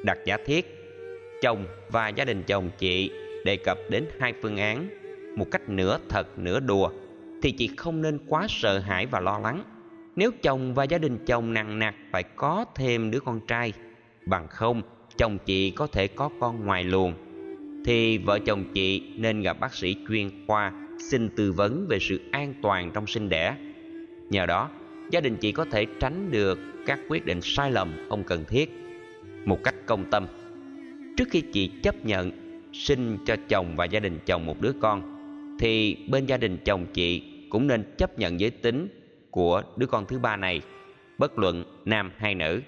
Đặt 0.03 0.17
giả 0.25 0.37
thiết 0.45 0.82
chồng 1.43 1.65
và 1.91 2.09
gia 2.09 2.25
đình 2.25 2.43
chồng 2.47 2.69
chị 2.77 3.11
đề 3.45 3.57
cập 3.57 3.77
đến 3.89 4.05
hai 4.19 4.33
phương 4.41 4.57
án. 4.57 4.87
Một 5.37 5.51
cách 5.51 5.69
nửa 5.69 5.99
thật, 6.09 6.39
nửa 6.39 6.59
đùa, 6.59 6.89
thì 7.41 7.51
chị 7.51 7.69
không 7.77 8.01
nên 8.01 8.19
quá 8.27 8.45
sợ 8.49 8.79
hãi 8.79 9.05
và 9.05 9.19
lo 9.19 9.39
lắng. 9.39 9.63
Nếu 10.15 10.31
chồng 10.41 10.73
và 10.73 10.83
gia 10.83 10.97
đình 10.97 11.17
chồng 11.25 11.53
nặng 11.53 11.79
nặc, 11.79 11.95
phải 12.11 12.23
có 12.23 12.65
thêm 12.75 13.11
đứa 13.11 13.19
con 13.19 13.39
trai. 13.47 13.73
Bằng 14.25 14.47
không, 14.47 14.81
chồng 15.17 15.37
chị 15.45 15.71
có 15.71 15.87
thể 15.87 16.07
có 16.07 16.29
con 16.39 16.65
ngoài 16.65 16.83
luồng. 16.83 17.13
Thì 17.85 18.17
vợ 18.17 18.39
chồng 18.45 18.63
chị 18.73 19.03
nên 19.17 19.41
gặp 19.41 19.59
bác 19.59 19.73
sĩ 19.73 19.95
chuyên 20.09 20.29
khoa, 20.47 20.71
xin 21.11 21.29
tư 21.29 21.51
vấn 21.51 21.87
về 21.89 21.99
sự 21.99 22.19
an 22.31 22.53
toàn 22.61 22.91
trong 22.93 23.07
sinh 23.07 23.29
đẻ. 23.29 23.55
Nhờ 24.29 24.45
đó, 24.45 24.69
gia 25.11 25.21
đình 25.21 25.37
chị 25.37 25.51
có 25.51 25.65
thể 25.71 25.85
tránh 25.99 26.31
được 26.31 26.59
các 26.85 26.99
quyết 27.09 27.25
định 27.25 27.41
sai 27.41 27.71
lầm 27.71 28.05
không 28.09 28.23
cần 28.23 28.45
thiết. 28.45 28.71
Một 29.45 29.63
cách 29.63 29.75
công 29.85 30.05
tâm 30.11 30.27
trước 31.17 31.27
khi 31.31 31.41
chị 31.41 31.71
chấp 31.83 32.05
nhận 32.05 32.31
sinh 32.73 33.17
cho 33.25 33.35
chồng 33.47 33.75
và 33.75 33.85
gia 33.85 33.99
đình 33.99 34.19
chồng 34.25 34.45
một 34.45 34.61
đứa 34.61 34.71
con, 34.81 35.17
thì 35.59 35.97
bên 36.09 36.25
gia 36.25 36.37
đình 36.37 36.57
chồng 36.65 36.85
chị 36.93 37.23
cũng 37.49 37.67
nên 37.67 37.83
chấp 37.97 38.19
nhận 38.19 38.39
giới 38.39 38.49
tính 38.49 38.87
của 39.31 39.63
đứa 39.77 39.85
con 39.85 40.05
thứ 40.05 40.19
ba 40.19 40.35
này, 40.35 40.61
bất 41.17 41.39
luận 41.39 41.63
nam 41.85 42.11
hay 42.17 42.35
nữ. 42.35 42.61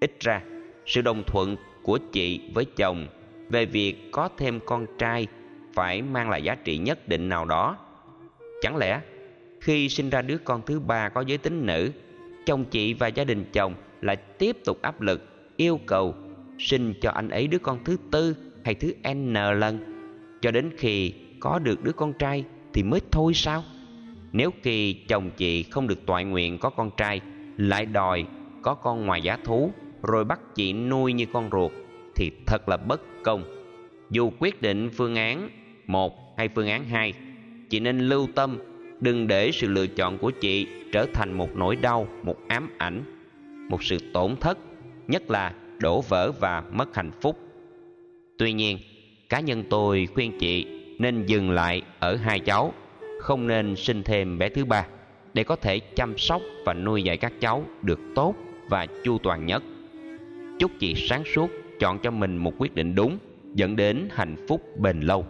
Ít 0.00 0.20
ra, 0.20 0.42
sự 0.86 1.02
đồng 1.02 1.22
thuận 1.26 1.56
của 1.82 1.98
chị 2.12 2.40
với 2.54 2.64
chồng 2.64 3.06
về 3.48 3.66
việc 3.66 3.96
có 4.12 4.28
thêm 4.38 4.60
con 4.66 4.86
trai 4.98 5.26
phải 5.74 6.02
mang 6.02 6.30
lại 6.30 6.42
giá 6.42 6.54
trị 6.54 6.78
nhất 6.78 7.08
định 7.08 7.28
nào 7.28 7.44
đó. 7.44 7.76
Chẳng 8.62 8.76
lẽ, 8.76 9.00
khi 9.60 9.88
sinh 9.88 10.10
ra 10.10 10.22
đứa 10.22 10.38
con 10.38 10.62
thứ 10.66 10.80
ba 10.80 11.08
có 11.08 11.20
giới 11.20 11.38
tính 11.38 11.66
nữ, 11.66 11.90
chồng 12.46 12.64
chị 12.64 12.94
và 12.94 13.08
gia 13.08 13.24
đình 13.24 13.44
chồng 13.52 13.74
lại 14.00 14.16
tiếp 14.16 14.56
tục 14.64 14.82
áp 14.82 15.00
lực, 15.00 15.22
yêu 15.56 15.80
cầu 15.86 16.14
sinh 16.58 16.94
cho 17.00 17.10
anh 17.10 17.28
ấy 17.28 17.46
đứa 17.46 17.58
con 17.58 17.84
thứ 17.84 17.96
tư 18.10 18.36
hay 18.64 18.74
thứ 18.74 18.94
n 19.14 19.32
lần. 19.32 19.78
Cho 20.40 20.50
đến 20.50 20.70
khi 20.76 21.12
có 21.40 21.58
được 21.58 21.84
đứa 21.84 21.92
con 21.92 22.12
trai 22.12 22.44
thì 22.72 22.82
mới 22.82 23.00
thôi 23.10 23.34
sao? 23.34 23.64
Nếu 24.32 24.50
khi 24.62 24.94
chồng 24.94 25.30
chị 25.36 25.62
không 25.62 25.88
được 25.88 26.06
toại 26.06 26.24
nguyện 26.24 26.58
có 26.58 26.70
con 26.70 26.90
trai, 26.96 27.20
lại 27.56 27.86
đòi 27.86 28.24
có 28.62 28.74
con 28.74 29.06
ngoài 29.06 29.22
giá 29.22 29.38
thú, 29.44 29.72
rồi 30.02 30.24
bắt 30.24 30.40
chị 30.54 30.72
nuôi 30.72 31.12
như 31.12 31.26
con 31.32 31.48
ruột, 31.52 31.72
thì 32.14 32.30
thật 32.46 32.68
là 32.68 32.76
bất 32.76 33.00
công. 33.22 33.44
Dù 34.10 34.32
quyết 34.38 34.62
định 34.62 34.90
phương 34.90 35.14
án 35.14 35.48
một 35.86 36.38
hay 36.38 36.48
phương 36.48 36.68
án 36.68 36.84
hai, 36.84 37.12
chị 37.70 37.80
nên 37.80 37.98
lưu 37.98 38.28
tâm, 38.34 38.58
đừng 39.00 39.26
để 39.26 39.50
sự 39.52 39.68
lựa 39.68 39.86
chọn 39.86 40.18
của 40.18 40.30
chị 40.30 40.66
trở 40.92 41.06
thành 41.14 41.32
một 41.32 41.56
nỗi 41.56 41.76
đau, 41.76 42.08
một 42.22 42.36
ám 42.48 42.70
ảnh, 42.78 43.02
một 43.68 43.82
sự 43.82 43.98
tổn 44.12 44.36
thất, 44.36 44.58
nhất 45.08 45.30
là 45.30 45.54
đổ 45.78 46.00
vỡ 46.00 46.32
và 46.32 46.62
mất 46.72 46.96
hạnh 46.96 47.10
phúc 47.20 47.38
tuy 48.38 48.52
nhiên, 48.52 48.78
cá 49.28 49.40
nhân 49.40 49.64
tôi 49.70 50.08
khuyên 50.14 50.38
chị 50.38 50.66
nên 50.98 51.26
dừng 51.26 51.50
lại 51.50 51.82
ở 51.98 52.16
hai 52.16 52.40
cháu, 52.40 52.72
không 53.20 53.46
nên 53.46 53.76
sinh 53.76 54.02
thêm 54.02 54.38
bé 54.38 54.48
thứ 54.48 54.64
ba, 54.64 54.86
để 55.34 55.44
có 55.44 55.56
thể 55.56 55.78
chăm 55.78 56.18
sóc 56.18 56.42
và 56.64 56.74
nuôi 56.74 57.02
dạy 57.02 57.16
các 57.16 57.32
cháu 57.40 57.64
được 57.82 58.00
tốt 58.14 58.34
và 58.68 58.86
chu 59.04 59.18
toàn 59.18 59.46
nhất 59.46 59.62
chúc 60.58 60.70
chị 60.80 60.94
sáng 61.08 61.22
suốt, 61.34 61.50
chọn 61.80 61.98
cho 61.98 62.10
mình 62.10 62.36
một 62.36 62.52
quyết 62.58 62.74
định 62.74 62.94
đúng, 62.94 63.18
dẫn 63.54 63.76
đến 63.76 64.08
hạnh 64.12 64.36
phúc 64.48 64.62
bền 64.78 65.00
lâu 65.00 65.26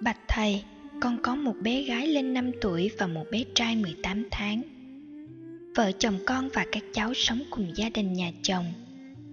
bạch 0.00 0.18
thầy, 0.28 0.62
con 1.00 1.18
có 1.22 1.34
một 1.34 1.54
bé 1.62 1.82
gái 1.82 2.06
lên 2.06 2.34
5 2.34 2.50
tuổi 2.60 2.90
và 2.98 3.06
một 3.06 3.24
bé 3.30 3.44
trai 3.54 3.76
18 3.76 4.24
tháng. 4.30 4.62
Vợ 5.76 5.92
chồng 5.92 6.18
con 6.26 6.48
và 6.54 6.66
các 6.72 6.82
cháu 6.92 7.14
sống 7.14 7.42
cùng 7.50 7.72
gia 7.74 7.88
đình 7.88 8.12
nhà 8.12 8.30
chồng. 8.42 8.64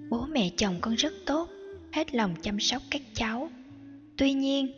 Bố 0.10 0.26
mẹ 0.32 0.50
chồng 0.58 0.76
con 0.82 0.96
rất 0.96 1.14
tốt, 1.26 1.50
hết 1.92 2.16
lòng 2.16 2.36
chăm 2.42 2.60
sóc 2.60 2.82
các 2.92 3.02
cháu. 3.14 3.50
Tuy 4.18 4.34
nhiên, 4.34 4.72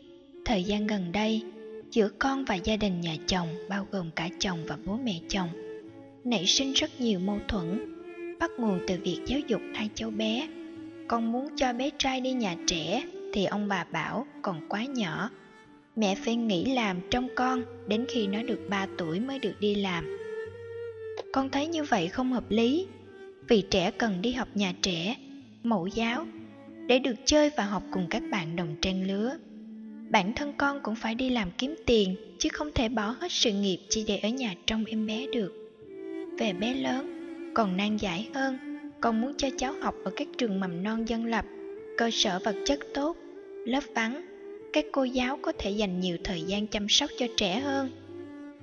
thời 0.45 0.63
gian 0.63 0.87
gần 0.87 1.11
đây, 1.11 1.43
giữa 1.91 2.09
con 2.19 2.45
và 2.45 2.55
gia 2.55 2.77
đình 2.77 3.01
nhà 3.01 3.15
chồng 3.27 3.47
bao 3.69 3.87
gồm 3.91 4.11
cả 4.15 4.29
chồng 4.39 4.59
và 4.67 4.77
bố 4.85 4.97
mẹ 5.03 5.19
chồng 5.29 5.49
nảy 6.23 6.45
sinh 6.45 6.73
rất 6.73 7.01
nhiều 7.01 7.19
mâu 7.19 7.39
thuẫn 7.47 7.95
bắt 8.39 8.51
nguồn 8.57 8.79
từ 8.87 8.95
việc 9.03 9.21
giáo 9.25 9.39
dục 9.47 9.61
hai 9.73 9.89
cháu 9.95 10.09
bé 10.09 10.47
con 11.07 11.31
muốn 11.31 11.47
cho 11.55 11.73
bé 11.73 11.89
trai 11.97 12.21
đi 12.21 12.31
nhà 12.31 12.55
trẻ 12.67 13.03
thì 13.33 13.45
ông 13.45 13.67
bà 13.67 13.83
bảo 13.91 14.27
còn 14.41 14.69
quá 14.69 14.85
nhỏ 14.85 15.29
mẹ 15.95 16.15
phải 16.15 16.35
nghỉ 16.35 16.73
làm 16.73 16.99
trong 17.09 17.27
con 17.35 17.63
đến 17.87 18.05
khi 18.09 18.27
nó 18.27 18.43
được 18.43 18.59
3 18.69 18.87
tuổi 18.97 19.19
mới 19.19 19.39
được 19.39 19.53
đi 19.59 19.75
làm. 19.75 20.17
Con 21.33 21.49
thấy 21.49 21.67
như 21.67 21.83
vậy 21.83 22.07
không 22.07 22.33
hợp 22.33 22.43
lý, 22.49 22.87
vì 23.47 23.61
trẻ 23.61 23.91
cần 23.91 24.21
đi 24.21 24.31
học 24.31 24.47
nhà 24.55 24.73
trẻ, 24.81 25.15
mẫu 25.63 25.87
giáo, 25.87 26.25
để 26.87 26.99
được 26.99 27.15
chơi 27.25 27.51
và 27.57 27.63
học 27.63 27.83
cùng 27.91 28.07
các 28.09 28.23
bạn 28.31 28.55
đồng 28.55 28.75
trang 28.81 29.07
lứa. 29.07 29.37
Bản 30.09 30.33
thân 30.33 30.53
con 30.57 30.79
cũng 30.83 30.95
phải 30.95 31.15
đi 31.15 31.29
làm 31.29 31.51
kiếm 31.57 31.75
tiền, 31.85 32.15
chứ 32.39 32.49
không 32.53 32.71
thể 32.75 32.89
bỏ 32.89 33.15
hết 33.19 33.31
sự 33.31 33.51
nghiệp 33.51 33.79
chỉ 33.89 34.05
để 34.07 34.17
ở 34.17 34.29
nhà 34.29 34.55
trông 34.65 34.85
em 34.85 35.07
bé 35.07 35.25
được. 35.33 35.53
Về 36.39 36.53
bé 36.53 36.73
lớn, 36.73 37.21
còn 37.53 37.77
nan 37.77 37.97
giải 37.97 38.29
hơn, 38.33 38.57
con 39.01 39.21
muốn 39.21 39.33
cho 39.37 39.47
cháu 39.57 39.73
học 39.81 39.95
ở 40.03 40.11
các 40.15 40.27
trường 40.37 40.59
mầm 40.59 40.83
non 40.83 41.09
dân 41.09 41.25
lập, 41.25 41.45
cơ 41.97 42.09
sở 42.11 42.39
vật 42.43 42.55
chất 42.65 42.79
tốt, 42.93 43.17
lớp 43.65 43.83
vắng, 43.95 44.25
các 44.73 44.85
cô 44.91 45.03
giáo 45.03 45.39
có 45.41 45.51
thể 45.57 45.71
dành 45.71 45.99
nhiều 45.99 46.17
thời 46.23 46.41
gian 46.41 46.67
chăm 46.67 46.89
sóc 46.89 47.09
cho 47.17 47.25
trẻ 47.37 47.59
hơn. 47.59 47.89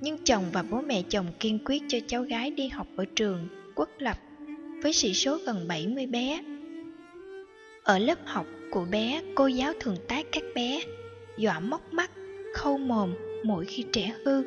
Nhưng 0.01 0.17
chồng 0.23 0.43
và 0.53 0.63
bố 0.63 0.81
mẹ 0.81 1.01
chồng 1.09 1.25
kiên 1.39 1.59
quyết 1.65 1.83
cho 1.87 1.97
cháu 2.07 2.23
gái 2.23 2.51
đi 2.51 2.67
học 2.67 2.87
ở 2.95 3.05
trường 3.15 3.47
quốc 3.75 3.89
lập 3.97 4.17
với 4.81 4.93
sĩ 4.93 5.13
số 5.13 5.37
gần 5.45 5.67
70 5.67 6.05
bé. 6.05 6.41
Ở 7.83 7.99
lớp 7.99 8.17
học 8.25 8.45
của 8.71 8.85
bé, 8.91 9.21
cô 9.35 9.47
giáo 9.47 9.73
thường 9.79 9.97
tát 10.07 10.25
các 10.31 10.43
bé, 10.55 10.81
dọa 11.37 11.59
móc 11.59 11.93
mắt, 11.93 12.11
khâu 12.53 12.77
mồm 12.77 13.13
mỗi 13.43 13.65
khi 13.65 13.85
trẻ 13.91 14.13
hư. 14.25 14.43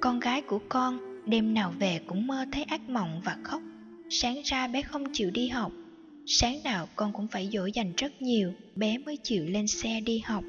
Con 0.00 0.20
gái 0.20 0.42
của 0.42 0.60
con 0.68 0.98
đêm 1.26 1.54
nào 1.54 1.72
về 1.78 2.00
cũng 2.06 2.26
mơ 2.26 2.44
thấy 2.52 2.64
ác 2.64 2.88
mộng 2.88 3.20
và 3.24 3.36
khóc. 3.42 3.62
Sáng 4.10 4.42
ra 4.44 4.68
bé 4.68 4.82
không 4.82 5.04
chịu 5.12 5.30
đi 5.30 5.48
học. 5.48 5.72
Sáng 6.26 6.58
nào 6.64 6.88
con 6.96 7.12
cũng 7.12 7.28
phải 7.28 7.50
dỗ 7.52 7.66
dành 7.66 7.92
rất 7.96 8.22
nhiều, 8.22 8.52
bé 8.76 8.98
mới 8.98 9.16
chịu 9.16 9.44
lên 9.48 9.66
xe 9.66 10.00
đi 10.00 10.18
học. 10.18 10.44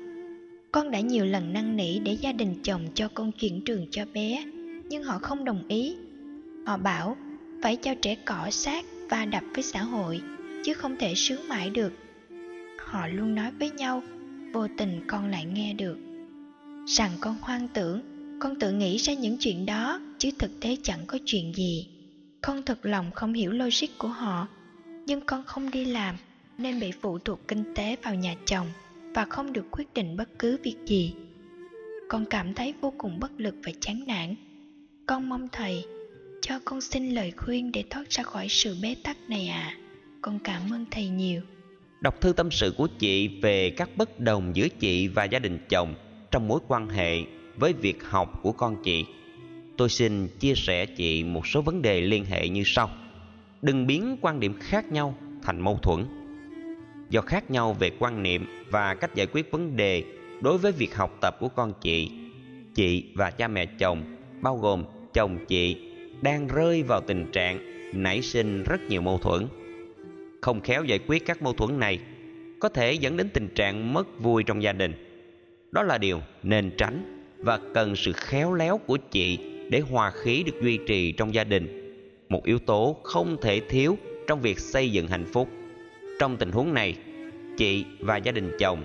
Con 0.72 0.92
đã 0.92 1.00
nhiều 1.00 1.26
lần 1.26 1.54
năn 1.54 1.76
nỉ 1.76 2.00
để 2.00 2.14
gia 2.14 2.32
đình 2.32 2.56
chồng 2.64 2.88
cho 2.94 3.08
con 3.14 3.32
chuyển 3.32 3.62
trường 3.66 3.88
cho 3.92 4.06
bé, 4.14 4.46
nhưng 4.90 5.04
họ 5.04 5.20
không 5.22 5.46
đồng 5.46 5.68
ý. 5.68 5.96
Họ 6.66 6.78
bảo 6.78 7.18
phải 7.64 7.76
cho 7.76 7.96
trẻ 8.02 8.16
cọ 8.26 8.48
sát 8.52 8.86
và 9.10 9.26
đập 9.26 9.44
với 9.54 9.64
xã 9.64 9.82
hội, 9.82 10.22
chứ 10.64 10.74
không 10.74 10.96
thể 11.00 11.16
sướng 11.16 11.48
mãi 11.48 11.70
được. 11.70 11.94
Họ 12.80 13.08
luôn 13.08 13.36
nói 13.36 13.52
với 13.60 13.72
nhau, 13.72 14.04
vô 14.54 14.68
tình 14.78 15.02
con 15.08 15.28
lại 15.28 15.46
nghe 15.46 15.74
được. 15.74 15.98
Rằng 16.88 17.12
con 17.20 17.36
hoang 17.42 17.68
tưởng, 17.68 18.02
con 18.40 18.60
tự 18.60 18.72
nghĩ 18.72 18.98
ra 18.98 19.14
những 19.14 19.38
chuyện 19.40 19.66
đó, 19.66 20.00
chứ 20.18 20.30
thực 20.40 20.60
tế 20.60 20.78
chẳng 20.84 21.00
có 21.08 21.18
chuyện 21.26 21.54
gì. 21.56 21.88
Con 22.42 22.64
thật 22.64 22.86
lòng 22.86 23.12
không 23.12 23.34
hiểu 23.34 23.52
logic 23.52 23.98
của 23.98 24.08
họ, 24.08 24.48
nhưng 25.06 25.22
con 25.22 25.44
không 25.46 25.72
đi 25.72 25.86
làm 25.86 26.16
nên 26.58 26.80
bị 26.80 26.92
phụ 27.02 27.20
thuộc 27.20 27.48
kinh 27.48 27.64
tế 27.76 27.96
vào 28.04 28.16
nhà 28.16 28.36
chồng 28.46 28.68
và 29.14 29.26
không 29.26 29.54
được 29.54 29.66
quyết 29.72 29.94
định 29.94 30.18
bất 30.18 30.40
cứ 30.40 30.58
việc 30.64 30.76
gì 30.86 31.14
con 32.10 32.26
cảm 32.26 32.54
thấy 32.54 32.74
vô 32.82 32.94
cùng 32.98 33.20
bất 33.20 33.32
lực 33.38 33.56
và 33.64 33.72
chán 33.82 34.04
nản 34.08 34.36
con 35.06 35.30
mong 35.30 35.48
thầy 35.52 35.86
cho 36.42 36.60
con 36.66 36.82
xin 36.82 37.10
lời 37.10 37.32
khuyên 37.38 37.72
để 37.72 37.84
thoát 37.90 38.10
ra 38.10 38.24
khỏi 38.24 38.48
sự 38.50 38.78
bế 38.82 38.96
tắc 39.04 39.18
này 39.30 39.48
à 39.48 39.78
con 40.22 40.40
cảm 40.40 40.62
ơn 40.72 40.86
thầy 40.92 41.08
nhiều. 41.08 41.42
Đọc 42.02 42.22
thư 42.22 42.34
tâm 42.34 42.52
sự 42.52 42.74
của 42.78 42.88
chị 43.00 43.28
về 43.42 43.70
các 43.70 43.90
bất 43.98 44.20
đồng 44.20 44.56
giữa 44.56 44.68
chị 44.70 45.08
và 45.08 45.24
gia 45.24 45.40
đình 45.40 45.60
chồng 45.70 45.96
trong 46.32 46.48
mối 46.48 46.60
quan 46.68 46.90
hệ 46.90 47.24
với 47.56 47.74
việc 47.74 48.04
học 48.04 48.40
của 48.44 48.52
con 48.52 48.84
chị. 48.84 49.06
Tôi 49.78 49.90
xin 49.90 50.28
chia 50.40 50.54
sẻ 50.56 50.86
chị 50.86 51.24
một 51.24 51.48
số 51.48 51.62
vấn 51.62 51.82
đề 51.82 52.02
liên 52.02 52.26
hệ 52.26 52.50
như 52.50 52.64
sau. 52.66 52.90
Đừng 53.62 53.88
biến 53.88 54.18
quan 54.22 54.40
điểm 54.40 54.54
khác 54.60 54.92
nhau 54.92 55.16
thành 55.44 55.62
mâu 55.62 55.78
thuẫn. 55.78 56.06
Do 57.10 57.22
khác 57.22 57.52
nhau 57.52 57.74
về 57.74 57.92
quan 58.00 58.24
niệm 58.24 58.46
và 58.70 58.96
cách 58.96 59.16
giải 59.16 59.28
quyết 59.28 59.52
vấn 59.52 59.76
đề 59.76 60.04
đối 60.42 60.58
với 60.58 60.72
việc 60.72 60.96
học 60.96 61.18
tập 61.22 61.38
của 61.40 61.50
con 61.50 61.74
chị 61.82 62.12
chị 62.76 63.04
và 63.16 63.32
cha 63.32 63.48
mẹ 63.48 63.66
chồng, 63.66 64.04
bao 64.42 64.58
gồm 64.58 64.84
chồng 65.14 65.46
chị 65.48 65.89
đang 66.22 66.48
rơi 66.48 66.84
vào 66.84 67.02
tình 67.02 67.26
trạng 67.32 67.60
nảy 67.94 68.22
sinh 68.22 68.64
rất 68.64 68.82
nhiều 68.90 69.02
mâu 69.02 69.18
thuẫn. 69.18 69.48
Không 70.42 70.62
khéo 70.62 70.84
giải 70.84 71.00
quyết 71.08 71.26
các 71.26 71.42
mâu 71.42 71.54
thuẫn 71.54 71.80
này, 71.80 72.00
có 72.60 72.70
thể 72.70 72.94
dẫn 72.94 73.18
đến 73.18 73.30
tình 73.34 73.48
trạng 73.56 73.94
mất 73.94 74.20
vui 74.20 74.44
trong 74.44 74.64
gia 74.64 74.74
đình. 74.74 74.94
Đó 75.72 75.84
là 75.84 75.98
điều 75.98 76.22
nên 76.44 76.72
tránh 76.78 77.26
và 77.38 77.60
cần 77.74 77.96
sự 77.96 78.12
khéo 78.12 78.54
léo 78.54 78.78
của 78.78 78.98
chị 79.12 79.38
để 79.70 79.80
hòa 79.80 80.12
khí 80.12 80.44
được 80.44 80.62
duy 80.62 80.80
trì 80.88 81.12
trong 81.12 81.34
gia 81.34 81.44
đình. 81.44 81.96
Một 82.30 82.46
yếu 82.46 82.60
tố 82.60 82.98
không 83.04 83.38
thể 83.42 83.62
thiếu 83.70 83.98
trong 84.28 84.42
việc 84.42 84.60
xây 84.60 84.92
dựng 84.92 85.08
hạnh 85.08 85.26
phúc. 85.34 85.50
Trong 86.20 86.38
tình 86.38 86.52
huống 86.52 86.74
này, 86.74 86.96
chị 87.58 87.86
và 88.00 88.18
gia 88.18 88.32
đình 88.32 88.52
chồng 88.60 88.84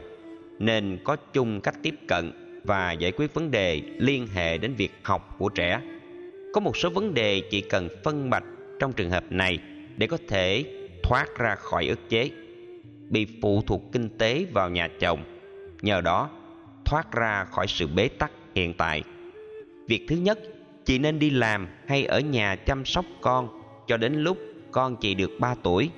nên 0.59 0.99
có 1.05 1.17
chung 1.17 1.61
cách 1.61 1.75
tiếp 1.83 1.95
cận 2.09 2.33
và 2.65 2.93
giải 2.93 3.13
quyết 3.13 3.35
vấn 3.35 3.51
đề 3.51 3.83
liên 3.99 4.27
hệ 4.27 4.59
đến 4.59 4.75
việc 4.75 4.91
học 5.03 5.37
của 5.39 5.49
trẻ 5.49 5.81
có 6.55 6.61
một 6.61 6.77
số 6.77 6.91
vấn 6.91 7.15
đề 7.15 7.41
chỉ 7.51 7.61
cần 7.61 7.89
phân 8.05 8.31
bạch 8.31 8.45
trong 8.81 8.93
trường 8.93 9.11
hợp 9.11 9.25
này 9.31 9.59
để 9.97 10.07
có 10.07 10.19
thể 10.29 10.65
thoát 11.03 11.39
ra 11.39 11.55
khỏi 11.55 11.87
ức 11.87 12.09
chế, 12.09 12.31
bị 13.09 13.27
phụ 13.43 13.63
thuộc 13.67 13.83
kinh 13.93 14.09
tế 14.19 14.47
vào 14.53 14.71
nhà 14.71 14.89
chồng, 15.01 15.25
nhờ 15.83 16.01
đó 16.01 16.31
thoát 16.85 17.13
ra 17.13 17.45
khỏi 17.45 17.67
sự 17.69 17.87
bế 17.87 18.09
tắc 18.09 18.31
hiện 18.55 18.75
tại. 18.75 19.03
Việc 19.89 20.07
thứ 20.09 20.17
nhất, 20.17 20.39
chị 20.85 20.99
nên 20.99 21.19
đi 21.19 21.31
làm 21.31 21.69
hay 21.87 22.05
ở 22.05 22.21
nhà 22.21 22.57
chăm 22.57 22.85
sóc 22.85 23.05
con 23.21 23.49
cho 23.87 23.97
đến 23.97 24.15
lúc 24.15 24.39
con 24.71 24.97
chị 24.97 25.15
được 25.15 25.31
3 25.41 25.55
tuổi. 25.63 25.91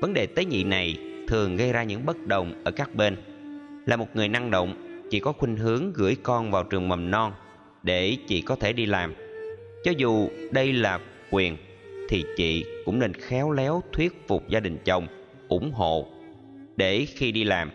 Vấn 0.00 0.14
đề 0.14 0.26
tế 0.26 0.44
nhị 0.44 0.64
này 0.64 0.98
thường 1.28 1.56
gây 1.56 1.72
ra 1.72 1.82
những 1.82 2.06
bất 2.06 2.26
đồng 2.26 2.62
ở 2.64 2.70
các 2.70 2.94
bên. 2.94 3.16
Là 3.86 3.96
một 3.96 4.08
người 4.14 4.28
năng 4.28 4.50
động, 4.50 5.02
chị 5.10 5.20
có 5.20 5.32
khuynh 5.32 5.56
hướng 5.56 5.92
gửi 5.92 6.16
con 6.22 6.50
vào 6.50 6.64
trường 6.64 6.88
mầm 6.88 7.10
non 7.10 7.32
để 7.82 8.16
chị 8.26 8.42
có 8.42 8.56
thể 8.56 8.72
đi 8.72 8.86
làm 8.86 9.14
cho 9.84 9.92
dù 9.96 10.28
đây 10.50 10.72
là 10.72 11.00
quyền, 11.30 11.56
thì 12.08 12.24
chị 12.36 12.64
cũng 12.84 12.98
nên 12.98 13.14
khéo 13.14 13.50
léo 13.50 13.82
thuyết 13.92 14.28
phục 14.28 14.48
gia 14.48 14.60
đình 14.60 14.78
chồng, 14.84 15.06
ủng 15.48 15.72
hộ. 15.72 16.06
Để 16.76 17.06
khi 17.14 17.32
đi 17.32 17.44
làm, 17.44 17.70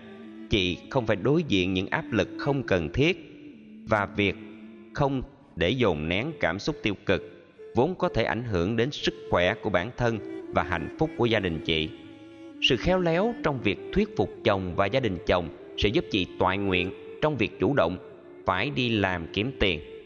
chị 0.49 0.77
không 0.89 1.05
phải 1.05 1.15
đối 1.15 1.43
diện 1.43 1.73
những 1.73 1.87
áp 1.87 2.05
lực 2.11 2.29
không 2.37 2.63
cần 2.63 2.89
thiết 2.93 3.17
và 3.87 4.05
việc 4.05 4.35
không 4.93 5.21
để 5.55 5.69
dồn 5.69 6.09
nén 6.09 6.31
cảm 6.39 6.59
xúc 6.59 6.75
tiêu 6.83 6.93
cực 7.05 7.39
vốn 7.75 7.95
có 7.95 8.09
thể 8.09 8.23
ảnh 8.23 8.43
hưởng 8.43 8.75
đến 8.75 8.91
sức 8.91 9.13
khỏe 9.29 9.53
của 9.61 9.69
bản 9.69 9.91
thân 9.97 10.19
và 10.53 10.63
hạnh 10.63 10.95
phúc 10.99 11.09
của 11.17 11.25
gia 11.25 11.39
đình 11.39 11.61
chị. 11.65 11.89
Sự 12.61 12.77
khéo 12.77 12.99
léo 12.99 13.33
trong 13.43 13.61
việc 13.61 13.77
thuyết 13.93 14.09
phục 14.17 14.29
chồng 14.43 14.75
và 14.75 14.85
gia 14.85 14.99
đình 14.99 15.17
chồng 15.27 15.49
sẽ 15.77 15.89
giúp 15.89 16.05
chị 16.11 16.27
toại 16.39 16.57
nguyện 16.57 16.91
trong 17.21 17.37
việc 17.37 17.59
chủ 17.59 17.73
động 17.73 17.97
phải 18.45 18.69
đi 18.69 18.89
làm 18.89 19.27
kiếm 19.33 19.51
tiền 19.59 19.98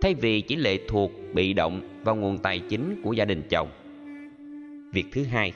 thay 0.00 0.14
vì 0.14 0.40
chỉ 0.40 0.56
lệ 0.56 0.78
thuộc, 0.88 1.12
bị 1.32 1.52
động 1.52 2.00
vào 2.04 2.16
nguồn 2.16 2.38
tài 2.38 2.58
chính 2.68 3.00
của 3.02 3.12
gia 3.12 3.24
đình 3.24 3.42
chồng. 3.50 3.68
Việc 4.92 5.04
thứ 5.12 5.24
hai 5.24 5.52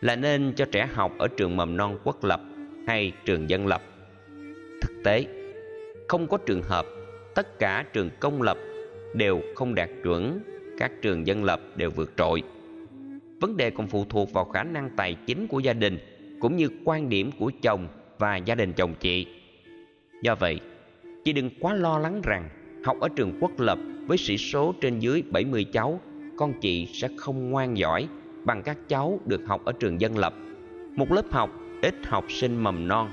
là 0.00 0.16
nên 0.16 0.52
cho 0.56 0.64
trẻ 0.72 0.88
học 0.92 1.12
ở 1.18 1.28
trường 1.28 1.56
mầm 1.56 1.76
non 1.76 1.98
quốc 2.04 2.24
lập 2.24 2.40
hay 2.86 3.12
trường 3.24 3.50
dân 3.50 3.66
lập. 3.66 3.82
Thực 4.80 5.02
tế, 5.04 5.26
không 6.08 6.26
có 6.26 6.36
trường 6.36 6.62
hợp 6.62 6.86
tất 7.34 7.58
cả 7.58 7.84
trường 7.92 8.10
công 8.20 8.42
lập 8.42 8.58
đều 9.14 9.40
không 9.54 9.74
đạt 9.74 9.90
chuẩn, 10.02 10.40
các 10.78 10.92
trường 11.02 11.26
dân 11.26 11.44
lập 11.44 11.60
đều 11.76 11.90
vượt 11.90 12.12
trội. 12.16 12.42
Vấn 13.40 13.56
đề 13.56 13.70
còn 13.70 13.86
phụ 13.86 14.04
thuộc 14.08 14.32
vào 14.32 14.44
khả 14.44 14.62
năng 14.62 14.90
tài 14.96 15.16
chính 15.26 15.46
của 15.46 15.60
gia 15.60 15.72
đình 15.72 15.98
cũng 16.40 16.56
như 16.56 16.68
quan 16.84 17.08
điểm 17.08 17.30
của 17.38 17.52
chồng 17.62 17.88
và 18.18 18.36
gia 18.36 18.54
đình 18.54 18.72
chồng 18.72 18.94
chị. 19.00 19.26
Do 20.22 20.34
vậy, 20.34 20.60
chị 21.24 21.32
đừng 21.32 21.50
quá 21.60 21.74
lo 21.74 21.98
lắng 21.98 22.20
rằng 22.24 22.48
học 22.84 23.00
ở 23.00 23.08
trường 23.08 23.32
quốc 23.40 23.60
lập 23.60 23.78
với 24.06 24.18
sĩ 24.18 24.36
số 24.38 24.74
trên 24.80 24.98
dưới 24.98 25.22
70 25.30 25.64
cháu, 25.64 26.00
con 26.36 26.52
chị 26.60 26.88
sẽ 26.92 27.08
không 27.16 27.50
ngoan 27.50 27.76
giỏi 27.76 28.08
bằng 28.44 28.62
các 28.62 28.88
cháu 28.88 29.20
được 29.26 29.40
học 29.46 29.64
ở 29.64 29.72
trường 29.72 30.00
dân 30.00 30.18
lập. 30.18 30.34
Một 30.96 31.12
lớp 31.12 31.24
học 31.30 31.50
ít 31.82 31.94
học 32.04 32.24
sinh 32.28 32.62
mầm 32.62 32.88
non, 32.88 33.10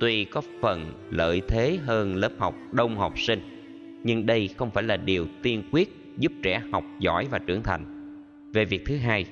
tuy 0.00 0.24
có 0.24 0.42
phần 0.60 0.92
lợi 1.10 1.42
thế 1.48 1.78
hơn 1.84 2.16
lớp 2.16 2.32
học 2.38 2.54
đông 2.72 2.96
học 2.96 3.18
sinh, 3.18 3.40
nhưng 4.04 4.26
đây 4.26 4.48
không 4.56 4.70
phải 4.70 4.84
là 4.84 4.96
điều 4.96 5.26
tiên 5.42 5.62
quyết 5.72 5.88
giúp 6.18 6.32
trẻ 6.42 6.62
học 6.72 6.84
giỏi 6.98 7.26
và 7.30 7.38
trưởng 7.38 7.62
thành. 7.62 7.84
Về 8.52 8.64
việc 8.64 8.82
thứ 8.86 8.96
hai, 8.96 9.26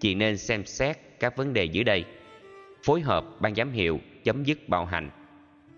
chị 0.00 0.14
nên 0.14 0.36
xem 0.36 0.64
xét 0.64 0.96
các 1.20 1.36
vấn 1.36 1.52
đề 1.52 1.64
dưới 1.64 1.84
đây. 1.84 2.04
Phối 2.82 3.00
hợp 3.00 3.40
ban 3.40 3.54
giám 3.54 3.72
hiệu 3.72 4.00
chấm 4.24 4.44
dứt 4.44 4.68
bạo 4.68 4.84
hành. 4.84 5.10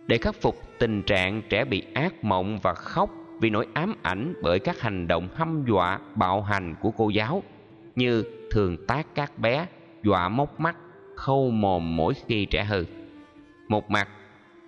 Để 0.06 0.18
khắc 0.18 0.34
phục 0.34 0.78
tình 0.78 1.02
trạng 1.02 1.42
trẻ 1.48 1.64
bị 1.64 1.82
ác 1.94 2.24
mộng 2.24 2.58
và 2.62 2.74
khóc 2.74 3.19
vì 3.40 3.50
nỗi 3.50 3.66
ám 3.72 3.94
ảnh 4.02 4.34
bởi 4.42 4.58
các 4.58 4.80
hành 4.80 5.06
động 5.08 5.28
hăm 5.34 5.64
dọa, 5.68 5.98
bạo 6.14 6.42
hành 6.42 6.74
của 6.80 6.90
cô 6.90 7.08
giáo, 7.08 7.42
như 7.96 8.24
thường 8.50 8.86
tác 8.86 9.06
các 9.14 9.38
bé, 9.38 9.66
dọa 10.02 10.28
móc 10.28 10.60
mắt, 10.60 10.76
khâu 11.16 11.50
mồm 11.50 11.96
mỗi 11.96 12.14
khi 12.26 12.44
trẻ 12.44 12.64
hư. 12.64 12.84
Một 13.68 13.90
mặt, 13.90 14.08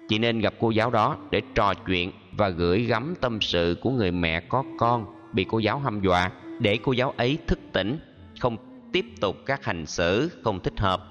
chị 0.09 0.19
nên 0.19 0.39
gặp 0.39 0.55
cô 0.61 0.71
giáo 0.71 0.91
đó 0.91 1.17
để 1.31 1.43
trò 1.55 1.75
chuyện 1.75 2.13
và 2.33 2.49
gửi 2.49 2.83
gắm 2.83 3.15
tâm 3.21 3.41
sự 3.41 3.77
của 3.83 3.91
người 3.91 4.11
mẹ 4.11 4.41
có 4.41 4.65
con 4.79 5.07
bị 5.33 5.47
cô 5.49 5.59
giáo 5.59 5.79
hăm 5.79 6.01
dọa, 6.01 6.31
để 6.61 6.79
cô 6.83 6.93
giáo 6.93 7.15
ấy 7.17 7.39
thức 7.47 7.59
tỉnh, 7.73 7.99
không 8.41 8.57
tiếp 8.93 9.07
tục 9.21 9.37
các 9.47 9.65
hành 9.65 9.87
xử 9.87 10.31
không 10.45 10.61
thích 10.61 10.81
hợp. 10.81 11.03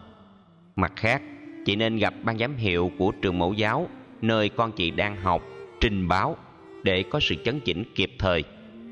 Mặt 0.75 0.93
khác, 0.95 1.21
chị 1.65 1.75
nên 1.75 1.97
gặp 1.97 2.13
ban 2.23 2.38
giám 2.38 2.55
hiệu 2.55 2.91
của 2.97 3.11
trường 3.21 3.39
mẫu 3.39 3.53
giáo, 3.53 3.88
nơi 4.21 4.49
con 4.49 4.71
chị 4.71 4.91
đang 4.91 5.15
học, 5.15 5.41
trình 5.81 6.07
báo 6.07 6.38
để 6.83 7.03
có 7.03 7.19
sự 7.19 7.35
chấn 7.43 7.59
chỉnh 7.59 7.83
kịp 7.95 8.11
thời. 8.19 8.43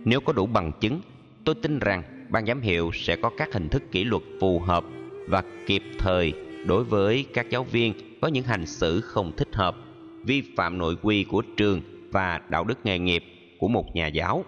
Nếu 0.06 0.20
có 0.20 0.34
đủ 0.34 0.46
bằng 0.46 0.72
chứng, 0.80 1.02
tôi 1.44 1.56
tin 1.56 1.80
rằng 1.80 2.04
ban 2.30 2.46
giám 2.46 2.62
hiệu 2.62 2.92
sẽ 2.94 3.16
có 3.16 3.30
các 3.38 3.54
hình 3.54 3.70
thức 3.70 3.84
kỷ 3.92 4.04
luật 4.04 4.24
phù 4.40 4.60
hợp 4.60 4.84
và 5.28 5.44
kịp 5.66 5.84
thời 6.00 6.34
đối 6.66 6.84
với 6.84 7.26
các 7.34 7.50
giáo 7.50 7.64
viên 7.64 7.94
có 8.22 8.28
những 8.28 8.44
hành 8.44 8.66
xử 8.66 9.02
không 9.02 9.32
thích 9.38 9.56
hợp, 9.56 9.76
vi 10.24 10.44
phạm 10.58 10.78
nội 10.78 10.96
quy 11.02 11.24
của 11.24 11.42
trường 11.58 11.82
và 12.12 12.42
đạo 12.50 12.64
đức 12.64 12.78
nghề 12.84 13.00
nghiệp 13.00 13.24
của 13.60 13.68
một 13.68 13.96
nhà 13.96 14.08
giáo. 14.08 14.46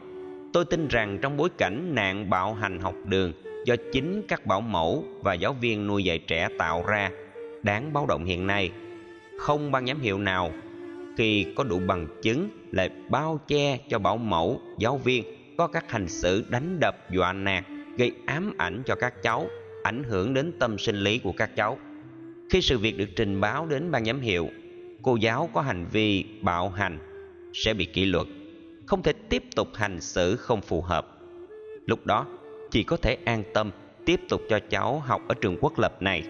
Tôi 0.54 0.66
tin 0.66 0.88
rằng 0.88 1.20
trong 1.22 1.38
bối 1.38 1.50
cảnh 1.58 1.96
nạn 1.96 2.30
bạo 2.30 2.54
hành 2.54 2.80
học 2.80 2.96
đường 3.06 3.34
do 3.66 3.76
chính 3.92 4.22
các 4.28 4.46
bảo 4.46 4.62
mẫu 4.62 5.06
và 5.22 5.34
giáo 5.34 5.54
viên 5.54 5.88
nuôi 5.88 6.04
dạy 6.04 6.20
trẻ 6.20 6.50
tạo 6.58 6.84
ra, 6.88 7.12
đáng 7.64 7.94
báo 7.94 8.06
động 8.06 8.26
hiện 8.26 8.48
nay. 8.48 8.72
Không 9.38 9.72
ban 9.72 9.88
giám 9.88 10.00
hiệu 10.00 10.18
nào 10.18 10.52
khi 11.18 11.46
có 11.56 11.64
đủ 11.64 11.80
bằng 11.88 12.08
chứng 12.22 12.50
lại 12.72 12.90
bao 13.10 13.40
che 13.48 13.78
cho 13.90 14.00
bảo 14.00 14.18
mẫu, 14.18 14.62
giáo 14.78 14.98
viên, 14.98 15.24
có 15.58 15.68
các 15.68 15.92
hành 15.92 16.08
xử 16.08 16.46
đánh 16.50 16.80
đập 16.80 17.12
dọa 17.12 17.34
nạt, 17.34 17.64
gây 17.98 18.12
ám 18.26 18.54
ảnh 18.58 18.84
cho 18.86 18.96
các 18.96 19.24
cháu, 19.24 19.48
ảnh 19.84 20.04
hưởng 20.04 20.34
đến 20.34 20.52
tâm 20.60 20.78
sinh 20.78 20.96
lý 20.96 21.20
của 21.20 21.32
các 21.32 21.56
cháu. 21.56 21.78
Khi 22.50 22.62
sự 22.62 22.78
việc 22.78 22.98
được 22.98 23.10
trình 23.16 23.42
báo 23.42 23.66
đến 23.66 23.92
ban 23.92 24.06
giám 24.06 24.22
hiệu, 24.22 24.50
cô 25.02 25.16
giáo 25.16 25.50
có 25.54 25.62
hành 25.62 25.86
vi 25.92 26.26
bạo 26.42 26.70
hành, 26.70 27.00
sẽ 27.54 27.74
bị 27.74 27.86
kỷ 27.86 28.06
luật, 28.06 28.28
không 28.86 29.04
thể 29.04 29.14
tiếp 29.30 29.44
tục 29.56 29.68
hành 29.74 30.02
xử 30.02 30.36
không 30.36 30.62
phù 30.62 30.82
hợp. 30.82 31.08
Lúc 31.86 32.06
đó 32.06 32.26
chị 32.72 32.84
có 32.84 32.98
thể 32.98 33.18
an 33.26 33.44
tâm 33.54 33.72
tiếp 34.06 34.20
tục 34.30 34.42
cho 34.50 34.60
cháu 34.70 35.00
học 35.00 35.22
ở 35.28 35.36
trường 35.42 35.58
quốc 35.62 35.80
lập 35.80 36.02
này. 36.02 36.24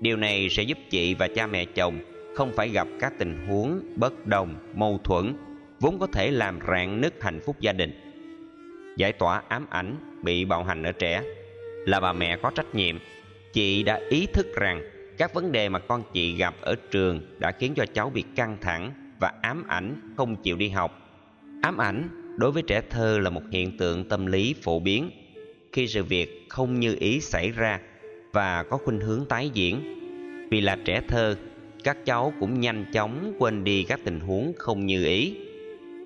Điều 0.00 0.16
này 0.16 0.48
sẽ 0.50 0.62
giúp 0.62 0.78
chị 0.90 1.14
và 1.14 1.28
cha 1.28 1.46
mẹ 1.46 1.64
chồng 1.64 1.98
không 2.34 2.52
phải 2.56 2.68
gặp 2.68 2.88
các 3.00 3.12
tình 3.18 3.46
huống 3.46 3.80
bất 3.96 4.26
đồng, 4.26 4.54
mâu 4.74 5.00
thuẫn, 5.04 5.34
vốn 5.80 5.98
có 5.98 6.06
thể 6.06 6.30
làm 6.30 6.58
rạn 6.68 7.00
nứt 7.00 7.22
hạnh 7.22 7.40
phúc 7.46 7.56
gia 7.60 7.72
đình. 7.72 7.92
Giải 8.96 9.12
tỏa 9.12 9.42
ám 9.48 9.66
ảnh 9.70 9.96
bị 10.22 10.44
bạo 10.44 10.64
hành 10.64 10.82
ở 10.82 10.92
trẻ 10.92 11.22
là 11.86 12.00
bà 12.00 12.12
mẹ 12.12 12.36
có 12.42 12.50
trách 12.50 12.74
nhiệm. 12.74 12.98
Chị 13.52 13.82
đã 13.82 14.00
ý 14.10 14.26
thức 14.26 14.46
rằng 14.54 14.82
các 15.18 15.34
vấn 15.34 15.52
đề 15.52 15.68
mà 15.68 15.78
con 15.78 16.02
chị 16.12 16.36
gặp 16.36 16.54
ở 16.60 16.74
trường 16.90 17.20
đã 17.38 17.52
khiến 17.52 17.74
cho 17.76 17.86
cháu 17.94 18.10
bị 18.10 18.24
căng 18.36 18.58
thẳng 18.60 18.92
và 19.20 19.32
ám 19.42 19.64
ảnh, 19.68 20.14
không 20.16 20.36
chịu 20.36 20.56
đi 20.56 20.68
học. 20.68 20.98
Ám 21.62 21.78
ảnh 21.78 22.08
đối 22.38 22.52
với 22.52 22.62
trẻ 22.62 22.82
thơ 22.90 23.18
là 23.18 23.30
một 23.30 23.42
hiện 23.50 23.78
tượng 23.78 24.08
tâm 24.08 24.26
lý 24.26 24.54
phổ 24.62 24.80
biến. 24.80 25.10
Khi 25.72 25.86
sự 25.86 26.02
việc 26.02 26.46
không 26.48 26.80
như 26.80 26.96
ý 27.00 27.20
xảy 27.20 27.50
ra 27.50 27.80
và 28.32 28.62
có 28.62 28.76
khuynh 28.76 29.00
hướng 29.00 29.24
tái 29.28 29.50
diễn, 29.54 30.00
vì 30.50 30.60
là 30.60 30.78
trẻ 30.84 31.02
thơ 31.08 31.36
các 31.84 32.04
cháu 32.04 32.32
cũng 32.40 32.60
nhanh 32.60 32.84
chóng 32.92 33.32
quên 33.38 33.64
đi 33.64 33.84
các 33.84 34.00
tình 34.04 34.20
huống 34.20 34.52
không 34.58 34.86
như 34.86 35.04
ý. 35.04 35.34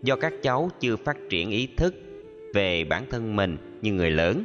Do 0.03 0.17
các 0.17 0.33
cháu 0.43 0.71
chưa 0.81 0.97
phát 0.97 1.17
triển 1.31 1.51
ý 1.51 1.69
thức 1.77 1.95
về 2.55 2.85
bản 2.85 3.05
thân 3.11 3.37
mình 3.37 3.57
như 3.83 3.93
người 3.93 4.11
lớn 4.11 4.45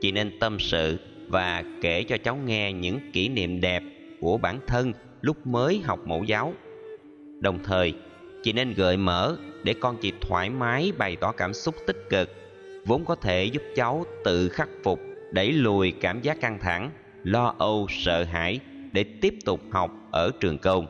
chị 0.00 0.12
nên 0.12 0.38
tâm 0.38 0.58
sự 0.58 0.98
và 1.28 1.64
kể 1.82 2.02
cho 2.02 2.16
cháu 2.16 2.36
nghe 2.36 2.72
những 2.72 2.98
kỷ 3.12 3.28
niệm 3.28 3.60
đẹp 3.60 3.82
của 4.20 4.38
bản 4.38 4.58
thân 4.66 4.92
lúc 5.20 5.46
mới 5.46 5.80
học 5.84 6.00
mẫu 6.06 6.24
giáo. 6.24 6.54
Đồng 7.40 7.58
thời 7.64 7.94
chị 8.42 8.52
nên 8.52 8.74
gợi 8.74 8.96
mở 8.96 9.36
để 9.62 9.74
con 9.80 9.96
chị 10.00 10.12
thoải 10.20 10.50
mái 10.50 10.92
bày 10.98 11.16
tỏ 11.16 11.32
cảm 11.32 11.54
xúc 11.54 11.74
tích 11.86 12.06
cực, 12.10 12.30
vốn 12.86 13.04
có 13.04 13.14
thể 13.14 13.44
giúp 13.44 13.62
cháu 13.76 14.04
tự 14.24 14.48
khắc 14.48 14.68
phục, 14.82 15.00
đẩy 15.32 15.52
lùi 15.52 15.92
cảm 15.92 16.20
giác 16.20 16.40
căng 16.40 16.58
thẳng, 16.60 16.90
lo 17.24 17.54
âu, 17.58 17.86
sợ 17.90 18.24
hãi 18.24 18.60
để 18.92 19.04
tiếp 19.04 19.34
tục 19.44 19.60
học 19.70 19.90
ở 20.10 20.30
trường 20.40 20.58
công. 20.58 20.86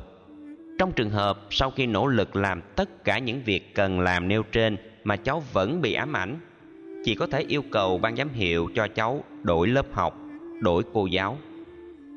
Trong 0.78 0.92
trường 0.92 1.10
hợp 1.10 1.46
sau 1.50 1.70
khi 1.70 1.86
nỗ 1.86 2.06
lực 2.06 2.36
làm 2.36 2.62
tất 2.76 3.04
cả 3.04 3.18
những 3.18 3.42
việc 3.44 3.74
cần 3.74 4.00
làm 4.00 4.28
nêu 4.28 4.42
trên 4.42 4.76
mà 5.04 5.16
cháu 5.16 5.42
vẫn 5.52 5.80
bị 5.80 5.92
ám 5.92 6.16
ảnh, 6.16 6.38
chị 7.04 7.14
có 7.14 7.26
thể 7.26 7.44
yêu 7.48 7.62
cầu 7.70 7.98
ban 7.98 8.16
giám 8.16 8.28
hiệu 8.28 8.68
cho 8.74 8.88
cháu 8.88 9.24
đổi 9.42 9.68
lớp 9.68 9.86
học, 9.92 10.18
đổi 10.60 10.82
cô 10.92 11.06
giáo. 11.06 11.38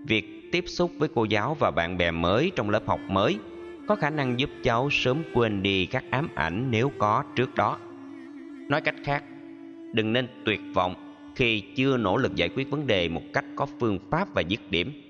Việc 0.07 0.49
tiếp 0.51 0.63
xúc 0.67 0.91
với 0.97 1.09
cô 1.15 1.23
giáo 1.23 1.57
và 1.59 1.71
bạn 1.71 1.97
bè 1.97 2.11
mới 2.11 2.51
trong 2.55 2.69
lớp 2.69 2.87
học 2.87 2.99
mới 3.09 3.37
có 3.87 3.95
khả 3.95 4.09
năng 4.09 4.39
giúp 4.39 4.49
cháu 4.63 4.89
sớm 4.91 5.23
quên 5.33 5.63
đi 5.63 5.85
các 5.85 6.03
ám 6.09 6.27
ảnh 6.35 6.67
nếu 6.71 6.91
có 6.97 7.23
trước 7.35 7.55
đó. 7.55 7.77
Nói 8.69 8.81
cách 8.81 8.95
khác, 9.03 9.23
đừng 9.93 10.13
nên 10.13 10.27
tuyệt 10.45 10.59
vọng 10.73 10.95
khi 11.35 11.63
chưa 11.75 11.97
nỗ 11.97 12.17
lực 12.17 12.35
giải 12.35 12.49
quyết 12.49 12.69
vấn 12.69 12.87
đề 12.87 13.09
một 13.09 13.21
cách 13.33 13.45
có 13.55 13.65
phương 13.79 13.99
pháp 14.09 14.33
và 14.33 14.41
dứt 14.41 14.59
điểm 14.69 15.02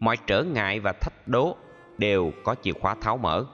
mọi 0.00 0.16
trở 0.26 0.42
ngại 0.42 0.80
và 0.80 0.92
thách 0.92 1.28
đố 1.28 1.56
đều 1.98 2.32
có 2.44 2.54
chìa 2.62 2.72
khóa 2.72 2.94
tháo 2.94 3.16
mở. 3.16 3.44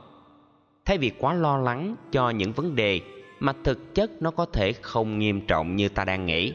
Thay 0.84 0.98
vì 0.98 1.10
quá 1.18 1.34
lo 1.34 1.58
lắng 1.58 1.96
cho 2.12 2.30
những 2.30 2.52
vấn 2.52 2.76
đề 2.76 3.00
mà 3.40 3.52
thực 3.64 3.94
chất 3.94 4.10
nó 4.22 4.30
có 4.30 4.46
thể 4.46 4.72
không 4.72 5.18
nghiêm 5.18 5.40
trọng 5.40 5.76
như 5.76 5.88
ta 5.88 6.04
đang 6.04 6.26
nghĩ, 6.26 6.52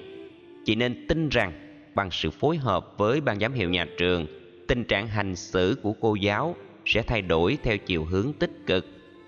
chỉ 0.66 0.76
nên 0.76 1.08
tin 1.08 1.30
rằng 1.30 1.52
bằng 1.96 2.12
sự 2.12 2.32
phối 2.32 2.58
hợp 2.58 2.98
với 2.98 3.22
ban 3.22 3.40
giám 3.40 3.54
hiệu 3.54 3.70
nhà 3.70 3.88
trường, 3.98 4.28
tình 4.68 4.84
trạng 4.84 5.08
hành 5.08 5.36
xử 5.36 5.78
của 5.84 5.94
cô 6.02 6.16
giáo 6.16 6.56
sẽ 6.86 7.02
thay 7.02 7.22
đổi 7.22 7.58
theo 7.64 7.78
chiều 7.78 8.06
hướng 8.06 8.34
tích 8.34 8.52
cực 8.66 8.86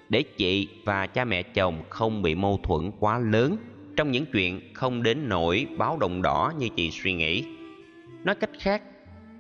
để 0.10 0.24
chị 0.24 0.68
và 0.86 1.08
cha 1.08 1.26
mẹ 1.26 1.44
chồng 1.44 1.84
không 1.90 2.22
bị 2.22 2.36
mâu 2.36 2.60
thuẫn 2.64 2.92
quá 3.00 3.20
lớn 3.20 3.58
trong 3.96 4.12
những 4.12 4.26
chuyện 4.26 4.74
không 4.74 5.04
đến 5.04 5.30
nỗi 5.30 5.68
báo 5.78 5.98
động 5.98 6.22
đỏ 6.22 6.54
như 6.60 6.70
chị 6.76 6.92
suy 6.92 7.14
nghĩ. 7.14 7.44
Nói 8.24 8.36
cách 8.36 8.50
khác 8.60 8.84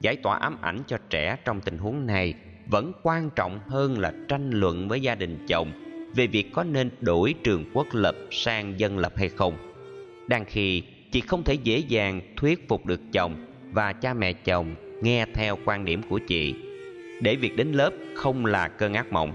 giải 0.01 0.15
tỏa 0.15 0.37
ám 0.37 0.57
ảnh 0.61 0.79
cho 0.87 0.97
trẻ 1.09 1.37
trong 1.45 1.61
tình 1.61 1.77
huống 1.77 2.05
này 2.05 2.33
vẫn 2.67 2.91
quan 3.03 3.29
trọng 3.35 3.59
hơn 3.67 3.99
là 3.99 4.13
tranh 4.27 4.49
luận 4.51 4.87
với 4.87 5.01
gia 5.01 5.15
đình 5.15 5.45
chồng 5.47 5.71
về 6.15 6.27
việc 6.27 6.53
có 6.53 6.63
nên 6.63 6.89
đổi 7.01 7.35
trường 7.43 7.65
quốc 7.73 7.87
lập 7.91 8.15
sang 8.31 8.79
dân 8.79 8.97
lập 8.97 9.13
hay 9.15 9.29
không. 9.29 9.57
Đang 10.27 10.45
khi 10.45 10.83
chị 11.11 11.21
không 11.21 11.43
thể 11.43 11.53
dễ 11.53 11.77
dàng 11.77 12.21
thuyết 12.37 12.67
phục 12.67 12.85
được 12.85 13.01
chồng 13.13 13.45
và 13.71 13.93
cha 13.93 14.13
mẹ 14.13 14.33
chồng 14.33 14.75
nghe 15.01 15.25
theo 15.33 15.57
quan 15.65 15.85
điểm 15.85 16.01
của 16.09 16.19
chị, 16.27 16.55
để 17.21 17.35
việc 17.35 17.55
đến 17.55 17.71
lớp 17.71 17.91
không 18.15 18.45
là 18.45 18.67
cơn 18.67 18.93
ác 18.93 19.11
mộng. 19.11 19.31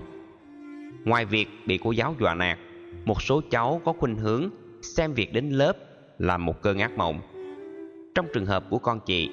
Ngoài 1.04 1.24
việc 1.24 1.48
bị 1.66 1.78
cô 1.84 1.92
giáo 1.92 2.14
dọa 2.20 2.34
nạt, 2.34 2.58
một 3.04 3.22
số 3.22 3.40
cháu 3.50 3.80
có 3.84 3.92
khuynh 3.92 4.16
hướng 4.16 4.50
xem 4.82 5.14
việc 5.14 5.32
đến 5.32 5.50
lớp 5.50 5.76
là 6.18 6.36
một 6.36 6.62
cơn 6.62 6.78
ác 6.78 6.92
mộng. 6.96 7.20
Trong 8.14 8.26
trường 8.34 8.46
hợp 8.46 8.64
của 8.70 8.78
con 8.78 9.00
chị 9.06 9.30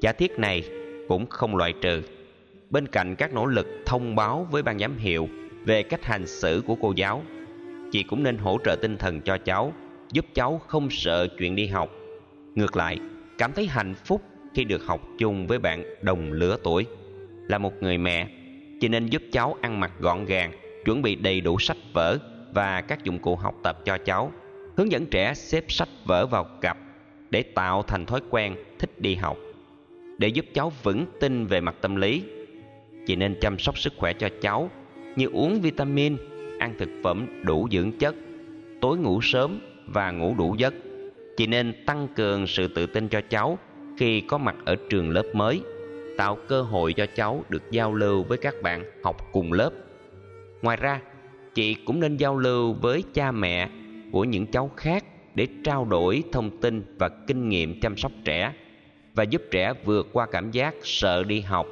giả 0.00 0.12
thiết 0.12 0.38
này 0.38 0.62
cũng 1.08 1.26
không 1.26 1.56
loại 1.56 1.74
trừ. 1.80 2.02
Bên 2.70 2.88
cạnh 2.88 3.16
các 3.16 3.34
nỗ 3.34 3.46
lực 3.46 3.66
thông 3.86 4.16
báo 4.16 4.46
với 4.50 4.62
ban 4.62 4.78
giám 4.78 4.96
hiệu 4.96 5.28
về 5.64 5.82
cách 5.82 6.04
hành 6.04 6.26
xử 6.26 6.62
của 6.66 6.76
cô 6.80 6.92
giáo, 6.96 7.22
chị 7.92 8.02
cũng 8.02 8.22
nên 8.22 8.38
hỗ 8.38 8.58
trợ 8.64 8.76
tinh 8.76 8.96
thần 8.96 9.20
cho 9.20 9.38
cháu, 9.38 9.72
giúp 10.12 10.26
cháu 10.34 10.60
không 10.66 10.90
sợ 10.90 11.26
chuyện 11.38 11.56
đi 11.56 11.66
học. 11.66 11.90
Ngược 12.54 12.76
lại, 12.76 12.98
cảm 13.38 13.52
thấy 13.52 13.66
hạnh 13.66 13.94
phúc 14.04 14.22
khi 14.54 14.64
được 14.64 14.84
học 14.86 15.00
chung 15.18 15.46
với 15.46 15.58
bạn 15.58 15.84
đồng 16.02 16.32
lứa 16.32 16.56
tuổi. 16.62 16.86
Là 17.48 17.58
một 17.58 17.82
người 17.82 17.98
mẹ, 17.98 18.28
chị 18.80 18.88
nên 18.88 19.06
giúp 19.06 19.22
cháu 19.32 19.56
ăn 19.60 19.80
mặc 19.80 19.92
gọn 20.00 20.24
gàng, 20.24 20.52
chuẩn 20.84 21.02
bị 21.02 21.14
đầy 21.14 21.40
đủ 21.40 21.58
sách 21.58 21.76
vở 21.92 22.18
và 22.54 22.80
các 22.80 23.04
dụng 23.04 23.18
cụ 23.18 23.36
học 23.36 23.54
tập 23.62 23.78
cho 23.84 23.98
cháu. 23.98 24.32
Hướng 24.76 24.92
dẫn 24.92 25.06
trẻ 25.06 25.34
xếp 25.34 25.64
sách 25.68 25.88
vở 26.04 26.26
vào 26.26 26.44
cặp 26.60 26.78
để 27.30 27.42
tạo 27.42 27.82
thành 27.82 28.06
thói 28.06 28.20
quen 28.30 28.56
thích 28.78 29.00
đi 29.00 29.14
học 29.14 29.36
để 30.18 30.28
giúp 30.28 30.44
cháu 30.54 30.72
vững 30.82 31.06
tin 31.20 31.46
về 31.46 31.60
mặt 31.60 31.74
tâm 31.80 31.96
lý. 31.96 32.22
Chị 33.06 33.16
nên 33.16 33.36
chăm 33.40 33.58
sóc 33.58 33.78
sức 33.78 33.92
khỏe 33.96 34.12
cho 34.12 34.28
cháu 34.40 34.70
như 35.16 35.26
uống 35.26 35.60
vitamin, 35.60 36.16
ăn 36.58 36.74
thực 36.78 36.88
phẩm 37.02 37.26
đủ 37.42 37.68
dưỡng 37.72 37.92
chất, 37.98 38.14
tối 38.80 38.98
ngủ 38.98 39.20
sớm 39.22 39.60
và 39.86 40.10
ngủ 40.10 40.34
đủ 40.38 40.54
giấc. 40.58 40.74
Chị 41.36 41.46
nên 41.46 41.74
tăng 41.86 42.08
cường 42.16 42.46
sự 42.46 42.68
tự 42.68 42.86
tin 42.86 43.08
cho 43.08 43.20
cháu 43.20 43.58
khi 43.98 44.20
có 44.20 44.38
mặt 44.38 44.56
ở 44.64 44.76
trường 44.90 45.10
lớp 45.10 45.24
mới, 45.32 45.60
tạo 46.16 46.38
cơ 46.48 46.62
hội 46.62 46.92
cho 46.92 47.06
cháu 47.06 47.44
được 47.48 47.62
giao 47.70 47.94
lưu 47.94 48.22
với 48.22 48.38
các 48.38 48.54
bạn 48.62 48.84
học 49.02 49.16
cùng 49.32 49.52
lớp. 49.52 49.70
Ngoài 50.62 50.76
ra, 50.76 51.00
chị 51.54 51.74
cũng 51.74 52.00
nên 52.00 52.16
giao 52.16 52.38
lưu 52.38 52.72
với 52.72 53.02
cha 53.14 53.32
mẹ 53.32 53.68
của 54.12 54.24
những 54.24 54.46
cháu 54.46 54.70
khác 54.76 55.04
để 55.34 55.48
trao 55.64 55.84
đổi 55.84 56.22
thông 56.32 56.60
tin 56.60 56.96
và 56.98 57.08
kinh 57.08 57.48
nghiệm 57.48 57.80
chăm 57.80 57.96
sóc 57.96 58.12
trẻ 58.24 58.52
và 59.14 59.22
giúp 59.22 59.42
trẻ 59.50 59.72
vượt 59.84 60.08
qua 60.12 60.26
cảm 60.26 60.50
giác 60.50 60.74
sợ 60.82 61.24
đi 61.24 61.40
học 61.40 61.66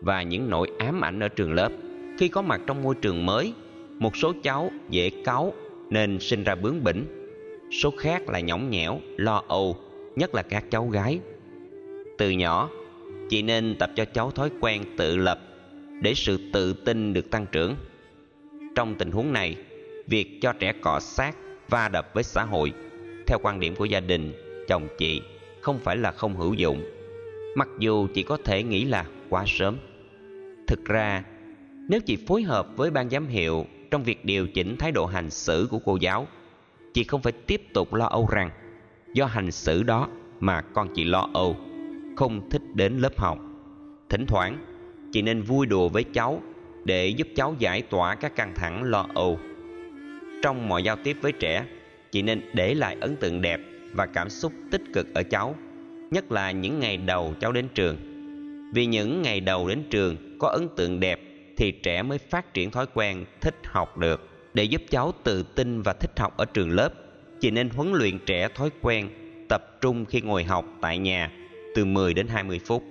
và 0.00 0.22
những 0.22 0.50
nỗi 0.50 0.70
ám 0.78 1.04
ảnh 1.04 1.20
ở 1.20 1.28
trường 1.28 1.54
lớp. 1.54 1.72
Khi 2.18 2.28
có 2.28 2.42
mặt 2.42 2.60
trong 2.66 2.82
môi 2.82 2.94
trường 2.94 3.26
mới, 3.26 3.52
một 3.98 4.16
số 4.16 4.32
cháu 4.42 4.70
dễ 4.90 5.10
cáu 5.24 5.54
nên 5.90 6.20
sinh 6.20 6.44
ra 6.44 6.54
bướng 6.54 6.84
bỉnh. 6.84 7.04
Số 7.82 7.90
khác 7.98 8.28
là 8.28 8.40
nhõng 8.40 8.70
nhẽo, 8.70 9.00
lo 9.16 9.42
âu, 9.48 9.76
nhất 10.16 10.34
là 10.34 10.42
các 10.42 10.64
cháu 10.70 10.88
gái. 10.88 11.20
Từ 12.18 12.30
nhỏ, 12.30 12.70
chị 13.28 13.42
nên 13.42 13.76
tập 13.78 13.90
cho 13.96 14.04
cháu 14.04 14.30
thói 14.30 14.50
quen 14.60 14.82
tự 14.96 15.16
lập 15.16 15.40
để 16.02 16.14
sự 16.14 16.38
tự 16.52 16.72
tin 16.72 17.12
được 17.12 17.30
tăng 17.30 17.46
trưởng. 17.52 17.74
Trong 18.74 18.94
tình 18.94 19.10
huống 19.10 19.32
này, 19.32 19.56
việc 20.06 20.38
cho 20.42 20.52
trẻ 20.52 20.72
cọ 20.80 21.00
sát, 21.00 21.36
va 21.68 21.88
đập 21.88 22.10
với 22.14 22.24
xã 22.24 22.42
hội, 22.42 22.72
theo 23.26 23.38
quan 23.42 23.60
điểm 23.60 23.76
của 23.76 23.84
gia 23.84 24.00
đình, 24.00 24.32
chồng 24.68 24.88
chị 24.98 25.22
không 25.64 25.78
phải 25.78 25.96
là 25.96 26.12
không 26.12 26.36
hữu 26.36 26.54
dụng. 26.54 26.82
Mặc 27.54 27.68
dù 27.78 28.08
chị 28.14 28.22
có 28.22 28.38
thể 28.44 28.62
nghĩ 28.62 28.84
là 28.84 29.06
quá 29.28 29.44
sớm. 29.46 29.76
Thực 30.66 30.84
ra, 30.84 31.24
nếu 31.88 32.00
chị 32.00 32.16
phối 32.26 32.42
hợp 32.42 32.76
với 32.76 32.90
ban 32.90 33.10
giám 33.10 33.26
hiệu 33.26 33.66
trong 33.90 34.02
việc 34.02 34.24
điều 34.24 34.48
chỉnh 34.48 34.76
thái 34.76 34.92
độ 34.92 35.06
hành 35.06 35.30
xử 35.30 35.68
của 35.70 35.78
cô 35.78 35.96
giáo, 35.96 36.26
chị 36.94 37.04
không 37.04 37.22
phải 37.22 37.32
tiếp 37.32 37.62
tục 37.74 37.94
lo 37.94 38.06
âu 38.06 38.28
rằng 38.32 38.50
do 39.14 39.26
hành 39.26 39.50
xử 39.50 39.82
đó 39.82 40.08
mà 40.40 40.60
con 40.60 40.88
chị 40.94 41.04
lo 41.04 41.28
âu, 41.34 41.56
không 42.16 42.50
thích 42.50 42.62
đến 42.74 42.98
lớp 42.98 43.18
học. 43.18 43.38
Thỉnh 44.08 44.26
thoảng, 44.26 44.58
chị 45.12 45.22
nên 45.22 45.42
vui 45.42 45.66
đùa 45.66 45.88
với 45.88 46.04
cháu 46.04 46.42
để 46.84 47.08
giúp 47.08 47.28
cháu 47.36 47.54
giải 47.58 47.82
tỏa 47.82 48.14
các 48.14 48.36
căng 48.36 48.52
thẳng 48.54 48.82
lo 48.82 49.06
âu. 49.14 49.38
Trong 50.42 50.68
mọi 50.68 50.82
giao 50.82 50.96
tiếp 51.04 51.16
với 51.20 51.32
trẻ, 51.32 51.66
chị 52.12 52.22
nên 52.22 52.40
để 52.54 52.74
lại 52.74 52.96
ấn 53.00 53.16
tượng 53.16 53.42
đẹp 53.42 53.60
và 53.94 54.06
cảm 54.06 54.30
xúc 54.30 54.52
tích 54.70 54.82
cực 54.92 55.14
ở 55.14 55.22
cháu, 55.22 55.54
nhất 56.10 56.32
là 56.32 56.50
những 56.50 56.80
ngày 56.80 56.96
đầu 56.96 57.34
cháu 57.40 57.52
đến 57.52 57.68
trường. 57.74 57.96
Vì 58.74 58.86
những 58.86 59.22
ngày 59.22 59.40
đầu 59.40 59.68
đến 59.68 59.82
trường 59.90 60.38
có 60.38 60.48
ấn 60.48 60.68
tượng 60.76 61.00
đẹp 61.00 61.20
thì 61.56 61.70
trẻ 61.70 62.02
mới 62.02 62.18
phát 62.18 62.54
triển 62.54 62.70
thói 62.70 62.86
quen 62.94 63.24
thích 63.40 63.54
học 63.64 63.98
được. 63.98 64.28
Để 64.54 64.64
giúp 64.64 64.82
cháu 64.90 65.12
tự 65.24 65.42
tin 65.42 65.82
và 65.82 65.92
thích 65.92 66.10
học 66.16 66.36
ở 66.36 66.44
trường 66.44 66.70
lớp, 66.70 66.92
chị 67.40 67.50
nên 67.50 67.68
huấn 67.68 67.92
luyện 67.92 68.18
trẻ 68.26 68.48
thói 68.54 68.70
quen 68.80 69.08
tập 69.48 69.78
trung 69.80 70.04
khi 70.04 70.20
ngồi 70.20 70.44
học 70.44 70.64
tại 70.80 70.98
nhà 70.98 71.30
từ 71.74 71.84
10 71.84 72.14
đến 72.14 72.28
20 72.28 72.60
phút. 72.66 72.82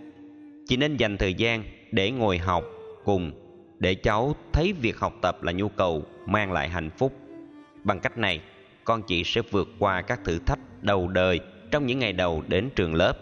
Chị 0.67 0.77
nên 0.77 0.97
dành 0.97 1.17
thời 1.17 1.33
gian 1.33 1.63
để 1.91 2.11
ngồi 2.11 2.37
học 2.37 2.63
cùng 3.03 3.31
để 3.79 3.95
cháu 3.95 4.35
thấy 4.53 4.73
việc 4.81 4.97
học 4.97 5.13
tập 5.21 5.43
là 5.43 5.51
nhu 5.51 5.69
cầu 5.69 6.03
mang 6.25 6.51
lại 6.51 6.69
hạnh 6.69 6.89
phúc. 6.97 7.13
Bằng 7.83 7.99
cách 7.99 8.17
này 8.17 8.41
con 8.83 9.03
chị 9.03 9.23
sẽ 9.23 9.41
vượt 9.51 9.69
qua 9.79 10.01
các 10.01 10.19
thử 10.25 10.39
thách 10.39 10.59
đầu 10.81 11.07
đời 11.07 11.39
trong 11.71 11.87
những 11.87 11.99
ngày 11.99 12.13
đầu 12.13 12.43
đến 12.47 12.69
trường 12.75 12.95
lớp, 12.95 13.13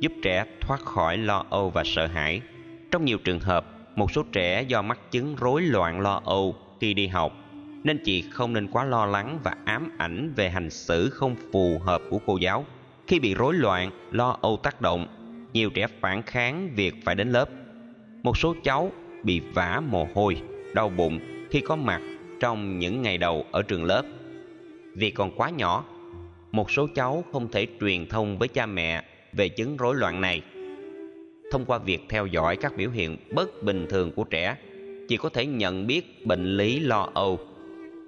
giúp 0.00 0.12
trẻ 0.22 0.44
thoát 0.60 0.80
khỏi 0.80 1.18
lo 1.18 1.44
âu 1.50 1.70
và 1.70 1.82
sợ 1.84 2.06
hãi. 2.06 2.40
Trong 2.90 3.04
nhiều 3.04 3.18
trường 3.24 3.40
hợp, 3.40 3.66
một 3.96 4.12
số 4.12 4.22
trẻ 4.32 4.62
do 4.62 4.82
mắc 4.82 4.98
chứng 5.10 5.36
rối 5.36 5.62
loạn 5.62 6.00
lo 6.00 6.20
âu 6.24 6.56
khi 6.80 6.94
đi 6.94 7.06
học, 7.06 7.32
nên 7.84 8.00
chị 8.04 8.24
không 8.30 8.52
nên 8.52 8.68
quá 8.68 8.84
lo 8.84 9.06
lắng 9.06 9.38
và 9.44 9.54
ám 9.64 9.90
ảnh 9.98 10.32
về 10.36 10.50
hành 10.50 10.70
xử 10.70 11.10
không 11.10 11.36
phù 11.52 11.78
hợp 11.84 12.02
của 12.10 12.18
cô 12.26 12.36
giáo. 12.36 12.64
Khi 13.06 13.20
bị 13.20 13.34
rối 13.34 13.54
loạn, 13.54 13.90
lo 14.10 14.36
âu 14.40 14.56
tác 14.56 14.80
động, 14.80 15.06
nhiều 15.52 15.70
trẻ 15.70 15.86
phản 16.00 16.22
kháng 16.22 16.70
việc 16.74 16.94
phải 17.04 17.14
đến 17.14 17.32
lớp. 17.32 17.48
Một 18.22 18.38
số 18.38 18.54
cháu 18.64 18.92
bị 19.22 19.40
vã 19.54 19.82
mồ 19.90 20.08
hôi, 20.14 20.42
đau 20.74 20.88
bụng 20.88 21.18
khi 21.50 21.60
có 21.60 21.76
mặt 21.76 22.00
trong 22.40 22.78
những 22.78 23.02
ngày 23.02 23.18
đầu 23.18 23.44
ở 23.52 23.62
trường 23.62 23.84
lớp 23.84 24.02
vì 24.94 25.10
còn 25.10 25.30
quá 25.36 25.50
nhỏ, 25.50 25.84
một 26.52 26.70
số 26.70 26.88
cháu 26.94 27.24
không 27.32 27.48
thể 27.48 27.66
truyền 27.80 28.06
thông 28.06 28.38
với 28.38 28.48
cha 28.48 28.66
mẹ 28.66 29.04
về 29.32 29.48
chứng 29.48 29.76
rối 29.76 29.96
loạn 29.96 30.20
này. 30.20 30.42
Thông 31.52 31.64
qua 31.64 31.78
việc 31.78 32.00
theo 32.08 32.26
dõi 32.26 32.56
các 32.56 32.76
biểu 32.76 32.90
hiện 32.90 33.16
bất 33.34 33.62
bình 33.62 33.86
thường 33.90 34.12
của 34.12 34.24
trẻ 34.24 34.56
chỉ 35.08 35.16
có 35.16 35.28
thể 35.28 35.46
nhận 35.46 35.86
biết 35.86 36.26
bệnh 36.26 36.56
lý 36.56 36.80
lo 36.80 37.08
âu, 37.14 37.38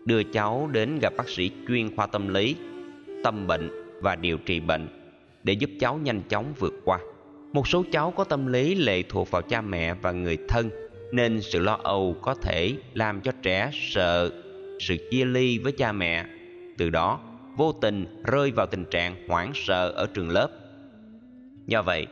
đưa 0.04 0.22
cháu 0.22 0.68
đến 0.72 0.98
gặp 0.98 1.12
bác 1.16 1.28
sĩ 1.28 1.50
chuyên 1.68 1.96
khoa 1.96 2.06
tâm 2.06 2.28
lý, 2.28 2.56
tâm 3.24 3.46
bệnh 3.46 3.70
và 4.00 4.16
điều 4.16 4.36
trị 4.36 4.60
bệnh 4.60 4.88
để 5.44 5.52
giúp 5.52 5.70
cháu 5.80 6.00
nhanh 6.02 6.22
chóng 6.28 6.54
vượt 6.58 6.74
qua. 6.84 6.98
Một 7.52 7.68
số 7.68 7.84
cháu 7.92 8.10
có 8.10 8.24
tâm 8.24 8.46
lý 8.46 8.74
lệ 8.74 9.02
thuộc 9.02 9.30
vào 9.30 9.42
cha 9.42 9.60
mẹ 9.60 9.94
và 9.94 10.12
người 10.12 10.38
thân, 10.48 10.70
nên 11.12 11.40
sự 11.40 11.58
lo 11.58 11.78
âu 11.82 12.16
có 12.22 12.34
thể 12.34 12.72
làm 12.94 13.20
cho 13.20 13.32
trẻ 13.42 13.70
sợ 13.72 14.30
sự 14.80 15.08
chia 15.10 15.24
ly 15.24 15.58
với 15.58 15.72
cha 15.72 15.92
mẹ 15.92 16.26
từ 16.82 16.90
đó, 16.90 17.20
vô 17.56 17.72
tình 17.72 18.06
rơi 18.24 18.50
vào 18.50 18.66
tình 18.66 18.84
trạng 18.84 19.16
hoảng 19.28 19.52
sợ 19.54 19.88
ở 19.88 20.06
trường 20.14 20.30
lớp. 20.30 20.48
Do 21.66 21.82
vậy, 21.82 22.06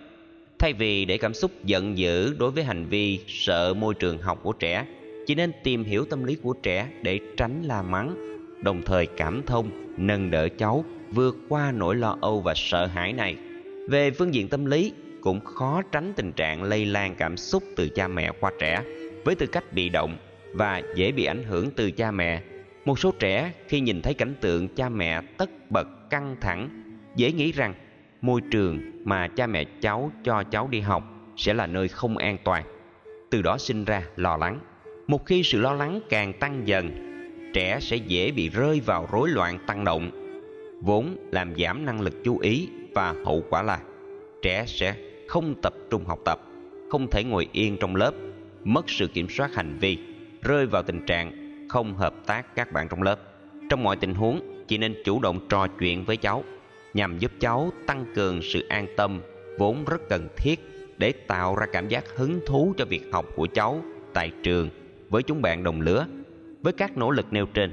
thay 0.59 0.73
vì 0.73 1.05
để 1.05 1.19
cảm 1.19 1.35
xúc 1.35 1.51
giận 1.65 1.99
dữ 1.99 2.35
đối 2.39 2.51
với 2.51 2.65
hành 2.65 2.85
vi 2.85 3.21
sợ 3.29 3.75
môi 3.75 3.95
trường 3.95 4.19
học 4.19 4.41
của 4.43 4.53
trẻ, 4.53 4.87
chỉ 5.27 5.35
nên 5.35 5.53
tìm 5.65 5.85
hiểu 5.85 6.05
tâm 6.05 6.25
lý 6.25 6.37
của 6.43 6.53
trẻ 6.53 6.89
để 7.03 7.21
tránh 7.37 7.63
la 7.63 7.83
mắng, 7.83 8.39
đồng 8.63 8.83
thời 8.83 9.07
cảm 9.07 9.43
thông, 9.47 9.71
nâng 9.97 10.31
đỡ 10.31 10.49
cháu 10.49 10.85
vượt 11.11 11.37
qua 11.49 11.73
nỗi 11.73 11.97
lo 11.97 12.17
âu 12.21 12.41
và 12.41 12.55
sợ 12.57 12.87
hãi 12.87 13.13
này. 13.13 13.37
Về 13.89 14.11
phương 14.11 14.35
diện 14.35 14.49
tâm 14.49 14.65
lý, 14.65 14.93
cũng 15.21 15.41
khó 15.41 15.83
tránh 15.93 16.13
tình 16.17 16.33
trạng 16.33 16.63
lây 16.63 16.87
lan 16.87 17.15
cảm 17.19 17.37
xúc 17.37 17.63
từ 17.77 17.89
cha 17.89 18.09
mẹ 18.09 18.33
qua 18.41 18.53
trẻ 18.61 18.83
với 19.25 19.35
tư 19.35 19.47
cách 19.47 19.73
bị 19.73 19.89
động 19.89 20.17
và 20.55 20.83
dễ 20.95 21.13
bị 21.13 21.25
ảnh 21.25 21.45
hưởng 21.45 21.71
từ 21.77 21.91
cha 21.91 22.11
mẹ 22.11 22.43
một 22.85 22.99
số 22.99 23.13
trẻ 23.19 23.53
khi 23.69 23.81
nhìn 23.81 24.03
thấy 24.03 24.15
cảnh 24.15 24.35
tượng 24.41 24.69
cha 24.69 24.89
mẹ 24.89 25.21
tất 25.39 25.71
bật 25.71 26.11
căng 26.11 26.37
thẳng, 26.41 26.69
dễ 27.17 27.33
nghĩ 27.33 27.53
rằng 27.53 27.75
môi 28.21 28.41
trường 28.51 28.81
mà 29.05 29.29
cha 29.29 29.47
mẹ 29.47 29.65
cháu 29.81 30.13
cho 30.25 30.43
cháu 30.43 30.69
đi 30.69 30.81
học 30.81 31.03
sẽ 31.37 31.55
là 31.55 31.67
nơi 31.67 31.89
không 31.89 32.17
an 32.17 32.37
toàn. 32.45 32.65
Từ 33.31 33.43
đó 33.43 33.59
sinh 33.59 33.85
ra 33.85 34.03
lo 34.17 34.37
lắng. 34.37 34.59
Một 35.07 35.27
khi 35.27 35.43
sự 35.43 35.61
lo 35.61 35.73
lắng 35.73 36.01
càng 36.09 36.33
tăng 36.33 36.69
dần, 36.69 36.91
trẻ 37.55 37.79
sẽ 37.81 37.97
dễ 37.97 38.31
bị 38.31 38.49
rơi 38.49 38.81
vào 38.81 39.09
rối 39.13 39.29
loạn 39.29 39.59
tăng 39.67 39.85
động, 39.85 40.11
vốn 40.83 41.17
làm 41.33 41.55
giảm 41.59 41.87
năng 41.87 42.01
lực 42.01 42.15
chú 42.25 42.39
ý 42.39 42.69
và 42.95 43.15
hậu 43.25 43.45
quả 43.51 43.63
là 43.63 43.81
trẻ 44.43 44.65
sẽ 44.67 44.95
không 45.29 45.55
tập 45.63 45.75
trung 45.91 46.05
học 46.05 46.19
tập, 46.25 46.41
không 46.91 47.11
thể 47.11 47.25
ngồi 47.25 47.49
yên 47.53 47.77
trong 47.81 47.97
lớp, 47.97 48.13
mất 48.65 48.91
sự 48.91 49.07
kiểm 49.07 49.29
soát 49.29 49.55
hành 49.55 49.79
vi, 49.81 49.99
rơi 50.43 50.67
vào 50.67 50.83
tình 50.83 51.07
trạng 51.07 51.40
không 51.71 51.95
hợp 51.95 52.15
tác 52.27 52.55
các 52.55 52.73
bạn 52.73 52.89
trong 52.89 53.03
lớp. 53.03 53.19
Trong 53.71 53.83
mọi 53.83 53.97
tình 53.97 54.15
huống, 54.15 54.65
chị 54.69 54.79
nên 54.79 54.95
chủ 55.05 55.21
động 55.21 55.47
trò 55.49 55.67
chuyện 55.67 56.05
với 56.05 56.17
cháu, 56.17 56.45
nhằm 56.95 57.19
giúp 57.19 57.33
cháu 57.41 57.73
tăng 57.87 58.05
cường 58.15 58.43
sự 58.43 58.67
an 58.69 58.87
tâm 58.97 59.21
vốn 59.59 59.85
rất 59.85 60.09
cần 60.09 60.29
thiết 60.37 60.61
để 60.99 61.13
tạo 61.13 61.57
ra 61.57 61.67
cảm 61.73 61.89
giác 61.89 62.05
hứng 62.17 62.41
thú 62.47 62.75
cho 62.79 62.85
việc 62.85 63.03
học 63.13 63.27
của 63.37 63.47
cháu 63.55 63.83
tại 64.13 64.33
trường 64.43 64.71
với 65.09 65.23
chúng 65.23 65.43
bạn 65.43 65.65
đồng 65.65 65.81
lứa. 65.81 66.07
Với 66.63 66.73
các 66.73 66.97
nỗ 66.97 67.11
lực 67.11 67.33
nêu 67.33 67.47
trên, 67.47 67.71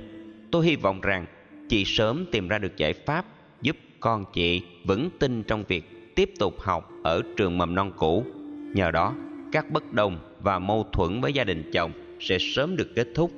tôi 0.52 0.65
hy 0.65 0.76
vọng 0.76 1.02
rằng 1.02 1.26
chị 1.69 1.86
sớm 1.86 2.26
tìm 2.32 2.48
ra 2.48 2.57
được 2.57 2.78
giải 2.78 2.94
pháp 2.94 3.26
giúp 3.61 3.78
con 3.99 4.26
chị 4.34 4.61
vững 4.86 5.10
tin 5.19 5.44
trong 5.44 5.64
việc 5.68 6.15
tiếp 6.15 6.32
tục 6.40 6.60
học 6.60 6.91
ở 7.03 7.22
trường 7.38 7.57
mầm 7.57 7.76
non 7.76 7.91
cũ. 7.98 8.26
Nhờ 8.74 8.91
đó, 8.91 9.14
các 9.52 9.72
bất 9.72 9.94
đồng 9.94 10.19
và 10.41 10.60
mâu 10.60 10.88
thuẫn 10.91 11.22
với 11.22 11.34
gia 11.34 11.44
đình 11.44 11.72
chồng 11.74 11.91
sẽ 12.19 12.38
sớm 12.40 12.76
được 12.76 12.88
kết 12.95 13.07
thúc 13.15 13.32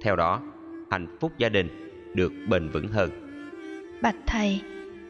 theo 0.00 0.16
đó, 0.16 0.42
hạnh 0.90 1.06
phúc 1.20 1.32
gia 1.38 1.48
đình 1.48 1.68
được 2.14 2.32
bền 2.48 2.68
vững 2.68 2.88
hơn. 2.88 3.10
Bạch 4.02 4.16
thầy, 4.26 4.60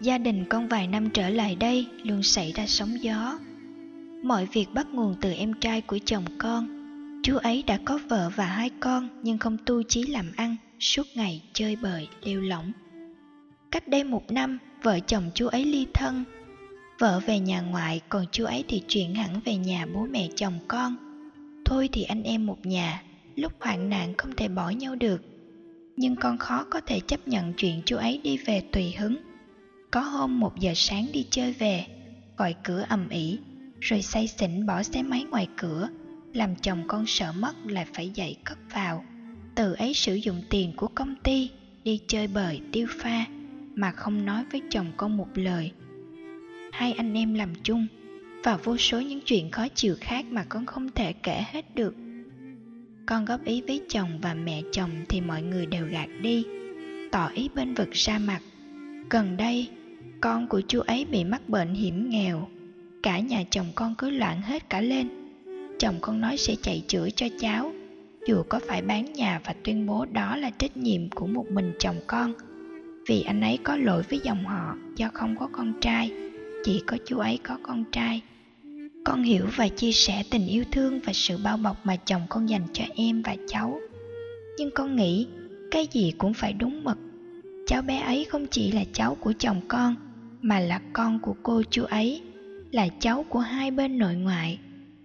gia 0.00 0.18
đình 0.18 0.44
con 0.48 0.68
vài 0.68 0.86
năm 0.86 1.10
trở 1.10 1.28
lại 1.28 1.56
đây 1.56 1.86
luôn 2.02 2.22
xảy 2.22 2.52
ra 2.52 2.66
sóng 2.66 3.02
gió. 3.02 3.38
Mọi 4.22 4.48
việc 4.52 4.66
bắt 4.74 4.86
nguồn 4.92 5.16
từ 5.20 5.32
em 5.32 5.54
trai 5.60 5.80
của 5.80 5.98
chồng 6.04 6.24
con. 6.38 6.80
Chú 7.22 7.36
ấy 7.36 7.64
đã 7.66 7.78
có 7.84 7.98
vợ 8.08 8.30
và 8.36 8.44
hai 8.44 8.70
con 8.80 9.08
nhưng 9.22 9.38
không 9.38 9.56
tu 9.66 9.82
chí 9.82 10.02
làm 10.02 10.26
ăn, 10.36 10.56
suốt 10.80 11.06
ngày 11.14 11.42
chơi 11.52 11.76
bời, 11.82 12.08
lêu 12.22 12.40
lỏng. 12.40 12.72
Cách 13.70 13.88
đây 13.88 14.04
một 14.04 14.32
năm, 14.32 14.58
vợ 14.82 14.98
chồng 15.00 15.30
chú 15.34 15.46
ấy 15.46 15.64
ly 15.64 15.86
thân. 15.94 16.24
Vợ 16.98 17.20
về 17.26 17.38
nhà 17.38 17.60
ngoại, 17.60 18.00
còn 18.08 18.24
chú 18.32 18.44
ấy 18.44 18.64
thì 18.68 18.82
chuyển 18.88 19.14
hẳn 19.14 19.40
về 19.44 19.56
nhà 19.56 19.86
bố 19.94 20.06
mẹ 20.10 20.28
chồng 20.34 20.58
con. 20.68 20.96
Thôi 21.64 21.88
thì 21.92 22.02
anh 22.02 22.22
em 22.22 22.46
một 22.46 22.66
nhà 22.66 23.02
lúc 23.36 23.52
hoạn 23.60 23.88
nạn 23.88 24.14
không 24.18 24.32
thể 24.36 24.48
bỏ 24.48 24.70
nhau 24.70 24.94
được, 24.94 25.22
nhưng 25.96 26.16
con 26.16 26.38
khó 26.38 26.64
có 26.70 26.80
thể 26.80 27.00
chấp 27.00 27.28
nhận 27.28 27.52
chuyện 27.52 27.82
chú 27.84 27.96
ấy 27.96 28.20
đi 28.24 28.36
về 28.36 28.60
tùy 28.72 28.92
hứng. 28.98 29.16
Có 29.90 30.00
hôm 30.00 30.40
một 30.40 30.58
giờ 30.58 30.72
sáng 30.76 31.06
đi 31.12 31.26
chơi 31.30 31.52
về, 31.52 31.86
gọi 32.36 32.54
cửa 32.64 32.84
ầm 32.88 33.08
ĩ, 33.08 33.38
rồi 33.80 34.02
say 34.02 34.26
xỉn 34.26 34.66
bỏ 34.66 34.82
xe 34.82 35.02
máy 35.02 35.24
ngoài 35.30 35.48
cửa, 35.56 35.88
làm 36.32 36.56
chồng 36.56 36.82
con 36.86 37.04
sợ 37.06 37.32
mất 37.32 37.52
lại 37.66 37.86
phải 37.94 38.10
dậy 38.14 38.36
cất 38.44 38.58
vào. 38.74 39.04
Từ 39.54 39.72
ấy 39.72 39.94
sử 39.94 40.14
dụng 40.14 40.42
tiền 40.50 40.72
của 40.76 40.88
công 40.88 41.14
ty 41.22 41.50
đi 41.84 42.00
chơi 42.06 42.26
bời 42.26 42.60
tiêu 42.72 42.86
pha, 42.98 43.24
mà 43.74 43.92
không 43.92 44.26
nói 44.26 44.44
với 44.52 44.62
chồng 44.70 44.92
con 44.96 45.16
một 45.16 45.28
lời. 45.34 45.72
Hai 46.72 46.92
anh 46.92 47.14
em 47.14 47.34
làm 47.34 47.54
chung, 47.62 47.86
và 48.44 48.56
vô 48.56 48.76
số 48.76 49.00
những 49.00 49.20
chuyện 49.24 49.50
khó 49.50 49.68
chịu 49.74 49.96
khác 50.00 50.26
mà 50.30 50.44
con 50.48 50.66
không 50.66 50.90
thể 50.90 51.12
kể 51.12 51.44
hết 51.52 51.74
được 51.74 51.94
con 53.06 53.24
góp 53.24 53.44
ý 53.44 53.62
với 53.66 53.80
chồng 53.88 54.18
và 54.22 54.34
mẹ 54.34 54.62
chồng 54.72 54.90
thì 55.08 55.20
mọi 55.20 55.42
người 55.42 55.66
đều 55.66 55.86
gạt 55.86 56.08
đi, 56.22 56.44
tỏ 57.12 57.30
ý 57.34 57.48
bên 57.54 57.74
vực 57.74 57.90
ra 57.92 58.18
mặt 58.18 58.40
gần 59.10 59.36
đây, 59.36 59.68
con 60.20 60.48
của 60.48 60.60
chú 60.68 60.80
ấy 60.80 61.04
bị 61.04 61.24
mắc 61.24 61.48
bệnh 61.48 61.74
hiểm 61.74 62.10
nghèo. 62.10 62.48
Cả 63.02 63.18
nhà 63.18 63.44
chồng 63.50 63.66
con 63.74 63.94
cứ 63.98 64.10
loạn 64.10 64.42
hết 64.42 64.70
cả 64.70 64.80
lên. 64.80 65.08
Chồng 65.78 65.94
con 66.00 66.20
nói 66.20 66.36
sẽ 66.36 66.54
chạy 66.62 66.82
chữa 66.88 67.08
cho 67.16 67.26
cháu, 67.40 67.72
dù 68.26 68.42
có 68.48 68.60
phải 68.68 68.82
bán 68.82 69.12
nhà 69.12 69.40
và 69.44 69.54
tuyên 69.64 69.86
bố 69.86 70.06
đó 70.12 70.36
là 70.36 70.50
trách 70.50 70.76
nhiệm 70.76 71.10
của 71.10 71.26
một 71.26 71.46
mình 71.50 71.72
chồng 71.78 71.96
con. 72.06 72.32
Vì 73.08 73.22
anh 73.22 73.40
ấy 73.40 73.58
có 73.64 73.76
lỗi 73.76 74.02
với 74.10 74.20
dòng 74.24 74.44
họ 74.44 74.76
do 74.96 75.10
không 75.14 75.36
có 75.36 75.48
con 75.52 75.72
trai, 75.80 76.12
chỉ 76.64 76.82
có 76.86 76.96
chú 77.06 77.18
ấy 77.18 77.38
có 77.42 77.58
con 77.62 77.84
trai 77.92 78.22
con 79.04 79.22
hiểu 79.22 79.46
và 79.56 79.68
chia 79.68 79.92
sẻ 79.92 80.22
tình 80.30 80.46
yêu 80.46 80.64
thương 80.72 81.00
và 81.04 81.12
sự 81.12 81.38
bao 81.44 81.56
bọc 81.56 81.86
mà 81.86 81.96
chồng 81.96 82.22
con 82.28 82.48
dành 82.48 82.66
cho 82.72 82.84
em 82.94 83.22
và 83.22 83.36
cháu. 83.48 83.80
Nhưng 84.58 84.70
con 84.74 84.96
nghĩ, 84.96 85.26
cái 85.70 85.86
gì 85.92 86.12
cũng 86.18 86.34
phải 86.34 86.52
đúng 86.52 86.84
mực. 86.84 86.98
Cháu 87.66 87.82
bé 87.82 88.00
ấy 88.00 88.24
không 88.24 88.46
chỉ 88.46 88.72
là 88.72 88.84
cháu 88.92 89.14
của 89.14 89.32
chồng 89.38 89.60
con, 89.68 89.94
mà 90.42 90.60
là 90.60 90.80
con 90.92 91.18
của 91.20 91.34
cô 91.42 91.62
chú 91.70 91.84
ấy, 91.84 92.22
là 92.70 92.88
cháu 93.00 93.24
của 93.28 93.38
hai 93.38 93.70
bên 93.70 93.98
nội 93.98 94.14
ngoại. 94.14 94.58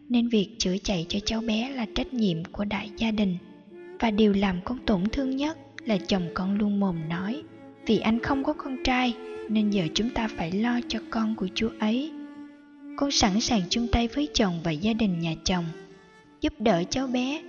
Nên 0.09 0.30
việc 0.30 0.49
chữa 0.57 0.76
chạy 0.84 1.05
cho 1.09 1.19
cháu 1.26 1.41
bé 1.41 1.69
là 1.69 1.85
trách 1.95 2.13
nhiệm 2.13 2.45
của 2.45 2.65
đại 2.65 2.89
gia 2.97 3.11
đình. 3.11 3.38
Và 3.99 4.11
điều 4.11 4.34
làm 4.34 4.59
con 4.63 4.77
tổn 4.85 5.03
thương 5.11 5.35
nhất 5.35 5.57
là 5.85 5.97
chồng 5.97 6.30
con 6.34 6.57
luôn 6.57 6.80
mồm 6.80 7.09
nói, 7.09 7.43
vì 7.85 7.99
anh 7.99 8.19
không 8.19 8.43
có 8.43 8.53
con 8.53 8.77
trai, 8.84 9.13
nên 9.49 9.69
giờ 9.69 9.88
chúng 9.93 10.09
ta 10.09 10.27
phải 10.27 10.51
lo 10.51 10.80
cho 10.88 10.99
con 11.09 11.35
của 11.35 11.47
chú 11.55 11.69
ấy 11.80 12.11
con 12.97 13.11
sẵn 13.11 13.41
sàng 13.41 13.61
chung 13.69 13.88
tay 13.91 14.07
với 14.07 14.27
chồng 14.34 14.59
và 14.63 14.72
gia 14.72 14.93
đình 14.93 15.19
nhà 15.19 15.35
chồng, 15.43 15.65
giúp 16.41 16.53
đỡ 16.59 16.84
cháu 16.89 17.07
bé, 17.07 17.41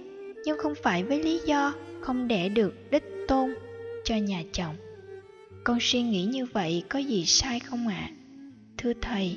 nhưng 0.45 0.59
không 0.59 0.75
phải 0.83 1.05
với 1.05 1.23
lý 1.23 1.41
do 1.47 1.75
không 2.01 2.29
đẻ 2.29 2.49
được 2.49 2.91
đích 2.91 3.05
tôn 3.29 3.55
cho 4.05 4.17
nhà 4.17 4.43
chồng. 4.53 4.75
Con 5.65 5.79
suy 5.81 6.03
nghĩ 6.03 6.25
như 6.25 6.45
vậy 6.45 6.85
có 6.89 6.99
gì 6.99 7.25
sai 7.25 7.61
không 7.61 7.89
ạ? 7.89 8.11
À? 8.11 8.17
thưa 8.79 8.93
thầy, 9.03 9.37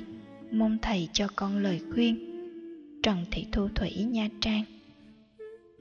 mong 0.50 0.78
thầy 0.82 1.08
cho 1.12 1.28
con 1.36 1.62
lời 1.62 1.80
khuyên. 1.94 2.26
Trần 3.02 3.24
thị 3.30 3.46
thu 3.52 3.68
thủy, 3.74 3.90
nha 3.90 4.28
trang. 4.40 4.64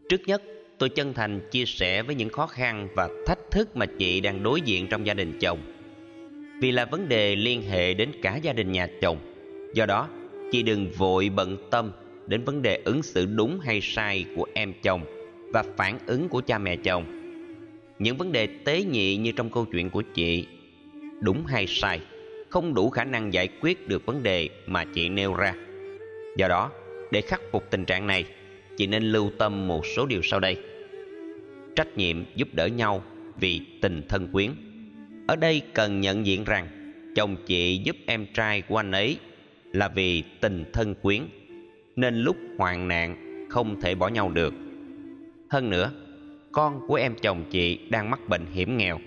Trước 0.10 0.22
nhất, 0.26 0.44
tôi 0.78 0.90
chân 0.90 1.14
thành 1.14 1.40
chia 1.52 1.66
sẻ 1.66 2.04
với 2.04 2.16
những 2.16 2.30
khó 2.30 2.48
khăn 2.48 2.88
và 2.96 3.10
thách 3.28 3.40
thức 3.52 3.76
mà 3.76 3.86
chị 3.86 4.22
đang 4.22 4.44
đối 4.44 4.62
diện 4.62 4.88
trong 4.90 5.06
gia 5.06 5.14
đình 5.14 5.40
chồng. 5.40 5.60
Vì 6.62 6.72
là 6.72 6.86
vấn 6.86 7.10
đề 7.10 7.36
liên 7.36 7.62
hệ 7.70 7.94
đến 7.94 8.12
cả 8.22 8.36
gia 8.36 8.54
đình 8.54 8.72
nhà 8.72 8.88
chồng. 9.02 9.18
Do 9.74 9.86
đó 9.86 10.10
chị 10.52 10.64
đừng 10.64 10.92
vội 10.92 11.30
bận 11.30 11.58
tâm 11.70 11.92
đến 12.28 12.44
vấn 12.44 12.62
đề 12.62 12.82
ứng 12.86 13.04
xử 13.04 13.26
đúng 13.26 13.60
hay 13.60 13.82
sai 13.82 14.26
của 14.36 14.48
em 14.54 14.74
chồng 14.84 15.02
và 15.54 15.64
phản 15.78 16.00
ứng 16.06 16.30
của 16.30 16.42
cha 16.42 16.58
mẹ 16.58 16.76
chồng. 16.76 17.06
Những 18.00 18.18
vấn 18.18 18.32
đề 18.32 18.48
tế 18.48 18.84
nhị 18.84 19.18
như 19.18 19.32
trong 19.32 19.50
câu 19.50 19.66
chuyện 19.66 19.90
của 19.90 20.04
chị, 20.14 20.48
đúng 21.22 21.46
hay 21.46 21.68
sai, 21.68 22.00
không 22.50 22.74
đủ 22.74 22.90
khả 22.90 23.04
năng 23.04 23.34
giải 23.34 23.48
quyết 23.62 23.88
được 23.88 24.06
vấn 24.06 24.24
đề 24.24 24.50
mà 24.68 24.86
chị 24.94 25.10
nêu 25.10 25.34
ra. 25.34 25.54
Do 26.38 26.48
đó, 26.48 26.72
để 27.12 27.22
khắc 27.22 27.42
phục 27.52 27.72
tình 27.72 27.86
trạng 27.86 28.08
này, 28.08 28.26
chị 28.78 28.88
nên 28.88 29.04
lưu 29.04 29.32
tâm 29.38 29.68
một 29.68 29.86
số 29.86 30.06
điều 30.06 30.22
sau 30.22 30.40
đây. 30.40 30.58
Trách 31.76 31.98
nhiệm 31.98 32.24
giúp 32.36 32.48
đỡ 32.54 32.68
nhau 32.68 33.04
vì 33.40 33.62
tình 33.82 34.02
thân 34.10 34.28
quyến. 34.32 34.52
Ở 35.28 35.36
đây 35.36 35.62
cần 35.74 36.02
nhận 36.02 36.26
diện 36.26 36.44
rằng, 36.44 36.68
chồng 37.16 37.36
chị 37.46 37.82
giúp 37.84 37.96
em 38.06 38.26
trai 38.34 38.62
của 38.62 38.78
anh 38.78 38.92
ấy 38.92 39.18
là 39.74 39.88
vì 39.88 40.24
tình 40.42 40.66
thân 40.74 40.96
quyến, 40.96 41.22
nên 41.96 42.16
lúc 42.16 42.38
hoạn 42.58 42.88
nạn 42.88 43.16
không 43.50 43.82
thể 43.82 43.96
bỏ 43.96 44.08
nhau 44.08 44.30
được. 44.30 44.54
Hơn 45.50 45.70
nữa, 45.70 45.92
con 46.52 46.88
của 46.88 46.96
em 46.96 47.16
chồng 47.22 47.44
chị 47.50 47.80
đang 47.90 48.10
mắc 48.10 48.20
bệnh 48.28 48.46
hiểm 48.46 48.78
nghèo. 48.78 49.00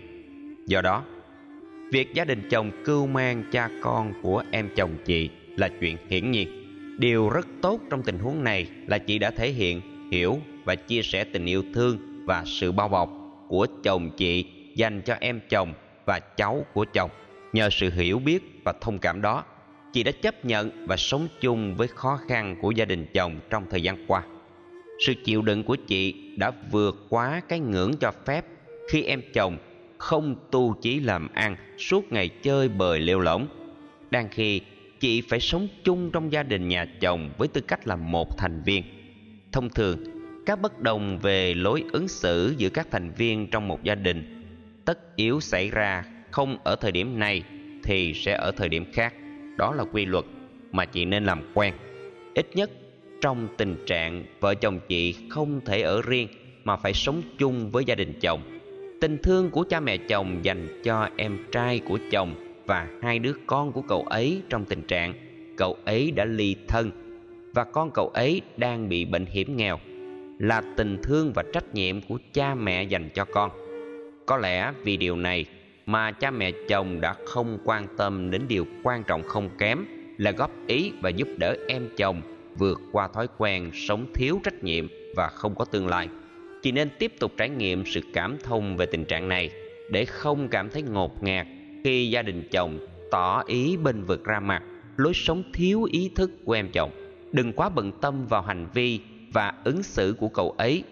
Do 0.66 0.80
đó, 0.80 1.04
việc 1.92 2.14
gia 2.14 2.24
đình 2.24 2.48
chồng 2.50 2.70
cưu 2.84 3.06
mang 3.06 3.44
cha 3.52 3.68
con 3.82 4.12
của 4.22 4.44
em 4.50 4.68
chồng 4.76 4.96
chị 5.04 5.30
là 5.56 5.68
chuyện 5.80 5.96
hiển 6.08 6.30
nhiên. 6.30 6.48
Điều 6.98 7.28
rất 7.30 7.46
tốt 7.62 7.80
trong 7.90 8.02
tình 8.02 8.18
huống 8.18 8.44
này 8.44 8.66
là 8.86 8.98
chị 8.98 9.18
đã 9.18 9.30
thể 9.30 9.50
hiện, 9.50 9.80
hiểu 10.10 10.38
và 10.64 10.74
chia 10.74 11.02
sẻ 11.02 11.24
tình 11.24 11.46
yêu 11.46 11.62
thương 11.74 11.98
và 12.26 12.42
sự 12.46 12.72
bao 12.72 12.88
bọc 12.88 13.10
của 13.48 13.66
chồng 13.82 14.10
chị 14.16 14.44
dành 14.74 15.02
cho 15.02 15.16
em 15.20 15.40
chồng 15.48 15.74
và 16.06 16.20
cháu 16.36 16.66
của 16.72 16.84
chồng. 16.84 17.10
Nhờ 17.52 17.68
sự 17.70 17.90
hiểu 17.90 18.18
biết 18.18 18.42
và 18.64 18.72
thông 18.80 18.98
cảm 18.98 19.22
đó 19.22 19.44
chị 19.92 20.02
đã 20.02 20.12
chấp 20.12 20.44
nhận 20.44 20.86
và 20.86 20.96
sống 20.96 21.28
chung 21.40 21.74
với 21.74 21.88
khó 21.88 22.18
khăn 22.28 22.56
của 22.60 22.70
gia 22.70 22.84
đình 22.84 23.06
chồng 23.14 23.40
trong 23.50 23.66
thời 23.70 23.82
gian 23.82 24.06
qua. 24.06 24.22
Sự 25.06 25.14
chịu 25.24 25.42
đựng 25.42 25.64
của 25.64 25.76
chị 25.76 26.14
đã 26.36 26.52
vượt 26.70 27.06
quá 27.08 27.40
cái 27.48 27.60
ngưỡng 27.60 27.92
cho 28.00 28.12
phép 28.26 28.44
khi 28.90 29.02
em 29.02 29.22
chồng 29.34 29.58
không 29.98 30.36
tu 30.50 30.74
chí 30.82 31.00
làm 31.00 31.28
ăn 31.34 31.56
suốt 31.78 32.12
ngày 32.12 32.28
chơi 32.28 32.68
bời 32.68 33.00
lêu 33.00 33.20
lỏng. 33.20 33.48
Đang 34.10 34.28
khi 34.30 34.60
chị 35.00 35.20
phải 35.20 35.40
sống 35.40 35.68
chung 35.84 36.10
trong 36.10 36.32
gia 36.32 36.42
đình 36.42 36.68
nhà 36.68 36.86
chồng 37.00 37.30
với 37.38 37.48
tư 37.48 37.60
cách 37.60 37.86
là 37.86 37.96
một 37.96 38.38
thành 38.38 38.62
viên. 38.62 38.84
Thông 39.52 39.70
thường, 39.70 40.04
các 40.46 40.60
bất 40.60 40.80
đồng 40.80 41.18
về 41.18 41.54
lối 41.54 41.84
ứng 41.92 42.08
xử 42.08 42.54
giữa 42.58 42.68
các 42.68 42.88
thành 42.90 43.10
viên 43.10 43.50
trong 43.50 43.68
một 43.68 43.82
gia 43.82 43.94
đình 43.94 44.42
tất 44.84 45.16
yếu 45.16 45.40
xảy 45.40 45.70
ra 45.70 46.04
không 46.30 46.58
ở 46.64 46.76
thời 46.76 46.92
điểm 46.92 47.18
này 47.18 47.42
thì 47.82 48.14
sẽ 48.14 48.32
ở 48.34 48.52
thời 48.56 48.68
điểm 48.68 48.84
khác 48.92 49.14
đó 49.62 49.74
là 49.74 49.84
quy 49.92 50.04
luật 50.04 50.24
mà 50.72 50.84
chị 50.84 51.04
nên 51.04 51.24
làm 51.24 51.42
quen. 51.54 51.74
Ít 52.34 52.56
nhất, 52.56 52.70
trong 53.20 53.48
tình 53.56 53.76
trạng 53.86 54.24
vợ 54.40 54.54
chồng 54.54 54.80
chị 54.88 55.14
không 55.30 55.60
thể 55.64 55.82
ở 55.82 56.02
riêng 56.02 56.28
mà 56.64 56.76
phải 56.76 56.92
sống 56.92 57.22
chung 57.38 57.70
với 57.70 57.84
gia 57.84 57.94
đình 57.94 58.18
chồng. 58.20 58.42
Tình 59.00 59.18
thương 59.22 59.50
của 59.50 59.64
cha 59.64 59.80
mẹ 59.80 59.96
chồng 59.96 60.38
dành 60.42 60.82
cho 60.84 61.08
em 61.16 61.38
trai 61.52 61.78
của 61.78 61.98
chồng 62.10 62.34
và 62.66 62.88
hai 63.02 63.18
đứa 63.18 63.32
con 63.46 63.72
của 63.72 63.82
cậu 63.82 64.02
ấy 64.02 64.42
trong 64.48 64.64
tình 64.64 64.82
trạng 64.82 65.14
cậu 65.56 65.76
ấy 65.84 66.10
đã 66.10 66.24
ly 66.24 66.56
thân 66.68 66.90
và 67.54 67.64
con 67.64 67.90
cậu 67.94 68.08
ấy 68.08 68.40
đang 68.56 68.88
bị 68.88 69.04
bệnh 69.04 69.26
hiểm 69.26 69.56
nghèo 69.56 69.78
là 70.38 70.62
tình 70.76 70.98
thương 71.02 71.32
và 71.34 71.44
trách 71.52 71.74
nhiệm 71.74 72.00
của 72.00 72.18
cha 72.32 72.54
mẹ 72.54 72.82
dành 72.82 73.08
cho 73.14 73.24
con. 73.24 73.50
Có 74.26 74.36
lẽ 74.36 74.72
vì 74.84 74.96
điều 74.96 75.16
này 75.16 75.46
mà 75.86 76.12
cha 76.12 76.30
mẹ 76.30 76.52
chồng 76.68 77.00
đã 77.00 77.14
không 77.26 77.58
quan 77.64 77.86
tâm 77.96 78.30
đến 78.30 78.42
điều 78.48 78.66
quan 78.82 79.04
trọng 79.04 79.22
không 79.22 79.50
kém 79.58 79.84
là 80.18 80.30
góp 80.30 80.50
ý 80.66 80.92
và 81.00 81.10
giúp 81.10 81.28
đỡ 81.36 81.56
em 81.68 81.88
chồng 81.96 82.22
vượt 82.56 82.80
qua 82.92 83.08
thói 83.08 83.28
quen 83.38 83.70
sống 83.74 84.06
thiếu 84.14 84.40
trách 84.44 84.64
nhiệm 84.64 84.86
và 85.16 85.28
không 85.28 85.54
có 85.54 85.64
tương 85.64 85.88
lai. 85.88 86.08
Chị 86.62 86.72
nên 86.72 86.88
tiếp 86.98 87.12
tục 87.20 87.32
trải 87.36 87.48
nghiệm 87.48 87.84
sự 87.86 88.00
cảm 88.14 88.36
thông 88.44 88.76
về 88.76 88.86
tình 88.86 89.04
trạng 89.04 89.28
này 89.28 89.50
để 89.90 90.04
không 90.04 90.48
cảm 90.48 90.70
thấy 90.70 90.82
ngột 90.82 91.22
ngạt 91.22 91.46
khi 91.84 92.10
gia 92.10 92.22
đình 92.22 92.48
chồng 92.52 92.78
tỏ 93.10 93.42
ý 93.46 93.76
bên 93.76 94.02
vực 94.02 94.24
ra 94.24 94.40
mặt 94.40 94.62
lối 94.96 95.14
sống 95.14 95.42
thiếu 95.54 95.82
ý 95.82 96.10
thức 96.14 96.30
của 96.44 96.52
em 96.52 96.68
chồng. 96.72 96.90
Đừng 97.32 97.52
quá 97.52 97.68
bận 97.68 97.92
tâm 98.00 98.26
vào 98.26 98.42
hành 98.42 98.66
vi 98.74 99.00
và 99.32 99.52
ứng 99.64 99.82
xử 99.82 100.14
của 100.18 100.28
cậu 100.28 100.50
ấy. 100.50 100.84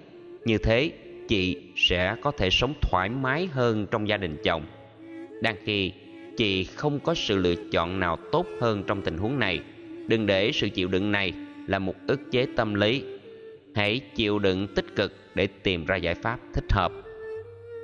Như 0.44 0.58
thế, 0.58 0.92
chị 1.28 1.72
sẽ 1.76 2.16
có 2.22 2.30
thể 2.30 2.50
sống 2.50 2.74
thoải 2.82 3.08
mái 3.08 3.46
hơn 3.46 3.86
trong 3.90 4.08
gia 4.08 4.16
đình 4.16 4.36
chồng. 4.44 4.62
Đang 5.40 5.56
khi 5.64 5.92
chị 6.36 6.64
không 6.64 7.00
có 7.00 7.14
sự 7.14 7.36
lựa 7.36 7.54
chọn 7.72 8.00
nào 8.00 8.18
tốt 8.32 8.46
hơn 8.60 8.84
trong 8.86 9.02
tình 9.02 9.18
huống 9.18 9.38
này, 9.38 9.60
đừng 10.06 10.26
để 10.26 10.52
sự 10.52 10.68
chịu 10.68 10.88
đựng 10.88 11.12
này 11.12 11.32
là 11.66 11.78
một 11.78 11.94
ức 12.06 12.20
chế 12.30 12.46
tâm 12.56 12.74
lý. 12.74 13.02
Hãy 13.74 14.00
chịu 14.14 14.38
đựng 14.38 14.66
tích 14.74 14.96
cực 14.96 15.12
để 15.34 15.46
tìm 15.46 15.86
ra 15.86 15.96
giải 15.96 16.14
pháp 16.14 16.40
thích 16.54 16.72
hợp. 16.72 16.92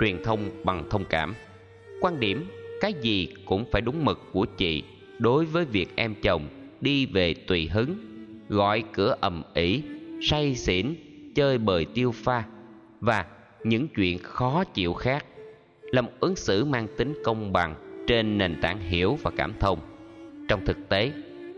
Truyền 0.00 0.22
thông 0.22 0.50
bằng 0.64 0.84
thông 0.90 1.04
cảm. 1.04 1.34
Quan 2.00 2.20
điểm 2.20 2.46
cái 2.80 2.94
gì 3.02 3.28
cũng 3.44 3.64
phải 3.72 3.82
đúng 3.82 4.04
mực 4.04 4.20
của 4.32 4.46
chị 4.46 4.82
đối 5.18 5.44
với 5.44 5.64
việc 5.64 5.88
em 5.96 6.14
chồng 6.22 6.48
đi 6.80 7.06
về 7.06 7.34
tùy 7.34 7.68
hứng, 7.68 7.96
gọi 8.48 8.84
cửa 8.92 9.16
ầm 9.20 9.42
ĩ, 9.54 9.82
say 10.22 10.54
xỉn, 10.54 10.94
chơi 11.34 11.58
bời 11.58 11.84
tiêu 11.94 12.12
pha 12.12 12.44
và 13.00 13.26
những 13.64 13.88
chuyện 13.88 14.18
khó 14.18 14.64
chịu 14.64 14.94
khác 14.94 15.24
là 15.90 16.02
một 16.02 16.12
ứng 16.20 16.36
xử 16.36 16.64
mang 16.64 16.86
tính 16.96 17.14
công 17.24 17.52
bằng 17.52 17.74
trên 18.06 18.38
nền 18.38 18.60
tảng 18.60 18.80
hiểu 18.80 19.18
và 19.22 19.30
cảm 19.36 19.52
thông. 19.60 19.78
Trong 20.48 20.64
thực 20.64 20.88
tế, 20.88 21.12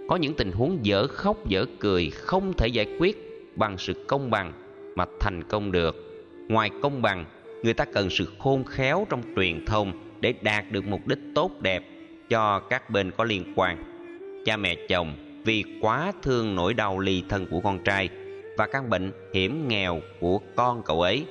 có 0.09 0.17
những 0.17 0.35
tình 0.35 0.53
huống 0.53 0.79
dở 0.83 1.07
khóc 1.07 1.49
dở 1.49 1.67
cười 1.81 2.11
không 2.11 2.53
thể 2.53 2.69
giải 2.69 2.87
quyết 2.99 3.17
bằng 3.57 3.79
sự 3.79 4.05
công 4.09 4.31
bằng 4.31 4.53
mà 4.95 5.05
thành 5.21 5.43
công 5.43 5.73
được. 5.73 5.97
Ngoài 6.49 6.71
công 6.83 7.03
bằng, 7.03 7.25
người 7.63 7.75
ta 7.75 7.85
cần 7.85 8.11
sự 8.11 8.27
khôn 8.39 8.65
khéo 8.65 9.07
trong 9.11 9.23
truyền 9.37 9.67
thông 9.67 9.93
để 10.21 10.35
đạt 10.43 10.65
được 10.73 10.87
mục 10.87 11.07
đích 11.07 11.19
tốt 11.35 11.51
đẹp 11.61 11.83
cho 12.29 12.61
các 12.61 12.91
bên 12.91 13.11
có 13.17 13.25
liên 13.25 13.53
quan. 13.57 13.85
Cha 14.45 14.57
mẹ 14.57 14.75
chồng 14.89 15.13
vì 15.45 15.65
quá 15.81 16.13
thương 16.23 16.55
nỗi 16.55 16.75
đau 16.75 16.99
ly 16.99 17.23
thân 17.29 17.47
của 17.51 17.61
con 17.61 17.79
trai 17.85 18.09
và 18.57 18.67
căn 18.67 18.91
bệnh 18.91 19.13
hiểm 19.35 19.69
nghèo 19.69 20.01
của 20.21 20.41
con 20.57 20.83
cậu 20.83 21.03
ấy 21.03 21.27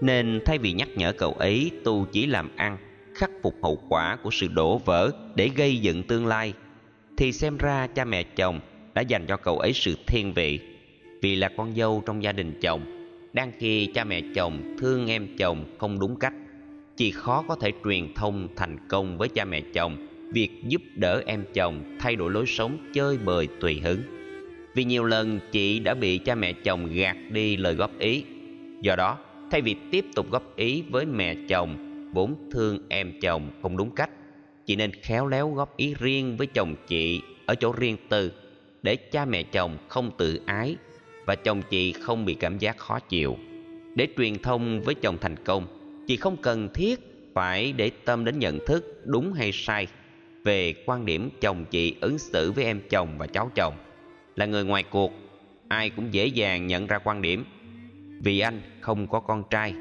nên 0.00 0.40
thay 0.44 0.58
vì 0.58 0.72
nhắc 0.72 0.88
nhở 0.96 1.12
cậu 1.12 1.32
ấy, 1.32 1.70
tu 1.84 2.06
chỉ 2.12 2.26
làm 2.26 2.50
ăn, 2.56 2.76
khắc 3.14 3.30
phục 3.42 3.54
hậu 3.62 3.82
quả 3.88 4.16
của 4.22 4.30
sự 4.30 4.48
đổ 4.48 4.78
vỡ 4.78 5.10
để 5.34 5.50
gây 5.56 5.76
dựng 5.76 6.02
tương 6.02 6.26
lai, 6.26 6.52
thì 7.16 7.32
xem 7.32 7.56
ra 7.58 7.86
cha 7.86 8.04
mẹ 8.04 8.22
chồng 8.22 8.60
đã 8.94 9.02
dành 9.02 9.26
cho 9.26 9.36
cậu 9.36 9.58
ấy 9.58 9.72
sự 9.72 9.94
thiên 10.06 10.32
vị. 10.34 10.60
Vì 11.22 11.36
là 11.36 11.48
con 11.56 11.74
dâu 11.74 12.02
trong 12.06 12.22
gia 12.22 12.32
đình 12.32 12.60
chồng, 12.60 12.80
đang 13.32 13.52
khi 13.58 13.86
cha 13.86 14.04
mẹ 14.04 14.20
chồng 14.34 14.76
thương 14.78 15.06
em 15.06 15.36
chồng 15.38 15.64
không 15.78 16.00
đúng 16.00 16.16
cách 16.16 16.34
chị 17.00 17.10
khó 17.10 17.44
có 17.48 17.54
thể 17.54 17.72
truyền 17.84 18.14
thông 18.14 18.48
thành 18.56 18.76
công 18.88 19.18
với 19.18 19.28
cha 19.28 19.44
mẹ 19.44 19.60
chồng. 19.74 20.06
Việc 20.32 20.50
giúp 20.68 20.82
đỡ 20.94 21.22
em 21.26 21.44
chồng 21.54 21.96
thay 22.00 22.16
đổi 22.16 22.30
lối 22.30 22.46
sống 22.46 22.90
chơi 22.94 23.18
bời 23.18 23.48
tùy 23.60 23.80
hứng. 23.84 24.00
Vì 24.74 24.84
nhiều 24.84 25.04
lần 25.04 25.40
chị 25.52 25.78
đã 25.78 25.94
bị 25.94 26.18
cha 26.18 26.34
mẹ 26.34 26.52
chồng 26.52 26.94
gạt 26.94 27.16
đi 27.30 27.56
lời 27.56 27.74
góp 27.74 27.98
ý. 27.98 28.24
Do 28.82 28.96
đó 28.96 29.18
thay 29.50 29.62
vì 29.62 29.76
tiếp 29.90 30.04
tục 30.14 30.30
góp 30.30 30.56
ý 30.56 30.82
với 30.90 31.06
mẹ 31.06 31.34
chồng, 31.48 31.76
vốn 32.14 32.50
thương 32.52 32.78
em 32.88 33.12
chồng 33.20 33.50
không 33.62 33.76
đúng 33.76 33.90
cách 33.90 34.10
chị 34.66 34.76
nên 34.76 34.92
khéo 34.92 35.26
léo 35.26 35.50
góp 35.50 35.76
ý 35.76 35.94
riêng 35.98 36.36
với 36.36 36.46
chồng 36.46 36.74
chị 36.86 37.22
ở 37.46 37.54
chỗ 37.54 37.72
riêng 37.72 37.96
tư 38.08 38.32
để 38.82 38.96
cha 38.96 39.24
mẹ 39.24 39.42
chồng 39.42 39.78
không 39.88 40.10
tự 40.18 40.40
ái 40.46 40.76
và 41.26 41.34
chồng 41.34 41.62
chị 41.70 41.92
không 41.92 42.24
bị 42.24 42.34
cảm 42.34 42.58
giác 42.58 42.78
khó 42.78 42.98
chịu. 42.98 43.36
Để 43.94 44.08
truyền 44.16 44.38
thông 44.38 44.80
với 44.80 44.94
chồng 44.94 45.18
thành 45.20 45.36
công, 45.44 45.66
chị 46.06 46.16
không 46.16 46.36
cần 46.36 46.68
thiết 46.74 47.00
phải 47.34 47.72
để 47.72 47.90
tâm 48.04 48.24
đến 48.24 48.38
nhận 48.38 48.58
thức 48.66 49.02
đúng 49.04 49.32
hay 49.32 49.52
sai 49.52 49.86
về 50.44 50.74
quan 50.86 51.06
điểm 51.06 51.30
chồng 51.40 51.64
chị 51.70 51.94
ứng 52.00 52.18
xử 52.18 52.52
với 52.52 52.64
em 52.64 52.80
chồng 52.90 53.18
và 53.18 53.26
cháu 53.26 53.50
chồng. 53.54 53.74
Là 54.36 54.46
người 54.46 54.64
ngoài 54.64 54.84
cuộc, 54.90 55.12
ai 55.68 55.90
cũng 55.90 56.14
dễ 56.14 56.26
dàng 56.26 56.66
nhận 56.66 56.86
ra 56.86 56.98
quan 56.98 57.22
điểm 57.22 57.44
vì 58.20 58.40
anh 58.40 58.60
không 58.80 59.06
có 59.06 59.20
con 59.20 59.42
trai, 59.50 59.74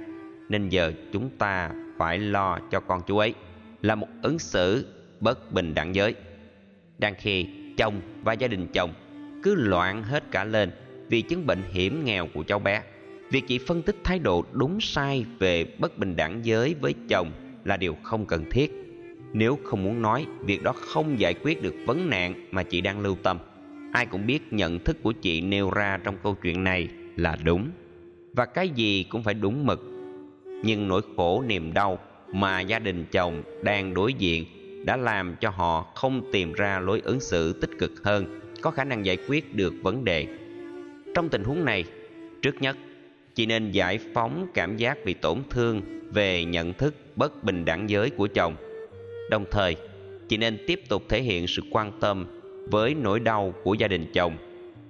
nên 0.50 0.70
giờ 0.70 0.94
chúng 1.14 1.30
ta 1.38 1.72
phải 1.98 2.20
lo 2.20 2.60
cho 2.72 2.80
con 2.80 3.02
chú 3.08 3.18
ấy, 3.18 3.34
là 3.82 3.96
một 3.96 4.08
ứng 4.22 4.40
xử 4.40 4.86
bất 5.20 5.52
bình 5.52 5.74
đẳng 5.74 5.96
giới. 5.96 6.16
Đang 6.98 7.16
khi 7.18 7.46
chồng 7.78 8.02
và 8.24 8.34
gia 8.34 8.48
đình 8.48 8.68
chồng 8.74 8.94
cứ 9.44 9.56
loạn 9.56 10.04
hết 10.04 10.24
cả 10.32 10.44
lên 10.44 10.72
vì 11.10 11.22
chứng 11.22 11.46
bệnh 11.46 11.64
hiểm 11.72 12.06
nghèo 12.06 12.28
của 12.34 12.44
cháu 12.44 12.60
bé, 12.60 12.84
việc 13.32 13.44
chị 13.48 13.60
phân 13.68 13.82
tích 13.82 13.96
thái 14.04 14.20
độ 14.20 14.46
đúng 14.52 14.82
sai 14.82 15.26
về 15.40 15.66
bất 15.80 15.98
bình 15.98 16.16
đẳng 16.16 16.46
giới 16.46 16.76
với 16.82 16.94
chồng 17.10 17.32
là 17.66 17.78
điều 17.78 17.96
không 18.04 18.26
cần 18.26 18.46
thiết. 18.52 18.72
Nếu 19.34 19.60
không 19.64 19.84
muốn 19.84 20.02
nói, 20.02 20.26
việc 20.40 20.64
đó 20.64 20.74
không 20.74 21.20
giải 21.20 21.34
quyết 21.34 21.62
được 21.62 21.76
vấn 21.86 22.10
nạn 22.10 22.48
mà 22.52 22.64
chị 22.64 22.82
đang 22.82 23.00
lưu 23.00 23.18
tâm. 23.24 23.38
Ai 23.94 24.06
cũng 24.06 24.26
biết 24.26 24.54
nhận 24.54 24.80
thức 24.80 24.98
của 25.04 25.12
chị 25.12 25.42
nêu 25.42 25.70
ra 25.72 26.00
trong 26.04 26.16
câu 26.24 26.36
chuyện 26.44 26.64
này 26.64 26.88
là 27.16 27.38
đúng 27.44 27.70
và 28.34 28.46
cái 28.46 28.70
gì 28.70 29.06
cũng 29.10 29.24
phải 29.24 29.34
đúng 29.34 29.66
mực. 29.66 29.80
Nhưng 30.64 30.88
nỗi 30.88 31.02
khổ, 31.16 31.44
niềm 31.48 31.74
đau 31.74 32.00
mà 32.34 32.62
gia 32.62 32.80
đình 32.80 33.06
chồng 33.12 33.44
đang 33.64 33.94
đối 33.94 34.14
diện 34.14 34.46
đã 34.86 34.98
làm 34.98 35.36
cho 35.42 35.50
họ 35.50 35.82
không 35.96 36.22
tìm 36.32 36.54
ra 36.54 36.80
lối 36.80 37.02
ứng 37.04 37.20
xử 37.20 37.54
tích 37.54 37.72
cực 37.80 37.92
hơn, 38.04 38.40
có 38.62 38.72
khả 38.72 38.84
năng 38.84 39.06
giải 39.06 39.18
quyết 39.28 39.56
được 39.56 39.74
vấn 39.82 40.06
đề. 40.06 40.28
Trong 41.16 41.30
tình 41.30 41.44
huống 41.44 41.66
này, 41.66 41.86
trước 42.42 42.62
nhất 42.62 42.78
chị 43.36 43.46
nên 43.46 43.72
giải 43.72 44.00
phóng 44.14 44.48
cảm 44.54 44.78
giác 44.78 45.06
bị 45.06 45.14
tổn 45.14 45.38
thương 45.50 45.82
về 46.14 46.46
nhận 46.46 46.74
thức 46.74 46.96
bất 47.16 47.44
bình 47.44 47.66
đẳng 47.66 47.90
giới 47.90 48.10
của 48.10 48.28
chồng. 48.28 48.56
Đồng 49.30 49.46
thời 49.52 49.76
chị 50.28 50.38
nên 50.38 50.58
tiếp 50.68 50.82
tục 50.90 51.04
thể 51.10 51.22
hiện 51.22 51.48
sự 51.48 51.62
quan 51.72 51.92
tâm 52.00 52.26
với 52.72 52.96
nỗi 52.96 53.20
đau 53.20 53.54
của 53.64 53.74
gia 53.74 53.88
đình 53.88 54.12
chồng, 54.14 54.38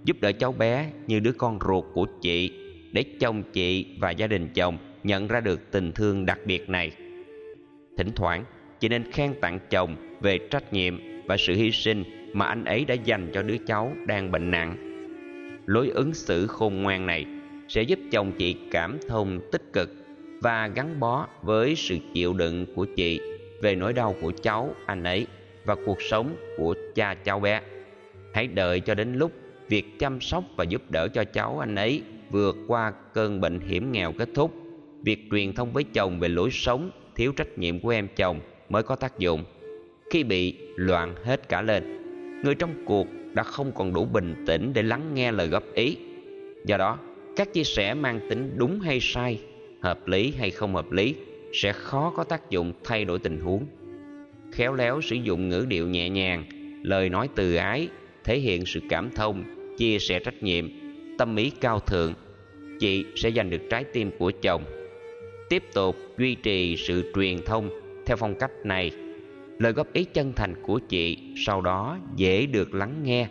giúp 0.05 0.17
đỡ 0.21 0.31
cháu 0.31 0.51
bé 0.51 0.91
như 1.07 1.19
đứa 1.19 1.31
con 1.31 1.59
ruột 1.67 1.85
của 1.93 2.05
chị 2.21 2.51
để 2.91 3.03
chồng 3.19 3.43
chị 3.53 3.85
và 3.99 4.11
gia 4.11 4.27
đình 4.27 4.49
chồng 4.53 4.77
nhận 5.03 5.27
ra 5.27 5.39
được 5.39 5.71
tình 5.71 5.91
thương 5.91 6.25
đặc 6.25 6.39
biệt 6.45 6.69
này. 6.69 6.91
Thỉnh 7.97 8.11
thoảng, 8.15 8.45
chị 8.79 8.89
nên 8.89 9.11
khen 9.11 9.33
tặng 9.41 9.59
chồng 9.69 9.95
về 10.21 10.37
trách 10.37 10.73
nhiệm 10.73 10.99
và 11.25 11.37
sự 11.37 11.53
hy 11.53 11.71
sinh 11.71 12.03
mà 12.33 12.45
anh 12.45 12.65
ấy 12.65 12.85
đã 12.85 12.93
dành 12.93 13.31
cho 13.33 13.41
đứa 13.41 13.57
cháu 13.57 13.93
đang 14.07 14.31
bệnh 14.31 14.51
nặng. 14.51 14.75
Lối 15.65 15.89
ứng 15.89 16.13
xử 16.13 16.47
khôn 16.47 16.81
ngoan 16.81 17.05
này 17.05 17.25
sẽ 17.67 17.81
giúp 17.81 17.99
chồng 18.11 18.31
chị 18.37 18.55
cảm 18.71 18.97
thông 19.07 19.39
tích 19.51 19.73
cực 19.73 19.95
và 20.41 20.67
gắn 20.67 20.99
bó 20.99 21.27
với 21.41 21.75
sự 21.75 21.97
chịu 22.13 22.33
đựng 22.33 22.65
của 22.75 22.85
chị 22.85 23.21
về 23.61 23.75
nỗi 23.75 23.93
đau 23.93 24.15
của 24.21 24.31
cháu, 24.43 24.75
anh 24.85 25.03
ấy 25.03 25.27
và 25.65 25.75
cuộc 25.85 26.01
sống 26.01 26.35
của 26.57 26.75
cha 26.95 27.13
cháu 27.13 27.39
bé. 27.39 27.61
Hãy 28.33 28.47
đợi 28.47 28.79
cho 28.79 28.95
đến 28.95 29.13
lúc 29.13 29.31
việc 29.69 29.99
chăm 29.99 30.21
sóc 30.21 30.43
và 30.57 30.63
giúp 30.63 30.81
đỡ 30.89 31.07
cho 31.07 31.23
cháu, 31.23 31.59
anh 31.59 31.75
ấy 31.75 32.01
vượt 32.29 32.57
qua 32.67 32.93
cơn 33.13 33.41
bệnh 33.41 33.59
hiểm 33.59 33.91
nghèo 33.91 34.11
kết 34.11 34.29
thúc, 34.35 34.53
việc 35.01 35.27
truyền 35.31 35.53
thông 35.53 35.73
với 35.73 35.83
chồng 35.83 36.19
về 36.19 36.29
lối 36.29 36.49
sống 36.51 36.91
thiếu 37.15 37.31
trách 37.31 37.57
nhiệm 37.57 37.79
của 37.79 37.89
em 37.89 38.07
chồng 38.15 38.39
mới 38.69 38.83
có 38.83 38.95
tác 38.95 39.19
dụng. 39.19 39.43
Khi 40.11 40.23
bị 40.23 40.57
loạn 40.75 41.15
hết 41.23 41.49
cả 41.49 41.61
lên, 41.61 41.83
người 42.43 42.55
trong 42.55 42.85
cuộc 42.85 43.07
đã 43.33 43.43
không 43.43 43.71
còn 43.75 43.93
đủ 43.93 44.05
bình 44.05 44.43
tĩnh 44.47 44.73
để 44.73 44.83
lắng 44.83 45.11
nghe 45.13 45.31
lời 45.31 45.47
góp 45.47 45.63
ý. 45.73 45.97
Do 46.65 46.77
đó, 46.77 46.97
các 47.35 47.53
chia 47.53 47.63
sẻ 47.63 47.93
mang 47.93 48.19
tính 48.29 48.53
đúng 48.57 48.79
hay 48.79 48.99
sai, 49.01 49.39
hợp 49.81 50.07
lý 50.07 50.33
hay 50.39 50.51
không 50.51 50.75
hợp 50.75 50.91
lý 50.91 51.15
sẽ 51.53 51.73
khó 51.73 52.13
có 52.15 52.23
tác 52.23 52.49
dụng 52.49 52.73
thay 52.83 53.05
đổi 53.05 53.19
tình 53.19 53.39
huống. 53.39 53.65
Khéo 54.51 54.73
léo 54.73 55.01
sử 55.01 55.15
dụng 55.15 55.49
ngữ 55.49 55.65
điệu 55.67 55.87
nhẹ 55.87 56.09
nhàng, 56.09 56.43
lời 56.83 57.09
nói 57.09 57.29
từ 57.35 57.55
ái, 57.55 57.87
thể 58.23 58.39
hiện 58.39 58.65
sự 58.65 58.79
cảm 58.89 59.09
thông, 59.15 59.43
chia 59.77 59.99
sẻ 59.99 60.19
trách 60.19 60.43
nhiệm 60.43 60.69
tâm 61.19 61.35
ý 61.35 61.49
cao 61.49 61.79
thượng, 61.79 62.13
chị 62.79 63.05
sẽ 63.15 63.31
giành 63.31 63.49
được 63.49 63.61
trái 63.69 63.83
tim 63.83 64.11
của 64.19 64.31
chồng. 64.41 64.63
Tiếp 65.49 65.63
tục 65.73 65.95
duy 66.17 66.35
trì 66.35 66.75
sự 66.77 67.11
truyền 67.15 67.37
thông 67.45 67.69
theo 68.05 68.17
phong 68.17 68.35
cách 68.35 68.51
này. 68.63 68.91
Lời 69.57 69.71
góp 69.71 69.93
ý 69.93 70.03
chân 70.03 70.33
thành 70.33 70.63
của 70.63 70.79
chị 70.79 71.17
sau 71.45 71.61
đó 71.61 71.97
dễ 72.15 72.45
được 72.45 72.73
lắng 72.73 73.03
nghe 73.03 73.27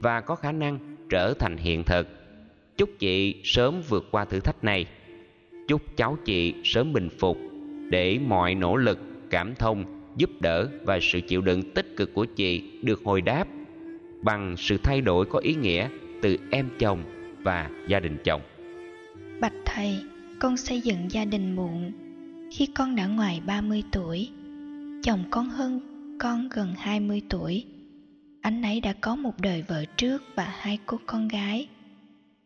và 0.00 0.20
có 0.20 0.34
khả 0.34 0.52
năng 0.52 0.78
trở 1.10 1.34
thành 1.34 1.56
hiện 1.56 1.84
thực. 1.84 2.08
Chúc 2.76 2.90
chị 2.98 3.40
sớm 3.44 3.82
vượt 3.88 4.04
qua 4.10 4.24
thử 4.24 4.40
thách 4.40 4.64
này. 4.64 4.86
Chúc 5.68 5.96
cháu 5.96 6.18
chị 6.24 6.54
sớm 6.64 6.92
bình 6.92 7.08
phục 7.18 7.38
để 7.90 8.18
mọi 8.26 8.54
nỗ 8.54 8.76
lực, 8.76 8.98
cảm 9.30 9.54
thông 9.54 9.84
giúp 10.16 10.30
đỡ 10.40 10.68
và 10.84 10.98
sự 11.02 11.20
chịu 11.20 11.40
đựng 11.40 11.62
tích 11.74 11.96
cực 11.96 12.14
của 12.14 12.24
chị 12.24 12.62
được 12.82 13.00
hồi 13.04 13.20
đáp 13.20 13.44
bằng 14.22 14.56
sự 14.56 14.76
thay 14.82 15.00
đổi 15.00 15.26
có 15.26 15.38
ý 15.38 15.54
nghĩa 15.54 15.88
từ 16.22 16.36
em 16.50 16.68
chồng 16.78 17.04
và 17.44 17.70
gia 17.88 18.00
đình 18.00 18.18
chồng 18.24 18.40
bạch 19.40 19.52
thầy 19.64 20.04
con 20.38 20.56
xây 20.56 20.80
dựng 20.80 21.10
gia 21.10 21.24
đình 21.24 21.56
muộn 21.56 21.92
khi 22.52 22.66
con 22.66 22.96
đã 22.96 23.06
ngoài 23.06 23.40
30 23.46 23.82
tuổi. 23.92 24.30
Chồng 25.02 25.24
con 25.30 25.48
hơn 25.48 25.80
con 26.20 26.48
gần 26.48 26.74
20 26.78 27.22
tuổi. 27.28 27.64
Anh 28.40 28.62
ấy 28.62 28.80
đã 28.80 28.92
có 29.00 29.16
một 29.16 29.40
đời 29.40 29.64
vợ 29.68 29.84
trước 29.96 30.22
và 30.34 30.44
hai 30.58 30.78
cô 30.86 30.98
con 31.06 31.28
gái. 31.28 31.68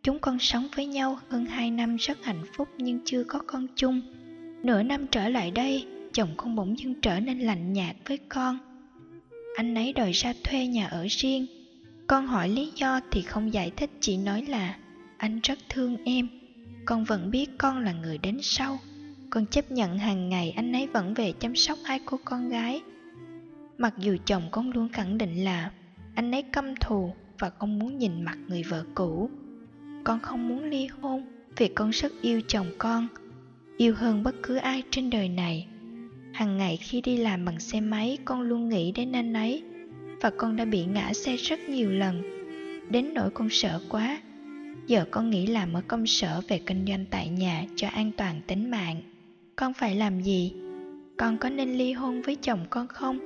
Chúng 0.02 0.18
con 0.18 0.38
sống 0.38 0.68
với 0.76 0.86
nhau 0.86 1.18
hơn 1.28 1.46
2 1.46 1.70
năm 1.70 1.96
rất 1.96 2.24
hạnh 2.24 2.42
phúc 2.56 2.68
nhưng 2.78 3.00
chưa 3.04 3.24
có 3.24 3.38
con 3.46 3.66
chung. 3.76 4.00
Nửa 4.62 4.82
năm 4.82 5.06
trở 5.10 5.28
lại 5.28 5.50
đây, 5.50 5.86
chồng 6.12 6.28
con 6.36 6.56
bỗng 6.56 6.78
dưng 6.78 6.94
trở 7.00 7.20
nên 7.20 7.38
lạnh 7.38 7.72
nhạt 7.72 7.96
với 8.08 8.18
con. 8.28 8.58
Anh 9.56 9.74
ấy 9.74 9.92
đòi 9.92 10.12
ra 10.12 10.32
thuê 10.44 10.66
nhà 10.66 10.86
ở 10.86 11.06
riêng. 11.10 11.46
Con 12.06 12.26
hỏi 12.26 12.48
lý 12.48 12.72
do 12.74 13.00
thì 13.10 13.22
không 13.22 13.52
giải 13.52 13.70
thích 13.76 13.90
chỉ 14.00 14.16
nói 14.16 14.42
là 14.48 14.76
anh 15.16 15.40
rất 15.42 15.58
thương 15.68 15.96
em. 16.04 16.28
Con 16.84 17.04
vẫn 17.04 17.30
biết 17.30 17.50
con 17.58 17.78
là 17.78 17.92
người 17.92 18.18
đến 18.18 18.38
sau. 18.42 18.78
Con 19.30 19.46
chấp 19.46 19.70
nhận 19.70 19.98
hàng 19.98 20.28
ngày 20.28 20.50
anh 20.50 20.72
ấy 20.72 20.86
vẫn 20.86 21.14
về 21.14 21.32
chăm 21.32 21.56
sóc 21.56 21.78
hai 21.84 22.00
cô 22.04 22.18
con 22.24 22.48
gái. 22.48 22.82
Mặc 23.78 23.94
dù 23.98 24.16
chồng 24.26 24.48
con 24.50 24.70
luôn 24.70 24.88
khẳng 24.88 25.18
định 25.18 25.44
là 25.44 25.70
anh 26.14 26.30
ấy 26.34 26.42
căm 26.42 26.74
thù 26.80 27.14
và 27.38 27.50
không 27.50 27.78
muốn 27.78 27.98
nhìn 27.98 28.22
mặt 28.22 28.38
người 28.48 28.62
vợ 28.62 28.84
cũ. 28.94 29.30
Con 30.04 30.20
không 30.20 30.48
muốn 30.48 30.64
ly 30.64 30.86
hôn 31.00 31.24
vì 31.56 31.68
con 31.68 31.90
rất 31.90 32.12
yêu 32.22 32.40
chồng 32.48 32.66
con, 32.78 33.08
yêu 33.76 33.94
hơn 33.94 34.22
bất 34.22 34.34
cứ 34.42 34.56
ai 34.56 34.82
trên 34.90 35.10
đời 35.10 35.28
này. 35.28 35.66
Hằng 36.32 36.56
ngày 36.56 36.76
khi 36.76 37.00
đi 37.00 37.16
làm 37.16 37.44
bằng 37.44 37.60
xe 37.60 37.80
máy 37.80 38.18
con 38.24 38.42
luôn 38.42 38.68
nghĩ 38.68 38.92
đến 38.92 39.12
anh 39.12 39.32
ấy 39.32 39.62
và 40.20 40.30
con 40.36 40.56
đã 40.56 40.64
bị 40.64 40.84
ngã 40.84 41.12
xe 41.12 41.36
rất 41.36 41.60
nhiều 41.60 41.90
lần. 41.90 42.22
Đến 42.90 43.14
nỗi 43.14 43.30
con 43.30 43.48
sợ 43.50 43.80
quá. 43.88 44.20
Giờ 44.86 45.04
con 45.10 45.30
nghĩ 45.30 45.46
làm 45.46 45.72
ở 45.72 45.82
công 45.88 46.06
sở 46.06 46.40
về 46.48 46.60
kinh 46.66 46.84
doanh 46.88 47.04
tại 47.10 47.28
nhà 47.28 47.64
cho 47.76 47.88
an 47.88 48.10
toàn 48.16 48.40
tính 48.46 48.70
mạng. 48.70 49.02
Con 49.56 49.72
phải 49.74 49.94
làm 49.94 50.20
gì? 50.20 50.52
Con 51.16 51.38
có 51.38 51.48
nên 51.48 51.78
ly 51.78 51.92
hôn 51.92 52.22
với 52.22 52.36
chồng 52.36 52.66
con 52.70 52.86
không? 52.86 53.18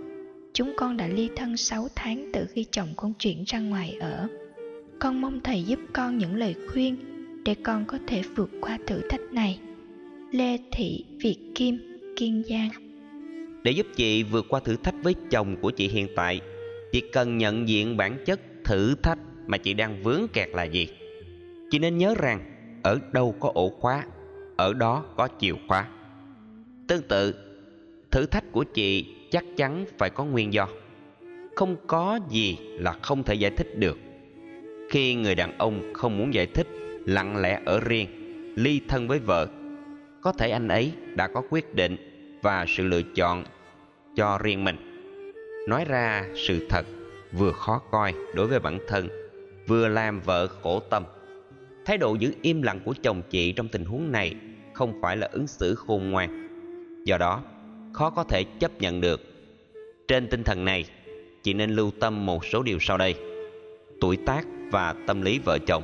Chúng 0.52 0.72
con 0.76 0.96
đã 0.96 1.06
ly 1.06 1.28
thân 1.36 1.56
6 1.56 1.88
tháng 1.94 2.30
từ 2.32 2.46
khi 2.52 2.64
chồng 2.70 2.88
con 2.96 3.14
chuyển 3.14 3.44
ra 3.46 3.58
ngoài 3.58 3.96
ở. 4.00 4.28
Con 4.98 5.20
mong 5.20 5.40
thầy 5.44 5.62
giúp 5.62 5.78
con 5.92 6.18
những 6.18 6.36
lời 6.36 6.54
khuyên 6.68 6.96
để 7.44 7.54
con 7.54 7.84
có 7.86 7.98
thể 8.06 8.22
vượt 8.36 8.50
qua 8.60 8.78
thử 8.86 9.00
thách 9.08 9.32
này. 9.32 9.58
Lê 10.32 10.58
Thị 10.72 11.04
Việt 11.20 11.38
Kim, 11.54 12.00
Kiên 12.16 12.42
Giang 12.48 12.70
Để 13.62 13.72
giúp 13.72 13.86
chị 13.96 14.22
vượt 14.22 14.46
qua 14.48 14.60
thử 14.60 14.76
thách 14.76 14.94
với 15.02 15.14
chồng 15.30 15.56
của 15.60 15.70
chị 15.70 15.88
hiện 15.88 16.08
tại, 16.16 16.40
chị 16.92 17.02
cần 17.12 17.38
nhận 17.38 17.68
diện 17.68 17.96
bản 17.96 18.18
chất 18.26 18.40
thử 18.64 18.94
thách 19.02 19.18
mà 19.46 19.58
chị 19.58 19.74
đang 19.74 20.02
vướng 20.02 20.28
kẹt 20.32 20.48
là 20.52 20.64
gì 20.64 20.88
chỉ 21.70 21.78
nên 21.78 21.98
nhớ 21.98 22.14
rằng 22.18 22.40
ở 22.82 22.98
đâu 23.12 23.34
có 23.40 23.50
ổ 23.54 23.68
khóa, 23.68 24.04
ở 24.56 24.72
đó 24.72 25.04
có 25.16 25.28
chìa 25.38 25.52
khóa. 25.68 25.88
Tương 26.88 27.02
tự, 27.02 27.34
thử 28.10 28.26
thách 28.26 28.44
của 28.52 28.64
chị 28.64 29.14
chắc 29.30 29.44
chắn 29.56 29.84
phải 29.98 30.10
có 30.10 30.24
nguyên 30.24 30.52
do. 30.52 30.68
Không 31.56 31.76
có 31.86 32.20
gì 32.30 32.58
là 32.78 32.92
không 33.02 33.22
thể 33.22 33.34
giải 33.34 33.50
thích 33.50 33.78
được. 33.78 33.98
Khi 34.90 35.14
người 35.14 35.34
đàn 35.34 35.58
ông 35.58 35.92
không 35.94 36.18
muốn 36.18 36.34
giải 36.34 36.46
thích, 36.46 36.66
lặng 37.06 37.36
lẽ 37.36 37.60
ở 37.64 37.80
riêng, 37.80 38.08
ly 38.56 38.80
thân 38.88 39.08
với 39.08 39.18
vợ, 39.18 39.46
có 40.20 40.32
thể 40.32 40.50
anh 40.50 40.68
ấy 40.68 40.92
đã 41.14 41.28
có 41.28 41.42
quyết 41.50 41.74
định 41.74 41.96
và 42.42 42.64
sự 42.68 42.82
lựa 42.82 43.02
chọn 43.14 43.44
cho 44.16 44.38
riêng 44.42 44.64
mình. 44.64 44.76
Nói 45.68 45.84
ra 45.88 46.24
sự 46.34 46.66
thật 46.68 46.86
vừa 47.32 47.52
khó 47.52 47.78
coi 47.90 48.14
đối 48.34 48.46
với 48.46 48.60
bản 48.60 48.78
thân, 48.88 49.08
vừa 49.66 49.88
làm 49.88 50.20
vợ 50.20 50.46
khổ 50.46 50.80
tâm. 50.80 51.04
Thái 51.84 51.98
độ 51.98 52.14
giữ 52.14 52.32
im 52.42 52.62
lặng 52.62 52.80
của 52.84 52.94
chồng 53.02 53.22
chị 53.30 53.52
trong 53.52 53.68
tình 53.68 53.84
huống 53.84 54.12
này 54.12 54.34
không 54.72 55.00
phải 55.02 55.16
là 55.16 55.28
ứng 55.32 55.46
xử 55.46 55.74
khôn 55.74 56.10
ngoan. 56.10 56.48
Do 57.04 57.18
đó, 57.18 57.42
khó 57.92 58.10
có 58.10 58.24
thể 58.24 58.44
chấp 58.58 58.80
nhận 58.80 59.00
được. 59.00 59.20
Trên 60.08 60.28
tinh 60.28 60.42
thần 60.44 60.64
này, 60.64 60.84
chị 61.42 61.54
nên 61.54 61.70
lưu 61.70 61.90
tâm 62.00 62.26
một 62.26 62.44
số 62.44 62.62
điều 62.62 62.78
sau 62.80 62.98
đây. 62.98 63.14
Tuổi 64.00 64.16
tác 64.16 64.46
và 64.72 64.94
tâm 65.06 65.22
lý 65.22 65.38
vợ 65.38 65.58
chồng 65.58 65.82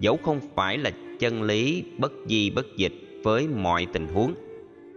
dẫu 0.00 0.16
không 0.16 0.40
phải 0.54 0.78
là 0.78 0.90
chân 1.18 1.42
lý 1.42 1.84
bất 1.98 2.12
di 2.26 2.50
bất 2.50 2.66
dịch 2.76 2.92
với 3.22 3.48
mọi 3.48 3.86
tình 3.92 4.06
huống. 4.06 4.34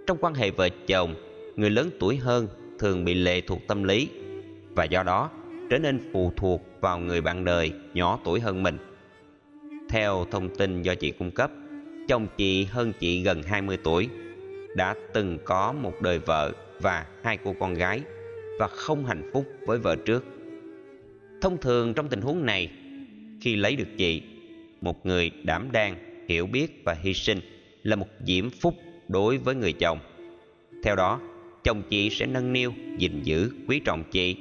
Trong 0.08 0.18
quan 0.22 0.34
hệ 0.34 0.52
vợ 0.52 0.70
chồng, 0.88 1.16
người 1.56 1.70
lớn 1.70 1.90
tuổi 2.00 2.18
hơn 2.18 2.48
thường 2.80 3.06
bị 3.06 3.14
lệ 3.14 3.42
thuộc 3.42 3.60
tâm 3.68 3.84
lý 3.84 4.10
và 4.76 4.84
do 4.84 5.04
đó 5.04 5.30
trở 5.70 5.78
nên 5.78 6.10
phụ 6.14 6.34
thuộc 6.36 6.62
vào 6.82 7.00
người 7.00 7.22
bạn 7.22 7.46
đời 7.46 7.72
nhỏ 7.94 8.20
tuổi 8.24 8.40
hơn 8.40 8.64
mình. 8.64 8.78
Theo 9.94 10.26
thông 10.32 10.56
tin 10.56 10.82
do 10.82 10.96
chị 10.96 11.12
cung 11.12 11.32
cấp, 11.32 11.52
chồng 12.08 12.28
chị 12.38 12.64
hơn 12.64 12.94
chị 13.00 13.24
gần 13.24 13.44
20 13.44 13.78
tuổi, 13.84 14.10
đã 14.76 14.96
từng 15.14 15.38
có 15.44 15.74
một 15.74 16.02
đời 16.02 16.20
vợ 16.20 16.52
và 16.82 17.06
hai 17.24 17.38
cô 17.44 17.56
con 17.60 17.74
gái 17.74 18.02
và 18.60 18.68
không 18.68 19.06
hạnh 19.06 19.30
phúc 19.34 19.46
với 19.66 19.78
vợ 19.78 19.96
trước. 19.96 20.26
Thông 21.42 21.58
thường 21.58 21.94
trong 21.94 22.10
tình 22.10 22.22
huống 22.22 22.46
này, 22.46 22.72
khi 23.42 23.56
lấy 23.56 23.76
được 23.76 23.88
chị, 23.98 24.22
một 24.82 25.06
người 25.06 25.32
đảm 25.44 25.72
đang, 25.72 25.96
hiểu 26.28 26.46
biết 26.46 26.82
và 26.86 26.94
hy 26.94 27.14
sinh 27.14 27.40
là 27.84 27.96
một 27.96 28.08
diễm 28.26 28.50
phúc 28.50 28.74
đối 29.08 29.38
với 29.38 29.56
người 29.56 29.74
chồng. 29.74 30.00
Theo 30.84 30.96
đó, 30.96 31.20
chồng 31.64 31.84
chị 31.90 32.10
sẽ 32.10 32.26
nâng 32.26 32.54
niu, 32.54 32.74
gìn 32.98 33.22
giữ, 33.24 33.50
quý 33.68 33.80
trọng 33.80 34.04
chị. 34.12 34.36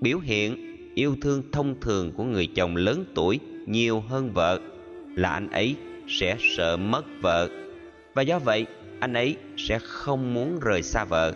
Biểu 0.00 0.18
hiện 0.18 0.76
yêu 0.94 1.16
thương 1.22 1.42
thông 1.52 1.80
thường 1.80 2.12
của 2.16 2.24
người 2.24 2.48
chồng 2.54 2.76
lớn 2.76 3.04
tuổi 3.14 3.40
nhiều 3.66 4.00
hơn 4.00 4.32
vợ 4.32 4.60
là 5.14 5.28
anh 5.28 5.50
ấy 5.50 5.76
sẽ 6.08 6.36
sợ 6.56 6.76
mất 6.76 7.04
vợ. 7.20 7.48
Và 8.14 8.22
do 8.22 8.38
vậy, 8.38 8.66
anh 9.00 9.12
ấy 9.12 9.36
sẽ 9.56 9.78
không 9.78 10.34
muốn 10.34 10.60
rời 10.60 10.82
xa 10.82 11.04
vợ, 11.04 11.34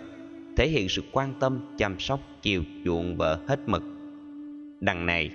thể 0.57 0.69
hiện 0.69 0.89
sự 0.89 1.03
quan 1.13 1.35
tâm, 1.41 1.61
chăm 1.79 2.01
sóc, 2.01 2.21
chiều 2.43 2.63
chuộng 2.85 3.17
vợ 3.17 3.41
hết 3.49 3.61
mực. 3.67 3.83
Đằng 4.81 5.07
này, 5.07 5.31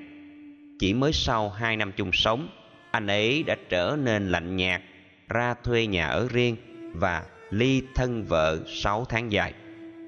chỉ 0.80 0.94
mới 0.94 1.14
sau 1.14 1.50
hai 1.50 1.78
năm 1.78 1.92
chung 1.98 2.12
sống, 2.14 2.48
anh 2.92 3.08
ấy 3.08 3.44
đã 3.44 3.58
trở 3.70 3.98
nên 4.04 4.30
lạnh 4.30 4.56
nhạt, 4.56 4.82
ra 5.30 5.54
thuê 5.64 5.88
nhà 5.88 6.08
ở 6.08 6.28
riêng 6.32 6.56
và 6.94 7.26
ly 7.50 7.82
thân 7.96 8.24
vợ 8.24 8.60
sáu 8.68 9.06
tháng 9.06 9.32
dài. 9.32 9.54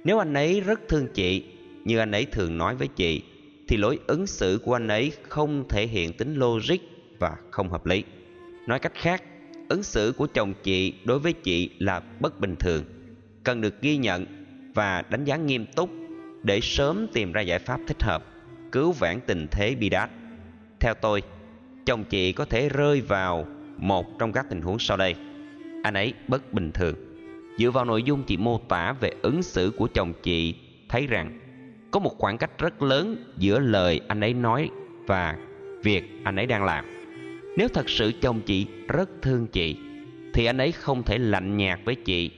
Nếu 0.03 0.19
anh 0.19 0.33
ấy 0.33 0.61
rất 0.61 0.79
thương 0.87 1.07
chị, 1.13 1.43
như 1.83 1.97
anh 1.97 2.11
ấy 2.11 2.25
thường 2.25 2.57
nói 2.57 2.75
với 2.75 2.87
chị, 2.87 3.23
thì 3.67 3.77
lối 3.77 3.99
ứng 4.07 4.27
xử 4.27 4.59
của 4.63 4.75
anh 4.75 4.87
ấy 4.87 5.11
không 5.29 5.63
thể 5.69 5.87
hiện 5.87 6.13
tính 6.13 6.35
logic 6.35 6.77
và 7.19 7.37
không 7.51 7.69
hợp 7.69 7.85
lý 7.85 8.03
nói 8.67 8.79
cách 8.79 8.93
khác, 8.95 9.23
ứng 9.69 9.83
xử 9.83 10.13
của 10.17 10.27
chồng 10.27 10.53
chị 10.63 10.93
đối 11.05 11.19
với 11.19 11.33
chị 11.33 11.69
là 11.79 12.01
bất 12.19 12.39
bình 12.39 12.55
thường, 12.55 12.83
cần 13.43 13.61
được 13.61 13.81
ghi 13.81 13.97
nhận 13.97 14.25
và 14.73 15.01
đánh 15.09 15.25
giá 15.25 15.35
nghiêm 15.35 15.65
túc 15.65 15.89
để 16.43 16.59
sớm 16.61 17.07
tìm 17.13 17.31
ra 17.31 17.41
giải 17.41 17.59
pháp 17.59 17.79
thích 17.87 18.03
hợp, 18.03 18.23
cứu 18.71 18.91
vãn 18.91 19.19
tình 19.27 19.47
thế 19.51 19.75
bi 19.75 19.89
đát. 19.89 20.09
Theo 20.79 20.93
tôi, 20.93 21.21
chồng 21.85 22.03
chị 22.03 22.31
có 22.31 22.45
thể 22.45 22.69
rơi 22.69 23.01
vào 23.01 23.47
một 23.77 24.19
trong 24.19 24.31
các 24.31 24.45
tình 24.49 24.61
huống 24.61 24.79
sau 24.79 24.97
đây. 24.97 25.15
Anh 25.83 25.93
ấy 25.93 26.13
bất 26.27 26.53
bình 26.53 26.71
thường. 26.71 26.95
Dựa 27.57 27.71
vào 27.71 27.85
nội 27.85 28.03
dung 28.03 28.23
chị 28.23 28.37
mô 28.37 28.57
tả 28.57 28.95
về 28.99 29.11
ứng 29.21 29.43
xử 29.43 29.73
của 29.77 29.87
chồng 29.93 30.13
chị, 30.23 30.55
thấy 30.89 31.07
rằng 31.07 31.39
có 31.91 31.99
một 31.99 32.15
khoảng 32.17 32.37
cách 32.37 32.51
rất 32.59 32.81
lớn 32.81 33.33
giữa 33.37 33.59
lời 33.59 34.01
anh 34.07 34.21
ấy 34.21 34.33
nói 34.33 34.69
và 35.07 35.37
việc 35.83 36.03
anh 36.23 36.35
ấy 36.35 36.45
đang 36.45 36.63
làm 36.63 36.94
nếu 37.57 37.67
thật 37.67 37.89
sự 37.89 38.11
chồng 38.21 38.41
chị 38.45 38.65
rất 38.87 39.09
thương 39.21 39.47
chị, 39.47 39.75
thì 40.33 40.45
anh 40.45 40.57
ấy 40.57 40.71
không 40.71 41.03
thể 41.03 41.17
lạnh 41.17 41.57
nhạt 41.57 41.79
với 41.85 41.95
chị. 41.95 42.31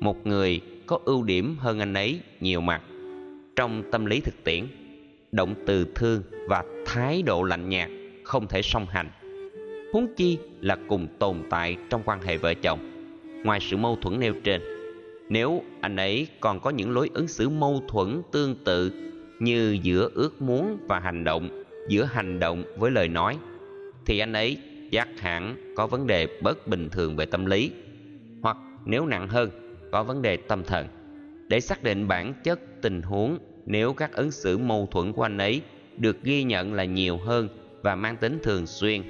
Một 0.00 0.26
người 0.26 0.60
có 0.86 0.98
ưu 1.04 1.22
điểm 1.22 1.56
hơn 1.58 1.78
anh 1.78 1.94
ấy 1.94 2.20
nhiều 2.40 2.60
mặt 2.60 2.82
trong 3.56 3.82
tâm 3.92 4.06
lý 4.06 4.20
thực 4.20 4.44
tiễn, 4.44 4.64
động 5.32 5.54
từ 5.66 5.86
thương 5.94 6.22
và 6.48 6.64
thái 6.86 7.22
độ 7.22 7.42
lạnh 7.42 7.68
nhạt 7.68 7.90
không 8.24 8.46
thể 8.48 8.62
song 8.62 8.86
hành. 8.90 9.10
Huống 9.92 10.14
chi 10.16 10.38
là 10.60 10.76
cùng 10.88 11.06
tồn 11.18 11.36
tại 11.50 11.76
trong 11.90 12.02
quan 12.04 12.22
hệ 12.22 12.36
vợ 12.36 12.54
chồng. 12.54 12.78
Ngoài 13.44 13.60
sự 13.60 13.76
mâu 13.76 13.98
thuẫn 14.02 14.20
nêu 14.20 14.34
trên, 14.44 14.60
nếu 15.28 15.62
anh 15.80 15.96
ấy 15.96 16.26
còn 16.40 16.60
có 16.60 16.70
những 16.70 16.90
lối 16.90 17.10
ứng 17.14 17.28
xử 17.28 17.48
mâu 17.48 17.82
thuẫn 17.88 18.22
tương 18.32 18.54
tự 18.64 18.92
như 19.40 19.78
giữa 19.82 20.10
ước 20.14 20.42
muốn 20.42 20.78
và 20.88 21.00
hành 21.00 21.24
động, 21.24 21.64
giữa 21.88 22.04
hành 22.04 22.40
động 22.40 22.64
với 22.76 22.90
lời 22.90 23.08
nói 23.08 23.36
thì 24.06 24.18
anh 24.18 24.32
ấy 24.32 24.58
chắc 24.92 25.08
hẳn 25.20 25.56
có 25.76 25.86
vấn 25.86 26.06
đề 26.06 26.26
bất 26.42 26.68
bình 26.68 26.88
thường 26.88 27.16
về 27.16 27.26
tâm 27.26 27.46
lý, 27.46 27.70
hoặc 28.42 28.56
nếu 28.84 29.06
nặng 29.06 29.28
hơn, 29.28 29.50
có 29.92 30.02
vấn 30.02 30.22
đề 30.22 30.36
tâm 30.36 30.64
thần. 30.64 30.86
Để 31.48 31.60
xác 31.60 31.82
định 31.82 32.08
bản 32.08 32.34
chất 32.44 32.60
tình 32.82 33.02
huống, 33.02 33.38
nếu 33.66 33.92
các 33.92 34.12
ứng 34.12 34.30
xử 34.30 34.58
mâu 34.58 34.88
thuẫn 34.90 35.12
của 35.12 35.22
anh 35.22 35.38
ấy 35.38 35.62
được 35.96 36.22
ghi 36.22 36.42
nhận 36.42 36.74
là 36.74 36.84
nhiều 36.84 37.16
hơn 37.16 37.48
và 37.82 37.94
mang 37.94 38.16
tính 38.16 38.38
thường 38.42 38.66
xuyên 38.66 39.02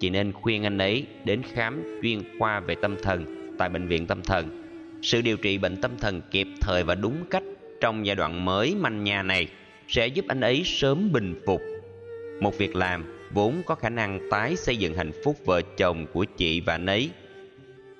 chị 0.00 0.10
nên 0.10 0.32
khuyên 0.32 0.62
anh 0.62 0.78
ấy 0.78 1.06
đến 1.24 1.42
khám 1.42 2.00
chuyên 2.02 2.38
khoa 2.38 2.60
về 2.60 2.74
tâm 2.82 2.96
thần 3.02 3.24
tại 3.58 3.68
bệnh 3.68 3.88
viện 3.88 4.06
tâm 4.06 4.22
thần. 4.22 4.62
Sự 5.02 5.22
điều 5.22 5.36
trị 5.36 5.58
bệnh 5.58 5.76
tâm 5.76 5.90
thần 6.00 6.20
kịp 6.30 6.48
thời 6.60 6.84
và 6.84 6.94
đúng 6.94 7.16
cách 7.30 7.42
trong 7.80 8.06
giai 8.06 8.16
đoạn 8.16 8.44
mới 8.44 8.74
manh 8.74 9.04
nhà 9.04 9.22
này 9.22 9.48
sẽ 9.88 10.06
giúp 10.06 10.24
anh 10.28 10.40
ấy 10.40 10.62
sớm 10.64 11.12
bình 11.12 11.34
phục. 11.46 11.62
Một 12.40 12.58
việc 12.58 12.76
làm 12.76 13.15
vốn 13.36 13.62
có 13.66 13.74
khả 13.74 13.88
năng 13.88 14.20
tái 14.30 14.56
xây 14.56 14.76
dựng 14.76 14.94
hạnh 14.94 15.12
phúc 15.24 15.36
vợ 15.44 15.62
chồng 15.76 16.06
của 16.12 16.24
chị 16.24 16.60
và 16.60 16.74
anh 16.74 16.86
ấy. 16.86 17.10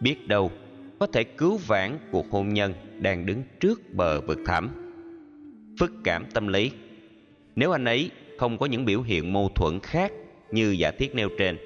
Biết 0.01 0.29
đâu, 0.29 0.51
có 0.99 1.07
thể 1.07 1.25
cứu 1.25 1.57
vãn 1.67 1.99
cuộc 2.11 2.31
hôn 2.31 2.55
nhân 2.55 2.75
đang 3.01 3.27
đứng 3.27 3.43
trước 3.61 3.81
bờ 3.93 4.21
vực 4.21 4.39
thẳm. 4.47 4.69
Phức 5.81 5.93
cảm 6.05 6.25
tâm 6.35 6.49
lý. 6.49 6.71
Nếu 7.57 7.73
anh 7.73 7.85
ấy 7.85 8.11
không 8.39 8.59
có 8.59 8.67
những 8.67 8.85
biểu 8.85 9.03
hiện 9.03 9.33
mâu 9.33 9.49
thuẫn 9.55 9.81
khác 9.81 10.13
như 10.51 10.71
giả 10.71 10.91
thiết 10.91 11.15
nêu 11.15 11.29
trên, 11.39 11.57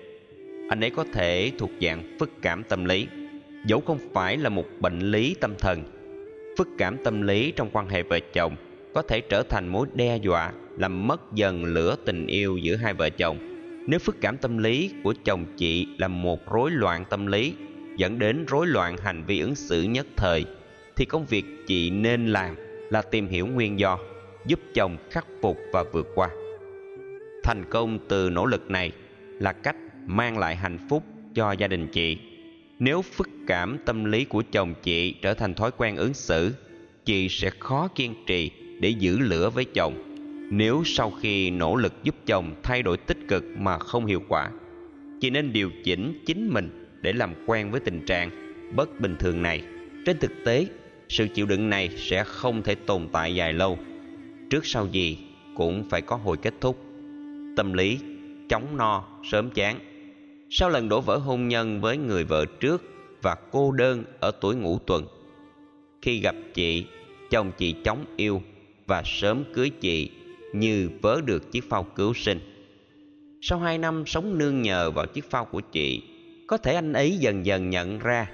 anh 0.68 0.80
ấy 0.80 0.90
có 0.90 1.04
thể 1.12 1.52
thuộc 1.58 1.70
dạng 1.80 2.16
phức 2.20 2.30
cảm 2.42 2.64
tâm 2.64 2.84
lý. 2.84 3.06
Dẫu 3.66 3.80
không 3.80 3.98
phải 4.12 4.36
là 4.36 4.48
một 4.48 4.66
bệnh 4.80 5.00
lý 5.00 5.34
tâm 5.40 5.54
thần, 5.58 5.82
phức 6.58 6.68
cảm 6.78 6.96
tâm 7.04 7.22
lý 7.22 7.52
trong 7.56 7.70
quan 7.72 7.88
hệ 7.88 8.02
vợ 8.02 8.20
chồng 8.32 8.56
có 8.94 9.02
thể 9.02 9.20
trở 9.20 9.42
thành 9.42 9.68
mối 9.68 9.86
đe 9.94 10.16
dọa 10.16 10.52
làm 10.78 11.06
mất 11.06 11.20
dần 11.34 11.64
lửa 11.64 11.96
tình 12.04 12.26
yêu 12.26 12.56
giữa 12.56 12.76
hai 12.76 12.94
vợ 12.94 13.10
chồng 13.10 13.49
nếu 13.90 13.98
phức 13.98 14.20
cảm 14.20 14.36
tâm 14.36 14.58
lý 14.58 14.90
của 15.02 15.14
chồng 15.24 15.44
chị 15.56 15.86
là 15.98 16.08
một 16.08 16.52
rối 16.52 16.70
loạn 16.70 17.04
tâm 17.10 17.26
lý, 17.26 17.54
dẫn 17.96 18.18
đến 18.18 18.44
rối 18.48 18.66
loạn 18.66 18.96
hành 18.96 19.24
vi 19.26 19.40
ứng 19.40 19.54
xử 19.54 19.82
nhất 19.82 20.06
thời, 20.16 20.44
thì 20.96 21.04
công 21.04 21.26
việc 21.26 21.44
chị 21.66 21.90
nên 21.90 22.26
làm 22.26 22.56
là 22.90 23.02
tìm 23.02 23.28
hiểu 23.28 23.46
nguyên 23.46 23.78
do, 23.78 23.98
giúp 24.46 24.60
chồng 24.74 24.96
khắc 25.10 25.26
phục 25.42 25.58
và 25.72 25.84
vượt 25.92 26.06
qua. 26.14 26.28
Thành 27.42 27.64
công 27.70 27.98
từ 28.08 28.30
nỗ 28.30 28.46
lực 28.46 28.70
này 28.70 28.92
là 29.38 29.52
cách 29.52 29.76
mang 30.06 30.38
lại 30.38 30.56
hạnh 30.56 30.78
phúc 30.88 31.04
cho 31.34 31.52
gia 31.52 31.66
đình 31.66 31.86
chị. 31.92 32.18
Nếu 32.78 33.02
phức 33.02 33.28
cảm 33.46 33.78
tâm 33.86 34.04
lý 34.04 34.24
của 34.24 34.42
chồng 34.52 34.74
chị 34.82 35.14
trở 35.22 35.34
thành 35.34 35.54
thói 35.54 35.70
quen 35.76 35.96
ứng 35.96 36.14
xử, 36.14 36.54
chị 37.04 37.28
sẽ 37.28 37.50
khó 37.58 37.88
kiên 37.94 38.14
trì 38.26 38.50
để 38.80 38.88
giữ 38.88 39.18
lửa 39.18 39.50
với 39.50 39.64
chồng 39.64 40.09
nếu 40.50 40.82
sau 40.84 41.10
khi 41.10 41.50
nỗ 41.50 41.76
lực 41.76 41.92
giúp 42.02 42.14
chồng 42.26 42.54
thay 42.62 42.82
đổi 42.82 42.96
tích 42.96 43.18
cực 43.28 43.44
mà 43.58 43.78
không 43.78 44.06
hiệu 44.06 44.22
quả, 44.28 44.50
chị 45.20 45.30
nên 45.30 45.52
điều 45.52 45.70
chỉnh 45.84 46.22
chính 46.26 46.48
mình 46.48 46.88
để 47.02 47.12
làm 47.12 47.34
quen 47.46 47.70
với 47.70 47.80
tình 47.80 48.06
trạng 48.06 48.30
bất 48.76 49.00
bình 49.00 49.16
thường 49.18 49.42
này. 49.42 49.62
Trên 50.06 50.18
thực 50.18 50.32
tế, 50.44 50.66
sự 51.08 51.28
chịu 51.34 51.46
đựng 51.46 51.70
này 51.70 51.88
sẽ 51.96 52.24
không 52.24 52.62
thể 52.62 52.74
tồn 52.74 53.08
tại 53.12 53.34
dài 53.34 53.52
lâu. 53.52 53.78
Trước 54.50 54.66
sau 54.66 54.86
gì 54.86 55.18
cũng 55.54 55.88
phải 55.90 56.02
có 56.02 56.16
hồi 56.16 56.36
kết 56.36 56.54
thúc. 56.60 56.84
Tâm 57.56 57.72
lý 57.72 57.98
chóng 58.48 58.76
no, 58.76 59.04
sớm 59.24 59.50
chán. 59.50 59.78
Sau 60.50 60.70
lần 60.70 60.88
đổ 60.88 61.00
vỡ 61.00 61.16
hôn 61.16 61.48
nhân 61.48 61.80
với 61.80 61.96
người 61.96 62.24
vợ 62.24 62.44
trước 62.60 62.82
và 63.22 63.36
cô 63.50 63.72
đơn 63.72 64.04
ở 64.20 64.30
tuổi 64.40 64.54
ngũ 64.54 64.78
tuần, 64.78 65.06
khi 66.02 66.20
gặp 66.20 66.34
chị, 66.54 66.86
chồng 67.30 67.52
chị 67.58 67.74
chóng 67.84 68.04
yêu 68.16 68.42
và 68.86 69.02
sớm 69.06 69.44
cưới 69.54 69.70
chị 69.70 70.10
như 70.52 70.90
vớ 71.02 71.20
được 71.20 71.52
chiếc 71.52 71.70
phao 71.70 71.82
cứu 71.82 72.14
sinh. 72.14 72.38
Sau 73.40 73.58
hai 73.58 73.78
năm 73.78 74.06
sống 74.06 74.38
nương 74.38 74.62
nhờ 74.62 74.90
vào 74.90 75.06
chiếc 75.06 75.30
phao 75.30 75.44
của 75.44 75.60
chị, 75.60 76.02
có 76.46 76.56
thể 76.56 76.74
anh 76.74 76.92
ấy 76.92 77.16
dần 77.18 77.46
dần 77.46 77.70
nhận 77.70 77.98
ra 77.98 78.30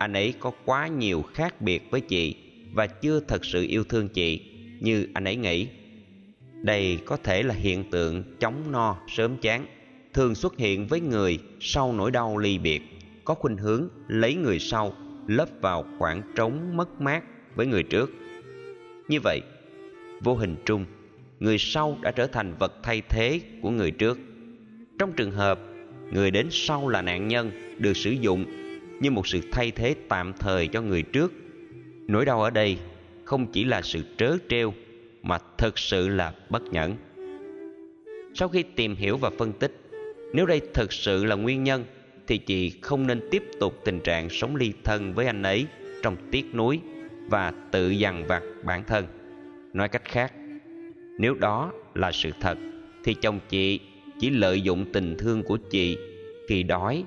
anh 0.00 0.12
ấy 0.12 0.34
có 0.40 0.52
quá 0.64 0.88
nhiều 0.88 1.22
khác 1.34 1.60
biệt 1.60 1.90
với 1.90 2.00
chị 2.00 2.34
và 2.72 2.86
chưa 2.86 3.20
thật 3.20 3.44
sự 3.44 3.66
yêu 3.68 3.84
thương 3.84 4.08
chị 4.08 4.40
như 4.80 5.06
anh 5.14 5.24
ấy 5.24 5.36
nghĩ. 5.36 5.68
Đây 6.52 6.98
có 7.04 7.16
thể 7.16 7.42
là 7.42 7.54
hiện 7.54 7.90
tượng 7.90 8.22
chóng 8.38 8.72
no, 8.72 8.96
sớm 9.08 9.36
chán, 9.36 9.66
thường 10.14 10.34
xuất 10.34 10.56
hiện 10.56 10.86
với 10.86 11.00
người 11.00 11.38
sau 11.60 11.92
nỗi 11.92 12.10
đau 12.10 12.38
ly 12.38 12.58
biệt, 12.58 12.82
có 13.24 13.34
khuynh 13.34 13.56
hướng 13.56 13.88
lấy 14.08 14.34
người 14.34 14.58
sau, 14.58 14.92
lấp 15.26 15.48
vào 15.60 15.84
khoảng 15.98 16.22
trống 16.34 16.76
mất 16.76 17.00
mát 17.00 17.24
với 17.54 17.66
người 17.66 17.82
trước. 17.82 18.10
Như 19.08 19.18
vậy, 19.24 19.40
vô 20.20 20.34
hình 20.34 20.56
trung 20.64 20.84
người 21.40 21.58
sau 21.58 21.98
đã 22.02 22.10
trở 22.10 22.26
thành 22.26 22.54
vật 22.58 22.72
thay 22.82 23.02
thế 23.08 23.40
của 23.62 23.70
người 23.70 23.90
trước. 23.90 24.18
Trong 24.98 25.12
trường 25.12 25.30
hợp 25.30 25.60
người 26.12 26.30
đến 26.30 26.46
sau 26.50 26.88
là 26.88 27.02
nạn 27.02 27.28
nhân 27.28 27.50
được 27.78 27.96
sử 27.96 28.10
dụng 28.10 28.44
như 29.00 29.10
một 29.10 29.26
sự 29.26 29.40
thay 29.52 29.70
thế 29.70 29.94
tạm 30.08 30.32
thời 30.32 30.68
cho 30.68 30.82
người 30.82 31.02
trước, 31.02 31.32
nỗi 32.06 32.24
đau 32.24 32.42
ở 32.42 32.50
đây 32.50 32.78
không 33.24 33.46
chỉ 33.52 33.64
là 33.64 33.82
sự 33.82 34.02
trớ 34.16 34.36
trêu 34.48 34.74
mà 35.22 35.38
thực 35.58 35.78
sự 35.78 36.08
là 36.08 36.34
bất 36.50 36.62
nhẫn. 36.62 36.96
Sau 38.34 38.48
khi 38.48 38.62
tìm 38.62 38.94
hiểu 38.94 39.16
và 39.16 39.30
phân 39.38 39.52
tích, 39.52 39.80
nếu 40.32 40.46
đây 40.46 40.60
thực 40.74 40.92
sự 40.92 41.24
là 41.24 41.36
nguyên 41.36 41.64
nhân, 41.64 41.84
thì 42.26 42.38
chị 42.38 42.70
không 42.80 43.06
nên 43.06 43.20
tiếp 43.30 43.42
tục 43.60 43.80
tình 43.84 44.00
trạng 44.00 44.30
sống 44.30 44.56
ly 44.56 44.72
thân 44.84 45.14
với 45.14 45.26
anh 45.26 45.42
ấy 45.42 45.66
trong 46.02 46.16
tiếc 46.30 46.54
nuối 46.54 46.80
và 47.28 47.52
tự 47.70 47.90
dằn 47.90 48.26
vặt 48.26 48.42
bản 48.64 48.84
thân. 48.84 49.06
Nói 49.72 49.88
cách 49.88 50.04
khác 50.04 50.32
nếu 51.20 51.34
đó 51.34 51.72
là 51.94 52.12
sự 52.12 52.30
thật, 52.40 52.58
thì 53.04 53.14
chồng 53.14 53.40
chị 53.48 53.80
chỉ 54.18 54.30
lợi 54.30 54.60
dụng 54.60 54.92
tình 54.92 55.16
thương 55.18 55.42
của 55.42 55.56
chị. 55.56 55.98
Khi 56.48 56.62
đói 56.62 57.04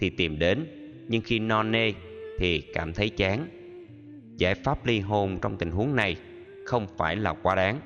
thì 0.00 0.10
tìm 0.10 0.38
đến, 0.38 0.66
nhưng 1.08 1.22
khi 1.22 1.38
no 1.38 1.62
nê 1.62 1.92
thì 2.38 2.60
cảm 2.60 2.92
thấy 2.92 3.10
chán. 3.10 3.46
Giải 4.36 4.54
pháp 4.54 4.86
ly 4.86 5.00
hôn 5.00 5.38
trong 5.42 5.56
tình 5.56 5.70
huống 5.70 5.96
này 5.96 6.16
không 6.66 6.86
phải 6.96 7.16
là 7.16 7.32
quá 7.32 7.54
đáng. 7.54 7.80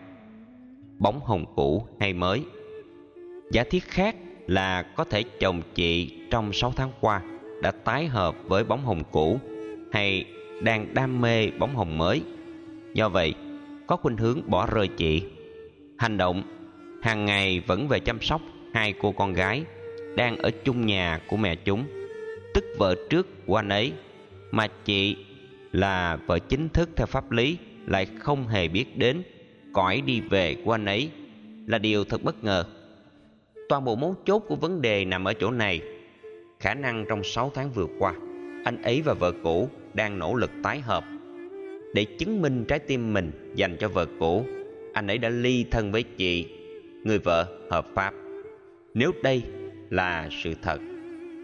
Bóng 0.99 1.21
hồng 1.25 1.45
cũ 1.57 1.87
hay 2.01 2.13
mới. 2.13 2.43
Giả 3.51 3.65
thiết 3.71 3.85
khác 3.85 4.17
là 4.47 4.83
có 4.83 5.05
thể 5.05 5.23
chồng 5.41 5.63
chị 5.75 6.13
trong 6.31 6.53
6 6.53 6.73
tháng 6.77 6.91
qua 7.01 7.23
đã 7.63 7.71
tái 7.71 8.07
hợp 8.07 8.37
với 8.45 8.65
bóng 8.65 8.85
hồng 8.85 9.03
cũ 9.11 9.41
hay 9.93 10.25
đang 10.63 10.95
đam 10.95 11.21
mê 11.21 11.51
bóng 11.51 11.77
hồng 11.77 11.99
mới. 11.99 12.23
Do 12.95 13.09
vậy, 13.09 13.35
có 13.87 13.97
khuynh 13.97 14.17
hướng 14.17 14.41
bỏ 14.47 14.67
rơi 14.67 14.89
chị 14.89 15.23
hành 15.99 16.17
động. 16.17 16.43
Hàng 17.03 17.25
ngày 17.25 17.61
vẫn 17.61 17.89
về 17.89 18.01
chăm 18.01 18.21
sóc 18.21 18.41
hai 18.75 18.95
cô 19.01 19.13
con 19.13 19.33
gái 19.33 19.65
đang 20.17 20.37
ở 20.37 20.51
chung 20.65 20.87
nhà 20.87 21.21
của 21.29 21.37
mẹ 21.37 21.57
chúng. 21.57 21.85
Tức 22.55 22.65
vợ 22.79 22.95
trước 23.11 23.47
của 23.47 23.57
anh 23.57 23.69
ấy, 23.69 23.93
mà 24.51 24.69
chị 24.85 25.17
là 25.73 26.17
vợ 26.17 26.39
chính 26.39 26.69
thức 26.69 26.91
theo 26.97 27.07
pháp 27.07 27.31
lý, 27.31 27.59
lại 27.87 28.07
không 28.19 28.49
hề 28.49 28.69
biết 28.69 28.99
đến 28.99 29.23
cõi 29.73 30.03
đi 30.07 30.21
về 30.21 30.57
của 30.65 30.73
anh 30.73 30.85
ấy 30.85 31.11
là 31.67 31.79
điều 31.79 32.05
thật 32.05 32.23
bất 32.23 32.45
ngờ. 32.45 32.65
Toàn 33.69 33.85
bộ 33.85 33.97
mấu 33.97 34.17
chốt 34.25 34.39
của 34.39 34.57
vấn 34.57 34.83
đề 34.83 35.05
nằm 35.05 35.25
ở 35.25 35.33
chỗ 35.35 35.51
này. 35.51 35.81
Khả 36.61 36.75
năng 36.75 37.05
trong 37.09 37.25
6 37.25 37.53
tháng 37.55 37.71
vừa 37.71 37.87
qua, 37.99 38.15
anh 38.65 38.83
ấy 38.83 39.03
và 39.03 39.15
vợ 39.15 39.33
cũ 39.43 39.69
đang 39.95 40.19
nỗ 40.19 40.35
lực 40.35 40.51
tái 40.63 40.81
hợp 40.81 41.05
để 41.95 42.05
chứng 42.05 42.43
minh 42.43 42.65
trái 42.69 42.79
tim 42.79 43.13
mình 43.13 43.53
dành 43.55 43.77
cho 43.81 43.89
vợ 43.89 44.07
cũ 44.19 44.45
anh 44.97 45.07
ấy 45.07 45.19
đã 45.19 45.29
ly 45.29 45.65
thân 45.71 45.93
với 45.93 46.03
chị, 46.03 46.47
người 47.05 47.19
vợ 47.19 47.47
hợp 47.71 47.87
pháp. 47.95 48.15
Nếu 48.95 49.13
đây 49.23 49.43
là 49.91 50.29
sự 50.43 50.55
thật, 50.63 50.81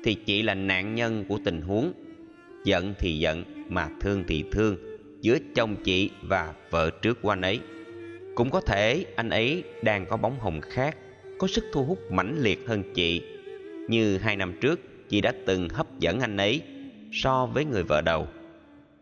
thì 0.04 0.14
chị 0.14 0.42
là 0.42 0.54
nạn 0.54 0.94
nhân 0.94 1.24
của 1.28 1.38
tình 1.44 1.62
huống. 1.62 1.92
Giận 2.64 2.94
thì 2.98 3.18
giận, 3.18 3.44
mà 3.68 3.88
thương 4.00 4.24
thì 4.28 4.44
thương, 4.52 4.76
giữa 5.20 5.38
chồng 5.54 5.76
chị 5.84 6.10
và 6.22 6.54
vợ 6.70 6.90
trước 7.02 7.22
của 7.22 7.30
anh 7.30 7.40
ấy. 7.40 7.60
Cũng 8.34 8.50
có 8.50 8.60
thể 8.60 9.04
anh 9.16 9.30
ấy 9.30 9.62
đang 9.82 10.06
có 10.06 10.16
bóng 10.16 10.38
hồng 10.40 10.60
khác, 10.60 10.96
có 11.38 11.46
sức 11.46 11.64
thu 11.72 11.84
hút 11.84 11.98
mãnh 12.12 12.36
liệt 12.40 12.58
hơn 12.66 12.82
chị. 12.94 13.22
Như 13.88 14.18
hai 14.18 14.36
năm 14.36 14.54
trước, 14.60 14.80
chị 15.08 15.20
đã 15.20 15.32
từng 15.46 15.68
hấp 15.68 16.00
dẫn 16.00 16.20
anh 16.20 16.36
ấy 16.36 16.62
so 17.12 17.46
với 17.46 17.64
người 17.64 17.82
vợ 17.82 18.00
đầu. 18.00 18.28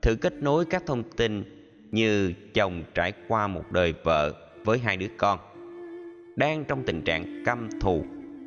Thử 0.03 0.17
kết 0.17 0.35
nối 0.43 0.65
các 0.65 0.83
thông 0.87 1.03
tin 1.03 1.45
như 1.93 2.33
chồng 2.55 2.83
trải 2.95 3.13
qua 3.29 3.47
một 3.47 3.73
đời 3.73 3.95
vợ 4.05 4.33
với 4.65 4.79
hai 4.79 4.97
đứa 4.97 5.09
con, 5.17 5.39
đang 6.37 6.65
trong 6.65 6.83
tình 6.87 7.03
trạng 7.03 7.43
căm 7.45 7.69
thù 7.81 8.05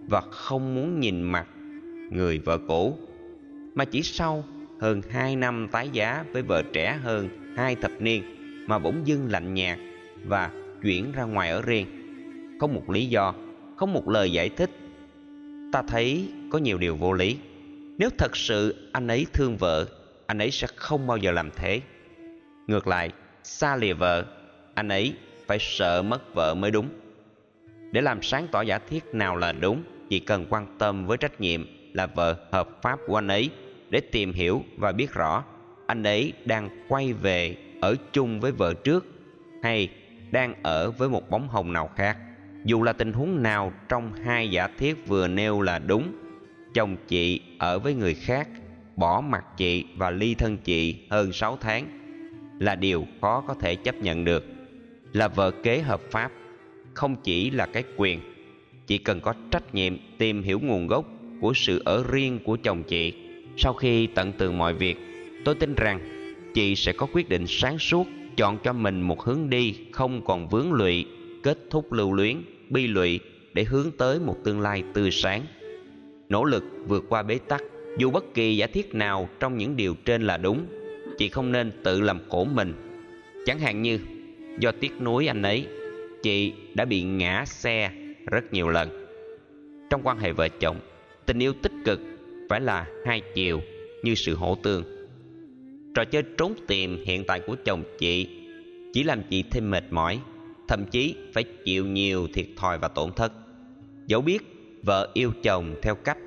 và 0.07 0.22
không 0.22 0.76
muốn 0.76 0.99
nhìn 0.99 1.22
mặt 1.22 1.48
người 2.11 2.40
vợ 2.40 2.57
cũ, 2.68 2.98
mà 3.76 3.86
chỉ 3.86 4.02
sau 4.02 4.44
hơn 4.80 5.02
hai 5.10 5.36
năm 5.36 5.68
tái 5.72 5.90
giá 5.90 6.26
với 6.32 6.41
vợ 6.41 6.64
trẻ 6.74 6.99
hơn 7.03 7.30
hai 7.57 7.76
thập 7.76 7.91
niên 7.99 8.24
mà 8.68 8.80
bỗng 8.80 9.07
dưng 9.07 9.32
lạnh 9.32 9.53
nhạt 9.53 9.80
và 10.26 10.52
chuyển 10.82 11.11
ra 11.11 11.24
ngoài 11.24 11.49
ở 11.49 11.61
riêng. 11.61 11.88
Không 12.60 12.74
một 12.74 12.90
lý 12.90 13.06
do 13.06 13.34
không 13.76 13.94
một 13.94 14.10
lời 14.10 14.32
giải 14.32 14.49
thích. 14.49 14.70
Ta 15.72 15.82
thấy 15.82 16.30
có 16.52 16.57
nhiều 16.57 16.78
điều 16.78 16.95
vô 16.95 17.14
lý. 17.14 17.38
Nếu 17.98 18.10
thật 18.18 18.38
sự 18.38 18.90
anh 18.91 19.07
ấy 19.07 19.26
thương 19.34 19.57
vợ, 19.57 19.86
anh 20.28 20.38
ấy 20.38 20.52
sẽ 20.52 20.68
không 20.76 21.07
bao 21.07 21.18
giờ 21.18 21.32
làm 21.32 21.49
thế. 21.56 21.82
Ngược 22.68 22.88
lại 22.88 23.11
xa 23.44 23.76
lìa 23.76 23.94
vợ, 23.94 24.26
anh 24.74 24.90
ấy 24.90 25.14
phải 25.48 25.57
sợ 25.60 26.02
mất 26.02 26.34
vợ 26.34 26.53
mới 26.53 26.72
đúng. 26.72 26.90
Để 27.91 28.02
làm 28.02 28.22
sáng 28.22 28.48
tỏ 28.52 28.61
giả 28.61 28.80
thiết 28.80 29.03
nào 29.14 29.36
là 29.36 29.52
đúng, 29.52 29.84
chỉ 30.10 30.20
cần 30.20 30.45
quan 30.49 30.76
tâm 30.80 31.07
với 31.07 31.18
trách 31.18 31.41
nhiệm 31.41 31.65
là 31.94 32.06
vợ 32.06 32.36
hợp 32.52 32.70
pháp 32.82 32.99
của 33.07 33.18
anh 33.18 33.28
ấy 33.28 33.49
để 33.90 33.99
tìm 33.99 34.34
hiểu 34.34 34.64
và 34.78 34.91
biết 34.91 35.14
rõ 35.14 35.44
anh 35.88 36.03
ấy 36.03 36.34
đang 36.45 36.70
quay 36.88 37.14
về 37.14 37.57
ở 37.82 37.95
chung 38.11 38.40
với 38.40 38.52
vợ 38.52 38.74
trước 38.74 39.06
hay 39.64 39.90
đang 40.32 40.53
ở 40.64 40.91
với 40.91 41.10
một 41.10 41.30
bóng 41.30 41.48
hồng 41.48 41.74
nào 41.74 41.90
khác. 41.95 42.18
Dù 42.65 42.84
là 42.84 42.94
tình 42.94 43.14
huống 43.14 43.44
nào 43.44 43.74
trong 43.90 44.14
hai 44.14 44.49
giả 44.49 44.68
thiết 44.78 45.07
vừa 45.07 45.28
nêu 45.28 45.61
là 45.61 45.80
đúng, 45.80 46.11
chồng 46.74 46.98
chị 47.07 47.41
ở 47.60 47.80
với 47.80 47.94
người 47.94 48.14
khác, 48.14 48.48
bỏ 48.95 49.22
mặt 49.22 49.45
chị 49.57 49.86
và 49.98 50.10
ly 50.10 50.36
thân 50.36 50.57
chị 50.57 51.07
hơn 51.10 51.32
6 51.32 51.57
tháng 51.61 52.02
là 52.59 52.75
điều 52.75 53.07
khó 53.21 53.43
có 53.47 53.53
thể 53.53 53.75
chấp 53.75 53.95
nhận 54.01 54.25
được. 54.25 54.45
Là 55.13 55.27
vợ 55.27 55.51
kế 55.51 55.80
hợp 55.80 56.01
pháp, 56.11 56.31
không 56.93 57.15
chỉ 57.23 57.49
là 57.49 57.65
cái 57.65 57.84
quyền, 57.97 58.19
chỉ 58.88 58.97
cần 58.97 59.21
có 59.21 59.34
trách 59.51 59.75
nhiệm 59.75 59.97
tìm 60.17 60.43
hiểu 60.43 60.59
nguồn 60.59 60.88
gốc 60.88 61.05
của 61.41 61.53
sự 61.55 61.81
ở 61.85 62.03
riêng 62.11 62.39
của 62.43 62.57
chồng 62.63 62.84
chị. 62.84 63.13
Sau 63.57 63.73
khi 63.73 64.07
tận 64.07 64.31
tường 64.31 64.57
mọi 64.57 64.73
việc, 64.73 64.97
tôi 65.45 65.55
tin 65.55 65.75
rằng 65.75 65.99
chị 66.53 66.75
sẽ 66.75 66.93
có 66.93 67.07
quyết 67.13 67.30
định 67.30 67.47
sáng 67.47 67.80
suốt 67.80 68.07
chọn 68.38 68.57
cho 68.63 68.73
mình 68.73 69.01
một 69.01 69.23
hướng 69.23 69.49
đi 69.49 69.75
không 69.91 70.25
còn 70.25 70.49
vướng 70.49 70.73
lụy, 70.73 71.05
kết 71.43 71.57
thúc 71.69 71.93
lưu 71.93 72.13
luyến, 72.13 72.41
bi 72.69 72.88
lụy 72.88 73.19
để 73.53 73.63
hướng 73.63 73.91
tới 73.97 74.19
một 74.19 74.38
tương 74.43 74.61
lai 74.61 74.84
tươi 74.93 75.11
sáng. 75.11 75.41
Nỗ 76.30 76.43
lực 76.43 76.63
vượt 76.88 77.03
qua 77.09 77.23
bế 77.23 77.39
tắc, 77.47 77.61
dù 77.97 78.11
bất 78.11 78.34
kỳ 78.34 78.57
giả 78.57 78.67
thiết 78.67 78.95
nào 78.95 79.30
trong 79.39 79.57
những 79.57 79.75
điều 79.75 79.95
trên 80.05 80.21
là 80.21 80.38
đúng 80.38 80.65
chị 81.23 81.29
không 81.29 81.51
nên 81.51 81.71
tự 81.83 82.01
làm 82.01 82.19
khổ 82.29 82.43
mình. 82.43 82.73
Chẳng 83.45 83.59
hạn 83.59 83.81
như, 83.81 83.99
do 84.59 84.71
tiếc 84.71 85.01
nuối 85.01 85.27
anh 85.27 85.41
ấy, 85.41 85.67
chị 86.23 86.53
đã 86.73 86.85
bị 86.85 87.03
ngã 87.03 87.45
xe 87.45 87.91
rất 88.25 88.53
nhiều 88.53 88.69
lần. 88.69 89.05
Trong 89.89 90.01
quan 90.03 90.19
hệ 90.19 90.31
vợ 90.31 90.47
chồng, 90.47 90.79
tình 91.25 91.39
yêu 91.39 91.53
tích 91.61 91.71
cực 91.85 91.99
phải 92.49 92.61
là 92.61 92.87
hai 93.05 93.21
chiều 93.35 93.61
như 94.03 94.15
sự 94.15 94.35
hỗ 94.35 94.55
tương. 94.63 94.83
Trò 95.95 96.05
chơi 96.05 96.23
trốn 96.37 96.53
tìm 96.67 97.03
hiện 97.05 97.23
tại 97.27 97.39
của 97.39 97.55
chồng 97.65 97.83
chị 97.99 98.27
chỉ 98.93 99.03
làm 99.03 99.21
chị 99.29 99.43
thêm 99.51 99.71
mệt 99.71 99.83
mỏi, 99.91 100.19
thậm 100.67 100.85
chí 100.91 101.15
phải 101.33 101.43
chịu 101.43 101.85
nhiều 101.85 102.27
thiệt 102.33 102.47
thòi 102.57 102.77
và 102.77 102.87
tổn 102.87 103.13
thất. 103.13 103.33
Dẫu 104.07 104.21
biết 104.21 104.39
vợ 104.81 105.09
yêu 105.13 105.31
chồng 105.43 105.75
theo 105.81 105.95
cách 105.95 106.17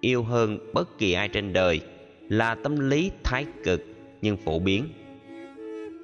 yêu 0.00 0.22
hơn 0.22 0.58
bất 0.72 0.98
kỳ 0.98 1.12
ai 1.12 1.28
trên 1.28 1.52
đời 1.52 1.80
là 2.28 2.54
tâm 2.54 2.90
lý 2.90 3.10
thái 3.24 3.46
cực 3.64 3.82
nhưng 4.22 4.36
phổ 4.36 4.58
biến. 4.58 4.88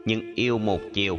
Nhưng 0.04 0.34
yêu 0.34 0.58
một 0.58 0.80
chiều 0.92 1.18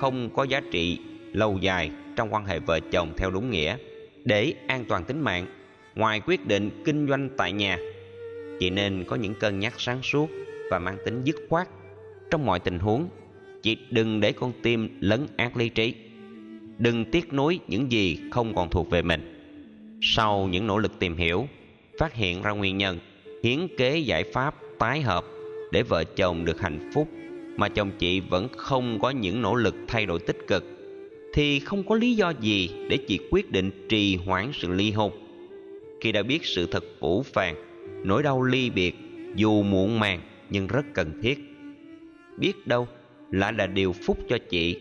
không 0.00 0.30
có 0.34 0.42
giá 0.42 0.60
trị 0.70 0.98
lâu 1.32 1.58
dài 1.60 1.90
trong 2.16 2.34
quan 2.34 2.46
hệ 2.46 2.58
vợ 2.58 2.80
chồng 2.80 3.12
theo 3.16 3.30
đúng 3.30 3.50
nghĩa. 3.50 3.76
Để 4.24 4.54
an 4.66 4.84
toàn 4.88 5.04
tính 5.04 5.20
mạng, 5.20 5.46
ngoài 5.94 6.20
quyết 6.26 6.46
định 6.46 6.70
kinh 6.84 7.08
doanh 7.08 7.28
tại 7.36 7.52
nhà, 7.52 7.78
chị 8.60 8.70
nên 8.70 9.04
có 9.04 9.16
những 9.16 9.34
cân 9.34 9.60
nhắc 9.60 9.74
sáng 9.78 10.02
suốt 10.02 10.30
và 10.70 10.78
mang 10.78 10.96
tính 11.04 11.20
dứt 11.24 11.36
khoát. 11.48 11.68
Trong 12.30 12.46
mọi 12.46 12.60
tình 12.60 12.78
huống, 12.78 13.08
chị 13.62 13.76
đừng 13.90 14.20
để 14.20 14.32
con 14.32 14.52
tim 14.62 14.98
lấn 15.00 15.26
át 15.36 15.56
lý 15.56 15.68
trí. 15.68 15.94
Đừng 16.78 17.04
tiếc 17.04 17.32
nuối 17.32 17.58
những 17.68 17.92
gì 17.92 18.18
không 18.30 18.54
còn 18.54 18.70
thuộc 18.70 18.90
về 18.90 19.02
mình. 19.02 19.38
Sau 20.02 20.48
những 20.48 20.66
nỗ 20.66 20.78
lực 20.78 20.98
tìm 20.98 21.16
hiểu, 21.16 21.48
phát 21.98 22.14
hiện 22.14 22.42
ra 22.42 22.50
nguyên 22.50 22.78
nhân, 22.78 22.98
hiến 23.44 23.68
kế 23.78 23.98
giải 23.98 24.24
pháp 24.32 24.54
tái 24.78 25.00
hợp 25.00 25.24
để 25.72 25.82
vợ 25.82 26.04
chồng 26.04 26.44
được 26.44 26.60
hạnh 26.60 26.90
phúc, 26.94 27.08
mà 27.56 27.68
chồng 27.68 27.90
chị 27.98 28.20
vẫn 28.20 28.48
không 28.56 28.98
có 29.00 29.10
những 29.10 29.42
nỗ 29.42 29.54
lực 29.54 29.74
thay 29.88 30.06
đổi 30.06 30.18
tích 30.18 30.46
cực, 30.46 30.64
thì 31.34 31.58
không 31.58 31.84
có 31.84 31.94
lý 31.94 32.14
do 32.14 32.32
gì 32.40 32.70
để 32.88 32.96
chị 32.96 33.18
quyết 33.30 33.50
định 33.50 33.70
trì 33.88 34.16
hoãn 34.16 34.50
sự 34.54 34.68
ly 34.72 34.90
hôn. 34.90 35.12
Khi 36.00 36.12
đã 36.12 36.22
biết 36.22 36.44
sự 36.44 36.66
thật 36.66 36.84
phủ 37.00 37.22
phàng, 37.22 37.54
nỗi 38.04 38.22
đau 38.22 38.42
ly 38.42 38.70
biệt 38.70 38.94
dù 39.34 39.62
muộn 39.62 40.00
màng 40.00 40.20
nhưng 40.50 40.66
rất 40.66 40.82
cần 40.94 41.20
thiết. 41.22 41.38
Biết 42.38 42.66
đâu, 42.66 42.88
lại 43.30 43.52
là 43.52 43.66
điều 43.66 43.92
phúc 43.92 44.18
cho 44.28 44.38
chị 44.50 44.76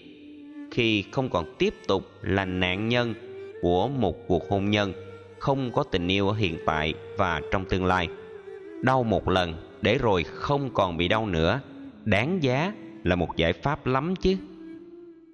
khi 0.72 1.04
không 1.12 1.30
còn 1.30 1.56
tiếp 1.58 1.74
tục 1.88 2.10
là 2.22 2.46
nạn 2.46 2.90
nhân 2.90 3.14
của 3.62 3.88
một 3.88 4.28
cuộc 4.28 4.50
hôn 4.50 4.72
nhân 4.72 4.94
không 5.40 5.72
có 5.72 5.84
tình 5.84 6.08
yêu 6.08 6.28
ở 6.28 6.34
hiện 6.36 6.58
tại 6.66 6.94
và 7.18 7.42
trong 7.52 7.66
tương 7.66 7.86
lai. 7.86 8.08
Đau 8.82 9.04
một 9.04 9.30
lần 9.30 9.71
để 9.82 9.98
rồi 9.98 10.24
không 10.24 10.70
còn 10.74 10.98
bị 10.98 11.08
đau 11.08 11.28
nữa. 11.28 11.62
Đáng 12.06 12.44
giá 12.44 12.74
là 13.04 13.16
một 13.16 13.38
giải 13.38 13.54
pháp 13.54 13.86
lắm 13.86 14.16
chứ. 14.16 14.36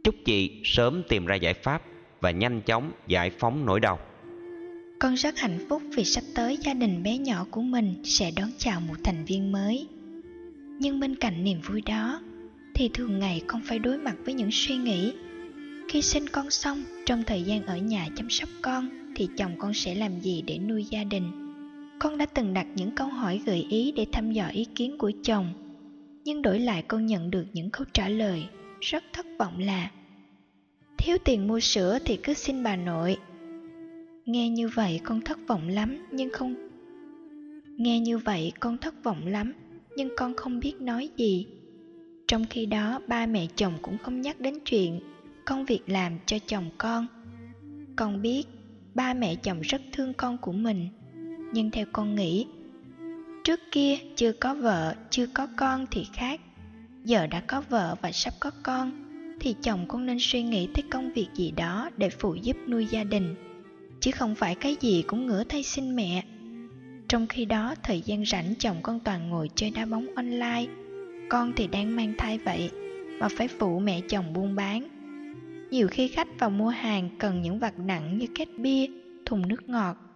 Chúc 0.04 0.16
chị 0.26 0.62
sớm 0.64 1.04
tìm 1.10 1.26
ra 1.26 1.36
giải 1.36 1.54
pháp 1.54 1.82
và 2.22 2.32
nhanh 2.32 2.62
chóng 2.62 2.92
giải 3.08 3.30
phóng 3.30 3.66
nỗi 3.66 3.80
đau. 3.80 4.00
Con 5.00 5.14
rất 5.14 5.38
hạnh 5.38 5.66
phúc 5.70 5.82
vì 5.96 6.04
sắp 6.04 6.24
tới 6.36 6.58
gia 6.62 6.74
đình 6.74 7.04
bé 7.04 7.18
nhỏ 7.18 7.46
của 7.52 7.62
mình 7.62 7.96
sẽ 8.04 8.32
đón 8.36 8.50
chào 8.58 8.80
một 8.80 8.96
thành 9.04 9.26
viên 9.26 9.52
mới. 9.52 9.88
Nhưng 10.80 11.00
bên 11.00 11.16
cạnh 11.16 11.44
niềm 11.44 11.62
vui 11.62 11.82
đó, 11.82 12.22
thì 12.74 12.90
thường 12.94 13.20
ngày 13.20 13.42
con 13.48 13.62
phải 13.66 13.80
đối 13.80 13.98
mặt 13.98 14.16
với 14.26 14.34
những 14.34 14.50
suy 14.52 14.78
nghĩ. 14.78 15.14
Khi 15.90 16.02
sinh 16.02 16.28
con 16.28 16.50
xong, 16.50 16.84
trong 17.06 17.24
thời 17.24 17.44
gian 17.44 17.66
ở 17.66 17.78
nhà 17.78 18.08
chăm 18.16 18.30
sóc 18.30 18.50
con, 18.62 18.90
thì 19.16 19.28
chồng 19.38 19.52
con 19.58 19.74
sẽ 19.74 19.96
làm 19.96 20.20
gì 20.20 20.44
để 20.48 20.58
nuôi 20.58 20.86
gia 20.90 21.04
đình? 21.04 21.47
Con 22.00 22.18
đã 22.18 22.26
từng 22.26 22.54
đặt 22.54 22.68
những 22.76 22.92
câu 22.92 23.08
hỏi 23.08 23.42
gợi 23.46 23.68
ý 23.70 23.92
để 23.92 24.06
thăm 24.12 24.32
dò 24.32 24.48
ý 24.48 24.66
kiến 24.76 24.98
của 24.98 25.12
chồng, 25.24 25.54
nhưng 26.24 26.42
đổi 26.42 26.60
lại 26.60 26.84
con 26.88 27.06
nhận 27.06 27.32
được 27.32 27.46
những 27.54 27.70
câu 27.70 27.86
trả 27.94 28.10
lời 28.10 28.46
rất 28.82 29.04
thất 29.14 29.26
vọng 29.40 29.60
là, 29.60 29.92
thiếu 30.98 31.18
tiền 31.26 31.48
mua 31.48 31.60
sữa 31.60 32.00
thì 32.06 32.20
cứ 32.24 32.34
xin 32.34 32.64
bà 32.64 32.76
nội. 32.76 33.18
Nghe 34.26 34.50
như 34.50 34.68
vậy 34.68 35.00
con 35.04 35.22
thất 35.22 35.38
vọng 35.48 35.68
lắm, 35.68 36.06
nhưng 36.12 36.30
không, 36.34 36.56
nghe 37.78 38.00
như 38.00 38.18
vậy 38.18 38.52
con 38.60 38.78
thất 38.78 39.04
vọng 39.04 39.28
lắm, 39.28 39.54
nhưng 39.98 40.10
con 40.18 40.36
không 40.36 40.60
biết 40.60 40.82
nói 40.82 41.10
gì. 41.18 41.48
Trong 42.28 42.46
khi 42.50 42.66
đó, 42.66 43.02
ba 43.08 43.26
mẹ 43.26 43.48
chồng 43.56 43.74
cũng 43.82 43.98
không 43.98 44.22
nhắc 44.22 44.40
đến 44.40 44.54
chuyện 44.66 45.00
công 45.46 45.66
việc 45.66 45.82
làm 45.88 46.20
cho 46.26 46.38
chồng 46.48 46.70
con. 46.78 47.08
Con 47.96 48.22
biết 48.22 48.44
ba 48.96 49.14
mẹ 49.14 49.36
chồng 49.36 49.62
rất 49.62 49.82
thương 49.92 50.14
con 50.14 50.38
của 50.38 50.52
mình 50.52 50.90
nhưng 51.54 51.72
theo 51.72 51.86
con 51.94 52.16
nghĩ, 52.16 52.48
trước 53.44 53.60
kia 53.72 53.98
chưa 54.16 54.32
có 54.32 54.54
vợ, 54.54 54.96
chưa 55.10 55.28
có 55.34 55.48
con 55.58 55.86
thì 55.92 56.06
khác. 56.14 56.42
Giờ 57.04 57.28
đã 57.28 57.40
có 57.40 57.64
vợ 57.70 57.96
và 58.02 58.12
sắp 58.12 58.34
có 58.40 58.52
con, 58.64 58.92
thì 59.40 59.56
chồng 59.62 59.86
con 59.88 60.06
nên 60.06 60.18
suy 60.20 60.44
nghĩ 60.44 60.68
tới 60.74 60.84
công 60.92 61.14
việc 61.14 61.28
gì 61.36 61.52
đó 61.52 61.90
để 61.98 62.10
phụ 62.10 62.36
giúp 62.36 62.58
nuôi 62.68 62.86
gia 62.86 63.04
đình, 63.04 63.36
chứ 64.00 64.12
không 64.12 64.36
phải 64.36 64.56
cái 64.56 64.76
gì 64.80 65.04
cũng 65.08 65.26
ngửa 65.26 65.44
tay 65.44 65.64
xin 65.64 65.96
mẹ. 65.96 66.24
Trong 67.08 67.28
khi 67.28 67.46
đó, 67.46 67.76
thời 67.84 68.02
gian 68.02 68.26
rảnh 68.26 68.54
chồng 68.60 68.78
con 68.84 69.00
toàn 69.00 69.30
ngồi 69.30 69.50
chơi 69.56 69.70
đá 69.70 69.86
bóng 69.86 70.08
online. 70.16 70.66
Con 71.30 71.54
thì 71.56 71.68
đang 71.68 71.96
mang 71.96 72.14
thai 72.18 72.38
vậy 72.38 72.72
mà 73.20 73.28
phải 73.30 73.48
phụ 73.48 73.80
mẹ 73.80 74.02
chồng 74.10 74.34
buôn 74.34 74.56
bán. 74.56 74.88
Nhiều 75.72 75.88
khi 75.88 76.08
khách 76.08 76.40
vào 76.40 76.50
mua 76.50 76.70
hàng 76.70 77.10
cần 77.20 77.42
những 77.42 77.60
vật 77.60 77.80
nặng 77.80 78.18
như 78.18 78.28
két 78.36 78.50
bia, 78.58 78.86
thùng 79.26 79.48
nước 79.48 79.70
ngọt 79.70 80.07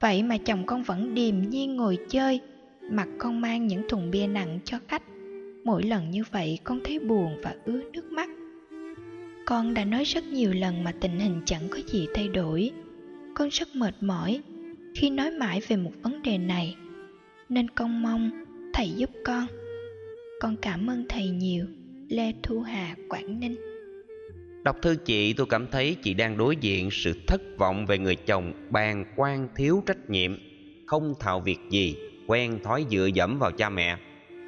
vậy 0.00 0.22
mà 0.22 0.36
chồng 0.38 0.66
con 0.66 0.82
vẫn 0.82 1.14
điềm 1.14 1.50
nhiên 1.50 1.76
ngồi 1.76 1.98
chơi, 2.08 2.40
mặt 2.90 3.08
con 3.18 3.40
mang 3.40 3.66
những 3.66 3.82
thùng 3.88 4.10
bia 4.10 4.26
nặng 4.26 4.58
cho 4.64 4.78
khách. 4.88 5.02
Mỗi 5.64 5.82
lần 5.82 6.10
như 6.10 6.22
vậy, 6.32 6.58
con 6.64 6.80
thấy 6.84 6.98
buồn 6.98 7.40
và 7.42 7.54
ứa 7.64 7.80
nước 7.92 8.12
mắt. 8.12 8.28
Con 9.46 9.74
đã 9.74 9.84
nói 9.84 10.04
rất 10.04 10.24
nhiều 10.24 10.52
lần 10.52 10.84
mà 10.84 10.92
tình 11.00 11.18
hình 11.18 11.42
chẳng 11.46 11.68
có 11.70 11.78
gì 11.86 12.06
thay 12.14 12.28
đổi. 12.28 12.70
Con 13.34 13.48
rất 13.48 13.68
mệt 13.74 13.94
mỏi 14.00 14.40
khi 14.94 15.10
nói 15.10 15.30
mãi 15.30 15.60
về 15.68 15.76
một 15.76 15.92
vấn 16.02 16.22
đề 16.22 16.38
này. 16.38 16.76
Nên 17.48 17.70
con 17.70 18.02
mong 18.02 18.30
thầy 18.72 18.90
giúp 18.90 19.10
con. 19.24 19.46
Con 20.40 20.56
cảm 20.56 20.90
ơn 20.90 21.04
thầy 21.08 21.28
nhiều. 21.28 21.66
Lê 22.08 22.32
thu 22.42 22.60
hà, 22.60 22.96
quảng 23.08 23.40
ninh 23.40 23.56
đọc 24.62 24.76
thư 24.82 24.96
chị, 25.04 25.32
tôi 25.32 25.46
cảm 25.50 25.66
thấy 25.66 25.96
chị 26.02 26.14
đang 26.14 26.36
đối 26.36 26.56
diện 26.56 26.90
sự 26.90 27.12
thất 27.26 27.40
vọng 27.58 27.86
về 27.86 27.98
người 27.98 28.16
chồng 28.16 28.52
bàng 28.70 29.04
quan 29.16 29.48
thiếu 29.56 29.82
trách 29.86 30.10
nhiệm, 30.10 30.36
không 30.86 31.14
thạo 31.20 31.40
việc 31.40 31.58
gì, 31.70 31.96
quen 32.26 32.60
thói 32.62 32.86
dựa 32.90 33.06
dẫm 33.14 33.38
vào 33.38 33.50
cha 33.52 33.70
mẹ. 33.70 33.96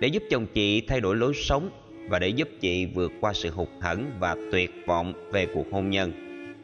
Để 0.00 0.08
giúp 0.08 0.22
chồng 0.30 0.46
chị 0.54 0.80
thay 0.80 1.00
đổi 1.00 1.16
lối 1.16 1.34
sống 1.34 1.70
và 2.08 2.18
để 2.18 2.28
giúp 2.28 2.48
chị 2.60 2.86
vượt 2.86 3.12
qua 3.20 3.32
sự 3.32 3.50
hụt 3.50 3.68
hẫng 3.80 4.10
và 4.20 4.36
tuyệt 4.52 4.70
vọng 4.86 5.30
về 5.32 5.46
cuộc 5.54 5.66
hôn 5.72 5.90
nhân, 5.90 6.12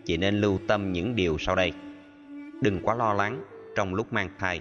chị 0.05 0.17
nên 0.17 0.41
lưu 0.41 0.59
tâm 0.67 0.93
những 0.93 1.17
điều 1.17 1.37
sau 1.39 1.57
đây. 1.57 1.73
Đừng 2.63 2.81
quá 2.83 2.95
lo 2.95 3.13
lắng 3.13 3.45
trong 3.77 3.95
lúc 3.95 4.13
mang 4.13 4.29
thai. 4.39 4.61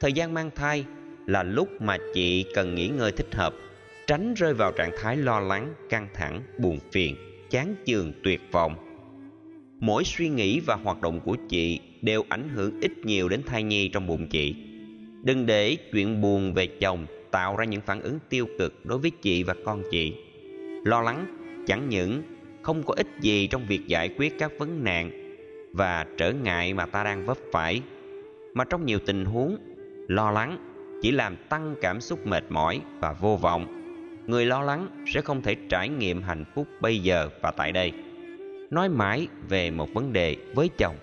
Thời 0.00 0.12
gian 0.12 0.34
mang 0.34 0.50
thai 0.54 0.84
là 1.26 1.42
lúc 1.42 1.82
mà 1.82 1.96
chị 2.14 2.44
cần 2.54 2.74
nghỉ 2.74 2.88
ngơi 2.88 3.12
thích 3.12 3.34
hợp, 3.34 3.54
tránh 4.06 4.34
rơi 4.34 4.54
vào 4.54 4.72
trạng 4.72 4.90
thái 4.98 5.16
lo 5.16 5.40
lắng, 5.40 5.74
căng 5.90 6.08
thẳng, 6.14 6.42
buồn 6.58 6.78
phiền 6.92 7.16
chán 7.50 7.74
chường 7.86 8.12
tuyệt 8.24 8.40
vọng. 8.52 8.74
Mỗi 9.80 10.04
suy 10.04 10.28
nghĩ 10.28 10.60
và 10.60 10.74
hoạt 10.74 11.00
động 11.00 11.20
của 11.20 11.36
chị 11.48 11.80
đều 12.02 12.24
ảnh 12.28 12.48
hưởng 12.48 12.80
ít 12.80 12.92
nhiều 13.04 13.28
đến 13.28 13.42
thai 13.46 13.62
nhi 13.62 13.88
trong 13.88 14.06
bụng 14.06 14.26
chị. 14.28 14.54
Đừng 15.22 15.46
để 15.46 15.76
chuyện 15.92 16.20
buồn 16.20 16.54
về 16.54 16.66
chồng 16.66 17.06
tạo 17.30 17.56
ra 17.56 17.64
những 17.64 17.80
phản 17.80 18.00
ứng 18.00 18.18
tiêu 18.28 18.46
cực 18.58 18.86
đối 18.86 18.98
với 18.98 19.10
chị 19.10 19.42
và 19.42 19.54
con 19.64 19.82
chị. 19.90 20.12
Lo 20.84 21.02
lắng, 21.02 21.36
chẳng 21.66 21.88
những 21.88 22.22
không 22.62 22.82
có 22.82 22.94
ích 22.96 23.08
gì 23.20 23.46
trong 23.46 23.66
việc 23.68 23.86
giải 23.86 24.10
quyết 24.16 24.38
các 24.38 24.52
vấn 24.58 24.84
nạn 24.84 25.10
và 25.72 26.06
trở 26.16 26.32
ngại 26.32 26.74
mà 26.74 26.86
ta 26.86 27.04
đang 27.04 27.26
vấp 27.26 27.38
phải, 27.52 27.82
mà 28.54 28.64
trong 28.64 28.86
nhiều 28.86 28.98
tình 29.06 29.24
huống, 29.24 29.56
lo 30.08 30.30
lắng 30.30 30.58
chỉ 31.02 31.10
làm 31.10 31.36
tăng 31.48 31.74
cảm 31.80 32.00
xúc 32.00 32.26
mệt 32.26 32.44
mỏi 32.48 32.80
và 33.00 33.12
vô 33.12 33.36
vọng 33.36 33.77
người 34.28 34.46
lo 34.46 34.62
lắng 34.62 35.04
sẽ 35.06 35.20
không 35.20 35.42
thể 35.42 35.56
trải 35.68 35.88
nghiệm 35.88 36.22
hạnh 36.22 36.44
phúc 36.54 36.68
bây 36.80 36.98
giờ 36.98 37.28
và 37.42 37.50
tại 37.50 37.72
đây. 37.72 37.92
Nói 38.70 38.88
mãi 38.88 39.26
về 39.48 39.70
một 39.70 39.94
vấn 39.94 40.12
đề 40.12 40.36
với 40.54 40.70
chồng, 40.78 40.96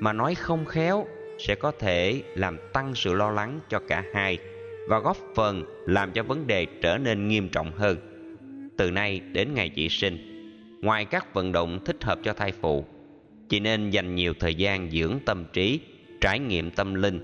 mà 0.00 0.12
nói 0.12 0.34
không 0.34 0.64
khéo 0.64 1.06
sẽ 1.38 1.54
có 1.54 1.72
thể 1.78 2.22
làm 2.34 2.58
tăng 2.72 2.94
sự 2.94 3.14
lo 3.14 3.30
lắng 3.30 3.60
cho 3.68 3.80
cả 3.88 4.04
hai 4.14 4.38
và 4.88 4.98
góp 4.98 5.16
phần 5.34 5.64
làm 5.86 6.12
cho 6.12 6.22
vấn 6.22 6.46
đề 6.46 6.66
trở 6.82 6.98
nên 6.98 7.28
nghiêm 7.28 7.48
trọng 7.48 7.72
hơn. 7.72 7.96
Từ 8.76 8.90
nay 8.90 9.20
đến 9.32 9.54
ngày 9.54 9.68
chị 9.68 9.88
sinh, 9.88 10.18
ngoài 10.82 11.04
các 11.04 11.34
vận 11.34 11.52
động 11.52 11.84
thích 11.84 12.04
hợp 12.04 12.18
cho 12.22 12.32
thai 12.32 12.52
phụ, 12.52 12.84
chị 13.48 13.60
nên 13.60 13.90
dành 13.90 14.14
nhiều 14.14 14.34
thời 14.40 14.54
gian 14.54 14.90
dưỡng 14.90 15.18
tâm 15.26 15.44
trí, 15.52 15.80
trải 16.20 16.38
nghiệm 16.38 16.70
tâm 16.70 16.94
linh, 16.94 17.20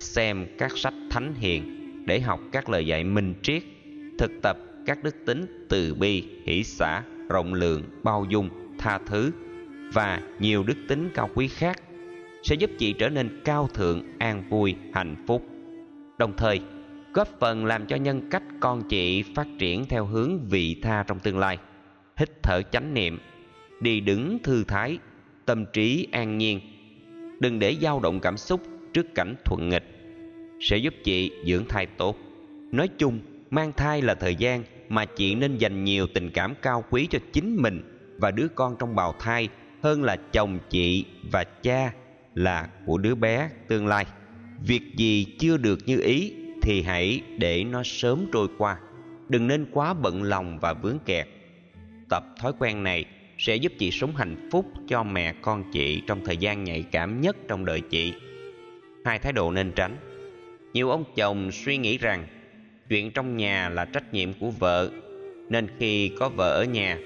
xem 0.00 0.46
các 0.58 0.78
sách 0.78 0.94
thánh 1.10 1.34
hiền 1.34 1.76
để 2.06 2.20
học 2.20 2.40
các 2.52 2.68
lời 2.68 2.86
dạy 2.86 3.04
minh 3.04 3.34
triết, 3.42 3.62
thực 4.18 4.30
tập 4.42 4.56
các 4.86 5.04
đức 5.04 5.16
tính 5.24 5.66
từ 5.68 5.94
bi, 5.94 6.24
hỷ 6.44 6.64
xả, 6.64 7.02
rộng 7.28 7.54
lượng, 7.54 7.82
bao 8.02 8.26
dung, 8.28 8.50
tha 8.78 8.98
thứ 9.06 9.30
và 9.92 10.20
nhiều 10.38 10.62
đức 10.62 10.76
tính 10.88 11.10
cao 11.14 11.30
quý 11.34 11.48
khác 11.48 11.82
sẽ 12.42 12.54
giúp 12.54 12.70
chị 12.78 12.92
trở 12.92 13.08
nên 13.08 13.40
cao 13.44 13.68
thượng, 13.74 14.02
an 14.18 14.44
vui, 14.48 14.74
hạnh 14.92 15.24
phúc. 15.26 15.46
Đồng 16.18 16.32
thời, 16.36 16.60
góp 17.12 17.28
phần 17.40 17.64
làm 17.64 17.86
cho 17.86 17.96
nhân 17.96 18.30
cách 18.30 18.42
con 18.60 18.82
chị 18.88 19.22
phát 19.34 19.46
triển 19.58 19.86
theo 19.86 20.04
hướng 20.04 20.48
vị 20.48 20.76
tha 20.82 21.04
trong 21.06 21.18
tương 21.18 21.38
lai, 21.38 21.58
hít 22.16 22.42
thở 22.42 22.62
chánh 22.62 22.94
niệm, 22.94 23.18
đi 23.80 24.00
đứng 24.00 24.38
thư 24.42 24.64
thái, 24.64 24.98
tâm 25.46 25.64
trí 25.72 26.06
an 26.12 26.38
nhiên. 26.38 26.60
Đừng 27.40 27.58
để 27.58 27.76
dao 27.82 28.00
động 28.00 28.20
cảm 28.20 28.36
xúc 28.36 28.60
trước 28.92 29.14
cảnh 29.14 29.34
thuận 29.44 29.68
nghịch 29.68 29.84
sẽ 30.60 30.76
giúp 30.76 30.94
chị 31.04 31.32
dưỡng 31.46 31.64
thai 31.68 31.86
tốt. 31.86 32.16
Nói 32.72 32.88
chung 32.98 33.20
mang 33.50 33.72
thai 33.72 34.02
là 34.02 34.14
thời 34.14 34.34
gian 34.34 34.64
mà 34.88 35.04
chị 35.04 35.34
nên 35.34 35.58
dành 35.58 35.84
nhiều 35.84 36.06
tình 36.14 36.30
cảm 36.30 36.54
cao 36.62 36.84
quý 36.90 37.06
cho 37.10 37.18
chính 37.32 37.56
mình 37.56 37.82
và 38.18 38.30
đứa 38.30 38.48
con 38.48 38.76
trong 38.78 38.96
bào 38.96 39.14
thai 39.18 39.48
hơn 39.82 40.02
là 40.02 40.16
chồng 40.32 40.58
chị 40.70 41.04
và 41.32 41.44
cha 41.44 41.92
là 42.34 42.68
của 42.86 42.98
đứa 42.98 43.14
bé 43.14 43.50
tương 43.68 43.86
lai. 43.86 44.06
Việc 44.66 44.96
gì 44.96 45.36
chưa 45.38 45.56
được 45.56 45.78
như 45.86 46.00
ý 46.00 46.32
thì 46.62 46.82
hãy 46.82 47.20
để 47.38 47.64
nó 47.64 47.82
sớm 47.84 48.26
trôi 48.32 48.48
qua. 48.58 48.78
Đừng 49.28 49.46
nên 49.46 49.66
quá 49.72 49.94
bận 49.94 50.22
lòng 50.22 50.58
và 50.58 50.72
vướng 50.72 50.98
kẹt. 51.06 51.26
Tập 52.08 52.24
thói 52.40 52.52
quen 52.58 52.82
này 52.82 53.04
sẽ 53.38 53.56
giúp 53.56 53.72
chị 53.78 53.90
sống 53.90 54.16
hạnh 54.16 54.48
phúc 54.52 54.66
cho 54.88 55.02
mẹ 55.02 55.34
con 55.42 55.64
chị 55.72 56.02
trong 56.06 56.24
thời 56.24 56.36
gian 56.36 56.64
nhạy 56.64 56.82
cảm 56.92 57.20
nhất 57.20 57.36
trong 57.48 57.64
đời 57.64 57.80
chị. 57.80 58.14
Hai 59.04 59.18
thái 59.18 59.32
độ 59.32 59.50
nên 59.50 59.72
tránh. 59.72 59.96
Nhiều 60.72 60.90
ông 60.90 61.04
chồng 61.16 61.50
suy 61.52 61.76
nghĩ 61.76 61.98
rằng 61.98 62.26
chuyện 62.90 63.10
trong 63.10 63.36
nhà 63.36 63.68
là 63.68 63.84
trách 63.84 64.14
nhiệm 64.14 64.32
của 64.32 64.50
vợ, 64.50 64.90
nên 65.48 65.66
khi 65.78 66.08
có 66.18 66.28
vợ 66.28 66.52
ở 66.52 66.64
nhà, 66.64 66.98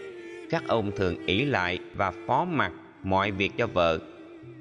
các 0.50 0.62
ông 0.68 0.92
thường 0.96 1.26
ỷ 1.26 1.44
lại 1.44 1.78
và 1.94 2.12
phó 2.26 2.44
mặc 2.44 2.72
mọi 3.02 3.30
việc 3.30 3.52
cho 3.58 3.66
vợ, 3.66 3.98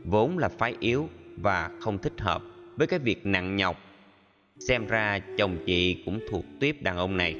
vốn 0.03 0.37
là 0.37 0.49
phái 0.49 0.75
yếu 0.79 1.09
và 1.37 1.69
không 1.79 1.97
thích 1.97 2.21
hợp 2.21 2.41
với 2.75 2.87
cái 2.87 2.99
việc 2.99 3.25
nặng 3.25 3.55
nhọc. 3.55 3.77
Xem 4.67 4.87
ra 4.87 5.19
chồng 5.37 5.57
chị 5.65 6.03
cũng 6.05 6.19
thuộc 6.29 6.45
tuyếp 6.59 6.81
đàn 6.81 6.97
ông 6.97 7.17
này. 7.17 7.35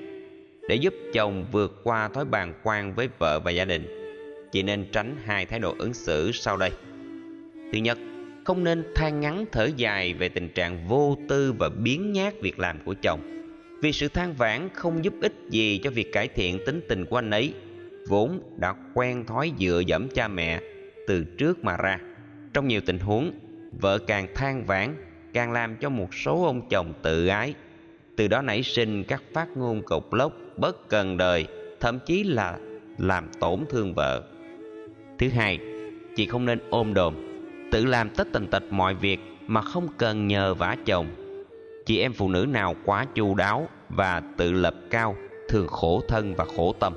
Để 0.69 0.76
giúp 0.76 0.93
chồng 1.14 1.45
vượt 1.51 1.81
qua 1.84 2.07
thói 2.07 2.26
bàng 2.26 2.53
quan 2.64 2.93
với 2.95 3.10
vợ 3.19 3.39
và 3.39 3.51
gia 3.51 3.65
đình, 3.65 3.88
chị 4.51 4.64
nên 4.64 4.85
tránh 4.91 5.15
hai 5.26 5.45
thái 5.45 5.60
độ 5.60 5.76
ứng 5.80 5.93
xử 5.93 6.31
sau 6.31 6.57
đây. 6.57 6.72
Thứ 7.73 7.80
nhất, 7.80 7.97
không 8.45 8.64
nên 8.64 8.84
than 8.95 9.19
ngắn 9.19 9.45
thở 9.51 9.69
dài 9.76 10.14
về 10.14 10.30
tình 10.30 10.49
trạng 10.49 10.88
vô 10.88 11.18
tư 11.30 11.53
và 11.60 11.69
biến 11.69 12.11
nhát 12.14 12.41
việc 12.41 12.60
làm 12.60 12.77
của 12.85 12.95
chồng 13.01 13.43
vì 13.84 13.91
sự 13.91 14.07
than 14.07 14.34
vãn 14.34 14.69
không 14.73 15.03
giúp 15.03 15.14
ích 15.22 15.34
gì 15.49 15.80
cho 15.84 15.89
việc 15.89 16.11
cải 16.14 16.27
thiện 16.27 16.60
tính 16.65 16.81
tình 16.89 17.05
của 17.05 17.18
anh 17.18 17.31
ấy, 17.31 17.53
vốn 18.07 18.39
đã 18.57 18.76
quen 18.93 19.26
thói 19.26 19.51
dựa 19.60 19.81
dẫm 19.88 20.10
cha 20.10 20.27
mẹ 20.27 20.61
từ 21.07 21.23
trước 21.23 21.64
mà 21.64 21.77
ra. 21.77 21.99
Trong 22.53 22.68
nhiều 22.68 22.81
tình 22.85 22.99
huống, 22.99 23.31
vợ 23.81 23.97
càng 23.97 24.27
than 24.35 24.65
vãn, 24.65 24.95
càng 25.34 25.51
làm 25.51 25.76
cho 25.76 25.89
một 25.89 26.14
số 26.14 26.43
ông 26.45 26.69
chồng 26.69 26.93
tự 27.01 27.27
ái. 27.27 27.53
Từ 28.15 28.27
đó 28.27 28.41
nảy 28.41 28.64
sinh 28.64 29.03
các 29.03 29.23
phát 29.34 29.57
ngôn 29.57 29.81
cộc 29.85 30.14
lốc 30.14 30.34
bất 30.57 30.89
cần 30.89 31.18
đời, 31.18 31.47
thậm 31.80 31.99
chí 32.05 32.23
là 32.23 32.57
làm 32.97 33.27
tổn 33.39 33.60
thương 33.69 33.93
vợ. 33.93 34.23
Thứ 35.19 35.30
hai, 35.30 35.60
chị 36.15 36.26
không 36.26 36.45
nên 36.45 36.60
ôm 36.69 36.93
đồm. 36.93 37.15
Tự 37.72 37.85
làm 37.85 38.10
tất 38.10 38.27
tần 38.31 38.47
tật 38.47 38.64
mọi 38.69 38.95
việc 38.95 39.19
mà 39.47 39.61
không 39.61 39.88
cần 39.97 40.27
nhờ 40.27 40.53
vả 40.53 40.77
chồng 40.85 41.07
chị 41.85 41.99
em 41.99 42.14
phụ 42.14 42.30
nữ 42.30 42.45
nào 42.49 42.76
quá 42.85 43.05
chu 43.15 43.35
đáo 43.35 43.68
và 43.89 44.22
tự 44.38 44.51
lập 44.51 44.76
cao, 44.89 45.15
thường 45.49 45.68
khổ 45.68 46.01
thân 46.07 46.35
và 46.35 46.45
khổ 46.45 46.73
tâm. 46.80 46.93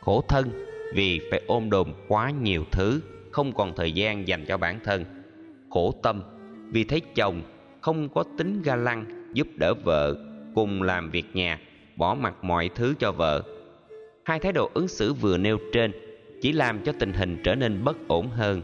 Khổ 0.00 0.24
thân 0.28 0.50
vì 0.94 1.20
phải 1.30 1.42
ôm 1.46 1.70
đồm 1.70 1.92
quá 2.08 2.30
nhiều 2.30 2.64
thứ, 2.72 3.00
không 3.30 3.52
còn 3.52 3.76
thời 3.76 3.92
gian 3.92 4.28
dành 4.28 4.44
cho 4.48 4.56
bản 4.56 4.80
thân. 4.84 5.04
Khổ 5.70 5.92
tâm 6.02 6.22
vì 6.72 6.84
thấy 6.84 7.00
chồng 7.14 7.42
không 7.80 8.08
có 8.08 8.24
tính 8.38 8.62
ga 8.62 8.76
lăng 8.76 9.30
giúp 9.32 9.48
đỡ 9.56 9.74
vợ, 9.74 10.14
cùng 10.54 10.82
làm 10.82 11.10
việc 11.10 11.36
nhà, 11.36 11.60
bỏ 11.96 12.14
mặc 12.14 12.34
mọi 12.42 12.70
thứ 12.74 12.94
cho 12.98 13.12
vợ. 13.12 13.42
Hai 14.24 14.38
thái 14.38 14.52
độ 14.52 14.70
ứng 14.74 14.88
xử 14.88 15.12
vừa 15.12 15.38
nêu 15.38 15.58
trên 15.72 15.92
chỉ 16.42 16.52
làm 16.52 16.84
cho 16.84 16.92
tình 16.98 17.12
hình 17.12 17.40
trở 17.44 17.54
nên 17.54 17.84
bất 17.84 18.08
ổn 18.08 18.28
hơn. 18.30 18.62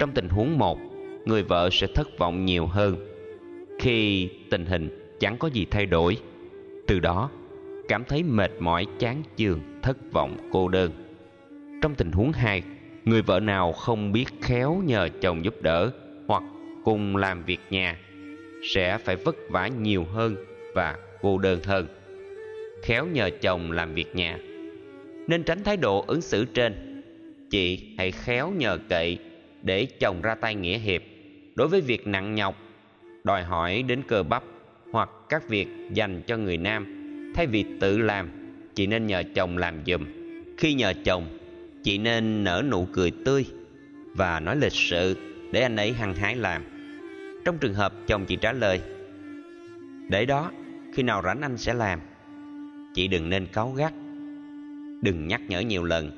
Trong 0.00 0.10
tình 0.14 0.28
huống 0.28 0.58
một, 0.58 0.78
người 1.24 1.42
vợ 1.42 1.68
sẽ 1.72 1.86
thất 1.94 2.18
vọng 2.18 2.44
nhiều 2.44 2.66
hơn 2.66 3.07
khi 3.78 4.28
tình 4.50 4.66
hình 4.66 5.16
chẳng 5.20 5.38
có 5.38 5.48
gì 5.48 5.66
thay 5.70 5.86
đổi, 5.86 6.18
từ 6.86 7.00
đó 7.00 7.30
cảm 7.88 8.04
thấy 8.04 8.22
mệt 8.22 8.50
mỏi, 8.58 8.86
chán 8.98 9.22
chường, 9.36 9.60
thất 9.82 10.12
vọng, 10.12 10.36
cô 10.52 10.68
đơn. 10.68 10.90
Trong 11.82 11.94
tình 11.94 12.12
huống 12.12 12.32
hai, 12.32 12.62
người 13.04 13.22
vợ 13.22 13.40
nào 13.40 13.72
không 13.72 14.12
biết 14.12 14.26
khéo 14.42 14.82
nhờ 14.84 15.08
chồng 15.20 15.44
giúp 15.44 15.62
đỡ 15.62 15.90
hoặc 16.26 16.42
cùng 16.84 17.16
làm 17.16 17.44
việc 17.44 17.60
nhà 17.70 17.98
sẽ 18.62 18.98
phải 18.98 19.16
vất 19.16 19.36
vả 19.50 19.68
nhiều 19.68 20.04
hơn 20.04 20.36
và 20.74 20.96
cô 21.22 21.38
đơn 21.38 21.60
hơn. 21.64 21.86
Khéo 22.82 23.06
nhờ 23.06 23.30
chồng 23.40 23.72
làm 23.72 23.94
việc 23.94 24.16
nhà. 24.16 24.38
Nên 25.26 25.42
tránh 25.42 25.64
thái 25.64 25.76
độ 25.76 26.04
ứng 26.06 26.20
xử 26.20 26.44
trên. 26.44 27.02
Chị 27.50 27.94
hãy 27.98 28.12
khéo 28.12 28.50
nhờ 28.50 28.78
cậy 28.88 29.18
để 29.62 29.86
chồng 29.86 30.22
ra 30.22 30.34
tay 30.34 30.54
nghĩa 30.54 30.78
hiệp. 30.78 31.02
Đối 31.54 31.68
với 31.68 31.80
việc 31.80 32.06
nặng 32.06 32.34
nhọc 32.34 32.67
đòi 33.24 33.42
hỏi 33.42 33.82
đến 33.82 34.02
cơ 34.08 34.22
bắp 34.22 34.42
hoặc 34.92 35.10
các 35.28 35.48
việc 35.48 35.68
dành 35.92 36.22
cho 36.26 36.36
người 36.36 36.56
nam. 36.56 36.94
Thay 37.34 37.46
vì 37.46 37.64
tự 37.80 37.98
làm 37.98 38.28
chị 38.74 38.86
nên 38.86 39.06
nhờ 39.06 39.22
chồng 39.34 39.58
làm 39.58 39.74
giùm. 39.86 40.06
Khi 40.58 40.74
nhờ 40.74 40.92
chồng 41.04 41.38
chị 41.82 41.98
nên 41.98 42.44
nở 42.44 42.62
nụ 42.70 42.88
cười 42.92 43.12
tươi 43.24 43.46
và 44.14 44.40
nói 44.40 44.56
lịch 44.56 44.72
sự 44.72 45.16
để 45.52 45.60
anh 45.60 45.76
ấy 45.76 45.92
hăng 45.92 46.14
hái 46.14 46.36
làm. 46.36 46.62
Trong 47.44 47.58
trường 47.58 47.74
hợp 47.74 47.92
chồng 48.06 48.26
chị 48.26 48.36
trả 48.36 48.52
lời, 48.52 48.80
để 50.08 50.26
đó, 50.26 50.50
khi 50.94 51.02
nào 51.02 51.22
rảnh 51.24 51.40
anh 51.42 51.56
sẽ 51.56 51.74
làm. 51.74 52.00
Chị 52.94 53.08
đừng 53.08 53.28
nên 53.28 53.46
cáu 53.46 53.72
gắt, 53.72 53.92
đừng 55.02 55.28
nhắc 55.28 55.40
nhở 55.48 55.60
nhiều 55.60 55.84
lần, 55.84 56.10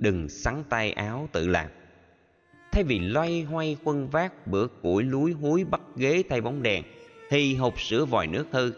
đừng 0.00 0.28
sắn 0.28 0.62
tay 0.68 0.92
áo 0.92 1.28
tự 1.32 1.48
làm 1.48 1.66
thay 2.76 2.84
vì 2.84 2.98
loay 2.98 3.42
hoay 3.42 3.76
quân 3.84 4.08
vác 4.08 4.46
bữa 4.46 4.66
củi 4.66 5.04
lúi 5.04 5.32
húi 5.32 5.64
bắt 5.64 5.80
ghế 5.96 6.22
thay 6.28 6.40
bóng 6.40 6.62
đèn, 6.62 6.84
thì 7.28 7.54
hộp 7.54 7.80
sữa 7.80 8.04
vòi 8.04 8.26
nước 8.26 8.46
hư. 8.50 8.72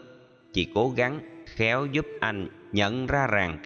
Chị 0.53 0.67
cố 0.73 0.93
gắng 0.95 1.19
khéo 1.45 1.85
giúp 1.85 2.05
anh 2.19 2.47
nhận 2.71 3.07
ra 3.07 3.27
rằng, 3.27 3.57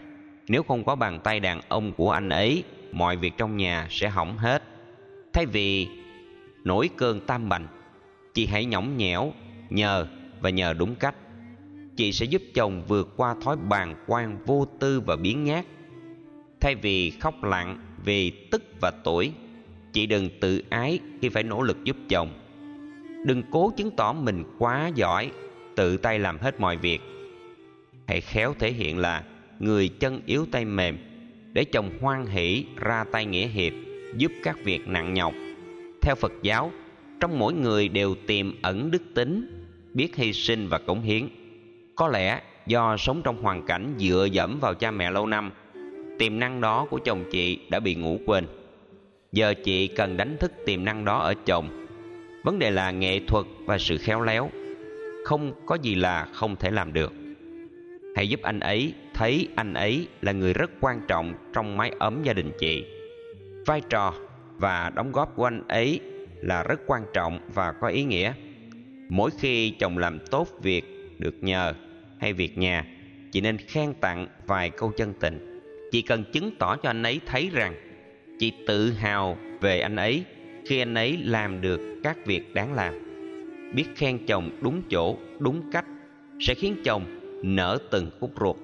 nếu 0.48 0.64
không 0.64 0.84
có 0.84 0.96
bàn 0.96 1.20
tay 1.24 1.40
đàn 1.40 1.62
ông 1.68 1.94
của 1.94 2.12
anh 2.12 2.30
ấy, 2.30 2.64
mọi 2.92 3.18
việc 3.18 3.34
trong 3.38 3.58
nhà 3.58 3.88
sẽ 3.90 4.10
hỏng 4.10 4.38
hết. 4.38 4.64
Thay 5.34 5.46
vì 5.46 5.88
nổi 6.64 6.90
cơn 6.98 7.20
tam 7.20 7.50
bành, 7.50 7.68
chị 8.34 8.46
hãy 8.46 8.66
nhõng 8.66 8.98
nhẽo 8.98 9.34
nhờ 9.70 10.08
và 10.42 10.50
nhờ 10.50 10.74
đúng 10.74 10.96
cách. 10.96 11.16
Chị 11.96 12.12
sẽ 12.12 12.26
giúp 12.26 12.42
chồng 12.54 12.84
vượt 12.88 13.14
qua 13.18 13.36
thói 13.42 13.56
bàng 13.56 13.96
quan 14.08 14.38
vô 14.46 14.68
tư 14.80 15.00
và 15.00 15.16
biến 15.16 15.44
nhát. 15.44 15.66
Thay 16.62 16.76
vì 16.76 17.12
khóc 17.12 17.44
lặng 17.44 17.78
vì 18.06 18.32
tức 18.52 18.64
và 18.82 18.92
tuổi 19.04 19.34
chị 19.94 20.06
đừng 20.06 20.30
tự 20.40 20.62
ái 20.70 21.00
khi 21.22 21.30
phải 21.30 21.44
nỗ 21.44 21.62
lực 21.62 21.84
giúp 21.84 21.98
chồng. 22.10 22.30
Đừng 23.26 23.44
cố 23.52 23.74
chứng 23.78 23.92
tỏ 23.92 24.14
mình 24.14 24.44
quá 24.60 24.92
giỏi, 24.96 25.32
tự 25.76 25.98
tay 25.98 26.20
làm 26.20 26.38
hết 26.38 26.60
mọi 26.60 26.78
việc. 26.78 27.02
Hãy 28.08 28.22
khéo 28.22 28.54
thể 28.60 28.72
hiện 28.72 28.98
là 28.98 29.24
người 29.60 29.88
chân 29.88 30.22
yếu 30.26 30.46
tay 30.52 30.66
mềm, 30.66 30.98
để 31.54 31.66
chồng 31.66 31.90
hoan 32.02 32.26
hỷ, 32.26 32.66
ra 32.76 33.04
tay 33.12 33.26
nghĩa 33.26 33.48
hiệp, 33.48 33.74
giúp 34.16 34.32
các 34.44 34.64
việc 34.64 34.88
nặng 34.88 35.14
nhọc. 35.14 35.34
Theo 36.02 36.16
phật 36.16 36.34
giáo, 36.42 36.72
trong 37.20 37.40
mỗi 37.40 37.54
người 37.54 37.90
đều 37.90 38.16
tiềm 38.28 38.62
ẩn 38.62 38.92
đức 38.92 39.02
tính, 39.16 39.64
biết 39.94 40.16
hy 40.16 40.34
sinh 40.34 40.68
và 40.68 40.78
cống 40.78 41.02
hiến. 41.02 41.28
Có 41.96 42.08
lẽ 42.08 42.42
do 42.68 42.98
sống 42.98 43.22
trong 43.24 43.42
hoàn 43.42 43.66
cảnh 43.66 43.94
dựa 43.98 44.28
dẫm 44.32 44.60
vào 44.60 44.74
cha 44.74 44.92
mẹ 44.92 45.12
lâu 45.12 45.28
năm, 45.28 45.52
tiềm 46.20 46.40
năng 46.40 46.62
đó 46.62 46.88
của 46.90 47.00
chồng 47.06 47.24
chị 47.32 47.60
đã 47.70 47.80
bị 47.80 47.96
ngủ 47.96 48.20
quên 48.26 48.46
giờ 49.34 49.54
chị 49.64 49.88
cần 49.88 50.18
đánh 50.18 50.38
thức 50.40 50.52
tiềm 50.66 50.86
năng 50.86 51.06
đó 51.06 51.20
ở 51.20 51.34
chồng. 51.46 51.86
Vấn 52.44 52.60
đề 52.60 52.72
là 52.72 52.92
nghệ 52.92 53.20
thuật 53.28 53.46
và 53.66 53.78
sự 53.78 53.98
khéo 53.98 54.22
léo. 54.22 54.50
Không 55.26 55.54
có 55.66 55.76
gì 55.76 55.96
là 55.96 56.28
không 56.34 56.56
thể 56.56 56.72
làm 56.72 56.94
được. 56.94 57.14
Hãy 58.16 58.30
giúp 58.30 58.42
anh 58.42 58.60
ấy 58.60 58.94
thấy 59.14 59.48
anh 59.56 59.74
ấy 59.74 60.08
là 60.22 60.32
người 60.32 60.54
rất 60.54 60.72
quan 60.80 61.02
trọng 61.08 61.34
trong 61.54 61.78
mái 61.78 61.92
ấm 62.00 62.24
gia 62.24 62.34
đình 62.34 62.52
chị. 62.60 62.86
Vai 63.66 63.82
trò 63.90 64.14
và 64.58 64.92
đóng 64.96 65.12
góp 65.12 65.36
của 65.36 65.48
anh 65.48 65.68
ấy 65.68 66.00
là 66.42 66.64
rất 66.64 66.82
quan 66.88 67.06
trọng 67.14 67.40
và 67.54 67.72
có 67.72 67.88
ý 67.88 68.04
nghĩa. 68.04 68.34
Mỗi 69.10 69.32
khi 69.40 69.70
chồng 69.70 69.98
làm 69.98 70.20
tốt 70.32 70.48
việc 70.62 70.84
được 71.20 71.36
nhờ 71.44 71.74
hay 72.20 72.34
việc 72.34 72.58
nhà, 72.58 72.86
chị 73.32 73.42
nên 73.42 73.58
khen 73.58 73.94
tặng 73.94 74.28
vài 74.46 74.70
câu 74.70 74.92
chân 74.98 75.14
tình. 75.20 75.62
Chị 75.92 76.02
cần 76.02 76.24
chứng 76.34 76.56
tỏ 76.60 76.76
cho 76.76 76.90
anh 76.90 77.04
ấy 77.04 77.22
thấy 77.26 77.50
rằng 77.54 77.76
chị 78.44 78.52
tự 78.68 78.92
hào 78.92 79.38
về 79.62 79.80
anh 79.80 79.96
ấy 79.96 80.24
khi 80.66 80.80
anh 80.80 80.94
ấy 80.94 81.18
làm 81.18 81.62
được 81.62 81.82
các 82.04 82.26
việc 82.26 82.54
đáng 82.54 82.74
làm. 82.74 82.94
Biết 83.76 83.86
khen 83.96 84.26
chồng 84.26 84.50
đúng 84.62 84.82
chỗ, 84.90 85.18
đúng 85.40 85.72
cách 85.72 85.86
sẽ 86.40 86.54
khiến 86.54 86.76
chồng 86.84 87.06
nở 87.44 87.78
từng 87.92 88.12
khúc 88.20 88.32
ruột. 88.40 88.56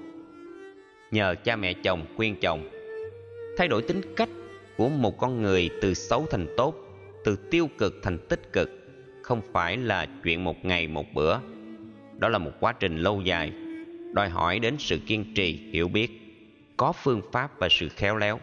Nhờ 1.11 1.35
cha 1.43 1.55
mẹ 1.55 1.73
chồng 1.73 2.05
khuyên 2.15 2.35
chồng, 2.41 2.69
thay 3.57 3.67
đổi 3.67 3.81
tính 3.81 4.01
cách 4.15 4.29
của 4.77 4.89
một 4.89 5.17
con 5.17 5.41
người 5.41 5.69
từ 5.81 5.93
xấu 5.93 6.25
thành 6.31 6.47
tốt, 6.57 6.75
từ 7.23 7.35
tiêu 7.51 7.69
cực 7.77 7.93
thành 8.03 8.17
tích 8.29 8.53
cực, 8.53 8.69
không 9.21 9.41
phải 9.53 9.77
là 9.77 10.07
chuyện 10.23 10.43
một 10.43 10.65
ngày 10.65 10.87
một 10.87 11.05
bữa. 11.13 11.37
Đó 12.17 12.29
là 12.29 12.37
một 12.37 12.51
quá 12.59 12.73
trình 12.79 12.97
lâu 12.97 13.21
dài, 13.21 13.51
đòi 14.13 14.29
hỏi 14.29 14.59
đến 14.59 14.75
sự 14.79 14.99
kiên 15.07 15.33
trì, 15.35 15.59
hiểu 15.71 15.87
biết, 15.87 16.11
có 16.77 16.91
phương 16.91 17.21
pháp 17.31 17.59
và 17.59 17.67
sự 17.71 17.89
khéo 17.89 18.17
léo 18.17 18.39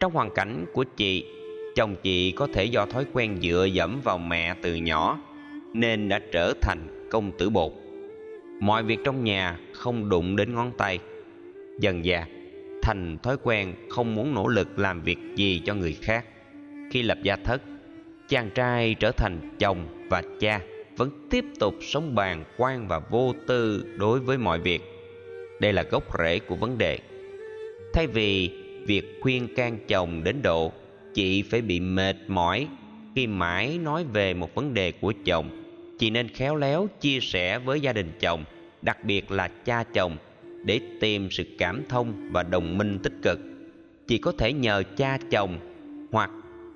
trong 0.00 0.12
hoàn 0.12 0.30
cảnh 0.30 0.66
của 0.72 0.84
chị, 0.84 1.26
chồng 1.74 1.96
chị 2.02 2.30
có 2.30 2.48
thể 2.52 2.64
do 2.64 2.86
thói 2.86 3.04
quen 3.12 3.38
dựa 3.42 3.64
dẫm 3.72 4.00
vào 4.04 4.18
mẹ 4.18 4.54
từ 4.62 4.74
nhỏ 4.74 5.18
nên 5.72 6.08
đã 6.08 6.20
trở 6.32 6.52
thành 6.60 7.08
công 7.10 7.32
tử 7.38 7.50
bột. 7.50 7.72
Mọi 8.60 8.82
việc 8.82 8.98
trong 9.04 9.24
nhà 9.24 9.58
không 9.72 10.08
đụng 10.08 10.36
đến 10.36 10.54
ngón 10.54 10.72
tay. 10.78 10.98
Dần 11.80 12.04
dà, 12.04 12.26
thành 12.82 13.18
thói 13.22 13.36
quen 13.42 13.74
không 13.88 14.14
muốn 14.14 14.34
nỗ 14.34 14.48
lực 14.48 14.78
làm 14.78 15.02
việc 15.02 15.18
gì 15.36 15.62
cho 15.64 15.74
người 15.74 15.92
khác. 16.02 16.24
Khi 16.90 17.02
lập 17.02 17.18
gia 17.22 17.36
thất, 17.36 17.62
chàng 18.28 18.50
trai 18.54 18.94
trở 18.94 19.10
thành 19.10 19.56
chồng 19.58 20.06
và 20.10 20.22
cha 20.40 20.60
vẫn 20.96 21.10
tiếp 21.30 21.44
tục 21.60 21.74
sống 21.80 22.14
bàng 22.14 22.44
quan 22.56 22.88
và 22.88 22.98
vô 22.98 23.34
tư 23.46 23.86
đối 23.98 24.20
với 24.20 24.38
mọi 24.38 24.60
việc. 24.60 24.82
Đây 25.60 25.72
là 25.72 25.82
gốc 25.82 26.18
rễ 26.18 26.38
của 26.38 26.56
vấn 26.56 26.78
đề. 26.78 26.98
Thay 27.92 28.06
vì 28.06 28.50
việc 28.86 29.18
khuyên 29.20 29.48
can 29.56 29.78
chồng 29.88 30.24
đến 30.24 30.36
độ 30.42 30.72
chị 31.14 31.42
phải 31.42 31.62
bị 31.62 31.80
mệt 31.80 32.16
mỏi 32.28 32.66
khi 33.14 33.26
mãi 33.26 33.78
nói 33.78 34.04
về 34.12 34.34
một 34.34 34.54
vấn 34.54 34.74
đề 34.74 34.92
của 34.92 35.12
chồng. 35.24 35.62
Chị 35.98 36.10
nên 36.10 36.28
khéo 36.28 36.56
léo 36.56 36.88
chia 37.00 37.20
sẻ 37.20 37.58
với 37.58 37.80
gia 37.80 37.92
đình 37.92 38.12
chồng, 38.20 38.44
đặc 38.82 39.04
biệt 39.04 39.30
là 39.30 39.48
cha 39.48 39.84
chồng, 39.84 40.16
để 40.64 40.80
tìm 41.00 41.30
sự 41.30 41.44
cảm 41.58 41.82
thông 41.88 42.28
và 42.32 42.42
đồng 42.42 42.78
minh 42.78 42.98
tích 43.02 43.12
cực. 43.22 43.40
Chị 44.06 44.18
có 44.18 44.32
thể 44.32 44.52
nhờ 44.52 44.82
cha 44.96 45.18
chồng 45.30 45.58
hoặc 46.12 46.30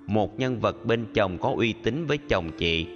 một 0.07 0.41
nhân 0.41 0.61
vật 0.61 0.87
bên 0.87 1.07
chồng 1.15 1.39
có 1.39 1.55
uy 1.57 1.75
tín 1.83 2.07
với 2.07 2.19
chồng 2.29 2.51
chị, 2.59 2.87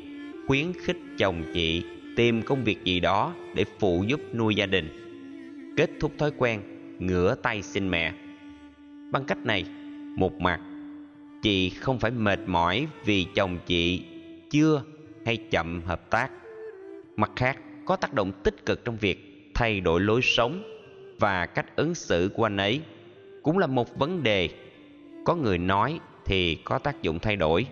khuyến 0.47 0.66
khích 0.85 0.99
chồng 1.19 1.43
chị 1.55 1.82
tìm 2.16 2.43
công 2.43 2.65
việc 2.65 2.85
gì 2.85 3.01
đó 3.01 3.35
để 3.55 3.65
phụ 3.78 4.05
giúp 4.09 4.20
nuôi 4.35 4.55
gia 4.55 4.66
đình. 4.66 4.89
Kết 5.77 5.91
thúc 6.01 6.12
thói 6.19 6.31
quen, 6.36 6.61
ngửa 6.99 7.35
tay 7.35 7.62
xin 7.62 7.91
mẹ 7.91 8.12
bằng 9.15 9.24
cách 9.24 9.47
này, 9.47 9.65
một 10.16 10.41
mặt, 10.41 10.61
chị 11.43 11.70
không 11.70 11.99
phải 11.99 12.11
mệt 12.11 12.41
mỏi 12.47 12.86
vì 13.05 13.27
chồng 13.35 13.59
chị 13.66 14.03
chưa 14.51 14.82
hay 15.27 15.36
chậm 15.36 15.82
hợp 15.82 16.11
tác. 16.11 16.31
Mặt 17.16 17.31
khác, 17.36 17.59
có 17.85 17.97
tác 17.97 18.15
động 18.15 18.32
tích 18.45 18.66
cực 18.66 18.85
trong 18.85 18.97
việc 18.97 19.51
thay 19.55 19.81
đổi 19.81 20.01
lối 20.01 20.20
sống 20.23 20.62
và 21.19 21.47
cách 21.47 21.77
ứng 21.77 21.95
xử 21.95 22.31
của 22.35 22.47
anh 22.47 22.57
ấy 22.57 22.81
cũng 23.43 23.59
là 23.59 23.66
một 23.66 23.99
vấn 23.99 24.23
đề. 24.23 24.49
Có 25.24 25.35
người 25.35 25.59
nói 25.59 25.99
thì 26.24 26.55
có 26.55 26.78
tác 26.78 27.03
dụng 27.03 27.19
thay 27.19 27.36
đổi, 27.36 27.66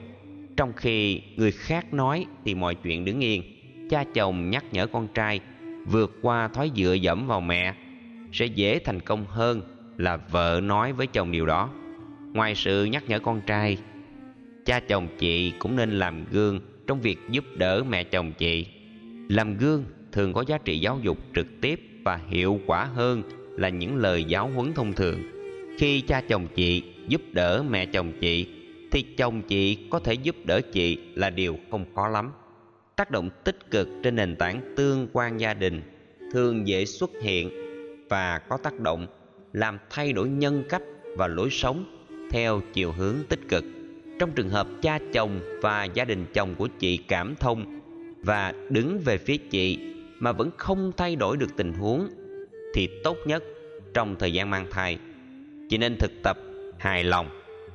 trong 0.56 0.72
khi 0.76 1.22
người 1.36 1.52
khác 1.52 1.94
nói 1.94 2.26
thì 2.44 2.54
mọi 2.54 2.74
chuyện 2.74 3.04
đứng 3.04 3.20
yên. 3.20 3.42
Cha 3.90 4.04
chồng 4.14 4.50
nhắc 4.50 4.64
nhở 4.72 4.86
con 4.86 5.08
trai 5.14 5.40
vượt 5.86 6.12
qua 6.22 6.48
thói 6.48 6.70
dựa 6.76 6.92
dẫm 6.92 7.26
vào 7.26 7.40
mẹ 7.40 7.74
sẽ 8.32 8.46
dễ 8.46 8.78
thành 8.78 9.00
công 9.00 9.26
hơn 9.28 9.71
là 10.02 10.16
vợ 10.16 10.60
nói 10.62 10.92
với 10.92 11.06
chồng 11.06 11.32
điều 11.32 11.46
đó. 11.46 11.70
Ngoài 12.32 12.54
sự 12.54 12.84
nhắc 12.84 13.04
nhở 13.08 13.18
con 13.18 13.40
trai, 13.46 13.78
cha 14.64 14.80
chồng 14.80 15.08
chị 15.18 15.52
cũng 15.58 15.76
nên 15.76 15.90
làm 15.90 16.24
gương 16.30 16.60
trong 16.86 17.00
việc 17.00 17.18
giúp 17.30 17.44
đỡ 17.56 17.82
mẹ 17.88 18.04
chồng 18.04 18.32
chị. 18.38 18.66
Làm 19.28 19.56
gương 19.56 19.84
thường 20.12 20.32
có 20.32 20.44
giá 20.46 20.58
trị 20.58 20.78
giáo 20.78 20.98
dục 21.02 21.18
trực 21.34 21.46
tiếp 21.60 21.80
và 22.04 22.20
hiệu 22.28 22.60
quả 22.66 22.84
hơn 22.84 23.22
là 23.56 23.68
những 23.68 23.96
lời 23.96 24.24
giáo 24.24 24.50
huấn 24.54 24.72
thông 24.72 24.92
thường. 24.92 25.20
Khi 25.78 26.00
cha 26.00 26.20
chồng 26.28 26.46
chị 26.54 26.82
giúp 27.08 27.20
đỡ 27.32 27.64
mẹ 27.70 27.86
chồng 27.86 28.12
chị, 28.20 28.46
thì 28.92 29.02
chồng 29.16 29.42
chị 29.42 29.88
có 29.90 29.98
thể 29.98 30.14
giúp 30.14 30.36
đỡ 30.44 30.60
chị 30.72 30.98
là 31.14 31.30
điều 31.30 31.58
không 31.70 31.84
khó 31.94 32.08
lắm. 32.08 32.30
Tác 32.96 33.10
động 33.10 33.30
tích 33.44 33.70
cực 33.70 33.88
trên 34.02 34.16
nền 34.16 34.36
tảng 34.36 34.74
tương 34.76 35.08
quan 35.12 35.40
gia 35.40 35.54
đình 35.54 35.82
thường 36.32 36.68
dễ 36.68 36.84
xuất 36.84 37.10
hiện 37.22 37.50
và 38.08 38.38
có 38.38 38.56
tác 38.56 38.80
động 38.80 39.06
làm 39.52 39.78
thay 39.90 40.12
đổi 40.12 40.28
nhân 40.28 40.64
cách 40.68 40.82
và 41.16 41.26
lối 41.26 41.50
sống 41.50 41.84
theo 42.30 42.60
chiều 42.72 42.92
hướng 42.92 43.16
tích 43.28 43.40
cực. 43.48 43.64
Trong 44.18 44.32
trường 44.32 44.48
hợp 44.48 44.66
cha 44.82 44.98
chồng 45.12 45.40
và 45.62 45.84
gia 45.84 46.04
đình 46.04 46.26
chồng 46.34 46.54
của 46.54 46.68
chị 46.78 46.96
cảm 46.96 47.34
thông 47.36 47.80
và 48.22 48.52
đứng 48.70 48.98
về 48.98 49.18
phía 49.18 49.36
chị 49.36 49.78
mà 50.18 50.32
vẫn 50.32 50.50
không 50.56 50.92
thay 50.96 51.16
đổi 51.16 51.36
được 51.36 51.56
tình 51.56 51.72
huống, 51.72 52.08
thì 52.74 52.88
tốt 53.04 53.16
nhất 53.26 53.44
trong 53.94 54.16
thời 54.18 54.32
gian 54.32 54.50
mang 54.50 54.66
thai, 54.70 54.98
chị 55.68 55.78
nên 55.78 55.96
thực 55.96 56.12
tập 56.22 56.38
hài 56.78 57.04
lòng 57.04 57.28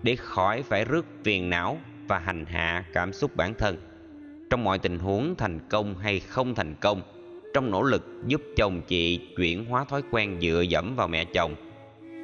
để 0.04 0.16
khỏi 0.16 0.64
phải 0.64 0.86
rước 0.86 1.06
phiền 1.24 1.50
não 1.50 1.80
và 2.08 2.20
hành 2.20 2.46
hạ 2.46 2.86
cảm 2.94 3.14
xúc 3.14 3.36
bản 3.36 3.54
thân. 3.54 3.78
Trong 4.50 4.64
mọi 4.64 4.80
tình 4.80 5.00
huống 5.00 5.36
thành 5.36 5.60
công 5.70 5.98
hay 5.98 6.20
không 6.20 6.56
thành 6.56 6.76
công, 6.82 7.02
trong 7.54 7.72
nỗ 7.72 7.84
lực 7.84 8.06
giúp 8.28 8.42
chồng 8.56 8.82
chị 8.88 9.20
chuyển 9.38 9.66
hóa 9.66 9.86
thói 9.86 10.02
quen 10.12 10.38
dựa 10.42 10.62
dẫm 10.62 10.96
vào 10.96 11.08
mẹ 11.08 11.26
chồng 11.26 11.56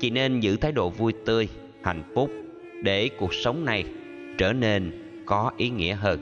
chị 0.03 0.09
nên 0.09 0.39
giữ 0.39 0.57
thái 0.57 0.71
độ 0.71 0.89
vui 0.89 1.13
tươi, 1.25 1.47
hạnh 1.84 2.03
phúc 2.15 2.31
để 2.81 3.09
cuộc 3.19 3.34
sống 3.34 3.65
này 3.65 3.85
trở 4.38 4.53
nên 4.53 4.91
có 5.25 5.51
ý 5.57 5.69
nghĩa 5.69 5.93
hơn. 5.93 6.19